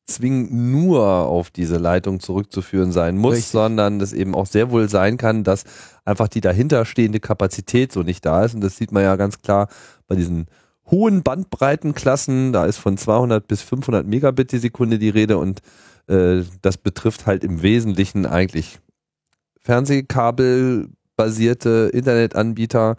zwingend 0.05 0.53
nur 0.53 1.07
auf 1.07 1.51
diese 1.51 1.79
Leitung 1.79 2.21
zurückzuführen 2.21 2.93
sein 2.93 3.17
muss, 3.17 3.35
Richtig. 3.37 3.51
sondern 3.53 3.99
das 3.99 4.13
eben 4.13 4.35
auch 4.35 4.47
sehr 4.47 4.71
wohl 4.71 4.89
sein 4.89 5.17
kann, 5.17 5.45
dass 5.45 5.65
einfach 6.05 6.29
die 6.29 6.41
dahinterstehende 6.41 7.21
Kapazität 7.21 7.93
so 7.93 8.03
nicht 8.03 8.25
da 8.27 8.45
ist. 8.45 8.55
Und 8.55 8.63
das 8.63 8.77
sieht 8.77 8.93
man 8.93 9.03
ja 9.05 9.17
ganz 9.17 9.41
klar 9.43 9.69
bei 10.09 10.17
diesen 10.17 10.47
hohen 10.93 11.25
Bandbreitenklassen. 11.25 12.53
Da 12.53 12.67
ist 12.67 12.77
von 12.77 12.97
200 12.97 13.49
bis 13.49 13.63
500 13.63 14.07
Megabit 14.07 14.53
die 14.53 14.59
Sekunde 14.59 15.01
die 15.01 15.09
Rede 15.09 15.39
und 15.39 15.61
äh, 16.07 16.43
das 16.61 16.77
betrifft 16.77 17.27
halt 17.27 17.43
im 17.43 17.63
Wesentlichen 17.63 18.27
eigentlich 18.27 18.79
Fernsehkabelbasierte 19.61 21.91
Internetanbieter, 21.93 22.95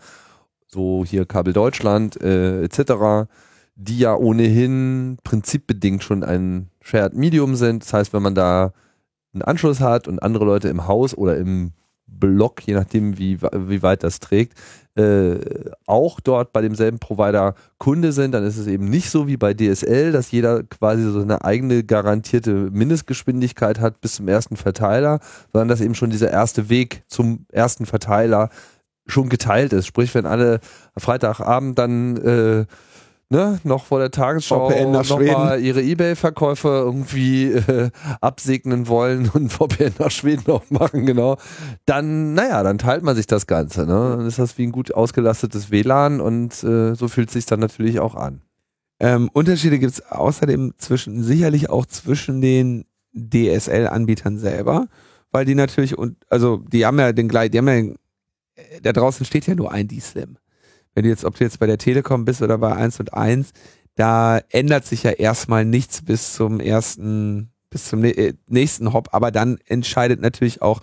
so 0.67 1.05
hier 1.05 1.25
Kabel 1.25 1.53
Deutschland 1.53 2.19
äh, 2.21 2.63
etc., 2.63 3.29
die 3.75 3.99
ja 3.99 4.15
ohnehin 4.15 5.17
prinzipbedingt 5.23 6.03
schon 6.03 6.23
ein 6.23 6.69
Shared 6.81 7.15
Medium 7.15 7.55
sind. 7.55 7.83
Das 7.83 7.93
heißt, 7.93 8.13
wenn 8.13 8.21
man 8.21 8.35
da 8.35 8.71
einen 9.33 9.41
Anschluss 9.41 9.79
hat 9.79 10.07
und 10.07 10.21
andere 10.21 10.45
Leute 10.45 10.69
im 10.69 10.87
Haus 10.87 11.17
oder 11.17 11.37
im 11.37 11.71
Block, 12.05 12.61
je 12.65 12.75
nachdem 12.75 13.17
wie, 13.17 13.41
wie 13.41 13.81
weit 13.81 14.03
das 14.03 14.19
trägt, 14.19 14.59
äh, 14.95 15.39
auch 15.87 16.19
dort 16.19 16.53
bei 16.53 16.61
demselben 16.61 16.99
Provider 16.99 17.55
Kunde 17.79 18.11
sind, 18.11 18.31
dann 18.31 18.45
ist 18.45 18.57
es 18.57 18.67
eben 18.67 18.85
nicht 18.85 19.09
so 19.09 19.27
wie 19.27 19.37
bei 19.37 19.53
DSL, 19.53 20.11
dass 20.11 20.31
jeder 20.31 20.63
quasi 20.63 21.03
so 21.09 21.21
eine 21.21 21.43
eigene 21.43 21.83
garantierte 21.83 22.69
Mindestgeschwindigkeit 22.71 23.79
hat 23.79 24.01
bis 24.01 24.15
zum 24.15 24.27
ersten 24.27 24.55
Verteiler, 24.55 25.19
sondern 25.51 25.67
dass 25.67 25.81
eben 25.81 25.95
schon 25.95 26.11
dieser 26.11 26.29
erste 26.29 26.69
Weg 26.69 27.03
zum 27.07 27.45
ersten 27.51 27.85
Verteiler 27.85 28.49
schon 29.07 29.29
geteilt 29.29 29.73
ist. 29.73 29.87
Sprich, 29.87 30.13
wenn 30.15 30.25
alle 30.25 30.59
Freitagabend 30.97 31.77
dann 31.77 32.17
äh, 32.17 32.65
ne, 33.33 33.59
noch 33.63 33.85
vor 33.85 33.99
der 33.99 34.11
Tagesschau 34.11 34.69
nochmal 34.85 35.59
ihre 35.59 35.81
Ebay-Verkäufe 35.81 36.67
irgendwie 36.67 37.51
äh, 37.51 37.89
absegnen 38.21 38.87
wollen 38.87 39.29
und 39.33 39.51
VPN 39.51 39.93
nach 39.97 40.11
Schweden 40.11 40.49
auch 40.51 40.69
machen, 40.69 41.05
genau, 41.05 41.37
dann, 41.85 42.33
naja, 42.33 42.63
dann 42.63 42.77
teilt 42.77 43.03
man 43.03 43.15
sich 43.15 43.27
das 43.27 43.47
Ganze. 43.47 43.81
Ne? 43.81 44.15
Dann 44.17 44.27
ist 44.27 44.39
das 44.39 44.57
wie 44.57 44.67
ein 44.67 44.71
gut 44.71 44.93
ausgelastetes 44.93 45.71
WLAN 45.71 46.21
und 46.21 46.63
äh, 46.63 46.93
so 46.93 47.07
fühlt 47.07 47.29
es 47.29 47.33
sich 47.33 47.45
dann 47.45 47.59
natürlich 47.59 47.99
auch 47.99 48.15
an. 48.15 48.41
Ähm, 48.99 49.29
Unterschiede 49.33 49.79
gibt 49.79 49.93
es 49.93 50.11
außerdem 50.11 50.75
zwischen, 50.77 51.23
sicherlich 51.23 51.69
auch 51.69 51.87
zwischen 51.87 52.39
den 52.39 52.85
DSL-Anbietern 53.13 54.37
selber, 54.37 54.87
weil 55.31 55.45
die 55.45 55.55
natürlich 55.55 55.97
und 55.97 56.17
also 56.29 56.57
die 56.57 56.85
haben 56.85 56.99
ja 56.99 57.11
den 57.11 57.27
gleich, 57.27 57.49
die 57.49 57.57
haben 57.57 57.67
ja 57.67 57.75
äh, 57.75 58.81
da 58.81 58.93
draußen 58.93 59.25
steht 59.25 59.47
ja 59.47 59.55
nur 59.55 59.71
ein 59.71 59.87
D-Slim. 59.87 60.37
Wenn 60.93 61.03
du 61.03 61.09
jetzt, 61.09 61.25
ob 61.25 61.35
du 61.35 61.43
jetzt 61.43 61.59
bei 61.59 61.67
der 61.67 61.77
Telekom 61.77 62.25
bist 62.25 62.41
oder 62.41 62.57
bei 62.57 62.75
1 62.75 62.99
und 62.99 63.13
1, 63.13 63.51
da 63.95 64.39
ändert 64.49 64.85
sich 64.85 65.03
ja 65.03 65.11
erstmal 65.11 65.65
nichts 65.65 66.03
bis 66.03 66.33
zum 66.33 66.59
ersten, 66.59 67.51
bis 67.69 67.85
zum 67.85 68.03
äh, 68.03 68.33
nächsten 68.47 68.93
Hop, 68.93 69.09
aber 69.11 69.31
dann 69.31 69.59
entscheidet 69.67 70.21
natürlich 70.21 70.61
auch, 70.61 70.81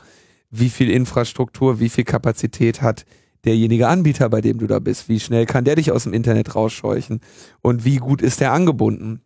wie 0.50 0.68
viel 0.68 0.90
Infrastruktur, 0.90 1.78
wie 1.78 1.88
viel 1.88 2.04
Kapazität 2.04 2.82
hat 2.82 3.04
derjenige 3.44 3.88
Anbieter, 3.88 4.28
bei 4.28 4.40
dem 4.40 4.58
du 4.58 4.66
da 4.66 4.78
bist. 4.80 5.08
Wie 5.08 5.20
schnell 5.20 5.46
kann 5.46 5.64
der 5.64 5.76
dich 5.76 5.92
aus 5.92 6.04
dem 6.04 6.12
Internet 6.12 6.54
rausscheuchen 6.54 7.20
und 7.62 7.84
wie 7.84 7.96
gut 7.96 8.20
ist 8.20 8.40
der 8.40 8.52
angebunden? 8.52 9.22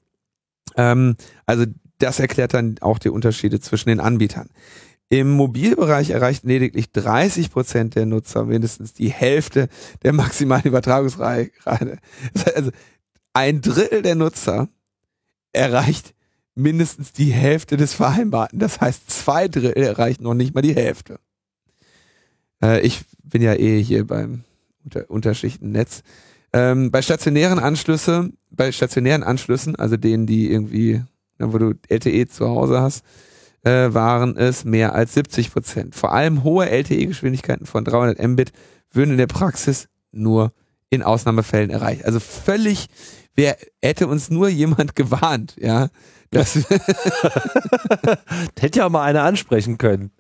Ähm, 0.76 1.16
also 1.46 1.64
das 1.98 2.20
erklärt 2.20 2.54
dann 2.54 2.76
auch 2.80 2.98
die 2.98 3.08
Unterschiede 3.08 3.60
zwischen 3.60 3.88
den 3.88 4.00
Anbietern. 4.00 4.50
Im 5.10 5.30
Mobilbereich 5.30 6.10
erreicht 6.10 6.44
lediglich 6.44 6.90
30 6.90 7.50
Prozent 7.50 7.94
der 7.94 8.06
Nutzer 8.06 8.44
mindestens 8.44 8.94
die 8.94 9.10
Hälfte 9.10 9.68
der 10.02 10.12
maximalen 10.12 10.64
Übertragungsrate. 10.64 11.50
Also 12.54 12.70
ein 13.32 13.60
Drittel 13.60 14.02
der 14.02 14.14
Nutzer 14.14 14.68
erreicht 15.52 16.14
mindestens 16.54 17.12
die 17.12 17.32
Hälfte 17.32 17.76
des 17.76 17.94
Vereinbarten. 17.94 18.58
Das 18.58 18.80
heißt, 18.80 19.10
zwei 19.10 19.48
Drittel 19.48 19.82
erreichen 19.82 20.22
noch 20.22 20.34
nicht 20.34 20.54
mal 20.54 20.62
die 20.62 20.74
Hälfte. 20.74 21.18
Äh, 22.62 22.80
ich 22.80 23.02
bin 23.22 23.42
ja 23.42 23.54
eh 23.54 23.82
hier 23.82 24.06
beim 24.06 24.44
Unter 24.84 25.10
Unterschichtennetz. 25.10 26.02
Ähm, 26.52 26.90
bei 26.92 27.02
stationären 27.02 27.58
Anschlüsse, 27.58 28.30
bei 28.50 28.70
stationären 28.70 29.24
Anschlüssen, 29.24 29.74
also 29.74 29.96
denen, 29.96 30.26
die 30.26 30.50
irgendwie, 30.50 31.02
wo 31.38 31.58
du 31.58 31.74
LTE 31.88 32.28
zu 32.28 32.48
Hause 32.48 32.80
hast, 32.80 33.04
äh, 33.64 33.92
waren 33.94 34.36
es 34.36 34.64
mehr 34.64 34.94
als 34.94 35.14
70 35.14 35.52
Prozent. 35.52 35.94
Vor 35.94 36.12
allem 36.12 36.44
hohe 36.44 36.68
LTE-Geschwindigkeiten 36.70 37.66
von 37.66 37.84
300 37.84 38.22
Mbit 38.22 38.52
würden 38.92 39.12
in 39.12 39.18
der 39.18 39.26
Praxis 39.26 39.88
nur 40.12 40.52
in 40.90 41.02
Ausnahmefällen 41.02 41.70
erreicht. 41.70 42.04
Also 42.04 42.20
völlig, 42.20 42.86
wer 43.34 43.56
hätte 43.82 44.06
uns 44.06 44.30
nur 44.30 44.48
jemand 44.48 44.94
gewarnt, 44.96 45.56
ja, 45.58 45.88
dass, 46.30 46.54
Hätte 48.58 48.78
ja 48.80 48.88
mal 48.88 49.04
einer 49.04 49.22
ansprechen 49.22 49.78
können. 49.78 50.10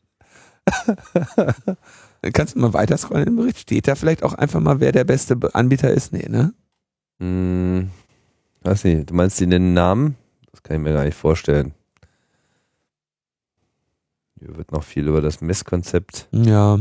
Kannst 2.32 2.54
du 2.54 2.60
mal 2.60 2.72
weiter 2.72 2.96
scrollen 2.96 3.28
im 3.28 3.36
Bericht? 3.36 3.58
Steht 3.58 3.88
da 3.88 3.94
vielleicht 3.94 4.22
auch 4.22 4.34
einfach 4.34 4.60
mal, 4.60 4.80
wer 4.80 4.92
der 4.92 5.04
beste 5.04 5.36
Be- 5.36 5.54
Anbieter 5.54 5.90
ist? 5.90 6.12
Nee, 6.12 6.26
ne? 6.28 6.54
Hm, 7.20 7.90
weiß 8.62 8.84
nicht, 8.84 9.10
du 9.10 9.14
meinst 9.14 9.38
die 9.40 9.46
nennen 9.46 9.74
Namen? 9.74 10.16
Das 10.50 10.62
kann 10.62 10.76
ich 10.76 10.82
mir 10.82 10.94
gar 10.94 11.04
nicht 11.04 11.16
vorstellen. 11.16 11.74
Hier 14.44 14.56
wird 14.56 14.72
noch 14.72 14.84
viel 14.84 15.08
über 15.08 15.22
das 15.22 15.40
Messkonzept. 15.40 16.28
Ja. 16.32 16.78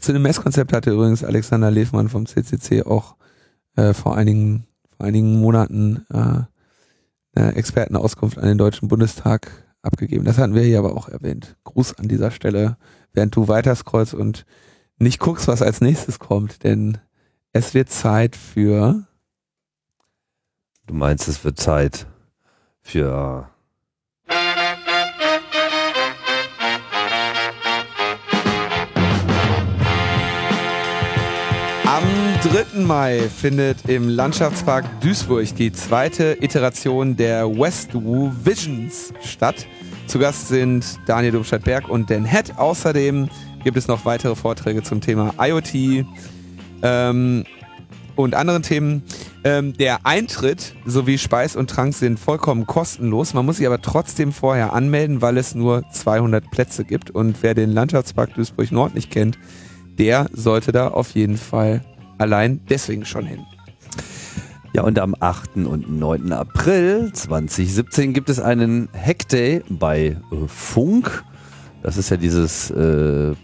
Zu 0.00 0.12
dem 0.12 0.22
Messkonzept 0.22 0.72
hatte 0.72 0.90
übrigens 0.90 1.22
Alexander 1.22 1.70
Lefmann 1.70 2.08
vom 2.08 2.26
CCC 2.26 2.82
auch 2.82 3.14
äh, 3.76 3.92
vor 3.94 4.16
einigen 4.16 4.66
vor 4.96 5.06
einigen 5.06 5.40
Monaten 5.40 6.04
äh, 6.12 6.42
eine 7.34 7.54
Expertenauskunft 7.54 8.36
an 8.36 8.46
den 8.46 8.58
Deutschen 8.58 8.88
Bundestag 8.88 9.52
abgegeben. 9.82 10.24
Das 10.24 10.38
hatten 10.38 10.54
wir 10.54 10.62
hier 10.62 10.80
aber 10.80 10.96
auch 10.96 11.08
erwähnt. 11.08 11.56
Gruß 11.62 11.98
an 11.98 12.08
dieser 12.08 12.32
Stelle, 12.32 12.76
während 13.12 13.36
du 13.36 13.46
weiter 13.46 13.76
scrollst 13.76 14.14
und 14.14 14.44
nicht 14.98 15.20
guckst, 15.20 15.46
was 15.46 15.62
als 15.62 15.80
nächstes 15.80 16.18
kommt, 16.18 16.64
denn 16.64 16.98
es 17.52 17.74
wird 17.74 17.90
Zeit 17.90 18.34
für. 18.34 19.06
Du 20.86 20.94
meinst, 20.94 21.28
es 21.28 21.44
wird 21.44 21.60
Zeit 21.60 22.06
für 22.80 23.51
3. 32.42 32.80
Mai 32.80 33.20
findet 33.28 33.88
im 33.88 34.08
Landschaftspark 34.08 34.84
Duisburg 35.00 35.54
die 35.54 35.72
zweite 35.72 36.36
Iteration 36.40 37.16
der 37.16 37.48
Westwoo 37.48 38.32
Visions 38.42 39.14
statt. 39.22 39.64
Zu 40.08 40.18
Gast 40.18 40.48
sind 40.48 40.84
Daniel 41.06 41.34
Domstadt-Berg 41.34 41.88
und 41.88 42.10
Dan 42.10 42.24
Head. 42.24 42.58
Außerdem 42.58 43.28
gibt 43.62 43.76
es 43.76 43.86
noch 43.86 44.04
weitere 44.04 44.34
Vorträge 44.34 44.82
zum 44.82 45.00
Thema 45.00 45.32
IoT 45.38 46.04
ähm, 46.82 47.44
und 48.16 48.34
anderen 48.34 48.64
Themen. 48.64 49.04
Ähm, 49.44 49.76
der 49.76 50.04
Eintritt 50.04 50.74
sowie 50.84 51.18
Speis 51.18 51.54
und 51.54 51.70
Trank 51.70 51.94
sind 51.94 52.18
vollkommen 52.18 52.66
kostenlos. 52.66 53.34
Man 53.34 53.46
muss 53.46 53.58
sich 53.58 53.66
aber 53.68 53.80
trotzdem 53.80 54.32
vorher 54.32 54.72
anmelden, 54.72 55.22
weil 55.22 55.38
es 55.38 55.54
nur 55.54 55.84
200 55.92 56.50
Plätze 56.50 56.84
gibt. 56.84 57.08
Und 57.10 57.40
wer 57.42 57.54
den 57.54 57.70
Landschaftspark 57.70 58.34
Duisburg 58.34 58.72
Nord 58.72 58.96
nicht 58.96 59.12
kennt, 59.12 59.38
der 59.96 60.26
sollte 60.32 60.72
da 60.72 60.88
auf 60.88 61.10
jeden 61.12 61.36
Fall 61.36 61.82
allein 62.18 62.60
deswegen 62.68 63.04
schon 63.04 63.26
hin. 63.26 63.40
Ja, 64.74 64.82
und 64.82 64.98
am 64.98 65.14
8. 65.20 65.56
und 65.56 65.90
9. 65.98 66.32
April 66.32 67.12
2017 67.12 68.14
gibt 68.14 68.30
es 68.30 68.40
einen 68.40 68.88
Hackday 68.94 69.62
bei 69.68 70.06
äh, 70.06 70.16
Funk. 70.46 71.22
Das 71.82 71.96
ist 71.98 72.08
ja 72.10 72.16
dieses 72.16 72.70
äh, 72.70 73.34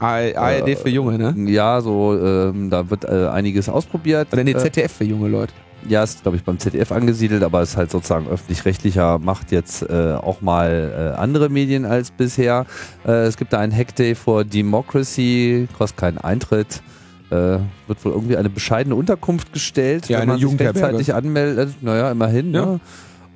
ARD 0.00 0.78
für 0.78 0.88
Junge, 0.88 1.18
ne? 1.18 1.34
Ja, 1.50 1.80
so, 1.80 2.18
ähm, 2.20 2.70
da 2.70 2.88
wird 2.90 3.04
äh, 3.04 3.28
einiges 3.28 3.68
ausprobiert. 3.68 4.28
Oder 4.32 4.42
nee, 4.44 4.52
Äh, 4.52 4.58
ZDF 4.58 4.92
für 4.92 5.04
junge 5.04 5.28
Leute. 5.28 5.52
ja, 5.88 6.02
ist, 6.02 6.22
glaube 6.22 6.36
ich, 6.36 6.42
beim 6.44 6.58
ZDF 6.58 6.90
angesiedelt, 6.92 7.42
aber 7.44 7.62
ist 7.62 7.76
halt 7.76 7.90
sozusagen 7.92 8.26
öffentlich-rechtlicher, 8.26 9.18
macht 9.20 9.52
jetzt 9.52 9.82
äh, 9.82 10.14
auch 10.14 10.40
mal 10.40 11.12
äh, 11.14 11.20
andere 11.20 11.48
Medien 11.50 11.84
als 11.84 12.10
bisher. 12.10 12.66
Äh, 13.06 13.26
es 13.26 13.36
gibt 13.36 13.52
da 13.52 13.58
einen 13.60 13.72
Hackday 13.76 14.14
for 14.16 14.44
Democracy, 14.44 15.68
kostet 15.76 15.98
keinen 15.98 16.18
Eintritt. 16.18 16.82
Äh, 17.30 17.58
wird 17.86 18.04
wohl 18.04 18.12
irgendwie 18.12 18.36
eine 18.36 18.48
bescheidene 18.48 18.94
Unterkunft 18.94 19.52
gestellt, 19.52 20.08
Ja, 20.08 20.20
wenn 20.20 20.28
man 20.28 20.38
sich 20.38 20.60
rechtzeitig 20.60 21.14
anmeldet. 21.14 21.74
Naja, 21.82 22.10
immerhin. 22.10 22.54
Ja. 22.54 22.66
Ne? 22.66 22.80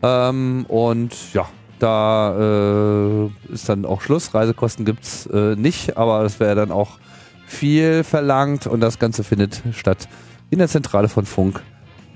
Ähm, 0.03 0.65
und 0.69 1.15
ja, 1.35 1.47
da 1.79 3.29
äh, 3.29 3.53
ist 3.53 3.69
dann 3.69 3.85
auch 3.85 4.01
Schluss. 4.01 4.35
Reisekosten 4.35 4.85
gibt's 4.85 5.27
äh, 5.27 5.57
nicht, 5.57 5.97
aber 5.97 6.23
das 6.23 6.41
wäre 6.41 6.55
dann 6.55 6.71
auch 6.71 6.99
viel 7.47 8.03
verlangt 8.03 8.67
und 8.67 8.81
das 8.81 8.99
Ganze 8.99 9.25
findet 9.25 9.63
statt 9.73 10.09
in 10.51 10.59
der 10.59 10.69
Zentrale 10.69 11.09
von 11.09 11.27
Funk 11.27 11.61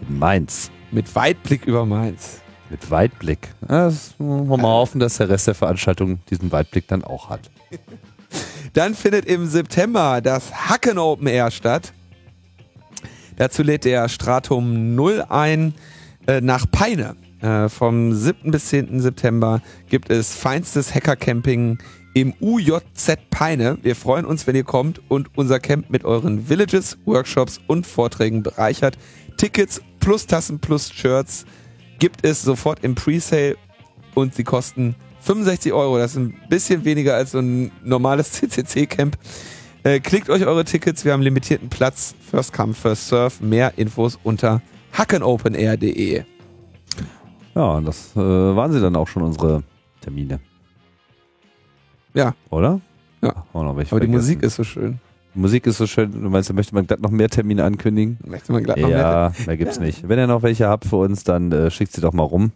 in 0.09 0.19
Mainz. 0.19 0.71
Mit 0.93 1.15
Weitblick 1.15 1.67
über 1.67 1.85
Mainz. 1.85 2.41
Mit 2.71 2.91
Weitblick. 2.91 3.49
Ja, 3.69 3.87
Das 3.87 4.15
wollen 4.19 4.49
wir 4.49 4.57
mal 4.57 4.73
hoffen, 4.73 4.99
dass 4.99 5.19
der 5.19 5.29
Rest 5.29 5.47
der 5.47 5.55
Veranstaltung 5.55 6.21
diesen 6.31 6.51
Weitblick 6.53 6.89
dann 6.89 7.05
auch 7.05 7.29
hat. 7.29 7.51
Dann 8.77 8.95
findet 8.95 9.25
im 9.25 9.47
September 9.47 10.21
das 10.21 10.69
Hacken 10.69 10.99
Open 10.99 11.29
Air 11.29 11.51
statt. 11.51 11.95
Dazu 13.37 13.63
lädt 13.63 13.87
der 13.87 14.07
Stratum 14.11 14.95
0 14.95 15.25
ein 15.31 15.73
äh, 16.27 16.43
nach 16.43 16.71
Peine. 16.71 17.17
Äh, 17.41 17.71
vom 17.71 18.13
7. 18.13 18.51
bis 18.51 18.67
10. 18.67 19.01
September 19.01 19.63
gibt 19.89 20.11
es 20.11 20.35
feinstes 20.35 20.95
Hackercamping 20.95 21.79
im 22.13 22.35
UJZ 22.39 23.17
Peine. 23.31 23.79
Wir 23.81 23.97
freuen 23.97 24.27
uns, 24.27 24.47
wenn 24.47 24.55
ihr 24.55 24.65
kommt 24.65 25.01
und 25.09 25.31
unser 25.39 25.59
Camp 25.59 25.89
mit 25.89 26.05
euren 26.05 26.51
Villages, 26.51 26.99
Workshops 27.07 27.59
und 27.67 27.87
Vorträgen 27.87 28.43
bereichert. 28.43 28.99
Tickets 29.39 29.81
plus 30.01 30.27
Tassen 30.27 30.59
plus 30.59 30.93
Shirts 30.93 31.47
gibt 31.99 32.27
es 32.27 32.43
sofort 32.43 32.85
im 32.85 32.95
Presale 32.95 33.57
und 34.15 34.35
sie 34.35 34.45
kosten 34.45 34.97
65 35.27 35.73
Euro. 35.73 35.99
Das 35.99 36.13
ist 36.13 36.19
ein 36.19 36.35
bisschen 36.49 36.85
weniger 36.85 37.15
als 37.17 37.33
so 37.33 37.41
ein 37.41 37.73
normales 37.83 38.33
CCC-Camp. 38.41 39.19
Äh, 39.83 40.01
klickt 40.01 40.31
euch 40.31 40.47
eure 40.47 40.65
Tickets, 40.65 41.05
wir 41.05 41.13
haben 41.13 41.23
limitierten 41.23 41.69
Platz. 41.69 42.15
First 42.31 42.53
come, 42.53 42.75
first 42.75 43.09
serve. 43.09 43.45
Mehr 43.45 43.73
Infos 43.77 44.19
unter 44.23 44.63
hackenopenair.de. 44.93 46.25
Ja, 47.55 47.71
und 47.71 47.85
das 47.87 48.13
äh, 48.15 48.19
waren 48.19 48.73
sie 48.73 48.81
dann 48.81 48.95
auch 48.97 49.09
schon 49.09 49.23
unsere 49.23 49.63
Termine. 50.01 50.41
Ja. 52.15 52.35
Oder? 52.51 52.81
Ja. 53.23 53.45
Welche 53.53 53.63
Aber 53.63 53.77
die 53.79 53.87
vergessen? 53.87 54.11
Musik 54.11 54.43
ist 54.43 54.57
so 54.57 54.65
schön. 54.65 54.99
Die 55.35 55.39
Musik 55.39 55.67
ist 55.67 55.79
so 55.79 55.87
schön. 55.87 56.13
Du 56.13 56.31
meinst, 56.31 56.51
da 56.51 56.55
möchte 56.55 56.75
man 56.75 56.87
glatt 56.87 57.01
noch 57.01 57.11
mehr 57.11 57.29
Termine 57.29 57.65
ankündigen? 57.65 58.19
Möchte 58.25 58.53
man 58.53 58.63
gleich 58.63 58.77
noch 58.77 58.89
mehr. 58.89 58.99
Ja, 58.99 59.33
mehr 59.47 59.57
gibt's 59.57 59.81
nicht. 59.81 60.09
Wenn 60.09 60.19
ihr 60.19 60.27
noch 60.27 60.43
welche 60.43 60.69
habt 60.69 60.85
für 60.85 60.97
uns, 60.97 61.25
dann 61.25 61.51
äh, 61.51 61.71
schickt 61.71 61.93
sie 61.93 62.01
doch 62.01 62.13
mal 62.13 62.23
rum. 62.23 62.53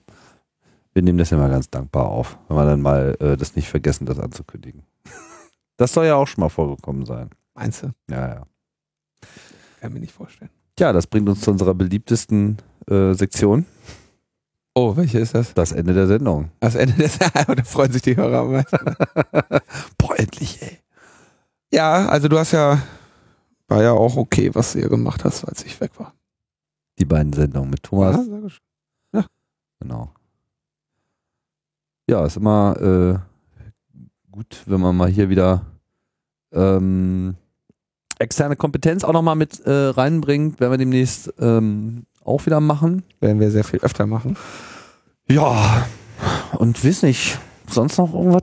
Wir 0.93 1.03
nehmen 1.03 1.19
das 1.19 1.33
immer 1.33 1.49
ganz 1.49 1.71
dankbar 1.71 2.07
auf, 2.07 2.39
wenn 2.49 2.57
wir 2.57 2.65
dann 2.65 2.83
mal 2.83 3.17
äh, 3.21 3.37
das 3.37 3.57
nicht 3.57 3.69
vergessen, 3.69 4.07
das 4.07 4.19
anzukündigen. 4.19 4.83
Das 5.77 5.95
soll 5.95 6.05
ja 6.05 6.17
auch 6.17 6.27
schon 6.27 6.43
mal 6.43 6.51
vorgekommen 6.51 7.07
sein. 7.07 7.31
Meinst 7.55 7.83
du? 7.83 7.93
Ja, 8.11 8.29
ja. 8.29 8.43
Kann 9.81 9.95
mir 9.95 10.01
nicht 10.01 10.13
vorstellen. 10.13 10.51
Ja, 10.79 10.93
das 10.93 11.07
bringt 11.07 11.27
uns 11.27 11.41
zu 11.41 11.51
unserer 11.51 11.73
beliebtesten 11.73 12.59
äh, 12.87 13.15
Sektion, 13.15 13.65
Oh, 14.75 14.97
welche 14.97 15.19
ist 15.19 15.35
das? 15.35 15.53
das 15.55 15.73
Ende 15.73 15.95
der 15.95 16.07
Sendung. 16.07 16.51
Das 16.61 16.75
Ende 16.75 16.95
des 16.95 17.19
Da 17.19 17.65
freuen 17.65 17.93
sich 17.93 18.03
die 18.03 18.17
Hörer 18.17 18.41
am 18.41 18.53
meisten. 18.53 18.79
Boah, 19.99 20.19
endlich, 20.19 20.63
ey. 20.63 20.79
Ja, 21.73 22.09
also 22.09 22.29
du 22.29 22.39
hast 22.39 22.53
ja, 22.53 22.81
war 23.69 23.83
ja 23.83 23.93
auch 23.93 24.17
okay, 24.17 24.55
was 24.55 24.73
du 24.73 24.81
hier 24.81 24.89
gemacht 24.89 25.25
hast, 25.25 25.45
als 25.45 25.65
ich 25.65 25.81
weg 25.81 25.99
war. 25.99 26.15
Die 26.99 27.05
beiden 27.05 27.33
Sendungen 27.33 27.71
mit 27.71 27.83
Thomas. 27.83 28.17
Ja, 28.17 28.23
sehr 28.25 28.41
gut. 28.41 28.61
Genau. 29.81 30.13
Ja, 32.11 32.27
ist 32.27 32.37
immer 32.37 32.77
äh, 32.81 33.19
gut, 34.33 34.65
wenn 34.67 34.81
man 34.81 34.97
mal 34.97 35.09
hier 35.09 35.29
wieder 35.29 35.65
ähm, 36.51 37.37
externe 38.19 38.57
Kompetenz 38.57 39.05
auch 39.05 39.13
nochmal 39.13 39.37
mit 39.37 39.61
äh, 39.61 39.71
reinbringt, 39.71 40.59
werden 40.59 40.73
wir 40.73 40.79
demnächst 40.79 41.33
ähm, 41.39 42.07
auch 42.25 42.45
wieder 42.47 42.59
machen. 42.59 43.05
Werden 43.21 43.39
wir 43.39 43.53
sehr 43.53 43.63
viel 43.63 43.79
öfter 43.79 44.09
machen. 44.09 44.37
Ja, 45.29 45.87
und 46.59 46.85
weiß 46.85 47.05
nicht, 47.05 47.39
sonst 47.69 47.97
noch 47.97 48.13
irgendwas 48.13 48.43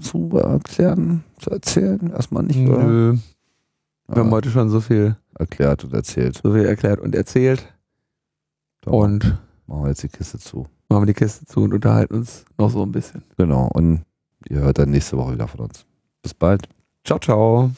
zu 0.00 0.38
erklären, 0.38 1.24
zu 1.40 1.50
erzählen? 1.50 2.12
Erstmal 2.12 2.44
nicht, 2.44 2.60
oder? 2.60 2.84
Nö. 2.84 3.18
Wir 4.06 4.18
haben 4.18 4.30
heute 4.30 4.50
schon 4.50 4.70
so 4.70 4.80
viel, 4.80 5.16
erklärt 5.36 5.82
und 5.82 5.92
erzählt. 5.94 6.40
so 6.40 6.52
viel 6.52 6.64
erklärt 6.64 7.00
und 7.00 7.16
erzählt. 7.16 7.74
Dann 8.82 8.94
Und 8.94 9.38
machen 9.66 9.82
wir 9.82 9.88
jetzt 9.88 10.04
die 10.04 10.08
Kiste 10.08 10.38
zu. 10.38 10.68
Machen 10.88 11.02
wir 11.02 11.06
die 11.06 11.14
Kiste 11.14 11.46
zu 11.46 11.60
und 11.60 11.74
unterhalten 11.74 12.14
uns 12.14 12.44
noch 12.56 12.70
so 12.70 12.82
ein 12.82 12.92
bisschen. 12.92 13.22
Genau, 13.36 13.68
und 13.72 14.02
ihr 14.48 14.60
hört 14.60 14.78
dann 14.78 14.90
nächste 14.90 15.16
Woche 15.16 15.34
wieder 15.34 15.48
von 15.48 15.60
uns. 15.60 15.84
Bis 16.22 16.34
bald. 16.34 16.68
Ciao, 17.04 17.18
ciao. 17.18 17.70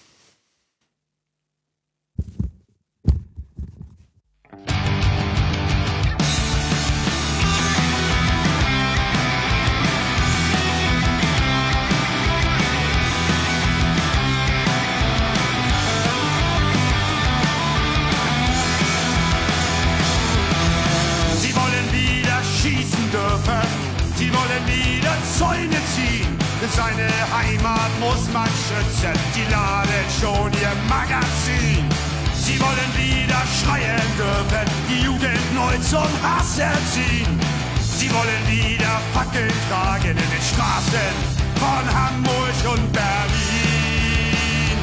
Zäune 25.40 25.80
ziehen. 25.96 26.36
Seine 26.76 27.08
Heimat 27.32 27.92
muss 27.98 28.28
man 28.30 28.44
schützen, 28.44 29.16
die 29.34 29.50
laden 29.50 30.04
schon 30.20 30.52
ihr 30.52 30.76
Magazin. 30.84 31.88
Sie 32.36 32.60
wollen 32.60 32.90
wieder 33.00 33.40
schreien 33.48 34.04
dürfen, 34.20 34.68
die 34.86 35.00
Jugend 35.00 35.46
neu 35.54 35.78
zum 35.80 36.12
Hass 36.20 36.58
erziehen. 36.58 37.40
Sie 37.80 38.12
wollen 38.12 38.42
wieder 38.52 39.00
Fackeln 39.14 39.56
tragen 39.70 40.10
in 40.10 40.30
den 40.34 40.44
Straßen 40.52 41.14
von 41.56 41.84
Hamburg 41.88 42.60
und 42.76 42.92
Berlin. 42.92 44.76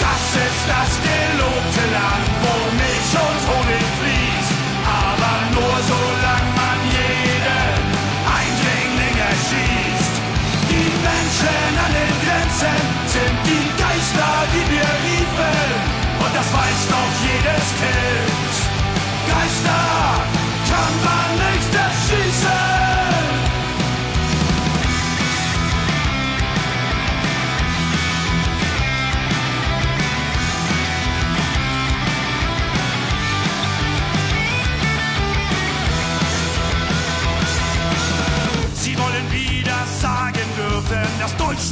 Das 0.00 0.24
ist 0.48 0.64
das 0.64 0.92
gelobte 1.04 1.84
Land, 1.92 2.28
wo 2.40 2.54
Milch 2.80 3.12
und 3.20 3.42
Honig 3.52 3.85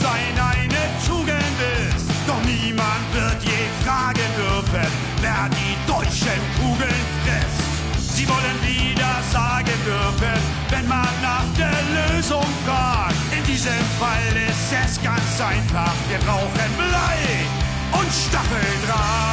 Bewusstsein 0.05 0.37
eine 0.39 0.85
Tugend 1.07 1.57
ist. 1.89 2.07
Doch 2.27 2.43
niemand 2.45 3.05
wird 3.13 3.43
je 3.43 3.69
fragen 3.85 4.31
dürfen, 4.37 4.87
wer 5.21 5.49
die 5.49 5.77
deutschen 5.87 6.41
Kugeln 6.61 7.05
frisst. 7.25 8.15
Sie 8.15 8.29
wollen 8.29 8.59
wieder 8.63 9.15
sagen 9.33 9.79
dürfen, 9.85 10.41
wenn 10.69 10.87
man 10.89 11.09
nach 11.23 11.49
der 11.57 11.73
Lösung 11.97 12.45
fragt. 12.67 13.17
In 13.37 13.45
diesem 13.45 13.85
Fall 13.99 14.37
ist 14.49 14.73
es 14.73 15.03
ganz 15.03 15.41
einfach. 15.41 15.95
Wir 16.09 16.19
brauchen 16.19 16.71
Blei 16.77 17.47
und 17.93 18.11
Stacheldraht. 18.13 19.25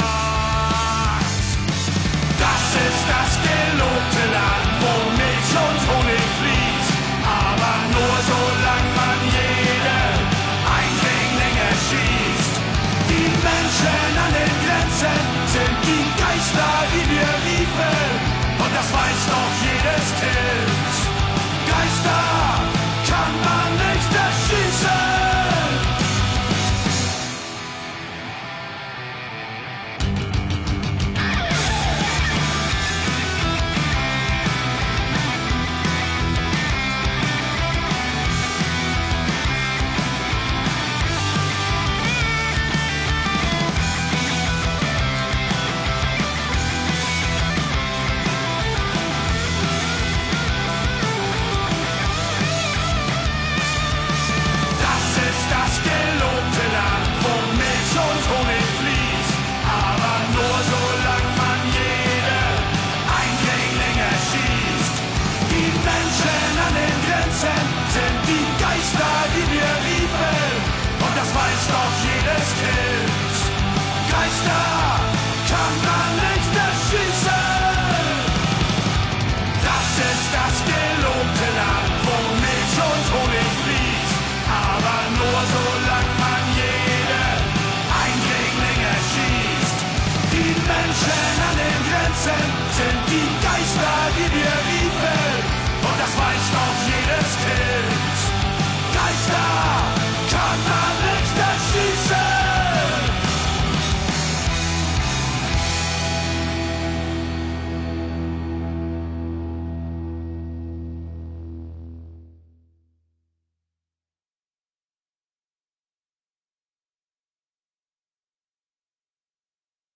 Das 2.40 2.64
ist 2.88 3.04
das 3.12 3.41